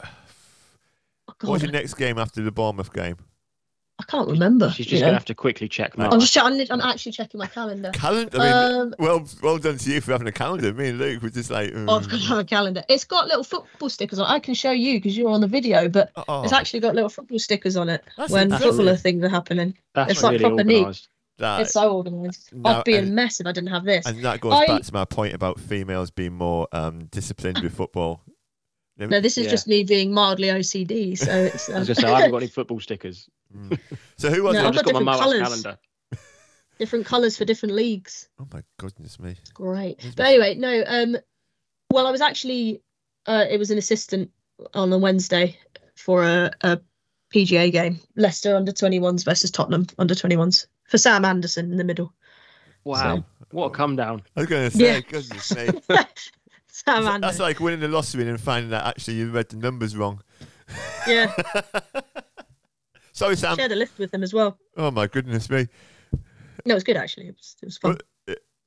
oh, 1.26 1.34
What 1.40 1.52
was 1.54 1.62
your 1.64 1.72
next 1.72 1.94
game 1.94 2.16
after 2.16 2.40
the 2.40 2.52
Bournemouth 2.52 2.92
game? 2.92 3.16
I 4.00 4.04
can't 4.04 4.28
remember. 4.30 4.70
She's 4.70 4.86
you 4.86 4.90
just 4.90 5.00
know. 5.00 5.06
gonna 5.08 5.16
have 5.16 5.24
to 5.24 5.34
quickly 5.34 5.68
check 5.68 5.98
now. 5.98 6.10
I'm 6.10 6.20
just. 6.20 6.32
che- 6.32 6.40
I'm, 6.40 6.52
I'm 6.70 6.80
actually 6.80 7.12
checking 7.12 7.38
my 7.38 7.46
calendar. 7.48 7.90
Calendar. 7.92 8.38
I 8.40 8.44
mean, 8.68 8.80
Um, 8.80 8.94
well, 8.98 9.26
well 9.42 9.58
done 9.58 9.76
to 9.76 9.90
you 9.90 10.00
for 10.00 10.12
having 10.12 10.28
a 10.28 10.32
calendar. 10.32 10.72
Me 10.72 10.88
and 10.90 10.98
Luke 10.98 11.20
were 11.22 11.30
just 11.30 11.50
like, 11.50 11.72
Oh, 11.74 11.96
I've 11.96 12.08
got 12.08 12.20
mm. 12.20 12.22
to 12.22 12.28
have 12.28 12.38
a 12.38 12.44
calendar. 12.44 12.84
It's 12.88 13.04
got 13.04 13.26
little 13.26 13.42
football 13.42 13.88
stickers 13.88 14.18
on. 14.20 14.26
it. 14.30 14.34
I 14.34 14.38
can 14.38 14.54
show 14.54 14.70
you 14.70 14.94
because 14.98 15.16
you're 15.18 15.30
on 15.30 15.40
the 15.40 15.48
video, 15.48 15.88
but 15.88 16.12
oh, 16.28 16.42
it's 16.44 16.52
actually 16.52 16.80
got 16.80 16.94
little 16.94 17.10
football 17.10 17.38
stickers 17.40 17.76
on 17.76 17.88
it 17.88 18.04
That's 18.16 18.30
when 18.32 18.44
impressive. 18.44 18.68
footballer 18.68 18.96
things 18.96 19.24
are 19.24 19.28
happening. 19.28 19.76
That's 19.94 20.12
it's 20.12 20.22
like 20.22 20.32
really 20.32 20.44
proper 20.44 20.64
neat. 20.64 20.76
organised. 20.78 21.08
that, 21.38 21.60
it's 21.62 21.72
so 21.72 21.92
organised. 21.96 22.50
I'd 22.64 22.84
be 22.84 22.94
a 22.96 23.02
mess 23.02 23.40
if 23.40 23.46
I 23.48 23.52
didn't 23.52 23.70
have 23.70 23.84
this. 23.84 24.06
and 24.06 24.24
that 24.24 24.40
goes 24.40 24.52
I- 24.52 24.66
back 24.66 24.82
to 24.82 24.94
my 24.94 25.06
point 25.06 25.34
about 25.34 25.58
females 25.58 26.10
being 26.12 26.34
more 26.34 26.68
um, 26.72 27.06
disciplined 27.06 27.58
with 27.62 27.74
football. 27.74 28.20
No, 28.98 29.20
this 29.20 29.38
is 29.38 29.44
Yeah. 29.44 29.50
just 29.50 29.68
me 29.68 29.84
being 29.84 30.12
mildly 30.12 30.48
OCD. 30.48 31.16
So 31.16 31.30
it's. 31.54 31.68
I 31.68 31.74
Um, 31.74 31.78
was 31.80 31.86
just 31.88 32.00
say 32.00 32.08
I 32.08 32.16
haven't 32.16 32.30
got 32.32 32.38
any 32.38 32.46
football 32.58 32.80
stickers. 32.80 33.28
Mm. 33.56 33.78
So 34.18 34.30
who 34.30 34.42
was 34.42 34.54
No. 34.54 34.60
I've 34.60 34.66
I've 34.66 34.72
just 34.74 34.84
got 34.84 34.92
got 34.94 35.02
my 35.04 35.12
different 35.12 35.32
colours. 35.40 35.48
calendar. 35.62 35.78
different 36.78 37.06
colours 37.06 37.36
for 37.36 37.44
different 37.44 37.74
leagues. 37.76 38.28
Oh 38.40 38.48
my 38.52 38.62
goodness 38.78 39.18
me! 39.20 39.36
Great. 39.54 39.96
Yes, 40.02 40.14
But 40.16 40.24
ma'am. 40.24 40.32
anyway, 40.32 40.54
no. 40.56 40.84
Um, 40.86 41.16
well, 41.92 42.06
I 42.06 42.10
was 42.10 42.20
actually. 42.20 42.82
Uh, 43.26 43.44
it 43.48 43.58
was 43.58 43.70
an 43.70 43.78
assistant 43.78 44.30
on 44.74 44.92
a 44.92 44.98
Wednesday 44.98 45.56
for 45.96 46.24
a, 46.24 46.50
a 46.62 46.80
PGA 47.32 47.70
game. 47.70 48.00
Leicester 48.16 48.56
under 48.56 48.72
21s 48.72 49.24
versus 49.24 49.50
Tottenham 49.50 49.86
under 49.98 50.14
21s 50.14 50.66
for 50.88 50.98
Sam 50.98 51.24
Anderson 51.24 51.70
in 51.70 51.76
the 51.76 51.84
middle. 51.84 52.12
Wow, 52.84 53.24
what 53.50 53.66
a 53.66 53.70
come 53.70 53.96
down! 53.96 54.22
I 54.36 54.40
was 54.40 54.48
going 54.48 54.70
to 54.70 54.76
say, 54.76 54.94
Yeah. 54.94 55.00
goodness 55.00 55.54
me. 55.54 55.68
Sam 56.84 57.04
That's, 57.04 57.20
that's 57.20 57.38
like 57.40 57.60
winning 57.60 57.80
the 57.80 57.88
lottery 57.88 58.28
and 58.28 58.40
finding 58.40 58.70
that 58.70 58.86
actually 58.86 59.14
you 59.14 59.30
read 59.30 59.48
the 59.48 59.56
numbers 59.56 59.96
wrong. 59.96 60.22
yeah, 61.06 61.32
Sorry, 63.12 63.36
Sam. 63.36 63.56
shared 63.56 63.72
a 63.72 63.76
lift 63.76 63.98
with 63.98 64.12
him 64.14 64.22
as 64.22 64.32
well. 64.32 64.58
Oh 64.76 64.90
my 64.90 65.06
goodness 65.06 65.48
me! 65.50 65.66
No, 66.64 66.72
it 66.72 66.74
was 66.74 66.84
good 66.84 66.96
actually. 66.96 67.28
It 67.28 67.36
was, 67.36 67.56
it 67.62 67.66
was 67.66 67.78
fun. 67.78 67.98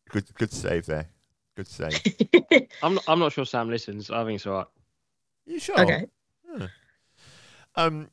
Good, 0.10 0.26
good 0.36 0.52
save 0.52 0.88
there. 0.88 1.08
Good 1.56 1.68
save. 1.68 2.02
I'm 2.84 2.96
not, 2.96 3.04
I'm 3.08 3.20
not 3.20 3.32
sure 3.32 3.46
Sam 3.46 3.70
listens. 3.70 4.10
I 4.12 4.26
think 4.26 4.36
it's 4.38 4.46
all 4.48 4.54
right. 4.58 4.68
You 5.46 5.60
sure? 5.60 5.80
okay. 5.80 6.08
Um, 7.76 8.10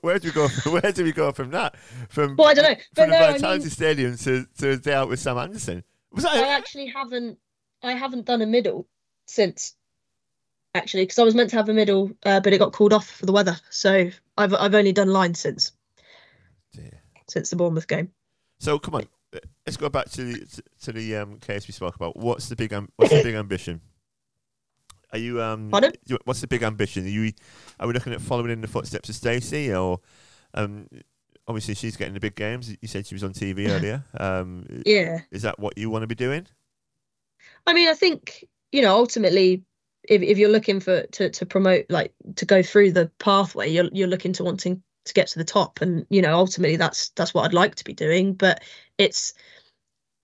where 0.00 0.18
do 0.18 0.28
we 0.28 0.32
go? 0.32 0.48
Where 0.70 0.92
do 0.92 1.04
we 1.04 1.12
go 1.12 1.30
from 1.30 1.50
that? 1.50 1.76
From 2.08 2.34
Well, 2.36 2.48
I 2.48 2.54
don't 2.54 2.64
know, 2.64 2.74
but 2.94 3.02
from 3.02 3.10
the 3.10 3.18
no, 3.18 3.24
I 3.26 3.32
Vitality 3.32 3.60
mean- 3.64 3.70
Stadium 3.70 4.16
to 4.16 4.46
to 4.58 4.70
a 4.70 4.76
day 4.76 4.94
out 4.94 5.08
with 5.08 5.20
Sam 5.20 5.38
Anderson. 5.38 5.84
Was 6.12 6.24
that? 6.24 6.32
I 6.34 6.48
actually 6.48 6.86
haven't. 6.88 7.38
I 7.82 7.92
haven't 7.92 8.26
done 8.26 8.42
a 8.42 8.46
middle 8.46 8.86
since. 9.26 9.74
Actually, 10.74 11.02
because 11.02 11.18
I 11.18 11.24
was 11.24 11.34
meant 11.34 11.50
to 11.50 11.56
have 11.56 11.68
a 11.68 11.74
middle, 11.74 12.12
uh, 12.24 12.38
but 12.40 12.52
it 12.52 12.58
got 12.58 12.72
called 12.72 12.92
off 12.92 13.08
for 13.10 13.26
the 13.26 13.32
weather. 13.32 13.56
So 13.70 14.10
I've 14.38 14.54
I've 14.54 14.74
only 14.74 14.92
done 14.92 15.08
line 15.08 15.34
since 15.34 15.72
Dear. 16.72 17.02
since 17.28 17.50
the 17.50 17.56
Bournemouth 17.56 17.88
game. 17.88 18.12
So 18.60 18.78
come 18.78 18.94
on, 18.94 19.08
let's 19.66 19.76
go 19.76 19.88
back 19.88 20.10
to 20.10 20.22
the 20.22 20.62
to 20.82 20.92
the 20.92 21.16
um, 21.16 21.38
case 21.38 21.66
we 21.66 21.72
spoke 21.72 21.96
about. 21.96 22.16
What's 22.16 22.48
the 22.48 22.54
big 22.54 22.72
um, 22.72 22.88
what's 22.96 23.10
the 23.10 23.20
big 23.20 23.34
ambition? 23.34 23.80
Are 25.12 25.18
you 25.18 25.42
um? 25.42 25.70
Pardon? 25.70 25.92
What's 26.24 26.40
the 26.40 26.46
big 26.46 26.62
ambition? 26.62 27.04
Are 27.04 27.08
you 27.08 27.32
are 27.80 27.88
we 27.88 27.92
looking 27.92 28.12
at 28.12 28.20
following 28.20 28.52
in 28.52 28.60
the 28.60 28.68
footsteps 28.68 29.08
of 29.08 29.16
Stacey 29.16 29.74
or 29.74 29.98
um? 30.54 30.86
Obviously, 31.48 31.74
she's 31.74 31.96
getting 31.96 32.14
the 32.14 32.20
big 32.20 32.36
games. 32.36 32.70
You 32.80 32.86
said 32.86 33.08
she 33.08 33.14
was 33.16 33.24
on 33.24 33.32
TV 33.32 33.68
earlier. 33.68 34.04
Um, 34.16 34.82
Yeah. 34.86 35.22
is 35.32 35.42
that 35.42 35.58
what 35.58 35.76
you 35.76 35.90
want 35.90 36.04
to 36.04 36.06
be 36.06 36.14
doing? 36.14 36.46
I 37.66 37.74
mean, 37.74 37.88
I 37.88 37.94
think 37.94 38.44
you 38.72 38.82
know 38.82 38.94
ultimately, 38.94 39.64
if 40.08 40.22
if 40.22 40.38
you're 40.38 40.50
looking 40.50 40.80
for 40.80 41.02
to 41.02 41.30
to 41.30 41.46
promote 41.46 41.86
like 41.88 42.12
to 42.36 42.44
go 42.44 42.62
through 42.62 42.92
the 42.92 43.10
pathway, 43.18 43.70
you're 43.70 43.88
you're 43.92 44.08
looking 44.08 44.32
to 44.34 44.44
wanting 44.44 44.82
to 45.04 45.14
get 45.14 45.28
to 45.28 45.38
the 45.38 45.44
top, 45.44 45.80
and 45.80 46.06
you 46.10 46.22
know 46.22 46.34
ultimately 46.34 46.76
that's 46.76 47.10
that's 47.10 47.34
what 47.34 47.44
I'd 47.44 47.54
like 47.54 47.74
to 47.76 47.84
be 47.84 47.94
doing. 47.94 48.34
But 48.34 48.62
it's, 48.98 49.34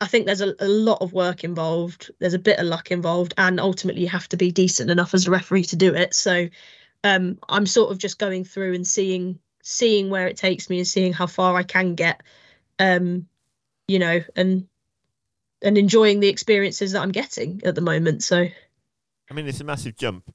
I 0.01 0.07
think 0.07 0.27
there's 0.27 0.41
a, 0.41 0.55
a 0.61 0.69
lot 0.69 1.03
of 1.03 1.13
work 1.13 1.45
involved. 1.45 2.11
There's 2.19 2.35
a 2.35 2.39
bit 2.39 2.59
of 2.59 2.67
luck 2.67 2.91
involved, 2.91 3.35
and 3.39 3.61
ultimately 3.61 4.03
you 4.03 4.09
have 4.09 4.29
to 4.31 4.37
be 4.37 4.51
decent 4.53 4.91
enough 4.91 5.15
as 5.15 5.27
a 5.27 5.31
referee 5.31 5.65
to 5.65 5.77
do 5.77 5.95
it. 5.95 6.15
So, 6.15 6.49
um, 7.05 7.39
I'm 7.49 7.67
sort 7.67 7.91
of 7.91 7.99
just 7.99 8.19
going 8.19 8.45
through 8.45 8.75
and 8.75 8.87
seeing 8.87 9.39
seeing 9.63 10.11
where 10.11 10.29
it 10.29 10.37
takes 10.37 10.71
me 10.71 10.79
and 10.79 10.87
seeing 10.87 11.13
how 11.13 11.27
far 11.27 11.57
I 11.57 11.65
can 11.65 11.95
get. 11.95 12.23
Um, 12.79 13.27
you 13.89 13.99
know, 13.99 14.21
and 14.35 14.69
and 15.63 15.79
enjoying 15.79 16.21
the 16.21 16.29
experiences 16.29 16.93
that 16.93 17.03
I'm 17.03 17.13
getting 17.13 17.61
at 17.65 17.75
the 17.75 17.81
moment. 17.81 18.23
So 18.23 18.47
I 19.31 19.35
mean, 19.35 19.47
it's 19.49 19.61
a 19.61 19.65
massive 19.65 19.97
jump. 19.97 20.33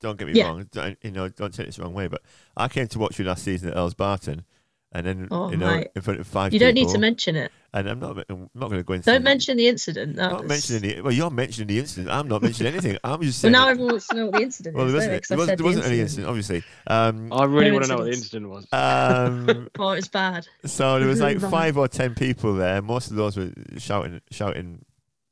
Don't 0.00 0.16
get 0.18 0.28
me 0.28 0.34
Yeah. 0.34 0.44
wrong. 0.48 0.68
Don't, 0.70 0.96
you 1.02 1.10
know, 1.10 1.28
don't 1.28 1.52
take 1.52 1.66
this 1.66 1.76
the 1.76 1.82
wrong 1.82 1.94
way. 1.94 2.06
But 2.06 2.22
I 2.56 2.68
came 2.68 2.86
to 2.88 2.98
watch 2.98 3.18
you 3.18 3.24
last 3.24 3.42
season 3.44 3.70
at 3.70 3.76
Earls 3.76 3.94
Barton, 3.94 4.44
and 4.92 5.06
then 5.06 5.28
Oh, 5.30 5.50
you 5.50 5.56
know, 5.58 5.76
mate. 5.76 5.88
in 5.94 6.00
front 6.02 6.18
of 6.20 6.26
five. 6.26 6.52
you 6.52 6.58
don't 6.58 6.74
need 6.74 6.88
to 6.88 6.98
mention 6.98 7.36
it. 7.36 7.52
And 7.74 7.86
I'm 7.88 8.00
not. 8.00 8.24
I'm 8.30 8.48
not 8.54 8.68
going 8.70 8.80
to 8.80 8.82
go 8.82 8.94
into. 8.94 9.04
Don't 9.04 9.22
mention 9.22 9.58
the 9.58 9.68
incident. 9.68 10.16
That 10.16 10.24
I'm 10.24 10.30
not 10.32 10.40
was- 10.44 10.48
mentioning 10.48 10.82
the. 10.96 11.00
Well, 11.02 11.12
you're 11.12 11.30
mentioning 11.30 11.68
the 11.68 11.78
incident. 11.78 12.10
I'm 12.10 12.26
not 12.26 12.40
mentioning 12.40 12.72
anything. 12.72 12.96
I'm 13.04 13.20
just 13.20 13.42
Well, 13.42 13.52
now 13.52 13.68
everyone 13.68 13.92
wants 13.92 14.06
to 14.08 14.16
know 14.16 14.26
what 14.26 14.34
the 14.36 14.42
incident 14.42 14.74
well, 14.76 14.86
is. 14.86 14.92
there 14.92 14.98
wasn't, 14.98 15.12
they? 15.12 15.18
'Cause 15.20 15.28
there 15.28 15.36
wasn't, 15.38 15.50
said 15.50 15.58
there 15.58 15.66
wasn't 15.66 15.84
the 15.84 15.90
any 15.90 16.00
incident. 16.00 16.28
incident, 16.28 16.28
obviously. 16.30 16.62
Um, 16.86 17.32
I 17.32 17.44
really 17.44 17.66
No 17.68 17.72
want 17.74 17.84
to 17.84 17.90
know 17.90 17.96
what 17.98 18.04
the 18.04 18.12
incident 18.12 18.48
was. 18.48 18.66
um, 18.72 19.68
Oh, 19.78 19.90
it's 19.90 20.08
bad. 20.08 20.46
so 20.64 20.98
there 20.98 21.08
was 21.08 21.20
like 21.20 21.38
five 21.50 21.76
or 21.76 21.88
ten 21.88 22.14
people 22.14 22.54
there. 22.54 22.80
Most 22.80 23.10
of 23.10 23.16
those 23.16 23.36
were 23.36 23.52
shouting, 23.76 24.22
shouting 24.30 24.84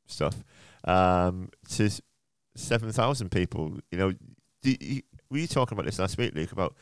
stuff. 0.05 0.35
Um, 0.83 1.49
to 1.71 1.89
seven 2.55 2.91
thousand 2.91 3.31
people. 3.31 3.79
You 3.91 3.97
know, 3.97 4.13
do 4.61 4.75
you, 4.79 5.01
were 5.31 5.39
you 5.39 5.47
talking 5.47 5.75
about 5.75 5.85
this 5.87 5.97
last 5.97 6.17
week, 6.19 6.35
Luke? 6.35 6.51
About 6.51 6.75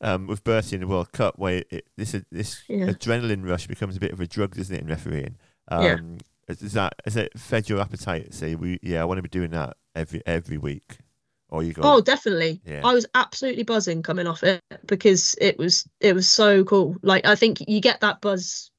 um, 0.00 0.26
with 0.26 0.44
Bertie 0.44 0.76
in 0.76 0.80
the 0.82 0.86
World 0.86 1.12
Cup, 1.12 1.38
where 1.38 1.64
it, 1.70 1.86
this 1.96 2.14
this 2.30 2.62
Yeah. 2.68 2.86
adrenaline 2.86 3.48
rush 3.48 3.66
becomes 3.66 3.96
a 3.96 4.00
bit 4.00 4.12
of 4.12 4.20
a 4.20 4.26
drug, 4.26 4.54
doesn't 4.54 4.74
it, 4.74 4.82
in 4.82 4.88
refereeing? 4.88 5.36
Yeah. 5.70 5.94
Um, 5.94 6.18
is, 6.48 6.62
is 6.62 6.72
that 6.74 6.94
has 7.04 7.16
it 7.16 7.38
fed 7.38 7.68
your 7.68 7.80
appetite? 7.80 8.32
Say, 8.34 8.54
we 8.54 8.78
yeah, 8.82 9.02
I 9.02 9.04
want 9.04 9.18
to 9.18 9.22
be 9.22 9.28
doing 9.28 9.50
that 9.50 9.76
every 9.94 10.22
every 10.26 10.58
week. 10.58 10.98
Or 11.48 11.62
you 11.62 11.72
go, 11.72 11.82
Oh, 11.84 12.00
definitely. 12.00 12.60
Yeah. 12.66 12.80
I 12.84 12.92
was 12.92 13.06
absolutely 13.14 13.62
buzzing 13.62 14.02
coming 14.02 14.26
off 14.26 14.42
it 14.42 14.60
because 14.86 15.36
it 15.40 15.56
was 15.58 15.88
it 16.00 16.14
was 16.14 16.28
so 16.28 16.64
cool. 16.64 16.96
Like 17.02 17.24
I 17.24 17.34
think 17.36 17.58
you 17.68 17.80
get 17.80 18.00
that 18.00 18.20
buzz 18.20 18.70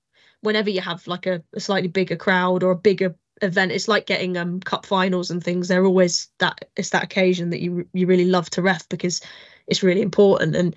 whenever 0.41 0.69
you 0.69 0.81
have 0.81 1.07
like 1.07 1.25
a, 1.25 1.41
a 1.55 1.59
slightly 1.59 1.87
bigger 1.87 2.15
crowd 2.17 2.63
or 2.63 2.71
a 2.71 2.75
bigger 2.77 3.15
event. 3.41 3.71
It's 3.71 3.87
like 3.87 4.05
getting 4.05 4.35
um 4.37 4.59
cup 4.59 4.85
finals 4.85 5.31
and 5.31 5.41
things. 5.43 5.67
They're 5.67 5.85
always 5.85 6.27
that 6.39 6.67
it's 6.75 6.89
that 6.89 7.03
occasion 7.03 7.49
that 7.51 7.61
you 7.61 7.87
you 7.93 8.05
really 8.05 8.25
love 8.25 8.49
to 8.51 8.61
ref 8.61 8.87
because 8.89 9.21
it's 9.67 9.83
really 9.83 10.01
important. 10.01 10.55
And 10.55 10.75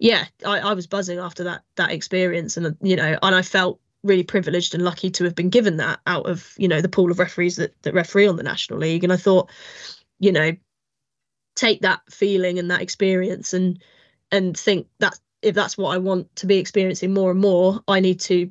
yeah, 0.00 0.24
I, 0.46 0.60
I 0.60 0.72
was 0.72 0.86
buzzing 0.86 1.18
after 1.18 1.44
that 1.44 1.62
that 1.76 1.92
experience, 1.92 2.56
and 2.56 2.74
you 2.82 2.96
know, 2.96 3.18
and 3.22 3.34
I 3.34 3.42
felt 3.42 3.78
really 4.02 4.22
privileged 4.22 4.74
and 4.74 4.82
lucky 4.82 5.10
to 5.10 5.24
have 5.24 5.34
been 5.34 5.50
given 5.50 5.76
that 5.76 6.00
out 6.06 6.26
of 6.26 6.54
you 6.56 6.66
know 6.66 6.80
the 6.80 6.88
pool 6.88 7.10
of 7.10 7.18
referees 7.18 7.56
that 7.56 7.80
that 7.82 7.92
referee 7.92 8.26
on 8.26 8.36
the 8.36 8.42
national 8.42 8.78
league. 8.78 9.04
And 9.04 9.12
I 9.12 9.18
thought, 9.18 9.50
you 10.18 10.32
know, 10.32 10.56
take 11.54 11.82
that 11.82 12.00
feeling 12.10 12.58
and 12.58 12.70
that 12.70 12.80
experience 12.80 13.52
and 13.52 13.78
and 14.32 14.56
think 14.58 14.88
that 15.00 15.18
if 15.42 15.54
that's 15.54 15.76
what 15.76 15.94
I 15.94 15.98
want 15.98 16.34
to 16.36 16.46
be 16.46 16.56
experiencing 16.56 17.12
more 17.12 17.30
and 17.30 17.40
more, 17.40 17.80
I 17.86 18.00
need 18.00 18.20
to 18.20 18.50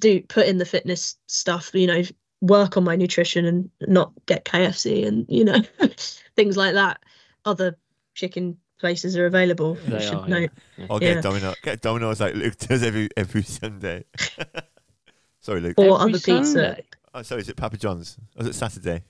do 0.00 0.20
put 0.22 0.48
in 0.48 0.58
the 0.58 0.66
fitness 0.66 1.16
stuff, 1.28 1.70
you 1.74 1.86
know, 1.86 2.02
work 2.40 2.76
on 2.76 2.82
my 2.82 2.96
nutrition 2.96 3.44
and 3.44 3.70
not 3.82 4.12
get 4.26 4.44
KFC 4.44 5.06
and 5.06 5.26
you 5.28 5.44
know 5.44 5.60
things 6.34 6.56
like 6.56 6.74
that. 6.74 6.98
Other 7.44 7.78
chicken 8.14 8.58
places 8.78 9.16
are 9.16 9.26
available. 9.26 9.76
I 9.86 9.90
They 9.90 10.00
should 10.00 10.14
are, 10.14 10.28
note. 10.28 10.50
yeah. 10.76 10.86
or 10.88 10.98
get 11.00 11.16
yeah. 11.16 11.20
Domino, 11.20 11.54
get 11.62 11.80
Domino's 11.80 12.20
like 12.20 12.34
Luke 12.34 12.56
does 12.58 12.82
every 12.82 13.08
every 13.16 13.42
Sunday. 13.42 14.04
Sorry, 15.40 15.60
Luke. 15.60 15.74
Or 15.78 15.84
Every 16.00 16.04
other 16.12 16.12
pizza. 16.12 16.44
Sunday? 16.44 16.84
Oh, 17.14 17.22
sorry, 17.22 17.40
is 17.40 17.48
it 17.48 17.56
Papa 17.56 17.76
John's? 17.78 18.18
Or 18.36 18.42
is 18.42 18.48
it 18.48 18.54
Saturday? 18.54 19.02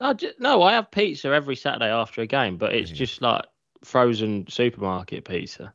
Oh, 0.00 0.14
ju- 0.14 0.32
no, 0.38 0.62
I 0.62 0.72
have 0.72 0.90
pizza 0.90 1.28
every 1.28 1.56
Saturday 1.56 1.90
after 1.90 2.22
a 2.22 2.26
game, 2.26 2.56
but 2.56 2.74
it's 2.74 2.90
Yeah. 2.90 2.96
just 2.96 3.22
like 3.22 3.44
frozen 3.84 4.46
supermarket 4.48 5.24
pizza. 5.24 5.72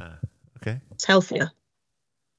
Ah, 0.00 0.18
okay. 0.60 0.80
It's 0.92 1.04
healthier. 1.04 1.50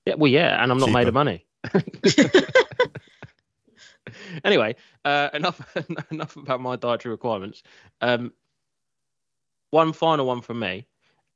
Yeah, 0.05 0.15
well, 0.15 0.31
yeah, 0.31 0.61
and 0.61 0.71
I'm 0.71 0.79
not 0.79 0.91
made 0.91 1.07
of 1.07 1.13
money. 1.13 1.45
anyway, 4.43 4.75
uh, 5.05 5.29
enough 5.33 5.77
enough 6.11 6.35
about 6.35 6.61
my 6.61 6.75
dietary 6.75 7.13
requirements. 7.13 7.63
Um, 8.01 8.33
one 9.71 9.93
final 9.93 10.25
one 10.25 10.41
from 10.41 10.59
me. 10.59 10.85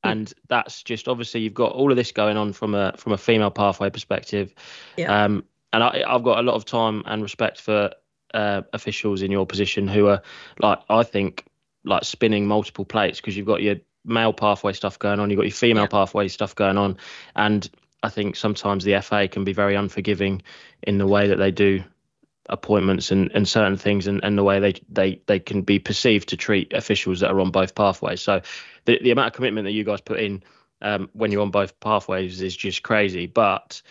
and 0.04 0.34
that's 0.48 0.82
just 0.82 1.08
obviously 1.08 1.42
you've 1.42 1.54
got 1.54 1.74
all 1.74 1.92
of 1.92 1.96
this 1.98 2.12
going 2.12 2.36
on 2.38 2.54
from 2.54 2.74
a 2.74 2.94
from 2.98 3.12
a 3.14 3.18
female 3.18 3.52
pathway 3.52 3.90
perspective. 3.90 4.54
Yeah. 4.98 5.26
Um, 5.26 5.44
and 5.74 5.84
I, 5.84 6.04
I've 6.08 6.24
got 6.24 6.40
a 6.40 6.42
lot 6.42 6.56
of 6.56 6.66
time 6.66 7.04
and 7.06 7.22
respect 7.22 7.62
for 7.62 7.92
uh, 8.34 8.62
officials 8.74 9.22
in 9.22 9.32
your 9.32 9.46
position 9.46 9.88
who 9.88 10.08
are 10.08 10.22
like 10.60 10.80
I 10.90 11.04
think 11.04 11.46
like 11.84 12.04
spinning 12.04 12.48
multiple 12.48 12.86
plates 12.86 13.20
because 13.22 13.38
you've 13.38 13.46
got 13.48 13.62
your 13.62 13.76
male 14.04 14.34
pathway 14.34 14.74
stuff 14.74 14.98
going 14.98 15.20
on, 15.20 15.30
you've 15.30 15.38
got 15.38 15.46
your 15.46 15.52
female 15.52 15.84
Yeah. 15.84 15.88
pathway 15.88 16.28
stuff 16.30 16.56
going 16.56 16.78
on, 16.78 16.98
and 17.36 17.70
I 18.04 18.10
think 18.10 18.36
sometimes 18.36 18.84
the 18.84 19.00
FA 19.02 19.28
can 19.28 19.44
be 19.44 19.54
very 19.54 19.76
unforgiving 19.76 20.42
in 20.82 20.98
the 20.98 21.06
way 21.06 21.28
that 21.28 21.38
they 21.38 21.52
do 21.52 21.84
appointments 22.50 23.12
and, 23.12 23.32
and 23.34 23.48
certain 23.48 23.78
things 23.78 24.08
and, 24.08 24.20
and 24.24 24.38
the 24.38 24.44
way 24.44 24.60
they, 24.60 24.74
they 24.89 25.22
they 25.28 25.39
can 25.39 25.62
be 25.62 25.80
perceived 25.80 26.30
to 26.30 26.38
treat 26.38 26.74
officials 26.74 27.20
that 27.20 27.32
are 27.32 27.39
on 27.39 27.52
both 27.52 27.76
pathways. 27.76 28.22
So 28.22 28.42
the, 28.86 29.00
the 29.02 29.12
amount 29.12 29.28
of 29.28 29.34
commitment 29.34 29.66
that 29.66 29.72
you 29.72 29.84
guys 29.84 30.02
put 30.02 30.20
in 30.20 30.44
um, 30.82 31.10
when 31.14 31.32
you're 31.32 31.44
on 31.44 31.52
both 31.52 31.80
pathways 31.80 32.42
is 32.42 32.56
just 32.56 32.84
crazy. 32.84 33.28
But 33.28 33.82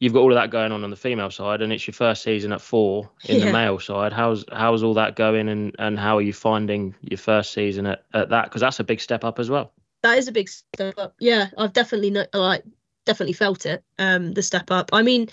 you've 0.00 0.14
got 0.14 0.20
all 0.20 0.32
of 0.32 0.36
that 0.36 0.50
going 0.50 0.72
on 0.72 0.84
on 0.84 0.90
the 0.90 0.96
female 0.96 1.30
side, 1.30 1.60
and 1.60 1.72
it's 1.72 1.86
your 1.86 1.92
first 1.94 2.22
season 2.22 2.52
at 2.52 2.60
four 2.60 3.10
in 3.24 3.40
the 3.40 3.52
male 3.52 3.78
side. 3.78 4.12
How's 4.12 4.44
how's 4.50 4.82
all 4.82 4.94
that 4.94 5.16
going, 5.16 5.48
and 5.48 5.76
and 5.78 5.98
how 5.98 6.16
are 6.16 6.22
you 6.22 6.32
finding 6.32 6.94
your 7.02 7.18
first 7.18 7.52
season 7.52 7.86
at, 7.86 8.04
at 8.14 8.30
that? 8.30 8.44
Because 8.44 8.62
that's 8.62 8.80
a 8.80 8.84
big 8.84 9.00
step 9.00 9.24
up 9.24 9.38
as 9.38 9.50
well. 9.50 9.72
that 10.02 10.18
is 10.18 10.28
a 10.28 10.32
big 10.32 10.48
step 10.48 10.94
up. 10.98 11.14
Yeah, 11.20 11.48
I've 11.58 11.72
definitely 11.72 12.10
no, 12.10 12.24
like 12.32 12.64
definitely 13.04 13.34
felt 13.34 13.66
it. 13.66 13.84
Um, 13.98 14.32
the 14.32 14.42
step 14.42 14.70
up. 14.70 14.90
I 14.92 15.02
mean, 15.02 15.28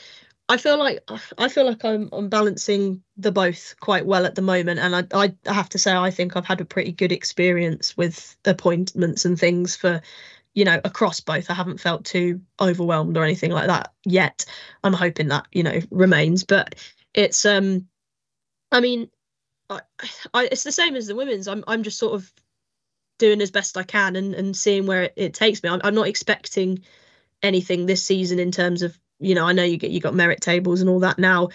I 0.48 0.58
feel 0.58 0.78
like 0.78 1.10
I 1.38 1.50
feel 1.50 1.66
like 1.66 1.84
I'm 1.84 2.10
I'm 2.12 2.30
balancing 2.30 3.04
the 3.18 3.32
both 3.32 3.76
quite 3.80 4.06
well 4.06 4.26
at 4.26 4.36
the 4.36 4.42
moment, 4.42 4.80
and 4.80 4.96
I 4.96 5.04
I 5.14 5.52
have 5.52 5.70
to 5.70 5.80
say 5.80 5.94
I 5.94 6.12
think 6.12 6.36
I've 6.36 6.46
had 6.46 6.62
a 6.62 6.66
pretty 6.66 6.92
good 6.92 7.12
experience 7.12 7.98
with 7.98 8.36
appointments 8.46 9.26
and 9.26 9.40
things 9.40 9.76
for. 9.76 10.02
You 10.58 10.64
know, 10.64 10.80
across 10.86 11.20
both, 11.20 11.50
I 11.50 11.54
haven't 11.54 11.82
felt 11.82 12.06
too 12.06 12.40
overwhelmed 12.62 13.18
or 13.18 13.26
anything 13.26 13.52
like 13.52 13.68
that 13.68 13.92
yet. 14.06 14.46
I'm 14.86 14.94
hoping 14.94 15.28
that 15.28 15.48
you 15.52 15.64
know 15.64 15.82
remains, 15.92 16.46
but 16.46 16.76
it's 17.14 17.46
um, 17.46 17.90
I 18.72 18.80
mean, 18.80 19.10
I, 19.70 19.82
I 20.34 20.48
it's 20.50 20.64
the 20.64 20.72
same 20.72 20.96
as 20.96 21.08
the 21.08 21.16
women's. 21.16 21.50
I'm 21.50 21.66
I'm 21.68 21.84
just 21.84 22.00
sort 22.00 22.14
of 22.14 22.32
doing 23.18 23.42
as 23.42 23.52
best 23.52 23.78
I 23.78 23.84
can 23.84 24.16
and, 24.16 24.34
and 24.34 24.56
seeing 24.56 24.86
where 24.88 25.04
it, 25.04 25.14
it 25.18 25.34
takes 25.34 25.62
me. 25.62 25.70
I'm, 25.70 25.82
I'm 25.84 25.96
not 25.96 26.08
expecting 26.08 26.84
anything 27.42 27.86
this 27.86 28.04
season 28.04 28.40
in 28.40 28.52
terms 28.52 28.82
of 28.82 28.98
you 29.20 29.36
know 29.36 29.46
I 29.46 29.54
know 29.54 29.64
you 29.64 29.78
get 29.78 29.92
you 29.92 30.00
got 30.00 30.14
merit 30.14 30.42
tables 30.42 30.82
and 30.82 30.90
all 30.90 31.00
that 31.00 31.20
now. 31.20 31.50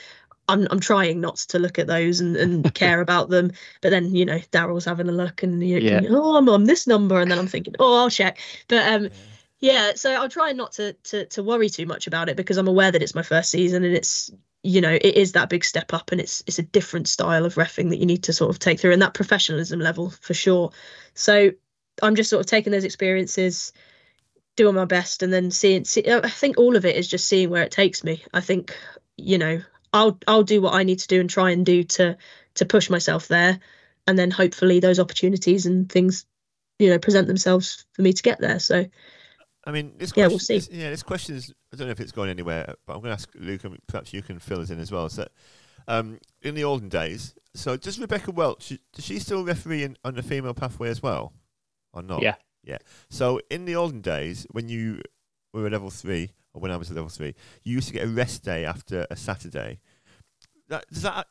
I'm 0.49 0.67
I'm 0.71 0.81
trying 0.81 1.21
not 1.21 1.37
to 1.37 1.59
look 1.59 1.79
at 1.79 1.87
those 1.87 2.21
and, 2.21 2.37
and 2.37 2.75
care 2.75 3.01
about 3.01 3.31
them, 3.31 3.53
but 3.81 3.91
then 3.91 4.15
you 4.15 4.25
know 4.25 4.39
Daryl's 4.53 4.85
having 4.85 5.09
a 5.09 5.13
look 5.13 5.43
and 5.43 5.63
you, 5.63 5.79
Yeah. 5.79 6.01
oh 6.11 6.37
I'm 6.37 6.49
on 6.49 6.65
this 6.65 6.87
number. 6.87 7.21
And 7.21 7.31
then 7.31 7.39
I'm 7.39 7.47
thinking 7.47 7.75
oh 7.79 8.01
I'll 8.03 8.11
check, 8.11 8.39
but 8.69 8.87
um 8.93 9.09
yeah 9.61 9.93
so 9.95 10.15
I'm 10.15 10.31
trying 10.31 10.57
not 10.57 10.73
to 10.73 10.95
to 10.95 11.27
to 11.27 11.43
worry 11.43 11.69
too 11.69 11.87
much 11.87 12.07
about 12.07 12.29
it 12.29 12.37
because 12.37 12.57
I'm 12.57 12.69
aware 12.69 12.91
that 12.91 13.03
it's 13.03 13.15
my 13.15 13.23
first 13.23 13.51
season 13.51 13.85
and 13.85 13.95
it's 13.95 14.31
you 14.63 14.81
know 14.81 14.91
it 14.93 15.15
is 15.17 15.33
that 15.33 15.51
big 15.51 15.65
step 15.65 15.93
up 15.93 16.13
and 16.13 16.21
it's 16.21 16.43
it's 16.47 16.59
a 16.59 16.63
different 16.63 17.09
style 17.09 17.45
of 17.45 17.55
refing 17.55 17.91
that 17.91 17.99
you 17.99 18.07
need 18.07 18.25
to 18.25 18.33
sort 18.33 18.51
of 18.51 18.59
take 18.59 18.81
through 18.81 18.93
and 18.93 19.03
that 19.03 19.15
professionalism 19.15 19.79
level 19.81 20.11
for 20.11 20.35
sure. 20.35 20.73
So 21.15 21.51
i'm 22.03 22.15
just 22.15 22.31
sort 22.31 22.41
of 22.41 22.47
taking 22.47 22.73
those 22.73 22.85
experiences 22.85 23.73
doing 24.61 24.75
my 24.75 24.85
best 24.85 25.23
and 25.23 25.33
then 25.33 25.51
seeing 25.51 25.87
see, 25.87 26.05
i 26.07 26.29
think 26.29 26.59
all 26.59 26.77
of 26.77 26.85
it 26.85 26.95
is 26.95 27.09
just 27.09 27.27
seeing 27.27 27.49
where 27.49 27.63
it 27.63 27.73
takes 27.73 28.05
me 28.05 28.23
i 28.35 28.43
think 28.43 28.77
you 29.17 29.39
know 29.39 29.59
i'll 29.95 30.19
i'll 30.29 30.43
do 30.43 30.61
what 30.61 30.75
i 30.75 30.83
need 30.83 30.99
to 30.99 31.09
do 31.09 31.19
and 31.19 31.31
try 31.31 31.51
and 31.51 31.65
do 31.65 31.83
to 31.83 32.15
to 32.53 32.67
push 32.67 32.91
myself 32.91 33.29
there 33.29 33.59
and 34.07 34.19
then 34.19 34.31
hopefully 34.31 34.79
those 34.79 35.01
opportunities 35.01 35.65
and 35.65 35.91
things 35.91 36.27
you 36.79 36.91
know 36.91 36.99
present 36.99 37.27
themselves 37.27 37.87
for 37.95 38.03
me 38.03 38.13
to 38.13 38.23
get 38.23 38.39
there 38.39 38.59
so 38.59 38.85
I 39.65 39.73
mean, 39.73 39.93
this 39.99 40.13
Yeah, 40.17 40.25
question, 40.25 40.31
we'll 40.31 40.39
see. 40.39 40.55
This, 40.55 40.71
yeah, 40.73 40.89
this 40.89 41.03
question 41.03 41.37
is. 41.37 41.53
I 41.71 41.77
don't 41.77 41.87
know 41.87 41.93
if 41.93 42.01
it's 42.01 42.13
going 42.13 42.31
anywhere, 42.31 42.75
but 42.87 42.95
I'm 42.95 43.01
going 43.01 43.11
to 43.11 43.13
ask 43.13 43.29
Luke, 43.35 43.63
and 43.63 43.79
perhaps 43.89 44.11
you 44.15 44.23
can 44.23 44.39
fill 44.39 44.63
us 44.63 44.71
in 44.71 44.81
as 44.81 44.91
well. 44.91 45.11
So, 45.11 45.29
um, 45.87 46.19
in 46.41 46.55
the 46.55 46.65
olden 46.65 46.89
days, 46.89 47.35
so 47.55 47.77
does 47.77 47.99
Rebecca 47.99 48.31
Welch? 48.31 48.73
Does 48.95 49.05
she 49.05 49.19
still 49.19 49.45
referee 49.45 49.85
in, 49.85 49.99
on 50.03 50.15
the 50.15 50.23
female 50.23 50.55
pathway 50.55 50.89
as 50.89 51.03
well, 51.03 51.35
or 51.93 52.03
not? 52.03 52.23
Yeah. 52.23 52.37
Yeah. 52.65 52.79
So 53.09 53.41
in 53.51 53.65
the 53.65 53.77
olden 53.77 54.01
days, 54.01 54.47
when 54.51 54.69
you 54.69 55.01
were 55.53 55.67
a 55.67 55.71
level 55.71 55.91
three, 55.91 56.31
or 56.55 56.61
when 56.61 56.71
I 56.71 56.77
was 56.77 56.91
a 56.91 56.95
level 56.95 57.09
three, 57.09 57.35
you 57.63 57.75
used 57.75 57.89
to 57.89 57.95
get 57.95 58.05
a 58.05 58.09
rest 58.09 58.45
day 58.45 58.65
after 58.65 59.07
a 59.11 59.17
Saturday. 59.17 59.79
That 60.69 60.85
does 60.93 61.03
that. 61.03 61.27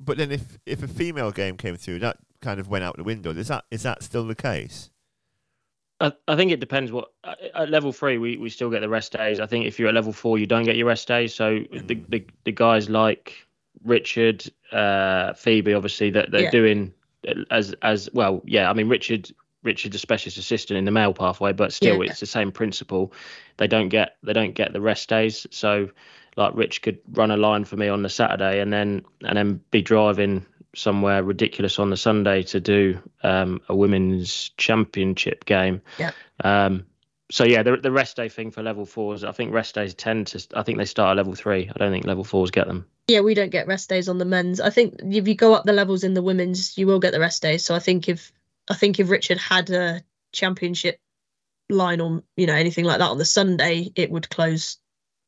But 0.00 0.16
then, 0.18 0.32
if 0.32 0.58
if 0.66 0.82
a 0.82 0.88
female 0.88 1.30
game 1.30 1.56
came 1.56 1.76
through, 1.76 2.00
that 2.00 2.16
kind 2.40 2.58
of 2.58 2.68
went 2.68 2.82
out 2.84 2.96
the 2.96 3.04
window. 3.04 3.30
Is 3.30 3.48
that 3.48 3.64
is 3.70 3.82
that 3.84 4.02
still 4.02 4.26
the 4.26 4.34
case? 4.34 4.90
I, 6.00 6.12
I 6.26 6.34
think 6.34 6.50
it 6.50 6.58
depends 6.58 6.90
what 6.90 7.12
at- 7.22 7.38
at 7.54 7.70
level 7.70 7.92
three 7.92 8.18
we, 8.18 8.36
we 8.36 8.50
still 8.50 8.70
get 8.70 8.80
the 8.80 8.88
rest 8.88 9.12
days. 9.12 9.38
I 9.38 9.46
think 9.46 9.66
if 9.66 9.78
you're 9.78 9.88
at 9.88 9.94
level 9.94 10.12
four 10.12 10.38
you 10.38 10.46
don't 10.46 10.64
get 10.64 10.76
your 10.76 10.88
rest 10.88 11.06
days. 11.06 11.34
So 11.34 11.60
the, 11.70 11.94
the 12.08 12.26
the 12.44 12.50
guys 12.52 12.90
like 12.90 13.46
Richard, 13.84 14.44
uh, 14.72 15.32
Phoebe, 15.34 15.74
obviously 15.74 16.10
that 16.10 16.30
they're 16.32 16.42
Yeah. 16.42 16.50
doing 16.50 16.92
as 17.50 17.74
as 17.82 18.08
well. 18.12 18.42
Yeah, 18.44 18.68
I 18.68 18.72
mean 18.72 18.88
Richard 18.88 19.30
Richard's 19.62 19.96
a 19.96 19.98
specialist 19.98 20.38
assistant 20.38 20.78
in 20.78 20.84
the 20.84 20.90
male 20.90 21.14
pathway, 21.14 21.52
but 21.52 21.72
still 21.72 22.02
Yeah. 22.04 22.10
it's 22.10 22.20
the 22.20 22.26
same 22.26 22.50
principle. 22.52 23.12
They 23.58 23.66
don't 23.68 23.88
get 23.88 24.16
they 24.22 24.32
don't 24.32 24.54
get 24.54 24.72
the 24.72 24.80
rest 24.80 25.08
days. 25.08 25.46
So 25.50 25.90
like 26.36 26.54
Rich 26.54 26.82
could 26.82 26.98
run 27.12 27.30
a 27.30 27.36
line 27.36 27.64
for 27.64 27.76
me 27.76 27.88
on 27.88 28.02
the 28.02 28.08
Saturday 28.08 28.60
and 28.60 28.72
then 28.72 29.04
and 29.24 29.36
then 29.36 29.60
be 29.70 29.82
driving 29.82 30.46
somewhere 30.74 31.22
ridiculous 31.22 31.78
on 31.78 31.90
the 31.90 31.96
Sunday 31.96 32.42
to 32.44 32.58
do 32.58 32.98
um, 33.22 33.60
a 33.68 33.76
women's 33.76 34.50
championship 34.56 35.44
game. 35.44 35.82
Yeah. 35.98 36.12
Um, 36.42 36.86
so 37.30 37.44
yeah, 37.44 37.62
the 37.62 37.76
the 37.76 37.92
rest 37.92 38.16
day 38.16 38.28
thing 38.28 38.50
for 38.50 38.62
level 38.62 38.84
fours, 38.84 39.22
I 39.24 39.32
think 39.32 39.52
rest 39.52 39.74
days 39.74 39.94
tend 39.94 40.26
to. 40.28 40.46
I 40.54 40.62
think 40.62 40.78
they 40.78 40.84
start 40.84 41.10
at 41.12 41.16
level 41.18 41.34
three. 41.34 41.70
I 41.74 41.78
don't 41.78 41.92
think 41.92 42.04
level 42.06 42.24
fours 42.24 42.50
get 42.50 42.66
them. 42.66 42.86
yeah 43.08 43.20
we 43.20 43.34
don't 43.34 43.50
get 43.50 43.66
rest 43.66 43.88
days 43.88 44.08
on 44.08 44.18
the 44.18 44.24
men's 44.24 44.60
i 44.60 44.70
think 44.70 44.94
if 45.02 45.26
you 45.26 45.34
go 45.34 45.54
up 45.54 45.64
the 45.64 45.72
levels 45.72 46.04
in 46.04 46.14
the 46.14 46.22
women's 46.22 46.78
you 46.78 46.86
will 46.86 47.00
get 47.00 47.10
the 47.12 47.18
rest 47.18 47.42
days 47.42 47.64
so 47.64 47.74
i 47.74 47.80
think 47.80 48.08
if 48.08 48.30
i 48.72 48.74
think 48.74 48.98
if 48.98 49.08
richard 49.10 49.38
had 49.38 49.70
a 49.70 50.02
championship 50.32 50.98
line 51.70 52.00
on 52.00 52.22
you 52.36 52.46
know 52.46 52.54
anything 52.54 52.84
like 52.84 52.98
that 52.98 53.10
on 53.10 53.18
the 53.18 53.24
sunday 53.24 53.90
it 53.94 54.10
would 54.10 54.28
close 54.30 54.78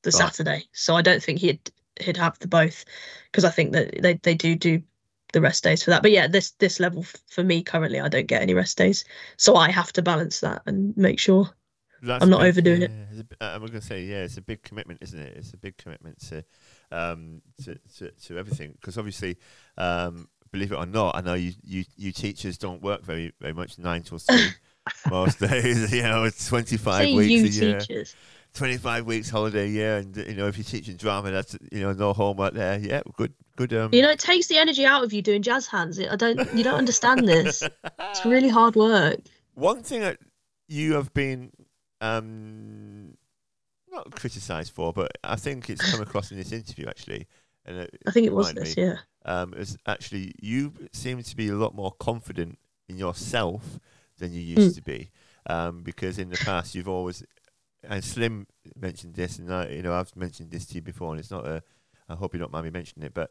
the 0.02 0.08
Right. 0.10 0.14
saturday 0.18 0.64
so 0.72 0.96
i 0.96 1.02
don't 1.02 1.22
think 1.22 1.38
he'd 1.38 1.70
he'd 2.00 2.16
have 2.16 2.38
the 2.40 2.48
both 2.48 2.84
because 3.30 3.44
i 3.44 3.50
think 3.50 3.72
that 3.72 4.02
they, 4.02 4.14
they 4.22 4.34
do 4.34 4.56
do 4.56 4.82
the 5.32 5.40
rest 5.40 5.64
days 5.64 5.82
for 5.82 5.90
that 5.90 6.02
but 6.02 6.10
yeah 6.10 6.26
this 6.26 6.50
this 6.58 6.78
level 6.80 7.00
f- 7.02 7.16
for 7.28 7.42
me 7.42 7.62
currently 7.62 8.00
i 8.00 8.08
don't 8.08 8.26
get 8.26 8.42
any 8.42 8.54
rest 8.54 8.76
days 8.78 9.04
so 9.36 9.56
i 9.56 9.70
have 9.70 9.92
to 9.92 10.02
balance 10.02 10.40
that 10.40 10.62
and 10.66 10.96
make 10.96 11.18
sure 11.18 11.48
That's 12.02 12.22
I'm 12.22 12.30
not 12.30 12.40
big- 12.40 12.48
overdoing 12.50 12.82
it. 12.82 12.90
yeah, 12.90 13.04
it's 13.10 13.20
a 13.20 13.24
bi- 13.24 13.36
I'm 13.54 13.60
going 13.60 13.72
to 13.72 13.80
say, 13.80 14.02
yeah, 14.04 14.24
it's 14.24 14.36
a 14.36 14.42
big 14.42 14.62
commitment, 14.62 15.00
isn't 15.02 15.18
it? 15.18 15.32
It's 15.38 15.54
a 15.54 15.56
big 15.56 15.78
commitment 15.78 16.18
to, 16.28 16.44
um, 16.92 17.40
to 17.64 17.78
to, 17.96 18.10
to 18.26 18.38
everything 18.38 18.72
because 18.78 18.98
obviously, 18.98 19.38
um, 19.78 20.28
believe 20.54 20.72
it 20.72 20.76
or 20.76 20.86
not, 20.86 21.16
I 21.16 21.20
know 21.20 21.34
you, 21.34 21.52
you, 21.62 21.84
you 21.96 22.12
teachers 22.12 22.56
don't 22.56 22.80
work 22.80 23.02
very 23.02 23.32
very 23.40 23.52
much 23.52 23.78
nine 23.78 24.02
till 24.02 24.18
three 24.18 24.48
most 25.10 25.40
days. 25.40 25.92
You 25.92 26.02
know, 26.02 26.30
twenty 26.46 26.76
five 26.76 27.12
weeks 27.12 27.58
a 27.60 27.84
year, 27.88 28.04
twenty 28.54 28.78
five 28.78 29.04
weeks 29.04 29.28
holiday 29.28 29.64
a 29.64 29.68
year, 29.68 29.96
and 29.96 30.16
you 30.16 30.34
know 30.34 30.46
if 30.46 30.56
you're 30.56 30.64
teaching 30.64 30.96
drama, 30.96 31.30
that's 31.30 31.56
you 31.70 31.80
know 31.80 31.92
no 31.92 32.12
homework 32.12 32.54
there. 32.54 32.78
Yeah, 32.78 33.02
good 33.16 33.32
good. 33.56 33.74
Um, 33.74 33.92
you 33.92 34.02
know 34.02 34.10
it 34.10 34.18
takes 34.18 34.46
the 34.46 34.58
energy 34.58 34.86
out 34.86 35.04
of 35.04 35.12
you 35.12 35.22
doing 35.22 35.40
jazz 35.40 35.68
hands 35.68 36.00
i 36.00 36.16
don't 36.16 36.52
you 36.54 36.64
don't 36.64 36.74
understand 36.74 37.28
this 37.28 37.62
it's 38.00 38.26
really 38.26 38.48
hard 38.48 38.74
work 38.74 39.20
One 39.54 39.82
thing 39.84 40.00
that 40.00 40.18
you 40.66 40.94
have 40.94 41.14
been 41.14 41.52
um, 42.00 43.16
not 43.92 44.10
criticised 44.16 44.72
for, 44.72 44.92
but 44.92 45.12
I 45.22 45.36
think 45.36 45.70
it's 45.70 45.88
come 45.90 46.00
across 46.02 46.30
in 46.30 46.36
this 46.36 46.52
interview 46.52 46.86
actually, 46.88 47.26
and 47.64 47.88
I 48.06 48.10
think 48.10 48.26
it 48.26 48.34
was 48.34 48.52
this, 48.52 48.76
me, 48.76 48.82
yeah. 48.82 48.96
Um, 49.24 49.54
is 49.54 49.76
actually 49.86 50.32
you 50.40 50.72
seem 50.92 51.22
to 51.22 51.36
be 51.36 51.48
a 51.48 51.54
lot 51.54 51.74
more 51.74 51.92
confident 51.92 52.58
in 52.88 52.98
yourself 52.98 53.78
than 54.18 54.32
you 54.32 54.40
used 54.40 54.72
Mm. 54.72 54.74
to 54.76 54.82
be, 54.82 55.10
um, 55.46 55.82
because 55.82 56.18
in 56.18 56.30
the 56.30 56.38
past 56.38 56.74
you've 56.74 56.88
always, 56.88 57.24
and 57.82 58.02
Slim 58.04 58.46
mentioned 58.76 59.14
this, 59.14 59.38
and 59.38 59.52
I, 59.52 59.68
you 59.68 59.82
know 59.82 59.94
I've 59.94 60.14
mentioned 60.16 60.50
this 60.50 60.66
to 60.66 60.74
you 60.76 60.82
before, 60.82 61.10
and 61.12 61.20
it's 61.20 61.30
not 61.30 61.46
a, 61.46 61.62
I 62.08 62.14
hope 62.14 62.32
you 62.34 62.38
don't 62.40 62.52
mind 62.52 62.64
me 62.64 62.70
mentioning 62.70 63.06
it, 63.06 63.14
but 63.14 63.30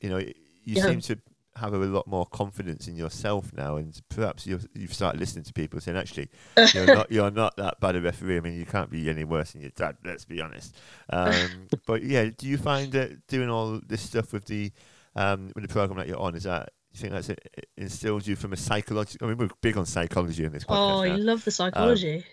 you 0.00 0.08
know 0.10 0.18
you 0.18 0.34
Yeah. 0.76 0.86
seem 0.86 1.00
to 1.02 1.18
have 1.56 1.72
a 1.72 1.78
lot 1.78 2.06
more 2.06 2.24
confidence 2.26 2.86
in 2.86 2.94
yourself 2.94 3.52
now, 3.52 3.76
and 3.76 4.00
perhaps 4.10 4.46
you've, 4.46 4.68
you've 4.74 4.94
started 4.94 5.18
listening 5.18 5.42
to 5.44 5.52
people 5.52 5.80
saying, 5.80 5.96
actually, 5.96 6.28
you're 6.72 6.86
not 6.86 7.10
you're 7.10 7.30
not 7.32 7.56
that 7.56 7.80
bad 7.80 7.96
a 7.96 8.00
referee. 8.00 8.36
I 8.36 8.40
mean, 8.40 8.54
you 8.54 8.66
can't 8.66 8.90
be 8.90 9.08
any 9.10 9.24
worse 9.24 9.52
than 9.52 9.62
your 9.62 9.70
dad. 9.74 9.96
Let's 10.04 10.24
be 10.24 10.40
honest. 10.40 10.76
Um, 11.10 11.66
but 11.86 12.02
yeah, 12.04 12.26
do 12.36 12.46
you 12.46 12.58
find 12.58 12.92
that 12.92 13.26
doing 13.28 13.48
all 13.50 13.80
this 13.84 14.02
stuff 14.02 14.32
with 14.32 14.44
the 14.44 14.70
um, 15.18 15.50
with 15.54 15.66
the 15.66 15.72
program 15.72 15.98
that 15.98 16.06
you're 16.06 16.20
on 16.20 16.36
is 16.36 16.44
that 16.44 16.70
you 16.92 17.00
think 17.00 17.12
that's 17.12 17.28
it, 17.28 17.66
instills 17.76 18.26
you 18.26 18.36
from 18.36 18.52
a 18.52 18.56
psychological? 18.56 19.26
I 19.26 19.30
mean, 19.30 19.38
we're 19.38 19.50
big 19.60 19.76
on 19.76 19.84
psychology 19.84 20.44
in 20.44 20.52
this 20.52 20.64
oh, 20.68 20.72
podcast. 20.72 21.04
you 21.04 21.24
now. 21.24 21.32
love 21.32 21.44
the 21.44 21.50
psychology. 21.50 22.24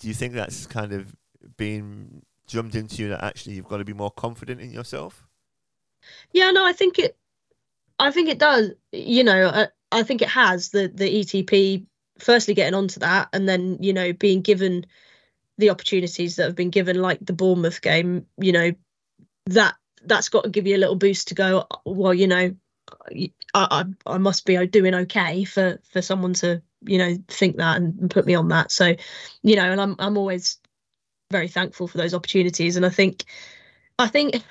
Do 0.00 0.08
you 0.08 0.14
think 0.14 0.34
that's 0.34 0.66
kind 0.66 0.92
of 0.92 1.14
been 1.56 2.22
drummed 2.46 2.74
into 2.74 3.02
you 3.02 3.08
that 3.08 3.24
actually 3.24 3.54
you've 3.54 3.68
got 3.68 3.78
to 3.78 3.84
be 3.84 3.94
more 3.94 4.10
confident 4.10 4.60
in 4.60 4.70
yourself? 4.70 5.26
yeah, 6.32 6.50
no, 6.50 6.64
I 6.64 6.72
think 6.72 6.98
it. 6.98 7.16
I 7.98 8.10
think 8.10 8.28
it 8.28 8.38
does. 8.38 8.72
You 8.92 9.24
know, 9.24 9.48
I, 9.48 9.68
I 9.90 10.02
think 10.02 10.22
it 10.22 10.28
has 10.28 10.68
the 10.68 10.88
the 10.88 11.20
ETP 11.20 11.86
firstly 12.18 12.54
getting 12.54 12.74
onto 12.74 13.00
that, 13.00 13.28
and 13.32 13.48
then 13.48 13.78
you 13.80 13.92
know 13.92 14.12
being 14.12 14.42
given 14.42 14.84
the 15.56 15.70
opportunities 15.70 16.36
that 16.36 16.44
have 16.44 16.54
been 16.54 16.70
given, 16.70 17.00
like 17.00 17.18
the 17.20 17.32
Bournemouth 17.32 17.80
game, 17.80 18.26
you 18.36 18.52
know 18.52 18.72
that 19.46 19.74
that's 20.04 20.28
got 20.28 20.44
to 20.44 20.50
give 20.50 20.66
you 20.66 20.76
a 20.76 20.78
little 20.78 20.96
boost 20.96 21.28
to 21.28 21.34
go. 21.34 21.66
Well, 21.84 22.14
you 22.14 22.26
know, 22.26 22.54
I 23.12 23.30
I, 23.54 23.84
I 24.06 24.18
must 24.18 24.46
be 24.46 24.66
doing 24.66 24.94
okay 24.94 25.44
for 25.44 25.78
for 25.90 26.02
someone 26.02 26.34
to 26.34 26.62
you 26.82 26.98
know 26.98 27.16
think 27.28 27.56
that 27.56 27.76
and, 27.76 27.98
and 28.00 28.10
put 28.10 28.26
me 28.26 28.34
on 28.34 28.48
that. 28.48 28.70
So, 28.70 28.94
you 29.42 29.56
know, 29.56 29.70
and 29.70 29.80
I'm 29.80 29.96
I'm 29.98 30.16
always 30.16 30.58
very 31.30 31.48
thankful 31.48 31.88
for 31.88 31.98
those 31.98 32.14
opportunities, 32.14 32.76
and 32.76 32.86
I 32.86 32.90
think 32.90 33.24
I 33.98 34.08
think 34.08 34.42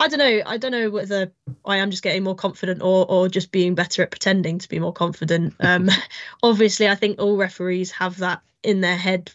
I 0.00 0.08
don't 0.08 0.18
know. 0.18 0.42
I 0.44 0.56
don't 0.56 0.72
know 0.72 0.90
whether 0.90 1.32
I 1.64 1.78
am 1.78 1.90
just 1.90 2.02
getting 2.02 2.24
more 2.24 2.34
confident 2.34 2.82
or 2.82 3.10
or 3.10 3.28
just 3.28 3.52
being 3.52 3.74
better 3.74 4.02
at 4.02 4.10
pretending 4.10 4.58
to 4.58 4.68
be 4.68 4.78
more 4.78 4.92
confident. 4.92 5.54
Um, 5.60 5.90
obviously, 6.42 6.88
I 6.88 6.94
think 6.94 7.20
all 7.20 7.36
referees 7.36 7.90
have 7.92 8.18
that 8.18 8.42
in 8.62 8.80
their 8.80 8.96
head 8.96 9.32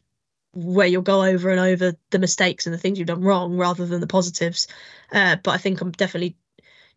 where 0.53 0.87
you'll 0.87 1.01
go 1.01 1.23
over 1.23 1.49
and 1.49 1.59
over 1.59 1.93
the 2.09 2.19
mistakes 2.19 2.65
and 2.65 2.73
the 2.73 2.77
things 2.77 2.97
you've 2.97 3.07
done 3.07 3.21
wrong 3.21 3.57
rather 3.57 3.85
than 3.85 4.01
the 4.01 4.07
positives. 4.07 4.67
Uh, 5.11 5.35
but 5.43 5.51
I 5.51 5.57
think 5.57 5.81
I'm 5.81 5.91
definitely 5.91 6.35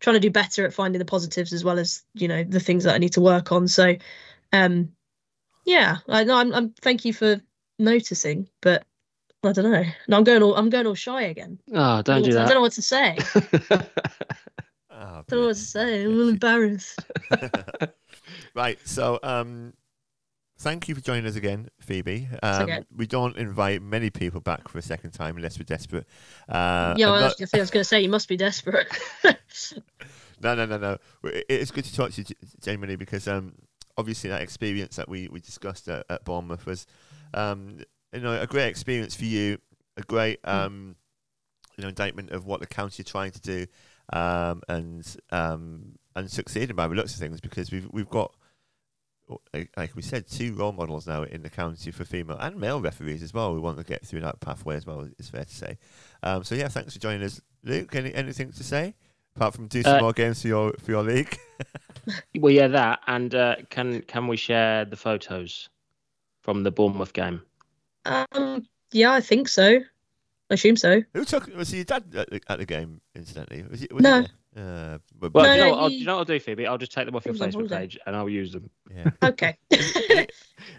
trying 0.01 0.15
to 0.15 0.21
do 0.21 0.31
better 0.31 0.65
at 0.65 0.73
finding 0.73 0.99
the 0.99 1.05
positives 1.05 1.53
as 1.53 1.63
well 1.63 1.79
as 1.79 2.03
you 2.15 2.27
know 2.27 2.43
the 2.43 2.61
things 2.61 2.85
that 2.85 2.95
I 2.95 2.99
need 2.99 3.13
to 3.13 3.21
work 3.21 3.53
on. 3.53 3.69
So, 3.69 3.97
um, 4.53 4.93
yeah, 5.65 5.99
I 6.09 6.25
know. 6.25 6.37
I'm, 6.39 6.53
I'm. 6.55 6.71
Thank 6.81 7.05
you 7.05 7.13
for 7.13 7.41
noticing, 7.79 8.49
but 8.61 8.85
I 9.45 9.53
don't 9.53 9.71
know. 9.71 9.85
No, 10.09 10.17
I'm 10.17 10.25
going 10.25 10.43
all 10.43 10.57
I'm 10.57 10.71
going 10.71 10.87
all 10.87 10.95
shy 10.95 11.23
again. 11.23 11.59
Oh, 11.73 12.03
don't 12.03 12.23
do 12.23 12.31
I 12.31 12.35
that. 12.35 12.47
don't 12.49 12.57
know 12.57 12.61
what 12.63 12.73
to 12.73 12.83
say. 12.83 13.19
Ah, 14.93 15.21
I 15.21 15.23
don't 15.29 15.41
know 15.41 15.47
what 15.47 15.57
to 15.57 15.63
say. 15.63 16.03
I'm 16.03 16.09
a 16.09 16.15
little 16.15 16.29
embarrassed. 16.31 17.05
right. 18.55 18.79
So, 18.85 19.19
um, 19.23 19.73
thank 20.61 20.89
you 20.89 20.95
for 20.95 21.01
joining 21.01 21.27
us 21.27 21.37
again, 21.37 21.69
Phoebe. 21.81 22.29
Um, 22.43 22.63
okay. 22.63 22.85
We 22.95 23.07
don't 23.07 23.37
invite 23.37 23.83
many 23.83 24.11
people 24.11 24.41
back 24.41 24.69
for 24.69 24.79
a 24.79 24.83
second 24.83 25.13
time 25.13 25.37
unless 25.37 25.59
we're 25.59 25.65
desperate. 25.65 26.07
Uh, 26.49 26.95
yeah, 26.97 27.11
well, 27.11 27.21
that- 27.21 27.55
I 27.55 27.59
was, 27.59 27.71
going 27.71 27.81
to 27.81 27.85
say 27.85 28.01
you 28.01 28.09
must 28.09 28.29
be 28.29 28.37
desperate. 28.37 28.89
No, 30.43 30.55
no, 30.55 30.65
no, 30.65 30.79
no. 30.79 30.97
It's 31.23 31.71
good 31.71 31.85
to 31.85 31.95
talk 31.95 32.13
to 32.13 32.23
you, 32.23 32.35
genuinely, 32.63 32.97
because 32.97 33.29
um, 33.29 33.53
obviously 33.99 34.31
that 34.31 34.41
experience 34.41 34.97
that 34.97 35.07
we, 35.07 35.29
we 35.29 35.41
discussed 35.41 35.87
at, 35.89 36.07
at 36.09 36.25
Bournemouth 36.25 36.65
was, 36.65 36.87
um, 37.35 37.81
you 38.13 38.21
know, 38.21 38.41
a 38.41 38.47
great 38.47 38.69
experience 38.69 39.15
for 39.15 39.27
you, 39.27 39.59
a 39.99 40.03
great, 40.03 40.41
um, 40.45 40.97
you 41.77 41.83
know, 41.83 41.89
indictment 41.89 42.31
of 42.31 42.47
what 42.47 42.61
the 42.61 42.67
county 42.67 43.03
are 43.03 43.05
trying 43.05 43.33
to 43.33 43.41
do, 43.43 43.67
um, 44.15 44.63
and 44.69 45.17
um, 45.31 45.97
and 46.17 46.31
succeeding 46.31 46.75
by 46.75 46.89
the 46.89 46.95
looks 46.95 47.13
of 47.13 47.21
things, 47.21 47.41
because 47.41 47.71
we've 47.71 47.89
we've 47.93 48.09
got. 48.09 48.35
Like 49.55 49.71
like 49.77 49.97
we 49.97 50.03
said, 50.03 50.27
two 50.27 50.55
role 50.55 50.73
models 50.73 51.07
now 51.07 51.23
in 51.23 51.43
the 51.43 51.51
county 51.51 51.91
for 51.91 52.05
female 52.05 52.39
and 52.39 52.57
male 52.57 52.81
referees 52.81 53.23
as 53.23 53.33
well. 53.35 53.55
We 53.55 53.61
want 53.61 53.79
to 53.79 53.85
get 53.85 54.05
through 54.07 54.21
that 54.23 54.41
pathway 54.41 54.77
as 54.77 54.87
well. 54.87 55.09
It's 55.19 55.29
fair 55.29 55.45
to 55.45 55.55
say. 55.55 55.79
Um, 56.23 56.45
so 56.45 56.55
yeah, 56.55 56.69
thanks 56.69 56.95
for 56.95 57.01
joining 57.01 57.23
us, 57.23 57.41
Luke. 57.65 57.95
Any 57.95 58.15
anything 58.15 58.53
to 58.53 58.65
say 58.65 58.95
apart 59.37 59.55
from 59.55 59.67
do 59.69 59.83
some 59.83 59.97
Uh, 59.97 60.01
more 60.01 60.13
games 60.13 60.43
for 60.43 60.49
your 60.49 60.73
for 60.75 60.91
your 60.91 61.03
league? 61.03 61.39
well, 62.39 62.53
yeah, 62.53 62.69
that 62.69 63.01
and 63.07 63.35
uh, 63.35 63.57
can 63.71 64.03
can 64.03 64.27
we 64.27 64.37
share 64.37 64.85
the 64.85 64.97
photos 64.97 65.69
from 66.43 66.63
the 66.63 66.71
Bournemouth 66.71 67.13
game? 67.13 67.43
um, 68.07 68.67
yeah, 68.93 69.13
I 69.13 69.21
think 69.21 69.49
so. 69.49 69.79
I 70.51 70.55
assume 70.55 70.77
so. 70.77 71.03
Who 71.15 71.25
took? 71.25 71.47
Was 71.55 71.73
your 71.73 71.85
dad 71.85 72.05
at 72.15 72.29
the, 72.31 72.41
at 72.49 72.59
the 72.59 72.67
game? 72.67 73.01
Incidentally, 73.15 73.63
was 73.63 73.83
it? 73.83 73.93
Was 73.93 74.03
No. 74.03 74.19
It, 74.21 74.31
uh, 74.57 74.99
but, 75.19 75.33
Well, 75.33 75.45
No, 75.45 75.53
you, 75.53 75.59
know 75.59 75.65
no, 75.65 75.71
what, 75.71 75.79
I'll, 75.81 75.89
do 75.89 75.95
you 75.95 76.05
know 76.05 76.13
what 76.15 76.19
I'll 76.19 76.25
do, 76.25 76.41
Phoebe? 76.41 76.67
I'll 76.67 76.79
just 76.79 76.93
take 76.93 77.07
them 77.07 77.15
off 77.15 77.25
your 77.25 77.35
Facebook 77.35 77.53
holiday. 77.55 77.79
page 77.79 77.99
and 78.07 78.17
I'll 78.17 78.29
use 78.29 78.53
them. 78.53 78.69
yeah. 78.95 79.11
Okay. 79.23 79.57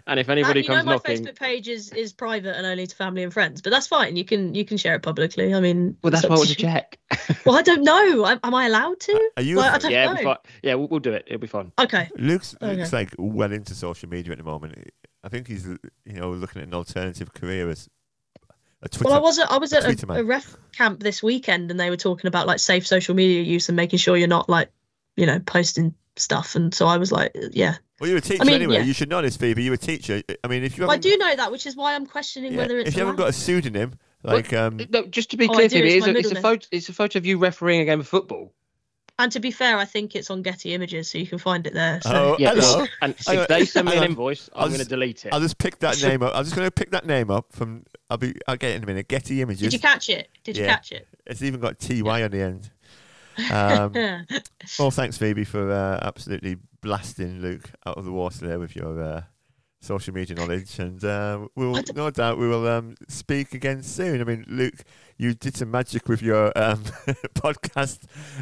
And 0.06 0.20
if 0.20 0.28
anybody 0.28 0.60
Uh, 0.60 0.62
you 0.62 0.68
know, 0.78 0.84
my 0.84 0.92
knocking, 0.92 1.24
Facebook 1.24 1.38
page 1.38 1.68
is 1.68 1.90
is 1.92 2.12
private 2.12 2.56
and 2.56 2.64
only 2.66 2.86
to 2.86 2.94
family 2.94 3.22
and 3.24 3.32
friends, 3.32 3.60
but 3.62 3.70
that's 3.70 3.86
fine. 3.88 4.16
You 4.16 4.24
can 4.24 4.54
you 4.54 4.64
can 4.64 4.76
share 4.76 4.94
it 4.94 5.02
publicly. 5.02 5.54
I 5.54 5.60
mean, 5.60 5.96
well, 6.02 6.10
that's 6.12 6.22
it's 6.24 6.30
why 6.30 6.34
I 6.34 6.36
up 6.36 6.38
want 6.40 6.48
to 6.50 6.54
to 6.54 6.60
check. 6.62 6.98
Well, 7.46 7.56
I 7.56 7.62
don't 7.62 7.82
know. 7.82 8.26
Am, 8.26 8.38
am 8.44 8.54
I 8.54 8.66
allowed 8.66 9.00
to? 9.00 9.30
Are 9.36 9.42
you? 9.42 9.56
Well, 9.56 9.74
I 9.74 9.78
don't 9.78 9.90
yeah, 9.90 10.12
know. 10.12 10.36
yeah, 10.62 10.74
we'll, 10.74 10.86
we'll 10.88 11.00
do 11.00 11.12
it. 11.12 11.24
It'll 11.26 11.40
be 11.40 11.46
fun. 11.48 11.72
Okay. 11.80 12.08
Luke's, 12.16 12.54
Okay. 12.62 12.76
Luke's 12.76 12.92
like 12.92 13.10
well 13.18 13.52
into 13.52 13.74
social 13.74 14.08
media 14.08 14.32
at 14.32 14.38
the 14.38 14.44
moment. 14.44 14.90
I 15.24 15.28
think 15.28 15.48
he's 15.48 15.66
you 15.66 15.78
know 16.06 16.30
looking 16.30 16.62
at 16.62 16.68
an 16.68 16.74
alternative 16.74 17.34
career 17.34 17.68
as 17.68 17.88
a 17.88 17.90
Twitter. 18.88 19.04
Well, 19.04 19.14
I 19.14 19.20
was 19.20 19.38
at, 19.38 19.50
I 19.50 19.58
was 19.58 19.72
at 19.72 19.84
Twitter 19.84 20.06
a, 20.10 20.20
a 20.20 20.24
ref 20.24 20.56
camp 20.76 21.00
this 21.00 21.22
weekend, 21.22 21.70
and 21.70 21.78
they 21.78 21.90
were 21.90 21.96
talking 21.96 22.28
about 22.28 22.46
like 22.46 22.58
safe 22.58 22.86
social 22.86 23.14
media 23.14 23.42
use 23.42 23.68
and 23.68 23.76
making 23.76 23.98
sure 23.98 24.16
you're 24.16 24.28
not 24.28 24.48
like, 24.48 24.70
you 25.16 25.26
know, 25.26 25.38
posting 25.40 25.94
stuff. 26.16 26.54
And 26.56 26.74
so 26.74 26.86
I 26.86 26.96
was 26.96 27.12
like, 27.12 27.36
yeah, 27.52 27.76
well, 28.00 28.08
you're 28.08 28.18
a 28.18 28.22
teacher 28.22 28.44
mean, 28.44 28.54
anyway. 28.56 28.74
yeah. 28.74 28.82
You 28.82 28.92
should 28.92 29.08
know 29.08 29.22
this, 29.22 29.36
Phoebe. 29.36 29.62
You're 29.62 29.74
a 29.74 29.78
teacher. 29.78 30.22
I 30.42 30.48
mean, 30.48 30.64
if 30.64 30.76
you 30.76 30.82
Well, 30.82 30.90
I 30.90 30.98
do 30.98 31.16
know 31.16 31.36
that, 31.36 31.52
which 31.52 31.66
is 31.66 31.76
why 31.76 31.94
I'm 31.94 32.04
questioning 32.04 32.52
yeah, 32.52 32.58
whether 32.58 32.78
it's. 32.78 32.88
if 32.88 32.96
you 32.96 33.00
haven't 33.00 33.14
got 33.14 33.28
a 33.28 33.32
pseudonym, 33.32 33.94
like 34.24 34.52
um, 34.52 34.80
No, 34.90 35.06
just 35.06 35.30
to 35.30 35.36
be 35.36 35.48
Oh, 35.48 35.52
clear, 35.52 35.68
do, 35.68 35.76
Phoebe, 35.76 35.98
it's 35.98 36.06
it's, 36.08 36.16
a, 36.16 36.18
it's 36.18 36.32
a 36.32 36.42
photo. 36.42 36.66
It's 36.72 36.88
a 36.88 36.92
photo 36.92 37.18
of 37.20 37.26
you 37.26 37.38
refereeing 37.38 37.80
a 37.80 37.84
game 37.84 38.00
of 38.00 38.08
football. 38.08 38.52
And 39.18 39.30
to 39.32 39.40
be 39.40 39.50
fair, 39.50 39.76
I 39.76 39.84
think 39.84 40.16
it's 40.16 40.30
on 40.30 40.42
Getty 40.42 40.72
Images, 40.74 41.10
so 41.10 41.18
you 41.18 41.26
can 41.26 41.38
find 41.38 41.66
it 41.66 41.74
there. 41.74 42.00
So. 42.00 42.10
oh, 42.12 42.36
Yeah, 42.38 42.54
hello. 42.54 42.86
and 43.02 43.14
Hang 43.26 43.36
on, 43.36 43.42
if 43.42 43.48
they 43.48 43.64
send 43.66 43.88
me 43.88 43.96
an 43.96 44.04
invoice, 44.04 44.48
I'll 44.54 44.64
I'm 44.64 44.70
going 44.70 44.80
to 44.80 44.88
delete 44.88 45.26
it. 45.26 45.34
I'll 45.34 45.40
just 45.40 45.58
pick 45.58 45.78
that 45.80 46.02
name 46.02 46.22
up. 46.22 46.34
I'm 46.34 46.44
just 46.44 46.56
going 46.56 46.66
to 46.66 46.70
pick 46.70 46.90
that 46.90 47.06
name 47.06 47.30
up 47.30 47.52
from. 47.52 47.84
I'll 48.08 48.16
be. 48.16 48.34
I'll 48.48 48.56
get 48.56 48.70
it 48.72 48.76
in 48.76 48.82
a 48.82 48.86
minute. 48.86 49.08
Getty 49.08 49.42
Images. 49.42 49.62
Did 49.62 49.72
you 49.74 49.78
catch 49.78 50.08
it? 50.08 50.28
Did 50.44 50.56
you 50.56 50.64
catch 50.64 50.92
it? 50.92 51.06
It's 51.26 51.42
even 51.42 51.60
got 51.60 51.78
ty 51.78 52.00
on 52.00 52.30
the 52.30 52.40
end. 52.42 52.70
Um, 53.50 53.94
well, 54.78 54.90
thanks, 54.90 55.16
Phoebe, 55.16 55.44
for 55.44 55.72
uh, 55.72 55.98
absolutely 56.02 56.58
blasting 56.82 57.40
Luke 57.40 57.70
out 57.86 57.96
of 57.96 58.04
the 58.04 58.12
water 58.12 58.46
there 58.46 58.58
with 58.58 58.76
your 58.76 59.02
uh, 59.02 59.22
social 59.80 60.12
media 60.12 60.36
knowledge, 60.36 60.78
and 60.78 61.02
uh, 61.02 61.46
we'll 61.56 61.82
no 61.94 62.10
doubt 62.10 62.36
we 62.38 62.46
will 62.46 62.66
um, 62.68 62.94
speak 63.08 63.54
again 63.54 63.82
soon. 63.82 64.20
I 64.20 64.24
mean, 64.24 64.44
Luke, 64.48 64.84
you 65.22 65.34
did 65.34 65.56
some 65.56 65.70
magic 65.70 66.08
with 66.08 66.20
your 66.20 66.46
um, 66.58 66.82
podcast 67.34 68.00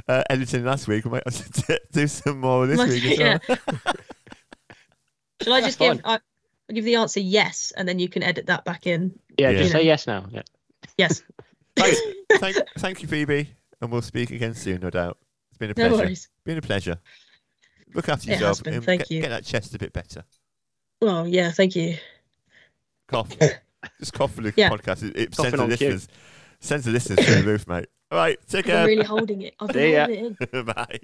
uh, 0.08 0.22
editing 0.30 0.64
last 0.64 0.88
week. 0.88 1.04
We 1.04 1.10
might 1.10 1.24
have 1.24 1.52
to 1.66 1.80
do 1.92 2.06
some 2.06 2.40
more 2.40 2.66
this 2.66 2.78
week 2.78 3.20
as 3.20 3.40
well. 3.54 3.94
Shall 5.42 5.52
I 5.54 5.60
That's 5.60 5.76
just 5.76 5.78
give? 5.78 6.00
I, 6.04 6.14
I'll 6.14 6.74
give 6.74 6.84
the 6.84 6.96
answer 6.96 7.20
yes, 7.20 7.72
and 7.76 7.88
then 7.88 7.98
you 7.98 8.08
can 8.08 8.22
edit 8.22 8.46
that 8.46 8.64
back 8.64 8.86
in. 8.86 9.18
yeah, 9.38 9.50
Yeah. 9.50 9.58
just 9.58 9.72
say 9.72 9.84
yes 9.84 10.06
now. 10.06 10.26
Yeah. 10.30 10.42
Yes. 10.98 11.22
thank, 11.76 11.96
thank, 12.38 12.56
thank 12.78 13.02
you, 13.02 13.08
Phoebe, 13.08 13.50
and 13.80 13.90
we'll 13.92 14.02
speak 14.02 14.30
again 14.30 14.54
soon, 14.54 14.80
no 14.80 14.90
doubt. 14.90 15.18
It's 15.50 15.58
been 15.58 15.70
a 15.70 15.74
pleasure. 15.74 15.88
No 15.90 15.94
pleasure. 15.96 16.06
worries. 16.08 16.28
Been 16.44 16.58
a 16.58 16.62
pleasure. 16.62 16.98
Look 17.94 18.08
after 18.08 18.30
It 18.30 18.34
has 18.34 18.40
yourself. 18.40 18.62
been, 18.62 18.80
thank 18.82 19.00
get, 19.02 19.10
you. 19.10 19.20
Get 19.20 19.30
that 19.30 19.44
chest 19.44 19.74
a 19.74 19.78
bit 19.78 19.92
better. 19.92 20.24
Well, 21.02 21.26
yeah. 21.26 21.50
Thank 21.50 21.74
you. 21.76 21.96
Cough. 23.08 23.28
Just 23.98 24.12
cough 24.12 24.32
for 24.34 24.42
the 24.42 24.52
Yeah. 24.56 24.70
podcast. 24.70 25.02
It, 25.02 25.16
it 25.16 25.36
Coughing 25.36 25.56
sends 25.58 25.78
the 25.78 25.86
on 25.86 25.92
cue. 25.98 26.00
Listeners, 26.62 26.84
sends 26.84 26.84
the 26.84 26.92
listeners 26.92 27.26
through 27.26 27.42
the 27.42 27.48
roof, 27.48 27.66
mate. 27.66 27.86
All 28.10 28.18
right, 28.18 28.38
take 28.48 28.66
care. 28.66 28.76
I'm 28.76 28.80
care. 28.80 28.86
really 28.88 29.04
holding 29.04 29.42
it. 29.42 29.54
I've 29.60 29.68
See 29.68 29.72
been 29.74 29.98
holding 29.98 30.36
it 30.40 30.52
in. 30.52 30.64
Bye. 30.64 31.00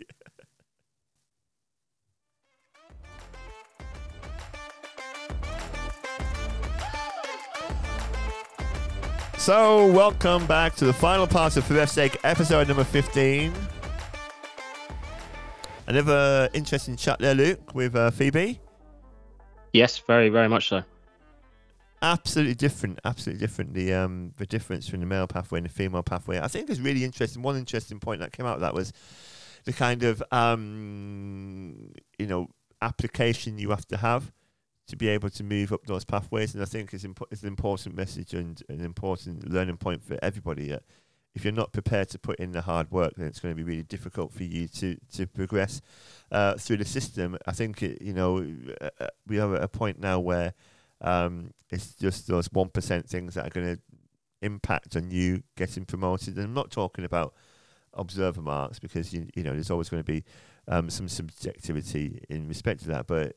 So, 9.39 9.91
welcome 9.93 10.47
back 10.47 10.75
to 10.77 10.85
the 10.85 10.93
final 10.93 11.27
part 11.27 11.57
of 11.57 11.65
For 11.65 11.75
The 11.75 11.81
Ref's 11.81 11.93
Sake, 11.93 12.19
episode 12.25 12.67
number 12.69 12.85
15. 12.85 13.53
Another 15.87 16.49
interesting 16.53 16.97
chat 16.97 17.21
there, 17.21 17.35
Luke, 17.35 17.75
with 17.75 17.95
uh, 17.95 18.11
Phoebe. 18.11 18.61
Yes, 19.73 19.99
very, 19.99 20.31
very 20.31 20.49
much 20.49 20.69
so. 20.69 20.83
Absolutely 22.07 22.55
different 22.55 23.01
absolutely 23.05 23.45
different 23.45 23.75
the 23.75 23.93
um 23.93 24.33
the 24.37 24.47
difference 24.47 24.87
between 24.87 25.01
the 25.01 25.07
male 25.07 25.27
pathway 25.27 25.59
and 25.59 25.67
the 25.67 25.73
female 25.73 26.03
pathway. 26.03 26.39
I 26.39 26.49
think 26.49 26.71
is 26.71 26.81
really 26.81 27.05
interesting 27.05 27.43
one 27.43 27.57
interesting 27.57 27.99
point 28.01 28.21
that 28.21 28.33
came 28.33 28.47
out 28.47 28.57
of 28.57 28.61
that 28.61 28.75
was 28.75 28.93
the 29.65 29.73
kind 29.73 30.05
of 30.05 30.23
um 30.31 31.93
you 32.19 32.27
know 32.27 32.49
application 32.81 33.59
you 33.59 33.71
have 33.71 33.87
to 33.89 33.97
have 33.97 34.33
to 34.87 34.97
be 34.97 35.09
able 35.09 35.31
to 35.31 35.43
move 35.43 35.73
up 35.73 35.85
those 35.87 36.05
pathways. 36.05 36.55
And 36.55 36.63
i 36.63 36.67
think 36.67 36.95
it's, 36.95 37.05
impo- 37.05 37.27
it's 37.31 37.43
an 37.43 37.49
important 37.49 37.97
message 37.97 38.35
and 38.35 38.63
an 38.69 38.81
important 38.85 39.51
learning 39.51 39.79
point 39.79 40.05
for 40.05 40.17
everybody 40.23 40.69
that 40.69 40.85
if 41.35 41.45
you're 41.45 41.53
not 41.53 41.73
prepared 41.73 42.09
to 42.11 42.19
put 42.19 42.39
in 42.39 42.53
the 42.53 42.63
hard 42.63 42.91
work 42.93 43.15
then 43.17 43.27
it's 43.27 43.41
going 43.41 43.53
to 43.53 43.57
be 43.57 43.69
really 43.69 43.83
difficult 43.83 44.33
for 44.33 44.45
you 44.45 44.69
to 44.69 44.97
to 45.13 45.27
progress 45.27 45.81
uh, 46.31 46.55
through 46.55 46.79
the 46.79 46.85
system. 46.85 47.37
I 47.47 47.53
think 47.53 47.83
it, 47.83 48.01
you 48.01 48.13
know 48.13 48.47
uh, 48.81 48.91
uh, 49.01 49.09
we 49.27 49.41
are 49.41 49.57
at 49.57 49.63
a 49.65 49.69
point 49.69 49.99
now 49.99 50.21
where 50.21 50.55
um, 51.01 51.51
it's 51.71 51.95
just 51.95 52.27
those 52.27 52.49
one 52.53 52.69
percent 52.69 53.09
things 53.09 53.35
that 53.35 53.47
are 53.47 53.51
going 53.51 53.77
to 53.77 53.83
impact 54.43 54.97
on 54.97 55.11
you 55.11 55.43
getting 55.57 55.85
promoted. 55.85 56.37
And 56.37 56.45
I'm 56.45 56.55
not 56.55 56.71
talking 56.71 57.05
about 57.05 57.35
observer 57.95 58.43
marks 58.43 58.79
because 58.79 59.13
you 59.13 59.27
you 59.35 59.43
know 59.43 59.53
there's 59.53 59.71
always 59.71 59.89
going 59.89 60.03
to 60.03 60.13
be 60.13 60.25
um, 60.69 60.91
some 60.91 61.09
subjectivity 61.09 62.23
in 62.29 62.49
respect 62.49 62.81
to 62.83 62.89
that. 62.89 63.07
But 63.07 63.37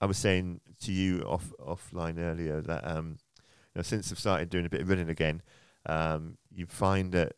I 0.00 0.06
was 0.06 0.18
saying 0.18 0.60
to 0.82 0.92
you 0.92 1.22
off 1.22 1.52
offline 1.60 2.18
earlier 2.18 2.60
that 2.62 2.86
um, 2.86 3.18
you 3.38 3.78
know, 3.78 3.82
since 3.82 4.10
I've 4.10 4.18
started 4.18 4.50
doing 4.50 4.66
a 4.66 4.70
bit 4.70 4.82
of 4.82 4.88
running 4.88 5.08
again, 5.08 5.42
um, 5.86 6.38
you 6.50 6.66
find 6.66 7.12
that 7.12 7.34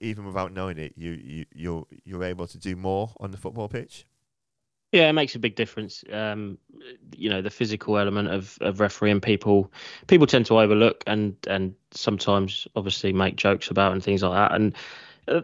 even 0.00 0.24
without 0.24 0.52
knowing 0.52 0.78
it, 0.78 0.94
you 0.96 1.12
you 1.12 1.44
you're 1.54 1.86
you're 2.04 2.24
able 2.24 2.46
to 2.46 2.58
do 2.58 2.76
more 2.76 3.12
on 3.20 3.30
the 3.30 3.36
football 3.36 3.68
pitch. 3.68 4.06
Yeah, 4.96 5.10
it 5.10 5.12
makes 5.12 5.34
a 5.34 5.38
big 5.38 5.56
difference. 5.56 6.04
Um, 6.10 6.56
you 7.14 7.28
know, 7.28 7.42
the 7.42 7.50
physical 7.50 7.98
element 7.98 8.28
of, 8.28 8.56
of 8.62 8.80
refereeing 8.80 9.20
people 9.20 9.70
people 10.06 10.26
tend 10.26 10.46
to 10.46 10.58
overlook 10.58 11.04
and 11.06 11.36
and 11.46 11.74
sometimes 11.90 12.66
obviously 12.76 13.12
make 13.12 13.36
jokes 13.36 13.70
about 13.70 13.92
and 13.92 14.02
things 14.02 14.22
like 14.22 14.32
that. 14.32 14.56
And 14.56 14.74
uh, 15.28 15.42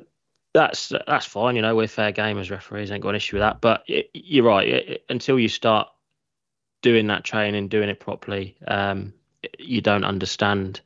that's 0.55 0.91
that's 1.07 1.27
fine. 1.27 1.55
You 1.55 1.61
know, 1.61 1.77
we're 1.77 1.87
fair 1.87 2.12
game 2.12 2.39
as 2.39 2.51
referees, 2.51 2.91
ain't 2.91 3.03
got 3.03 3.11
an 3.11 3.16
issue 3.16 3.37
with 3.37 3.43
that. 3.43 3.61
But 3.61 3.85
it, 3.89 4.09
you're 4.15 4.47
right. 4.47 4.66
It, 4.66 5.05
until 5.11 5.39
you 5.39 5.51
start 5.51 5.87
doing 6.81 7.09
that 7.09 7.23
training, 7.23 7.69
doing 7.69 7.91
it 7.91 8.01
properly, 8.01 8.57
um, 8.69 9.12
you 9.59 9.83
don't 9.83 10.05
understand 10.05 10.81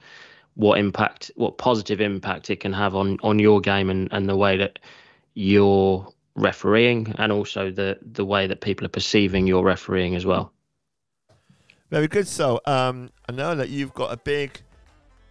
what 0.55 0.80
impact, 0.80 1.30
what 1.36 1.56
positive 1.56 2.01
impact 2.01 2.51
it 2.51 2.59
can 2.59 2.72
have 2.72 2.97
on 2.97 3.18
on 3.22 3.38
your 3.38 3.60
game 3.60 3.90
and 3.90 4.09
and 4.10 4.28
the 4.28 4.36
way 4.36 4.56
that 4.56 4.80
you're 5.34 6.12
refereeing 6.36 7.14
and 7.18 7.32
also 7.32 7.70
the 7.70 7.98
the 8.02 8.24
way 8.24 8.46
that 8.46 8.60
people 8.60 8.86
are 8.86 8.90
perceiving 8.90 9.46
your 9.46 9.64
refereeing 9.64 10.14
as 10.14 10.24
well. 10.24 10.52
Very 11.90 12.08
good. 12.08 12.26
So, 12.26 12.60
um, 12.66 13.10
I 13.28 13.32
know 13.32 13.54
that 13.54 13.68
you've 13.68 13.94
got 13.94 14.12
a 14.12 14.16
big 14.16 14.60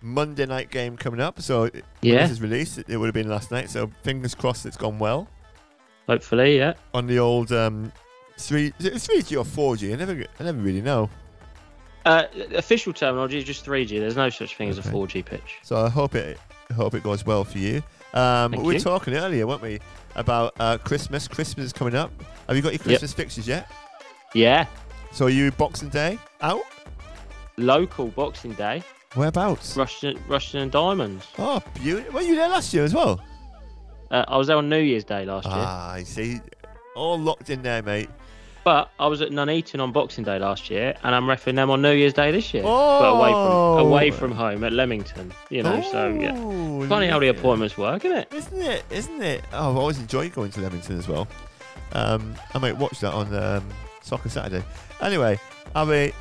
Monday 0.02 0.46
night 0.46 0.72
game 0.72 0.96
coming 0.96 1.20
up. 1.20 1.42
So, 1.42 1.70
yeah, 2.02 2.22
this 2.22 2.32
is 2.32 2.42
released. 2.42 2.78
It, 2.78 2.90
it 2.90 2.98
would 2.98 3.08
have 3.08 3.14
been 3.14 3.30
last 3.30 3.52
night. 3.52 3.70
So, 3.70 3.92
fingers 4.04 4.34
crossed, 4.34 4.66
it's 4.66 4.78
gone 4.78 4.98
well. 4.98 5.28
Hopefully, 6.08 6.58
yeah. 6.58 6.74
On 6.94 7.08
the 7.08 7.20
old 7.20 7.52
um, 7.52 7.92
three, 8.38 8.70
three 8.80 9.22
G 9.22 9.36
or 9.36 9.44
four 9.44 9.76
G? 9.76 9.92
I 9.92 9.98
never, 9.98 10.24
I 10.40 10.44
never 10.44 10.60
really 10.60 10.82
know. 10.82 11.10
Uh, 12.06 12.28
official 12.54 12.94
terminology 12.94 13.40
is 13.40 13.44
just 13.44 13.66
3G. 13.66 14.00
There's 14.00 14.16
no 14.16 14.30
such 14.30 14.56
thing 14.56 14.70
okay. 14.70 14.80
as 14.80 14.86
a 14.86 14.90
4G 14.90 15.26
pitch. 15.26 15.58
So 15.64 15.78
I 15.78 15.90
hope 15.90 16.14
it, 16.14 16.40
I 16.70 16.74
hope 16.74 16.94
it 16.94 17.02
goes 17.02 17.26
well 17.26 17.44
for 17.44 17.58
you. 17.58 17.82
Um, 18.16 18.52
we 18.52 18.58
were 18.64 18.74
you. 18.74 18.80
talking 18.80 19.14
earlier, 19.14 19.46
weren't 19.46 19.62
we, 19.62 19.80
about 20.16 20.54
uh, 20.60 20.78
Christmas. 20.78 21.28
Christmas 21.28 21.68
is 21.68 21.74
coming 21.74 21.96
up. 21.96 22.12
Have 22.48 22.56
you 22.56 22.62
got 22.62 22.72
your 22.72 22.80
Christmas 22.80 23.14
fixtures 23.14 23.48
yet? 23.48 23.70
Yeah. 24.34 24.66
So 25.12 25.26
are 25.26 25.30
you 25.30 25.52
Boxing 25.52 25.90
Day 25.90 26.18
out? 26.42 26.64
Local 27.58 28.08
Boxing 28.08 28.54
Day. 28.54 28.84
Whereabouts? 29.16 29.76
Rushden, 29.76 30.18
Rushden 30.28 30.64
and 30.64 30.72
Diamonds. 30.72 31.26
Oh, 31.38 31.62
beautiful. 31.76 32.16
Were 32.16 32.22
you 32.22 32.36
there 32.36 32.50
last 32.50 32.74
year 32.74 32.84
as 32.84 32.94
well? 32.94 33.22
Uh, 34.12 34.26
I 34.28 34.38
was 34.38 34.48
there 34.48 34.58
on 34.58 34.70
New 34.70 34.80
Year's 34.80 35.04
Day 35.04 35.26
last 35.26 35.46
year. 35.46 35.56
Ah, 35.58 35.94
I 35.94 36.04
see. 36.04 36.42
All 36.96 37.18
locked 37.18 37.50
in 37.50 37.62
there, 37.62 37.82
mate. 37.82 38.10
But 38.66 38.90
I 39.00 39.06
was 39.06 39.22
at 39.22 39.32
Nuneaton 39.32 39.80
on 39.80 39.92
Boxing 39.92 40.24
Day 40.24 40.40
last 40.40 40.72
year, 40.72 40.96
and 41.04 41.14
I'm 41.14 41.30
refereeing 41.30 41.56
them 41.56 41.70
on 41.70 41.84
New 41.84 41.92
Year's 41.94 42.14
Day 42.14 42.32
this 42.32 42.52
year. 42.52 42.64
Oh. 42.66 43.00
But 43.00 43.10
away 43.10 43.32
from 43.32 43.88
away 43.88 44.12
from 44.12 44.32
home 44.32 44.64
at 44.64 44.74
Leamington, 44.74 45.32
you 45.52 45.62
know. 45.62 45.82
So 45.92 46.10
yeah, 46.10 46.34
Oh, 46.36 46.84
funny 46.88 47.06
how 47.08 47.20
the 47.20 47.28
appointments 47.28 47.78
work, 47.78 48.04
isn't 48.06 48.18
it? 48.18 48.34
Isn't 48.34 48.62
it? 48.64 48.84
Isn't 48.90 49.22
it? 49.22 49.44
Oh, 49.54 49.70
I've 49.70 49.78
always 49.78 50.00
enjoyed 50.00 50.34
going 50.34 50.50
to 50.52 50.62
Leamington 50.62 50.98
as 50.98 51.08
well. 51.08 51.28
Um, 51.94 52.34
I 52.56 52.58
might 52.58 52.76
watch 52.76 53.00
that 53.02 53.14
on 53.14 53.32
um, 53.36 53.70
Soccer 54.02 54.30
Saturday. 54.30 54.66
Anyway, 55.00 55.40
have 55.76 55.92
a 55.92 56.12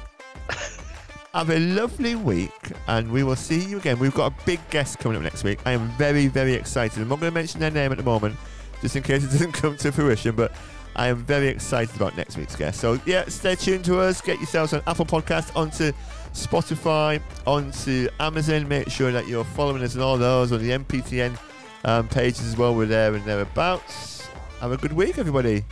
have 1.33 1.49
a 1.49 1.59
lovely 1.59 2.15
week, 2.15 2.73
and 2.89 3.11
we 3.11 3.23
will 3.23 3.37
see 3.37 3.65
you 3.65 3.79
again. 3.79 3.99
We've 3.99 4.13
got 4.15 4.33
a 4.33 4.45
big 4.45 4.61
guest 4.69 4.99
coming 4.99 5.17
up 5.17 5.23
next 5.23 5.45
week. 5.45 5.61
I 5.65 5.73
am 5.73 5.89
very, 5.97 6.27
very 6.27 6.53
excited. 6.53 7.01
I'm 7.01 7.09
not 7.09 7.21
going 7.21 7.33
to 7.33 7.35
mention 7.35 7.61
their 7.61 7.71
name 7.71 7.91
at 7.91 7.97
the 7.97 8.05
moment, 8.05 8.37
just 8.83 8.97
in 8.97 9.03
case 9.03 9.25
it 9.25 9.29
doesn't 9.29 9.53
come 9.53 9.79
to 9.79 9.91
fruition. 9.93 10.37
But 10.37 10.53
I 10.97 11.09
am 11.09 11.25
very 11.25 11.49
excited 11.49 11.95
about 11.97 12.17
next 12.17 12.37
week's 12.37 12.57
guest. 12.57 12.81
So 12.81 13.01
yeah, 13.07 13.25
stay 13.27 13.55
tuned 13.55 13.85
to 13.87 13.99
us. 14.01 14.21
Get 14.21 14.39
yourselves 14.39 14.73
on 14.73 14.83
Apple 14.87 15.07
Podcast, 15.07 15.55
onto 15.57 15.93
Spotify, 16.33 17.21
onto 17.47 18.09
Amazon. 18.21 18.69
Make 18.69 18.91
sure 18.91 19.11
that 19.13 19.27
you're 19.27 19.45
following 19.45 19.83
us 19.83 19.97
on 19.97 20.03
all 20.03 20.17
those 20.17 20.53
on 20.53 20.61
the 20.63 20.71
MPTN 20.71 21.39
um, 21.85 22.09
pages 22.09 22.47
as 22.47 22.57
well. 22.57 22.75
We're 22.75 22.87
there 22.87 23.15
and 23.15 23.25
thereabouts. 23.25 24.27
Have 24.61 24.73
a 24.73 24.77
good 24.77 24.93
week, 24.93 25.19
everybody. 25.19 25.65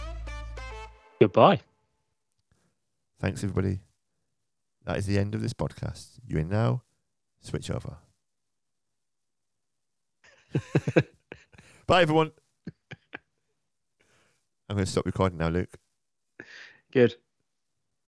Goodbye. 1.21 1.61
Thanks, 3.21 3.45
everybody. 3.45 3.79
That 4.85 4.99
is 4.99 5.07
the 5.07 5.19
end 5.19 5.35
of 5.35 5.43
this 5.43 5.53
podcast. 5.53 6.19
You 6.27 6.39
in 6.39 6.49
now 6.49 6.83
switch 7.41 7.71
over. 7.71 7.97
Bye, 11.87 12.03
everyone. 12.03 12.33
I'm 14.73 14.77
going 14.77 14.87
to 14.87 14.91
stop 14.91 15.05
recording 15.05 15.37
now, 15.37 15.51
Luke. 15.51 15.77
Good. 16.93 17.17